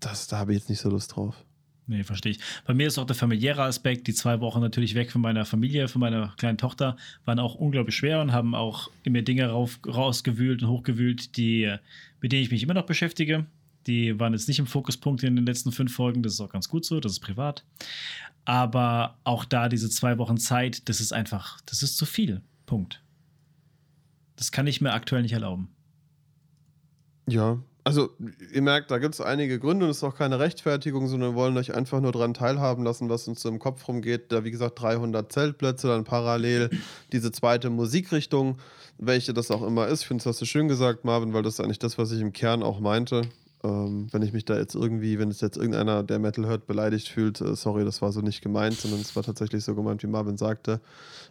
das, 0.00 0.28
da 0.28 0.38
habe 0.38 0.52
ich 0.52 0.60
jetzt 0.60 0.70
nicht 0.70 0.80
so 0.80 0.88
Lust 0.88 1.14
drauf. 1.14 1.44
Nee, 1.88 2.02
verstehe 2.02 2.32
ich. 2.32 2.40
Bei 2.64 2.74
mir 2.74 2.88
ist 2.88 2.98
auch 2.98 3.06
der 3.06 3.14
familiäre 3.14 3.62
Aspekt. 3.62 4.08
Die 4.08 4.14
zwei 4.14 4.40
Wochen 4.40 4.60
natürlich 4.60 4.96
weg 4.96 5.12
von 5.12 5.20
meiner 5.20 5.44
Familie, 5.44 5.86
von 5.86 6.00
meiner 6.00 6.34
kleinen 6.36 6.58
Tochter, 6.58 6.96
waren 7.24 7.38
auch 7.38 7.54
unglaublich 7.54 7.94
schwer 7.94 8.20
und 8.20 8.32
haben 8.32 8.56
auch 8.56 8.90
in 9.04 9.12
mir 9.12 9.22
Dinge 9.22 9.48
rauf, 9.48 9.78
rausgewühlt 9.86 10.62
und 10.62 10.68
hochgewühlt, 10.68 11.36
die, 11.36 11.72
mit 12.20 12.32
denen 12.32 12.42
ich 12.42 12.50
mich 12.50 12.64
immer 12.64 12.74
noch 12.74 12.86
beschäftige. 12.86 13.46
Die 13.86 14.18
waren 14.18 14.32
jetzt 14.32 14.48
nicht 14.48 14.58
im 14.58 14.66
Fokuspunkt 14.66 15.22
in 15.22 15.36
den 15.36 15.46
letzten 15.46 15.70
fünf 15.70 15.94
Folgen. 15.94 16.24
Das 16.24 16.32
ist 16.32 16.40
auch 16.40 16.50
ganz 16.50 16.68
gut 16.68 16.84
so, 16.84 16.98
das 16.98 17.12
ist 17.12 17.20
privat. 17.20 17.64
Aber 18.44 19.16
auch 19.22 19.44
da 19.44 19.68
diese 19.68 19.88
zwei 19.88 20.18
Wochen 20.18 20.38
Zeit, 20.38 20.88
das 20.88 21.00
ist 21.00 21.12
einfach, 21.12 21.60
das 21.66 21.84
ist 21.84 21.96
zu 21.96 22.04
viel. 22.04 22.42
Punkt. 22.66 23.00
Das 24.34 24.50
kann 24.50 24.66
ich 24.66 24.80
mir 24.80 24.92
aktuell 24.92 25.22
nicht 25.22 25.32
erlauben. 25.32 25.68
Ja, 27.28 27.58
also 27.86 28.10
ihr 28.52 28.62
merkt, 28.62 28.90
da 28.90 28.98
gibt 28.98 29.14
es 29.14 29.20
einige 29.20 29.60
Gründe 29.60 29.84
und 29.84 29.92
es 29.92 29.98
ist 29.98 30.02
auch 30.02 30.16
keine 30.16 30.40
Rechtfertigung, 30.40 31.06
sondern 31.06 31.30
wir 31.30 31.34
wollen 31.36 31.56
euch 31.56 31.72
einfach 31.72 32.00
nur 32.00 32.10
daran 32.10 32.34
teilhaben 32.34 32.82
lassen, 32.82 33.08
was 33.08 33.28
uns 33.28 33.40
so 33.40 33.48
im 33.48 33.60
Kopf 33.60 33.86
rumgeht. 33.86 34.32
Da, 34.32 34.42
wie 34.42 34.50
gesagt, 34.50 34.80
300 34.82 35.30
Zeltplätze, 35.30 35.86
dann 35.86 36.02
parallel 36.02 36.70
diese 37.12 37.30
zweite 37.30 37.70
Musikrichtung, 37.70 38.58
welche 38.98 39.32
das 39.32 39.52
auch 39.52 39.62
immer 39.62 39.86
ist. 39.86 40.00
Ich 40.00 40.08
finde, 40.08 40.24
das 40.24 40.32
hast 40.32 40.40
du 40.40 40.46
schön 40.46 40.66
gesagt, 40.66 41.04
Marvin, 41.04 41.32
weil 41.32 41.44
das 41.44 41.54
ist 41.54 41.60
eigentlich 41.60 41.78
das, 41.78 41.96
was 41.96 42.10
ich 42.10 42.20
im 42.20 42.32
Kern 42.32 42.64
auch 42.64 42.80
meinte. 42.80 43.22
Ähm, 43.62 44.08
wenn 44.10 44.22
ich 44.22 44.32
mich 44.32 44.44
da 44.44 44.56
jetzt 44.56 44.74
irgendwie, 44.74 45.20
wenn 45.20 45.30
es 45.30 45.40
jetzt 45.40 45.56
irgendeiner, 45.56 46.02
der 46.02 46.18
Metal 46.18 46.44
hört, 46.44 46.66
beleidigt 46.66 47.08
fühlt, 47.08 47.40
äh, 47.40 47.54
sorry, 47.54 47.84
das 47.84 48.02
war 48.02 48.10
so 48.10 48.20
nicht 48.20 48.42
gemeint, 48.42 48.74
sondern 48.74 49.00
es 49.00 49.14
war 49.14 49.22
tatsächlich 49.22 49.62
so 49.62 49.76
gemeint, 49.76 50.02
wie 50.02 50.08
Marvin 50.08 50.38
sagte, 50.38 50.80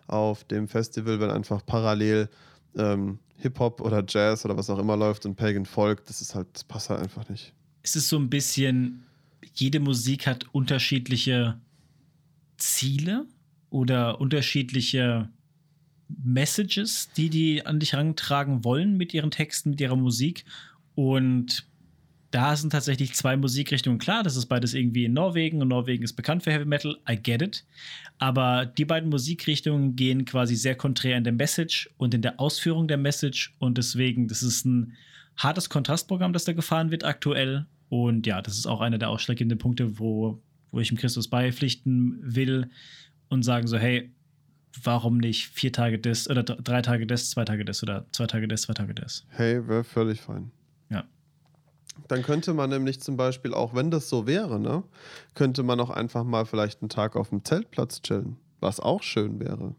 auf 0.07 0.45
dem 0.45 0.69
Festival, 0.69 1.19
wenn 1.19 1.31
einfach 1.31 1.65
parallel 1.65 2.29
ähm, 2.77 3.19
Hip-Hop 3.37 3.81
oder 3.81 4.03
Jazz 4.07 4.45
oder 4.45 4.57
was 4.57 4.69
auch 4.69 4.79
immer 4.79 4.97
läuft 4.97 5.25
und 5.25 5.35
Pagan 5.35 5.65
Folk, 5.65 6.05
das 6.05 6.21
ist 6.21 6.35
halt, 6.35 6.47
das 6.53 6.63
passt 6.63 6.89
halt 6.89 7.01
einfach 7.01 7.27
nicht. 7.29 7.53
Es 7.83 7.95
ist 7.95 8.09
so 8.09 8.17
ein 8.17 8.29
bisschen, 8.29 9.03
jede 9.53 9.79
Musik 9.79 10.27
hat 10.27 10.45
unterschiedliche 10.51 11.59
Ziele 12.57 13.25
oder 13.69 14.19
unterschiedliche 14.21 15.29
Messages, 16.07 17.09
die 17.15 17.29
die 17.29 17.65
an 17.65 17.79
dich 17.79 17.93
herantragen 17.93 18.63
wollen 18.63 18.97
mit 18.97 19.13
ihren 19.13 19.31
Texten, 19.31 19.71
mit 19.71 19.81
ihrer 19.81 19.95
Musik. 19.95 20.45
Und 20.93 21.67
da 22.31 22.55
sind 22.55 22.71
tatsächlich 22.71 23.13
zwei 23.13 23.37
Musikrichtungen 23.37 23.97
klar. 23.97 24.23
Das 24.23 24.35
ist 24.35 24.47
beides 24.47 24.73
irgendwie 24.73 25.05
in 25.05 25.13
Norwegen 25.13 25.61
und 25.61 25.69
Norwegen 25.69 26.03
ist 26.03 26.13
bekannt 26.13 26.43
für 26.43 26.51
Heavy 26.51 26.65
Metal. 26.65 26.97
I 27.09 27.15
get 27.15 27.41
it. 27.41 27.65
Aber 28.17 28.65
die 28.65 28.85
beiden 28.85 29.09
Musikrichtungen 29.09 29.95
gehen 29.95 30.25
quasi 30.25 30.55
sehr 30.55 30.75
konträr 30.75 31.17
in 31.17 31.23
der 31.23 31.33
Message 31.33 31.89
und 31.97 32.13
in 32.13 32.21
der 32.21 32.39
Ausführung 32.39 32.87
der 32.87 32.97
Message. 32.97 33.55
Und 33.59 33.77
deswegen, 33.77 34.27
das 34.27 34.43
ist 34.43 34.65
ein 34.65 34.93
hartes 35.37 35.69
Kontrastprogramm, 35.69 36.33
das 36.33 36.45
da 36.45 36.53
gefahren 36.53 36.91
wird 36.91 37.03
aktuell. 37.03 37.65
Und 37.89 38.25
ja, 38.25 38.41
das 38.41 38.57
ist 38.57 38.65
auch 38.65 38.81
einer 38.81 38.97
der 38.97 39.09
ausschlaggebenden 39.09 39.59
Punkte, 39.59 39.99
wo, 39.99 40.41
wo 40.71 40.79
ich 40.79 40.89
dem 40.89 40.97
Christus 40.97 41.27
beipflichten 41.27 42.19
will 42.21 42.69
und 43.29 43.43
sagen 43.43 43.67
so, 43.67 43.77
hey, 43.77 44.11
warum 44.83 45.17
nicht 45.17 45.47
vier 45.47 45.71
Tage 45.71 45.99
des 45.99 46.29
oder 46.29 46.43
drei 46.43 46.81
Tage 46.81 47.07
des, 47.07 47.29
zwei 47.29 47.45
Tage 47.45 47.65
des 47.65 47.81
oder 47.83 48.05
zwei 48.11 48.27
Tage 48.27 48.47
des, 48.47 48.63
zwei 48.63 48.73
Tage 48.73 48.93
des? 48.93 49.25
Hey, 49.29 49.65
wäre 49.67 49.83
völlig 49.83 50.21
fein. 50.21 50.51
Ja. 50.89 51.05
Dann 52.07 52.21
könnte 52.23 52.53
man 52.53 52.69
nämlich 52.69 52.99
zum 53.01 53.17
Beispiel, 53.17 53.53
auch 53.53 53.73
wenn 53.73 53.91
das 53.91 54.09
so 54.09 54.27
wäre, 54.27 54.59
ne, 54.59 54.83
könnte 55.33 55.63
man 55.63 55.79
auch 55.79 55.89
einfach 55.89 56.23
mal 56.23 56.45
vielleicht 56.45 56.81
einen 56.81 56.89
Tag 56.89 57.15
auf 57.15 57.29
dem 57.29 57.43
Zeltplatz 57.43 58.01
chillen, 58.01 58.37
was 58.59 58.79
auch 58.79 59.03
schön 59.03 59.39
wäre. 59.39 59.75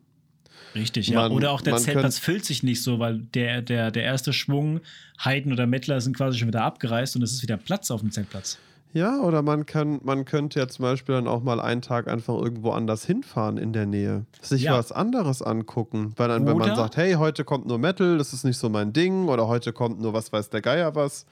Richtig, 0.75 1.09
ja. 1.09 1.29
oder 1.29 1.53
auch 1.53 1.61
der 1.61 1.77
Zeltplatz 1.77 2.19
füllt 2.19 2.45
sich 2.45 2.63
nicht 2.63 2.83
so, 2.83 2.99
weil 2.99 3.19
der, 3.19 3.63
der, 3.63 3.91
der 3.91 4.03
erste 4.03 4.33
Schwung, 4.33 4.81
Heiden 5.25 5.53
oder 5.53 5.67
Mettler 5.67 6.01
sind 6.01 6.17
quasi 6.17 6.39
schon 6.39 6.49
wieder 6.49 6.65
abgereist 6.65 7.17
und 7.17 7.23
es 7.23 7.33
ist 7.33 7.43
wieder 7.43 7.57
Platz 7.57 7.91
auf 7.91 8.01
dem 8.01 8.11
Zeltplatz. 8.11 8.59
Ja, 8.93 9.21
oder 9.21 9.43
man 9.43 9.67
kann, 9.67 10.01
man 10.05 10.25
könnte 10.25 10.59
ja 10.59 10.69
zum 10.69 10.85
Beispiel 10.85 11.17
dann 11.17 11.29
auch 11.29 11.43
mal 11.43 11.61
einen 11.61 11.83
Tag 11.83 12.09
einfach 12.09 12.35
irgendwo 12.35 12.71
anders 12.71 13.05
hinfahren 13.05 13.59
in 13.59 13.75
der 13.75 13.85
Nähe. 13.85 14.25
Sich 14.41 14.63
ja. 14.63 14.73
was 14.73 14.91
anderes 14.91 15.43
angucken. 15.43 16.15
Weil 16.17 16.29
dann, 16.29 16.47
wenn 16.47 16.57
man 16.57 16.75
sagt, 16.75 16.97
hey, 16.97 17.13
heute 17.15 17.45
kommt 17.45 17.67
nur 17.67 17.79
Metal, 17.79 18.17
das 18.17 18.33
ist 18.33 18.45
nicht 18.45 18.57
so 18.57 18.71
mein 18.71 18.95
Ding, 18.95 19.29
oder 19.29 19.49
heute 19.49 19.75
kommt 19.75 20.01
nur 20.01 20.15
was 20.15 20.33
weiß 20.33 20.49
der 20.49 20.63
Geier 20.63 20.95
was, 20.95 21.27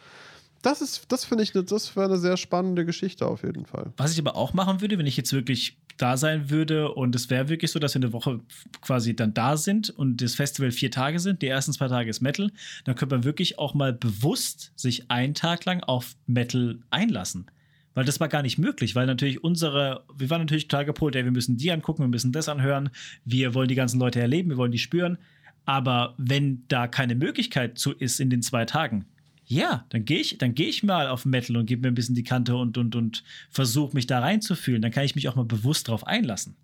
das 0.65 0.81
ist, 0.81 1.05
das 1.09 1.25
finde 1.25 1.45
ich, 1.45 1.53
das 1.53 1.95
wäre 1.95 2.07
eine 2.07 2.19
sehr 2.19 2.37
spannende 2.37 2.85
Geschichte 2.85 3.27
auf 3.27 3.43
jeden 3.43 3.67
Fall. 3.67 3.93
Was 3.97 4.13
ich 4.13 4.19
aber 4.19 4.37
auch 4.37 4.55
machen 4.55 4.81
würde, 4.81 4.99
wenn 4.99 5.07
ich 5.07 5.17
jetzt 5.17 5.33
wirklich 5.33 5.77
da 5.97 6.17
sein 6.17 6.51
würde 6.51 6.93
und 6.93 7.15
es 7.15 7.31
wäre 7.31 7.49
wirklich 7.49 7.71
so, 7.71 7.79
dass 7.79 7.95
wir 7.95 8.03
eine 8.03 8.13
Woche 8.13 8.41
quasi 8.81 9.15
dann 9.15 9.35
da 9.35 9.57
sind 9.57 9.91
und 9.91 10.21
das 10.23 10.35
Festival 10.35 10.71
vier 10.71 10.91
Tage 10.91 11.21
sind, 11.21 11.43
die 11.43 11.49
ersten 11.49 11.73
zwei 11.73 11.89
Tage 11.89 12.11
ist 12.11 12.21
Metal, 12.21 12.51
dann 12.85 12.95
könnte 12.97 13.15
man 13.15 13.25
wirklich 13.25 13.59
auch 13.59 13.75
mal 13.75 13.93
bewusst 13.93 14.73
sich 14.75 15.11
einen 15.11 15.35
Tag 15.35 15.65
lang 15.67 15.83
auf 15.83 16.17
Metal 16.27 16.79
einlassen. 16.91 17.47
Weil 17.95 18.05
das 18.05 18.19
war 18.19 18.29
gar 18.29 18.43
nicht 18.43 18.59
möglich, 18.59 18.97
weil 18.97 19.07
natürlich 19.07 19.45
unsere, 19.45 20.05
wir 20.17 20.29
waren 20.31 20.41
natürlich 20.41 20.67
total 20.67 20.85
gepolt, 20.85 21.15
ey, 21.15 21.25
wir 21.25 21.31
müssen 21.31 21.57
die 21.57 21.71
angucken, 21.71 22.03
wir 22.03 22.09
müssen 22.09 22.33
das 22.33 22.49
anhören, 22.49 22.91
wir 23.25 23.55
wollen 23.55 23.69
die 23.69 23.77
ganzen 23.77 24.01
Leute 24.01 24.21
erleben, 24.21 24.51
wir 24.51 24.57
wollen 24.57 24.73
die 24.73 24.79
spüren. 24.79 25.19
Aber 25.65 26.15
wenn 26.19 26.65
da 26.69 26.89
keine 26.89 27.15
Möglichkeit 27.15 27.79
zu 27.79 27.93
ist 27.93 28.19
in 28.19 28.31
den 28.31 28.43
zwei 28.43 28.65
Tagen, 28.65 29.07
ja, 29.47 29.85
dann 29.91 30.05
gehe 30.05 30.21
ich, 30.21 30.39
dann 30.39 30.55
ich 30.57 30.83
mal 30.83 31.09
auf 31.09 31.25
Metal 31.25 31.57
und 31.57 31.67
gebe 31.67 31.83
mir 31.83 31.89
ein 31.89 31.95
bisschen 31.95 32.15
die 32.15 32.25
Kante 32.25 32.57
und, 32.57 32.79
und, 32.79 32.97
und 32.97 33.25
versuche 33.51 33.95
mich 33.95 34.07
da 34.07 34.21
reinzufühlen. 34.21 34.81
Dann 34.81 34.91
kann 34.91 35.05
ich 35.05 35.15
mich 35.15 35.29
auch 35.29 35.37
mal 35.37 35.45
bewusst 35.45 35.89
drauf 35.89 36.07
einlassen. 36.07 36.57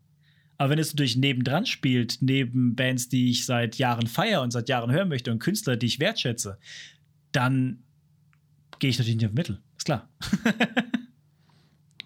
Aber 0.56 0.70
wenn 0.70 0.78
es 0.78 0.92
natürlich 0.92 1.16
nebendran 1.16 1.66
spielt, 1.66 2.18
neben 2.20 2.74
Bands, 2.74 3.08
die 3.08 3.30
ich 3.30 3.46
seit 3.46 3.76
Jahren 3.76 4.06
feiere 4.06 4.42
und 4.42 4.50
seit 4.50 4.68
Jahren 4.68 4.90
hören 4.90 5.08
möchte 5.08 5.30
und 5.30 5.38
Künstler, 5.38 5.76
die 5.76 5.86
ich 5.86 6.00
wertschätze, 6.00 6.58
dann 7.32 7.82
gehe 8.78 8.90
ich 8.90 8.98
natürlich 8.98 9.16
nicht 9.16 9.26
auf 9.26 9.34
Metal. 9.34 9.58
Ist 9.76 9.84
klar. 9.84 10.08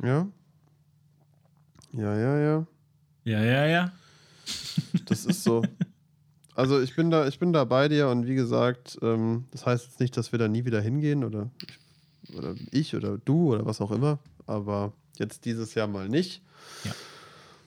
ja. 0.03 0.29
Ja, 1.93 2.19
ja, 2.19 2.39
ja. 2.39 2.67
Ja, 3.25 3.43
ja, 3.43 3.67
ja. 3.67 3.93
Das 5.07 5.25
ist 5.25 5.43
so. 5.43 5.65
Also 6.55 6.81
ich 6.81 6.95
bin 6.95 7.11
da, 7.11 7.27
ich 7.27 7.39
bin 7.39 7.53
da 7.53 7.65
bei 7.65 7.89
dir 7.89 8.09
und 8.09 8.27
wie 8.27 8.35
gesagt, 8.35 8.99
ähm, 9.03 9.45
das 9.51 9.67
heißt 9.67 9.87
jetzt 9.87 10.01
nicht, 10.01 10.17
dass 10.17 10.33
wir 10.33 10.39
da 10.39 10.49
nie 10.49 10.65
wieder 10.65 10.81
hingehen 10.81 11.25
oder 11.25 11.51
ich, 12.23 12.37
oder 12.37 12.55
ich 12.71 12.95
oder 12.95 13.19
du 13.19 13.55
oder 13.55 13.67
was 13.67 13.81
auch 13.81 13.91
immer, 13.91 14.19
aber 14.47 14.93
jetzt 15.19 15.45
dieses 15.45 15.75
Jahr 15.75 15.89
mal 15.89 16.09
nicht. 16.09 16.43
Ja. 16.85 16.93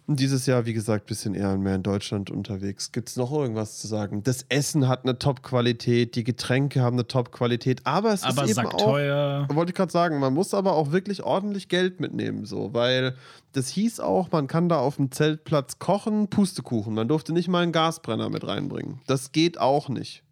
Und 0.07 0.21
dieses 0.21 0.45
Jahr, 0.45 0.65
wie 0.65 0.71
gesagt, 0.71 1.03
ein 1.03 1.07
bisschen 1.07 1.35
eher 1.35 1.57
mehr 1.57 1.75
in 1.75 1.83
Deutschland 1.83 2.31
unterwegs. 2.31 2.93
Gibt 2.93 3.09
es 3.09 3.17
noch 3.17 3.29
irgendwas 3.29 3.77
zu 3.77 3.87
sagen? 3.87 4.23
Das 4.23 4.45
Essen 4.47 4.87
hat 4.87 5.03
eine 5.03 5.19
Top-Qualität, 5.19 6.15
die 6.15 6.23
Getränke 6.23 6.81
haben 6.81 6.95
eine 6.95 7.07
Top-Qualität, 7.07 7.81
aber 7.85 8.13
es 8.13 8.23
aber 8.23 8.45
ist 8.45 8.57
eben 8.57 8.67
auch, 8.67 8.77
teuer. 8.77 9.47
wollte 9.51 9.71
ich 9.71 9.75
gerade 9.75 9.91
sagen, 9.91 10.19
man 10.19 10.33
muss 10.33 10.53
aber 10.53 10.75
auch 10.75 10.93
wirklich 10.93 11.23
ordentlich 11.23 11.67
Geld 11.67 11.99
mitnehmen, 11.99 12.45
so, 12.45 12.73
weil 12.73 13.17
das 13.51 13.67
hieß 13.67 13.99
auch, 13.99 14.31
man 14.31 14.47
kann 14.47 14.69
da 14.69 14.79
auf 14.79 14.95
dem 14.95 15.11
Zeltplatz 15.11 15.77
kochen, 15.77 16.29
Pustekuchen. 16.29 16.93
Man 16.93 17.09
durfte 17.09 17.33
nicht 17.33 17.49
mal 17.49 17.63
einen 17.63 17.73
Gasbrenner 17.73 18.29
mit 18.29 18.47
reinbringen. 18.47 19.01
Das 19.07 19.33
geht 19.33 19.59
auch 19.59 19.89
nicht. 19.89 20.23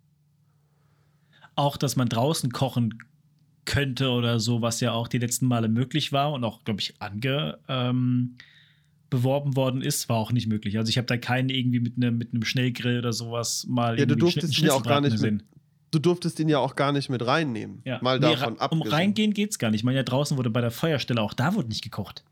Auch, 1.57 1.75
dass 1.75 1.97
man 1.97 2.07
draußen 2.07 2.53
kochen 2.53 2.97
könnte 3.65 4.09
oder 4.09 4.39
so, 4.39 4.61
was 4.61 4.79
ja 4.79 4.93
auch 4.93 5.09
die 5.09 5.17
letzten 5.17 5.47
Male 5.47 5.67
möglich 5.67 6.13
war 6.13 6.31
und 6.31 6.45
auch, 6.45 6.63
glaube 6.63 6.79
ich, 6.79 6.93
ange... 7.01 7.57
Ähm 7.67 8.37
beworben 9.09 9.55
worden 9.55 9.81
ist, 9.81 10.09
war 10.09 10.17
auch 10.17 10.31
nicht 10.31 10.47
möglich. 10.47 10.77
Also 10.77 10.89
ich 10.89 10.97
habe 10.97 11.07
da 11.07 11.17
keinen 11.17 11.49
irgendwie 11.49 11.79
mit 11.79 11.95
einem 11.97 12.17
mit 12.17 12.33
einem 12.33 12.43
Schnellgrill 12.43 12.99
oder 12.99 13.13
sowas 13.13 13.65
mal 13.69 13.99
ja, 13.99 14.05
du 14.05 14.15
durftest 14.15 14.57
ihn 14.57 14.65
ja 14.65 14.73
auch 14.73 14.83
gar 14.83 15.01
nicht 15.01 15.19
mit, 15.19 15.43
Du 15.91 15.99
durftest 15.99 16.39
ihn 16.41 16.49
ja 16.49 16.59
auch 16.59 16.75
gar 16.75 16.91
nicht 16.91 17.09
mit 17.09 17.25
reinnehmen. 17.25 17.81
Ja. 17.85 17.99
Mal 18.01 18.19
nee, 18.19 18.35
davon 18.35 18.59
ab. 18.59 18.73
Um 18.73 18.81
reingehen 18.81 19.33
geht's 19.33 19.59
gar 19.59 19.71
nicht. 19.71 19.79
Ich 19.79 19.83
meine, 19.85 19.97
ja 19.97 20.03
draußen 20.03 20.37
wurde 20.37 20.49
bei 20.49 20.59
der 20.59 20.71
Feuerstelle 20.71 21.21
auch 21.21 21.33
da 21.33 21.55
wurde 21.55 21.69
nicht 21.69 21.83
gekocht. 21.83 22.25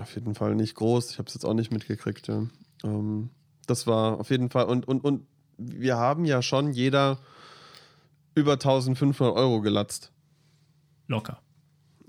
Auf 0.00 0.14
jeden 0.14 0.34
Fall 0.34 0.56
nicht 0.56 0.74
groß. 0.74 1.12
Ich 1.12 1.18
habe 1.18 1.28
es 1.28 1.34
jetzt 1.34 1.44
auch 1.44 1.54
nicht 1.54 1.70
mitgekriegt. 1.70 2.26
Ja. 2.26 2.46
Ähm, 2.82 3.30
das 3.66 3.86
war 3.86 4.18
auf 4.18 4.30
jeden 4.30 4.50
Fall 4.50 4.64
und 4.64 4.88
und 4.88 5.04
und 5.04 5.26
wir 5.58 5.96
haben 5.96 6.24
ja 6.24 6.42
schon 6.42 6.72
jeder 6.72 7.20
über 8.34 8.54
1500 8.54 9.36
Euro 9.36 9.60
gelatzt. 9.60 10.10
Locker. 11.06 11.41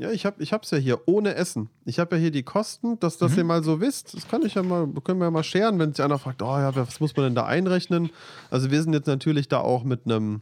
Ja, 0.04 0.12
ich 0.12 0.26
habe 0.26 0.42
es 0.42 0.72
ja 0.72 0.78
hier 0.78 1.00
ohne 1.06 1.36
Essen. 1.36 1.70
Ich 1.86 1.98
habe 1.98 2.18
ja 2.18 2.22
hier 2.24 2.32
die 2.32 2.44
Kosten, 2.44 3.00
dass 3.00 3.18
das 3.18 3.32
mhm. 3.32 3.38
ihr 3.38 3.44
mal 3.46 3.64
so 3.64 3.80
wisst. 3.80 4.14
Das 4.14 4.28
kann 4.28 4.46
ich 4.46 4.56
ja 4.56 4.62
mal, 4.62 4.86
können 5.02 5.20
wir 5.20 5.28
ja 5.28 5.32
mal 5.32 5.46
scheren, 5.46 5.80
wenn 5.80 5.94
sich 5.94 6.04
einer 6.04 6.20
fragt, 6.20 6.42
oh 6.42 6.58
ja, 6.58 6.76
was 6.76 7.00
muss 7.00 7.16
man 7.16 7.28
denn 7.28 7.36
da 7.36 7.46
einrechnen? 7.46 8.10
Also 8.52 8.70
wir 8.70 8.84
sind 8.84 8.92
jetzt 8.92 9.08
natürlich 9.08 9.48
da 9.48 9.60
auch 9.60 9.86
mit 9.86 10.02
einem 10.04 10.42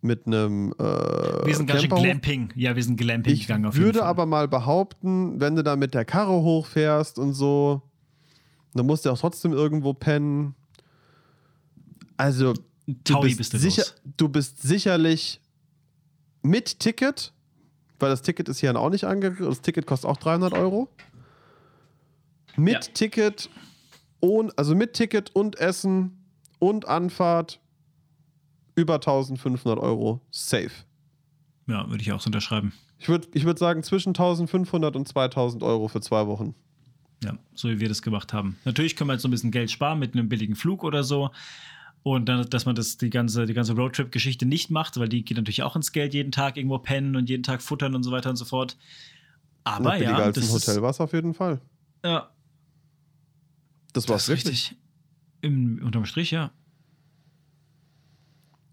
mit 0.00 0.26
einem 0.26 0.72
äh, 0.78 0.82
Wir 1.44 1.54
sind 1.54 1.66
ganz 1.66 1.82
schön 1.82 1.90
Glamping. 1.90 2.50
Ja, 2.56 2.74
wir 2.74 2.82
sind 2.82 2.96
Glamping 2.96 3.34
ich 3.34 3.42
gegangen 3.42 3.66
auf 3.66 3.74
jeden 3.74 3.84
würde 3.84 4.04
aber 4.06 4.24
mal 4.24 4.48
behaupten, 4.48 5.38
wenn 5.38 5.54
du 5.54 5.62
da 5.62 5.76
mit 5.76 5.92
der 5.92 6.06
Karre 6.06 6.32
hochfährst 6.32 7.18
und 7.18 7.34
so, 7.34 7.82
dann 8.72 8.86
musst 8.86 9.04
du 9.04 9.10
auch 9.10 9.18
trotzdem 9.18 9.52
irgendwo 9.52 9.92
pennen. 9.92 10.54
Also 12.16 12.54
du 12.86 13.20
bist, 13.20 13.36
bist 13.36 13.52
sicher, 13.52 13.84
du 14.16 14.30
bist 14.30 14.62
sicherlich 14.62 15.42
mit 16.40 16.78
Ticket 16.78 17.34
weil 18.00 18.10
das 18.10 18.22
Ticket 18.22 18.48
ist 18.48 18.60
hier 18.60 18.74
auch 18.76 18.90
nicht 18.90 19.04
angegeben. 19.04 19.46
Das 19.46 19.60
Ticket 19.60 19.86
kostet 19.86 20.10
auch 20.10 20.16
300 20.16 20.52
Euro. 20.54 20.88
Mit 22.56 22.86
ja. 22.86 22.92
Ticket, 22.92 23.48
und, 24.20 24.56
also 24.58 24.74
mit 24.74 24.92
Ticket 24.92 25.34
und 25.34 25.58
Essen 25.58 26.24
und 26.58 26.86
Anfahrt 26.86 27.58
über 28.74 28.94
1500 28.94 29.78
Euro 29.78 30.20
safe. 30.30 30.70
Ja, 31.66 31.88
würde 31.88 32.02
ich 32.02 32.12
auch 32.12 32.20
so 32.20 32.28
unterschreiben. 32.28 32.72
Ich 32.98 33.08
würde 33.08 33.28
ich 33.32 33.44
würd 33.44 33.58
sagen 33.58 33.82
zwischen 33.82 34.10
1500 34.10 34.94
und 34.94 35.08
2000 35.08 35.62
Euro 35.62 35.88
für 35.88 36.00
zwei 36.00 36.26
Wochen. 36.26 36.54
Ja, 37.24 37.36
so 37.54 37.68
wie 37.68 37.80
wir 37.80 37.88
das 37.88 38.02
gemacht 38.02 38.32
haben. 38.32 38.56
Natürlich 38.64 38.96
können 38.96 39.08
wir 39.08 39.14
jetzt 39.14 39.22
so 39.22 39.28
ein 39.28 39.30
bisschen 39.30 39.50
Geld 39.50 39.70
sparen 39.70 39.98
mit 39.98 40.14
einem 40.14 40.28
billigen 40.28 40.54
Flug 40.54 40.84
oder 40.84 41.04
so. 41.04 41.30
Und 42.02 42.28
dann, 42.28 42.48
dass 42.48 42.64
man 42.64 42.74
das, 42.74 42.96
die 42.96 43.10
ganze, 43.10 43.44
die 43.46 43.52
ganze 43.52 43.74
Roadtrip-Geschichte 43.74 44.46
nicht 44.46 44.70
macht, 44.70 44.98
weil 44.98 45.08
die 45.08 45.22
geht 45.22 45.36
natürlich 45.36 45.62
auch 45.62 45.76
ins 45.76 45.92
Geld, 45.92 46.14
jeden 46.14 46.32
Tag 46.32 46.56
irgendwo 46.56 46.78
pennen 46.78 47.14
und 47.14 47.28
jeden 47.28 47.42
Tag 47.42 47.60
futtern 47.60 47.94
und 47.94 48.02
so 48.02 48.10
weiter 48.10 48.30
und 48.30 48.36
so 48.36 48.46
fort. 48.46 48.76
Aber 49.64 49.96
ja. 49.96 50.16
Als 50.16 50.38
im 50.38 50.50
Hotel 50.50 50.80
war 50.80 50.90
es 50.90 51.00
auf 51.00 51.12
jeden 51.12 51.34
Fall. 51.34 51.60
Ja. 52.04 52.30
Das 53.92 54.08
war 54.08 54.16
es 54.16 54.28
richtig. 54.28 54.76
Im, 55.42 55.82
unterm 55.84 56.06
Strich, 56.06 56.30
ja. 56.30 56.52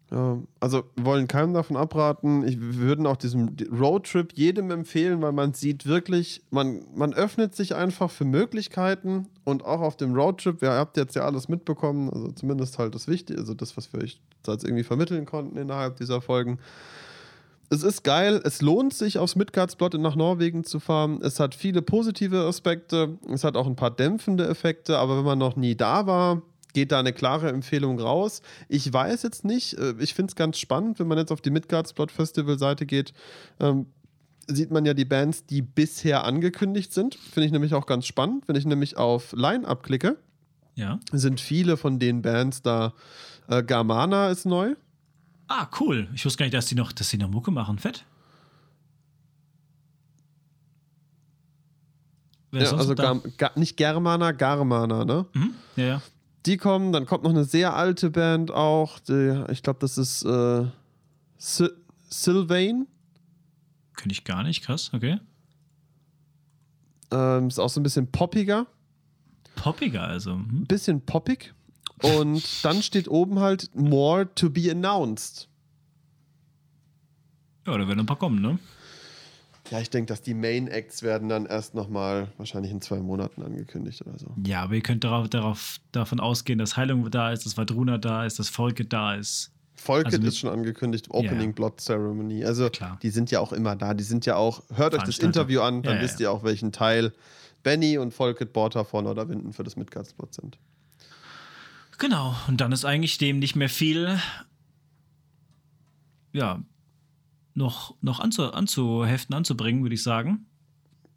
Also 0.10 0.84
wollen 0.96 1.28
keinem 1.28 1.54
davon 1.54 1.76
abraten. 1.76 2.48
Ich 2.48 2.58
würden 2.60 3.06
auch 3.06 3.18
diesen 3.18 3.58
Roadtrip 3.78 4.32
jedem 4.34 4.72
empfehlen, 4.72 5.22
weil 5.22 5.34
man 5.34 5.54
sieht 5.54 5.86
wirklich, 5.86 6.42
man, 6.50 6.86
man 6.96 7.14
öffnet 7.14 7.54
sich 7.56 7.76
einfach 7.76 8.10
für 8.10 8.24
Möglichkeiten 8.24 9.28
und 9.44 9.66
auch 9.66 9.82
auf 9.82 9.98
dem 9.98 10.16
Roadtrip, 10.16 10.62
ihr 10.62 10.72
habt 10.72 10.96
jetzt 10.96 11.16
ja 11.18 11.24
alles 11.24 11.50
mitbekommen, 11.50 12.10
also 12.10 12.32
zumindest 12.32 12.80
halt 12.80 12.96
das 12.96 13.10
Wichtige, 13.10 13.40
also 13.40 13.54
das, 13.54 13.76
was 13.76 13.92
wir 13.92 14.02
euch 14.02 14.22
jetzt 14.48 14.64
irgendwie 14.64 14.84
vermitteln 14.84 15.26
konnten 15.26 15.58
innerhalb 15.58 15.98
dieser 15.98 16.22
Folgen. 16.22 16.60
es 17.70 17.84
ist 17.84 18.06
geil, 18.06 18.40
es 18.46 18.62
lohnt 18.62 18.94
sich, 18.94 19.20
aufs 19.20 19.36
Midgardsblot 19.36 19.96
nach 19.96 20.16
Norwegen 20.16 20.64
zu 20.64 20.80
fahren. 20.80 21.20
Es 21.22 21.42
hat 21.42 21.54
viele 21.54 21.82
positive 21.82 22.46
Aspekte, 22.46 23.18
es 23.30 23.44
hat 23.44 23.58
auch 23.58 23.68
ein 23.68 23.76
paar 23.76 23.92
dämpfende 23.92 24.48
Effekte, 24.48 25.00
aber 25.00 25.18
wenn 25.18 25.26
man 25.26 25.38
noch 25.38 25.58
nie 25.58 25.76
da 25.76 26.08
war, 26.08 26.42
geht 26.78 26.92
da 26.92 27.00
eine 27.00 27.12
klare 27.12 27.50
Empfehlung 27.50 28.00
raus. 28.00 28.44
Ich 28.70 28.94
weiß 28.94 29.24
jetzt 29.24 29.44
nicht, 29.44 29.74
äh, 29.80 29.96
ich 29.98 30.14
finde 30.14 30.30
es 30.30 30.36
ganz 30.36 30.60
spannend, 30.60 31.00
wenn 31.00 31.08
man 31.08 31.18
jetzt 31.18 31.32
auf 31.32 31.42
die 31.42 31.50
Midgardsblot 31.50 32.12
Festival 32.12 32.60
Seite 32.60 32.86
geht, 32.86 33.14
ähm, 33.60 33.88
sieht 34.46 34.70
man 34.70 34.86
ja 34.86 34.94
die 34.94 35.04
Bands, 35.04 35.48
die 35.48 35.64
bisher 35.64 36.24
angekündigt 36.24 36.94
sind. 36.94 37.16
Finde 37.16 37.48
ich 37.48 37.52
nämlich 37.52 37.74
auch 37.74 37.88
ganz 37.88 38.06
spannend. 38.06 38.48
Wenn 38.48 38.56
ich 38.56 38.66
nämlich 38.68 38.96
auf 38.96 39.32
Line-Up 39.34 39.82
klicke, 39.82 40.18
Ja. 40.76 41.00
sind 41.12 41.42
viele 41.42 41.78
von 41.78 41.98
den 41.98 42.22
Bands 42.22 42.62
da. 42.62 42.94
Äh, 43.48 43.64
Garmana 43.64 44.30
ist 44.30 44.46
neu. 44.46 44.76
Ah, 45.48 45.68
cool. 45.80 46.08
Ich 46.14 46.26
wusste 46.26 46.38
gar 46.38 46.46
nicht, 46.46 46.54
dass 46.54 46.68
die 46.68 46.76
noch, 46.76 46.92
dass 46.92 47.10
die 47.10 47.18
noch 47.18 47.30
Mucke 47.32 47.50
machen. 47.50 47.80
Fett. 47.80 48.06
Wer 52.52 52.62
Ja, 52.66 52.72
also? 52.74 52.94
Gar, 52.94 53.20
Gar, 53.38 53.58
nicht 53.58 53.78
Germana, 53.78 54.32
Garmana, 54.32 55.06
ne? 55.06 55.26
Mhm. 55.34 55.56
Ja, 55.76 55.84
ja. 55.86 56.02
Die 56.48 56.56
kommen, 56.56 56.94
dann 56.94 57.06
kommt 57.06 57.24
noch 57.26 57.32
eine 57.32 57.44
sehr 57.44 57.76
alte 57.76 58.10
Band 58.10 58.52
auch. 58.52 59.00
Die, 59.00 59.44
ich 59.52 59.64
glaube, 59.64 59.80
das 59.82 59.98
ist 59.98 60.24
äh, 60.24 60.66
Sil 61.38 61.76
Sylvain. 62.10 62.88
Kenn 63.98 64.10
ich 64.12 64.24
gar 64.24 64.44
nicht. 64.44 64.64
Krass. 64.64 64.92
Okay. 64.94 65.20
Ähm, 67.12 67.50
ist 67.50 67.60
auch 67.60 67.70
so 67.70 67.82
ein 67.82 67.84
bisschen 67.84 68.10
poppiger. 68.10 68.66
Poppiger 69.56 70.04
also. 70.04 70.36
Ein 70.36 70.66
bisschen 70.68 71.02
poppig. 71.02 71.54
Und 72.02 72.64
dann 72.64 72.82
steht 72.82 73.10
oben 73.10 73.40
halt 73.40 73.70
More 73.76 74.34
to 74.34 74.50
be 74.50 74.72
announced. 74.72 75.50
Ja, 77.66 77.78
da 77.78 77.86
werden 77.86 78.00
ein 78.00 78.06
paar 78.06 78.20
kommen, 78.20 78.42
ne? 78.42 78.58
Ja, 79.72 79.80
ich 79.82 79.90
denke, 79.90 80.08
dass 80.08 80.22
die 80.22 80.34
Main 80.34 80.68
Acts 80.68 81.04
werden 81.04 81.30
dann 81.30 81.46
erst 81.46 81.76
nochmal 81.76 82.30
wahrscheinlich 82.38 82.72
in 82.72 82.82
zwei 82.82 83.00
Monaten 83.00 83.44
angekündigt 83.44 84.02
oder 84.06 84.18
so. 84.18 84.34
Ja, 84.46 84.64
aber 84.64 84.76
ihr 84.76 84.82
könnt 84.82 85.04
darauf, 85.04 85.28
darauf, 85.30 85.78
davon 85.92 86.20
ausgehen, 86.20 86.58
dass 86.60 86.78
Heilung 86.78 87.10
da 87.12 87.32
ist, 87.32 87.46
dass 87.46 87.58
Vadruna 87.58 87.98
da 87.98 88.26
ist, 88.26 88.40
dass 88.40 88.50
Volke 88.50 88.86
da 88.86 89.16
ist. 89.16 89.52
Volkit 89.76 90.14
Also 90.14 90.28
ist 90.28 90.40
schon 90.40 90.50
angekündigt, 90.50 91.08
Opening 91.12 91.50
Ja. 91.50 91.56
Blood 91.56 91.80
Ceremony. 91.80 92.44
Also 92.44 92.70
Klar. 92.70 92.98
die 93.04 93.10
sind 93.10 93.30
ja 93.30 93.40
auch 93.40 93.54
immer 93.54 93.76
da. 93.76 93.94
Die 93.94 94.04
sind 94.04 94.26
ja 94.26 94.36
auch, 94.36 94.64
hört 94.74 94.96
euch 94.96 95.04
das. 95.04 95.20
Interview 95.20 95.62
an, 95.62 95.84
dann 95.84 95.96
Ja, 95.96 96.00
ja, 96.00 96.06
wisst 96.06 96.20
ihr 96.20 96.32
auch, 96.32 96.44
welchen 96.44 96.72
Teil 96.72 97.14
Benny 97.64 97.98
und 97.98 98.14
Volkit 98.14 98.54
Borta 98.54 98.84
vor 98.84 99.02
Norderwinden 99.04 99.54
für 99.54 99.64
das 99.64 99.76
Midgardsblot 99.76 100.34
sind. 100.34 100.58
Genau. 102.00 102.36
Und 102.48 102.62
dann 102.62 102.72
ist 102.72 102.86
eigentlich 102.86 103.18
dem 103.18 103.40
nicht 103.40 103.56
mehr 103.56 103.70
viel, 103.70 104.20
ja, 106.34 106.60
noch, 107.58 107.96
noch 108.02 108.20
anzu, 108.20 108.52
anzuheften, 108.54 109.36
anzubringen, 109.36 109.82
würde 109.82 109.96
ich 109.96 110.04
sagen. 110.04 110.46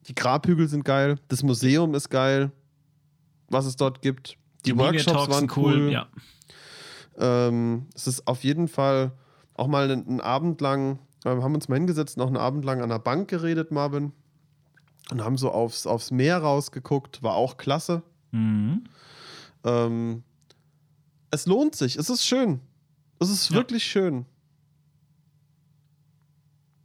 Die 0.08 0.14
Grabhügel 0.14 0.66
sind 0.68 0.84
geil, 0.84 1.18
das 1.28 1.42
Museum 1.42 1.94
ist 1.94 2.08
geil, 2.08 2.50
was 3.48 3.66
es 3.66 3.76
dort 3.76 4.00
gibt. 4.00 4.38
Die, 4.64 4.76
Workshops 4.76 5.06
Media-Talks 5.06 5.30
waren 5.30 5.38
sind 5.40 5.56
cool. 5.56 5.92
Ja. 5.92 6.08
Ähm, 7.18 7.86
es 7.94 8.06
ist 8.06 8.26
auf 8.26 8.42
jeden 8.42 8.68
Fall 8.68 9.12
auch 9.54 9.66
mal 9.66 9.90
einen, 9.90 10.06
einen 10.08 10.20
Abend 10.22 10.60
lang, 10.62 10.98
äh, 11.24 11.36
wir 11.36 11.42
haben 11.42 11.54
uns 11.54 11.68
mal 11.68 11.76
hingesetzt, 11.76 12.16
noch 12.16 12.28
einen 12.28 12.38
Abend 12.38 12.64
lang 12.64 12.80
an 12.80 12.88
der 12.88 12.98
Bank 12.98 13.28
geredet, 13.28 13.70
Marvin. 13.70 14.12
Und 15.10 15.22
haben 15.22 15.36
so 15.36 15.50
aufs, 15.50 15.86
aufs 15.86 16.10
Meer 16.10 16.38
rausgeguckt, 16.38 17.22
war 17.22 17.34
auch 17.34 17.56
klasse. 17.58 18.02
Mhm. 18.30 18.84
Ähm, 19.64 20.22
es 21.30 21.46
lohnt 21.46 21.74
sich, 21.74 21.96
es 21.96 22.08
ist 22.08 22.24
schön. 22.24 22.60
Es 23.18 23.28
ist 23.28 23.50
Ja. 23.50 23.56
wirklich 23.56 23.84
schön. 23.84 24.24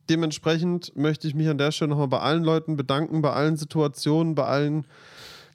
Dementsprechend 0.09 0.95
möchte 0.95 1.27
ich 1.27 1.35
mich 1.35 1.47
an 1.49 1.57
der 1.57 1.71
Stelle 1.71 1.89
nochmal 1.89 2.07
bei 2.07 2.19
allen 2.19 2.43
Leuten 2.43 2.75
bedanken, 2.75 3.21
bei 3.21 3.31
allen 3.33 3.57
Situationen, 3.57 4.35
bei 4.35 4.45
allen 4.45 4.85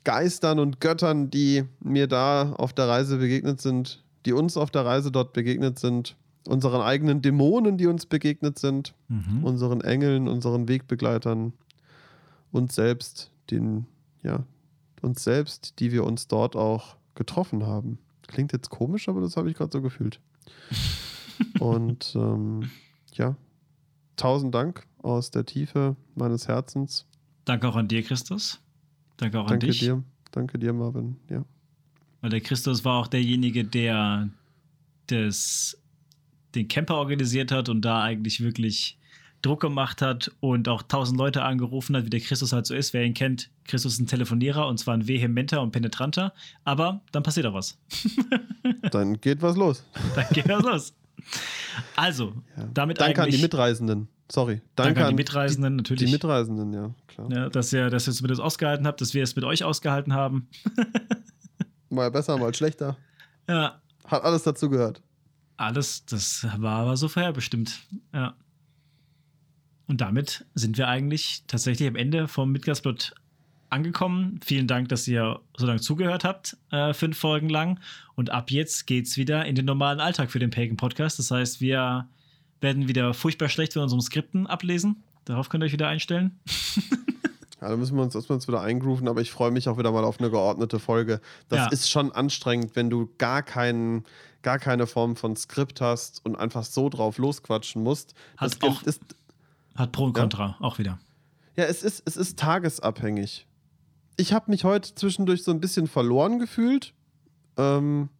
Geistern 0.04 0.58
und 0.58 0.80
Göttern, 0.80 1.30
die 1.30 1.64
mir 1.80 2.06
da 2.06 2.52
auf 2.54 2.72
der 2.72 2.88
Reise 2.88 3.18
begegnet 3.18 3.60
sind, 3.60 4.02
die 4.26 4.32
uns 4.32 4.56
auf 4.56 4.70
der 4.70 4.84
Reise 4.84 5.12
dort 5.12 5.32
begegnet 5.32 5.78
sind, 5.78 6.16
unseren 6.48 6.80
eigenen 6.80 7.22
Dämonen, 7.22 7.76
die 7.78 7.86
uns 7.86 8.06
begegnet 8.06 8.58
sind, 8.58 8.94
Mhm. 9.08 9.44
unseren 9.44 9.82
Engeln, 9.82 10.26
unseren 10.26 10.68
Wegbegleitern, 10.68 11.52
uns 12.50 12.74
selbst, 12.74 13.30
den, 13.50 13.86
ja, 14.22 14.44
uns 15.02 15.22
selbst, 15.22 15.78
die 15.78 15.92
wir 15.92 16.04
uns 16.04 16.28
dort 16.28 16.56
auch 16.56 16.96
getroffen 17.14 17.66
haben. 17.66 17.98
Klingt 18.26 18.52
jetzt 18.52 18.70
komisch, 18.70 19.08
aber 19.08 19.20
das 19.20 19.36
habe 19.36 19.50
ich 19.50 19.56
gerade 19.56 19.70
so 19.72 19.82
gefühlt. 19.82 20.18
Und 21.60 22.12
ähm, 22.16 22.70
ja, 23.14 23.34
tausend 24.20 24.54
Dank 24.54 24.86
aus 25.02 25.30
der 25.30 25.46
Tiefe 25.46 25.96
meines 26.14 26.46
Herzens. 26.46 27.06
Danke 27.44 27.68
auch 27.68 27.76
an 27.76 27.88
dir, 27.88 28.02
Christus. 28.02 28.60
Danke 29.16 29.38
auch 29.38 29.44
an 29.44 29.48
Danke 29.50 29.66
dich. 29.68 29.80
dir. 29.80 30.02
Danke 30.30 30.58
dir, 30.58 30.72
Marvin. 30.72 31.16
Ja. 31.28 31.44
Weil 32.20 32.30
der 32.30 32.40
Christus 32.40 32.84
war 32.84 32.98
auch 33.00 33.06
derjenige, 33.06 33.64
der 33.64 34.28
das, 35.06 35.76
den 36.54 36.68
Camper 36.68 36.96
organisiert 36.96 37.50
hat 37.50 37.68
und 37.68 37.82
da 37.82 38.02
eigentlich 38.02 38.40
wirklich 38.40 38.98
Druck 39.42 39.60
gemacht 39.60 40.02
hat 40.02 40.30
und 40.40 40.68
auch 40.68 40.82
tausend 40.82 41.18
Leute 41.18 41.42
angerufen 41.42 41.96
hat, 41.96 42.04
wie 42.04 42.10
der 42.10 42.20
Christus 42.20 42.52
halt 42.52 42.66
so 42.66 42.74
ist. 42.74 42.92
Wer 42.92 43.04
ihn 43.04 43.14
kennt, 43.14 43.50
Christus 43.64 43.94
ist 43.94 44.00
ein 44.00 44.06
Telefonierer 44.06 44.66
und 44.68 44.78
zwar 44.78 44.94
ein 44.94 45.08
vehementer 45.08 45.62
und 45.62 45.70
penetranter. 45.70 46.34
Aber 46.64 47.00
dann 47.12 47.22
passiert 47.22 47.46
auch 47.46 47.54
was. 47.54 47.78
Dann 48.90 49.20
geht 49.20 49.40
was 49.40 49.56
los. 49.56 49.84
Dann 50.14 50.26
geht 50.32 50.48
was 50.48 50.62
los. 50.62 50.94
Also, 51.96 52.34
Ja. 52.56 52.68
damit 52.74 53.00
Danke 53.00 53.22
an 53.22 53.30
die. 53.30 53.38
Mitreisenden. 53.38 54.08
Sorry. 54.30 54.60
Danke, 54.76 55.04
an 55.04 55.10
die 55.10 55.16
Mitreisenden, 55.16 55.72
Die, 55.72 55.76
natürlich. 55.78 56.04
die 56.06 56.12
Mitreisenden, 56.12 56.72
ja, 56.72 56.90
klar. 57.08 57.28
ja, 57.32 57.48
dass 57.48 57.72
ihr, 57.72 57.90
dass 57.90 58.06
ihr 58.06 58.12
es 58.12 58.22
mit 58.22 58.30
uns 58.30 58.38
ausgehalten 58.40 58.86
habt, 58.86 59.00
dass 59.00 59.12
wir 59.12 59.22
es 59.24 59.34
mit 59.34 59.44
euch 59.44 59.64
ausgehalten 59.64 60.14
haben. 60.14 60.48
Mal 61.88 62.10
besser, 62.12 62.38
mal 62.38 62.54
schlechter. 62.54 62.96
Ja, 63.48 63.80
Hat 64.06 64.22
alles 64.22 64.44
dazu 64.44 64.70
gehört. 64.70 65.02
alles, 65.56 66.04
das 66.06 66.46
war 66.58 66.82
aber 66.82 66.96
so 66.96 67.08
vorherbestimmt. 67.08 67.80
Ja. 68.14 68.34
Und 69.88 70.00
damit 70.00 70.46
sind 70.54 70.78
wir 70.78 70.86
eigentlich 70.86 71.42
tatsächlich 71.48 71.88
am 71.88 71.96
Ende 71.96 72.28
vom 72.28 72.52
Midgardspot 72.52 73.12
angekommen. 73.70 74.40
Vielen 74.44 74.66
Dank, 74.66 74.88
dass 74.88 75.06
ihr 75.08 75.40
so 75.56 75.66
lange 75.66 75.80
zugehört 75.80 76.24
habt, 76.24 76.56
äh, 76.70 76.92
fünf 76.94 77.18
Folgen 77.18 77.48
lang. 77.48 77.80
Und 78.14 78.30
ab 78.30 78.50
jetzt 78.50 78.86
geht's 78.86 79.16
wieder 79.16 79.44
in 79.46 79.54
den 79.54 79.64
normalen 79.64 80.00
Alltag 80.00 80.30
für 80.30 80.38
den 80.38 80.50
Pagan 80.50 80.76
Podcast. 80.76 81.18
Das 81.18 81.30
heißt, 81.30 81.60
wir 81.60 82.08
werden 82.60 82.88
wieder 82.88 83.14
furchtbar 83.14 83.48
schlecht 83.48 83.72
von 83.74 83.82
unseren 83.82 84.00
Skripten 84.02 84.46
ablesen. 84.46 85.02
Darauf 85.24 85.48
könnt 85.48 85.62
ihr 85.62 85.66
euch 85.66 85.72
wieder 85.72 85.88
einstellen. 85.88 86.38
Ja, 87.62 87.68
da 87.68 87.76
müssen 87.76 87.94
wir 87.94 88.02
uns 88.02 88.14
erstmal 88.14 88.36
uns 88.36 88.48
wieder 88.48 88.62
eingrooven, 88.62 89.06
aber 89.06 89.20
ich 89.20 89.30
freue 89.30 89.50
mich 89.50 89.68
auch 89.68 89.76
wieder 89.76 89.92
mal 89.92 90.02
auf 90.02 90.18
eine 90.18 90.30
geordnete 90.30 90.78
Folge. 90.78 91.20
Das 91.50 91.58
Ja. 91.58 91.66
ist 91.66 91.90
schon 91.90 92.10
anstrengend, 92.10 92.74
wenn 92.74 92.88
du 92.88 93.10
gar, 93.18 93.42
keinen, 93.42 94.04
gar 94.40 94.58
keine 94.58 94.86
Form 94.86 95.14
von 95.14 95.36
Skript 95.36 95.82
hast 95.82 96.24
und 96.24 96.36
einfach 96.36 96.64
so 96.64 96.88
drauf 96.88 97.18
losquatschen 97.18 97.82
musst. 97.82 98.14
Hat 98.38 98.52
das 98.54 98.62
auch- 98.62 98.82
ist, 98.84 99.02
Hat 99.76 99.92
Pro 99.92 100.04
und 100.04 100.16
Ja. 100.16 100.22
Contra 100.22 100.56
auch 100.60 100.78
wieder. 100.78 100.98
ja, 101.54 101.64
es 101.64 101.82
ist, 101.82 102.02
es 102.06 102.16
ist 102.16 102.38
tagesabhängig. 102.38 103.46
Ich 104.20 104.34
habe 104.34 104.50
mich 104.50 104.64
heute 104.64 104.94
zwischendurch 104.94 105.44
so 105.44 105.50
ein 105.50 105.60
bisschen 105.60 105.86
verloren 105.86 106.38
gefühlt. 106.38 106.92
Ähm, 107.56 108.10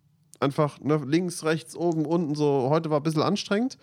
einfach 0.40 0.81
ne, 0.81 0.97
links, 1.06 1.44
rechts, 1.44 1.77
oben, 1.77 2.06
unten 2.06 2.35
so. 2.35 2.68
Heute 2.70 2.89
war 2.89 3.01
ein 3.01 3.02
bisschen 3.02 3.20
anstrengend. 3.20 3.77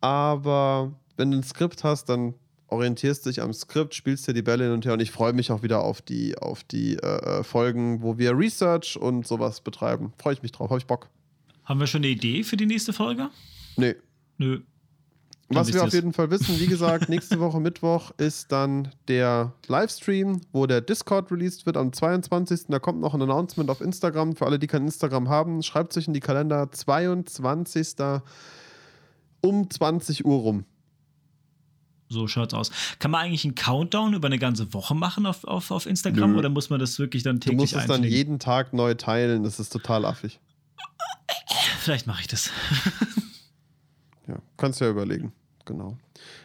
Aber 0.00 0.92
wenn 1.16 1.32
du 1.32 1.38
ein 1.38 1.42
Skript 1.42 1.82
hast, 1.82 2.08
dann 2.08 2.34
orientierst 2.68 3.26
dich 3.26 3.42
am 3.42 3.52
Skript, 3.52 3.96
spielst 3.96 4.28
dir 4.28 4.32
die 4.32 4.42
Bälle 4.42 4.62
hin 4.62 4.72
und 4.74 4.84
her 4.84 4.92
und 4.92 5.00
ich 5.00 5.10
freue 5.10 5.32
mich 5.32 5.50
auch 5.50 5.64
wieder 5.64 5.82
auf 5.82 6.00
die, 6.00 6.38
auf 6.38 6.62
die 6.62 6.94
äh, 6.94 7.40
äh, 7.40 7.42
Folgen, 7.42 8.00
wo 8.00 8.16
wir 8.16 8.38
Research 8.38 8.96
und 8.96 9.26
sowas 9.26 9.60
betreiben. 9.60 10.12
Freue 10.18 10.34
ich 10.34 10.42
mich 10.42 10.52
drauf, 10.52 10.70
habe 10.70 10.78
ich 10.78 10.86
Bock. 10.86 11.08
Haben 11.64 11.80
wir 11.80 11.88
schon 11.88 12.02
eine 12.02 12.12
Idee 12.12 12.44
für 12.44 12.56
die 12.56 12.66
nächste 12.66 12.92
Folge? 12.92 13.28
Nee. 13.76 13.96
Nö. 14.38 14.60
Dann 15.50 15.66
Was 15.66 15.72
wir 15.72 15.82
auf 15.82 15.92
jeden 15.92 16.12
Fall 16.12 16.30
wissen, 16.30 16.60
wie 16.60 16.68
gesagt, 16.68 17.08
nächste 17.08 17.40
Woche 17.40 17.58
Mittwoch 17.58 18.12
ist 18.18 18.52
dann 18.52 18.88
der 19.08 19.52
Livestream, 19.66 20.42
wo 20.52 20.66
der 20.66 20.80
Discord 20.80 21.32
released 21.32 21.66
wird 21.66 21.76
am 21.76 21.92
22. 21.92 22.66
Da 22.68 22.78
kommt 22.78 23.00
noch 23.00 23.14
ein 23.14 23.22
Announcement 23.22 23.68
auf 23.68 23.80
Instagram. 23.80 24.36
Für 24.36 24.46
alle, 24.46 24.60
die 24.60 24.68
kein 24.68 24.82
Instagram 24.84 25.28
haben, 25.28 25.64
schreibt 25.64 25.92
sich 25.92 26.06
in 26.06 26.14
die 26.14 26.20
Kalender 26.20 26.70
22. 26.70 27.96
um 29.40 29.68
20 29.68 30.24
Uhr 30.24 30.38
rum. 30.38 30.64
So 32.08 32.28
schaut's 32.28 32.54
aus. 32.54 32.70
Kann 33.00 33.10
man 33.10 33.22
eigentlich 33.22 33.44
einen 33.44 33.56
Countdown 33.56 34.14
über 34.14 34.26
eine 34.26 34.38
ganze 34.38 34.72
Woche 34.72 34.94
machen 34.94 35.26
auf, 35.26 35.42
auf, 35.44 35.72
auf 35.72 35.86
Instagram 35.86 36.32
Nö. 36.32 36.38
oder 36.38 36.48
muss 36.48 36.70
man 36.70 36.78
das 36.78 36.98
wirklich 37.00 37.24
dann 37.24 37.36
Du 37.36 37.50
täglich 37.50 37.58
musst 37.58 37.72
es 37.74 37.86
dann 37.86 37.96
einpflegen? 37.96 38.16
jeden 38.16 38.38
Tag 38.38 38.72
neu 38.72 38.94
teilen. 38.94 39.42
Das 39.42 39.58
ist 39.58 39.70
total 39.72 40.04
affig. 40.04 40.38
Vielleicht 41.80 42.06
mache 42.06 42.20
ich 42.20 42.28
das. 42.28 42.50
Ja, 44.28 44.36
kannst 44.56 44.80
du 44.80 44.84
ja 44.84 44.90
überlegen. 44.92 45.32
Genau. 45.64 45.96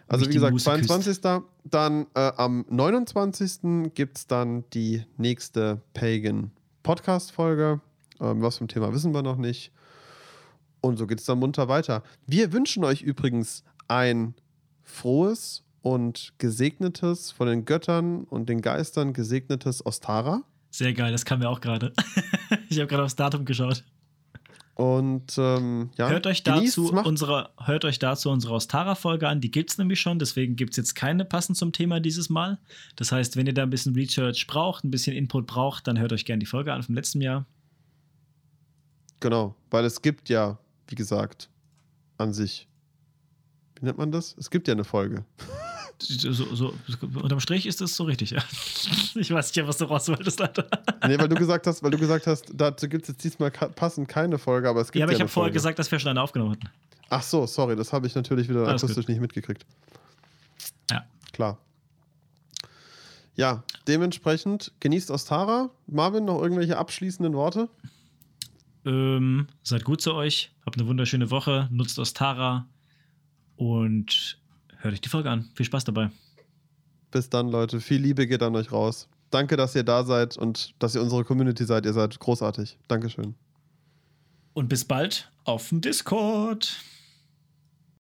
Also 0.08 0.28
wie 0.28 0.34
gesagt, 0.34 0.54
Muße 0.54 0.70
küsst. 0.72 0.88
22. 0.88 1.44
Dann 1.64 2.08
äh, 2.14 2.32
am 2.38 2.66
29. 2.70 3.94
gibt 3.94 4.18
es 4.18 4.28
dann 4.28 4.64
die 4.74 5.04
nächste 5.18 5.82
Pagan 5.94 6.52
Podcast-Folge. 6.84 7.82
Ähm, 8.20 8.42
was 8.42 8.58
vom 8.58 8.68
Thema 8.68 8.94
wissen 8.94 9.14
wir 9.14 9.22
noch 9.22 9.38
nicht. 9.38 9.72
Und 10.82 10.98
so 10.98 11.08
geht 11.08 11.20
es 11.20 11.26
dann 11.26 11.40
munter 11.40 11.68
weiter. 11.68 12.04
Wir 12.28 12.54
wünschen 12.54 12.84
euch 12.84 13.02
übrigens 13.02 13.64
ein 13.88 14.36
frohes 14.84 15.64
und 15.82 16.34
gesegnetes, 16.38 17.32
von 17.32 17.48
den 17.48 17.66
Göttern 17.66 18.24
und 18.24 18.50
den 18.50 18.62
Geistern 18.62 19.14
gesegnetes 19.14 19.86
Ostara. 19.86 20.44
Sehr 20.72 20.94
geil, 20.94 21.12
das 21.12 21.26
kam 21.26 21.40
mir 21.40 21.50
auch 21.50 21.62
gerade. 21.62 21.94
ich 22.70 22.78
habe 22.80 22.88
gerade 22.88 23.04
aufs 23.04 23.16
Datum 23.16 23.46
geschaut. 23.46 23.84
Und 24.76 25.38
ähm, 25.38 25.89
ja, 25.97 26.10
hört 26.10 26.27
euch 26.27 26.43
dazu 26.43 26.91
unsere, 26.91 27.49
hört 27.64 27.85
euch 27.85 27.97
dazu 27.97 28.30
unsere 28.30 28.56
Ostara-Folge 28.56 29.26
an, 29.30 29.39
die 29.39 29.49
gibt 29.49 29.72
es 29.72 29.77
nämlich 29.77 30.02
schon, 30.02 30.19
deswegen 30.19 30.57
gibt 30.57 30.72
es 30.72 30.77
jetzt 30.77 30.95
keine 30.95 31.23
passend 31.23 31.57
zum 31.57 31.72
Thema 31.72 32.02
dieses 32.02 32.30
Mal. 32.30 32.60
Das 32.97 33.14
heißt, 33.14 33.38
wenn 33.38 33.47
ihr 33.47 33.53
da 33.53 33.64
ein 33.64 33.69
bisschen 33.69 33.95
Research 33.95 34.47
braucht, 34.47 34.84
ein 34.84 34.91
bisschen 34.91 35.15
Input 35.15 35.47
braucht, 35.47 35.88
dann 35.88 35.97
hört 35.97 36.11
euch 36.11 36.26
gerne 36.26 36.39
die 36.41 36.45
Folge 36.45 36.73
an 36.73 36.84
vom 36.84 36.93
letzten 36.93 37.22
Jahr. 37.22 37.45
Genau, 39.22 39.56
weil 39.72 39.85
es 39.85 40.02
gibt 40.02 40.27
ja, 40.27 40.60
wie 40.89 40.95
gesagt, 40.95 41.49
an 42.18 42.34
sich. 42.34 42.68
Wie 43.80 43.85
nennt 43.85 43.97
man 43.97 44.11
das? 44.11 44.35
Es 44.38 44.49
gibt 44.49 44.68
ja 44.68 44.73
eine 44.73 44.84
Folge. 44.84 45.23
So, 45.98 46.34
so, 46.34 46.74
unterm 47.22 47.40
Strich 47.40 47.66
ist 47.66 47.80
das 47.80 47.96
so 47.96 48.04
richtig, 48.04 48.32
ja. 48.32 48.44
Ich 49.16 49.32
weiß 49.32 49.56
nicht, 49.56 49.66
was 49.68 49.78
du 49.78 49.86
raus 49.86 50.10
wolltest, 50.10 50.42
Alter. 50.42 50.68
Nee, 51.08 51.18
weil 51.18 51.30
du 51.30 51.36
gesagt 51.36 51.68
hast, 51.68 51.84
weil 51.84 51.92
du 51.92 51.98
gesagt 51.98 52.28
hast, 52.28 52.52
dazu 52.54 52.90
gibt 52.90 53.04
es 53.04 53.10
jetzt 53.10 53.24
diesmal 53.24 53.50
passend 53.50 54.10
keine 54.10 54.38
Folge, 54.38 54.68
aber 54.68 54.82
es 54.82 54.92
gibt 54.92 55.00
ja. 55.00 55.06
aber 55.06 55.14
ja 55.14 55.18
ich 55.18 55.22
habe 55.22 55.32
vorher 55.32 55.54
gesagt, 55.54 55.80
dass 55.80 55.90
wir 55.90 56.00
schon 56.00 56.10
eine 56.10 56.22
aufgenommen 56.22 56.52
hatten. 56.52 56.70
Ach 57.10 57.24
so, 57.24 57.46
sorry, 57.46 57.76
das 57.76 57.94
habe 57.94 58.08
ich 58.08 58.16
natürlich 58.16 58.50
wieder 58.50 58.68
Alles 58.68 58.84
akustisch 58.84 59.06
gut. 59.06 59.10
nicht 59.10 59.22
mitgekriegt. 59.22 59.66
Ja. 60.92 61.06
Klar. 61.32 61.58
Ja, 63.36 63.64
dementsprechend 63.88 64.72
genießt 64.80 65.12
Ostara. 65.12 65.70
Marvin, 65.88 66.26
noch 66.26 66.42
irgendwelche 66.42 66.78
abschließenden 66.78 67.34
Worte? 67.34 67.70
Ähm, 68.86 69.48
seid 69.64 69.84
gut 69.84 70.02
zu 70.02 70.14
euch, 70.14 70.52
habt 70.66 70.78
eine 70.78 70.88
wunderschöne 70.88 71.32
Woche, 71.32 71.68
nutzt 71.72 71.98
Ostara 72.00 72.68
und 73.56 74.38
hört 74.86 74.94
euch 74.94 75.02
die 75.02 75.10
Folge 75.10 75.30
an. 75.30 75.49
Viel 75.56 75.66
Spaß 75.66 75.84
dabei. 75.84 76.12
Bis 77.12 77.30
dann, 77.30 77.49
Leute. 77.49 77.82
Viel 77.82 78.02
Liebe 78.02 78.28
geht 78.28 78.41
an 78.44 78.56
euch 78.56 78.72
raus. 78.72 79.10
Danke, 79.32 79.57
dass 79.57 79.76
ihr 79.76 79.84
da 79.84 80.03
seid 80.03 80.38
und 80.38 80.74
dass 80.80 80.95
ihr 80.95 81.02
unsere 81.02 81.24
Community 81.24 81.66
seid. 81.66 81.86
Ihr 81.86 81.94
seid 81.94 82.20
großartig. 82.20 82.78
Dankeschön. 82.88 83.36
Und 84.53 84.70
bis 84.70 84.86
bald 84.86 85.32
auf 85.44 85.70
dem 85.70 85.82
Discord. 85.82 86.78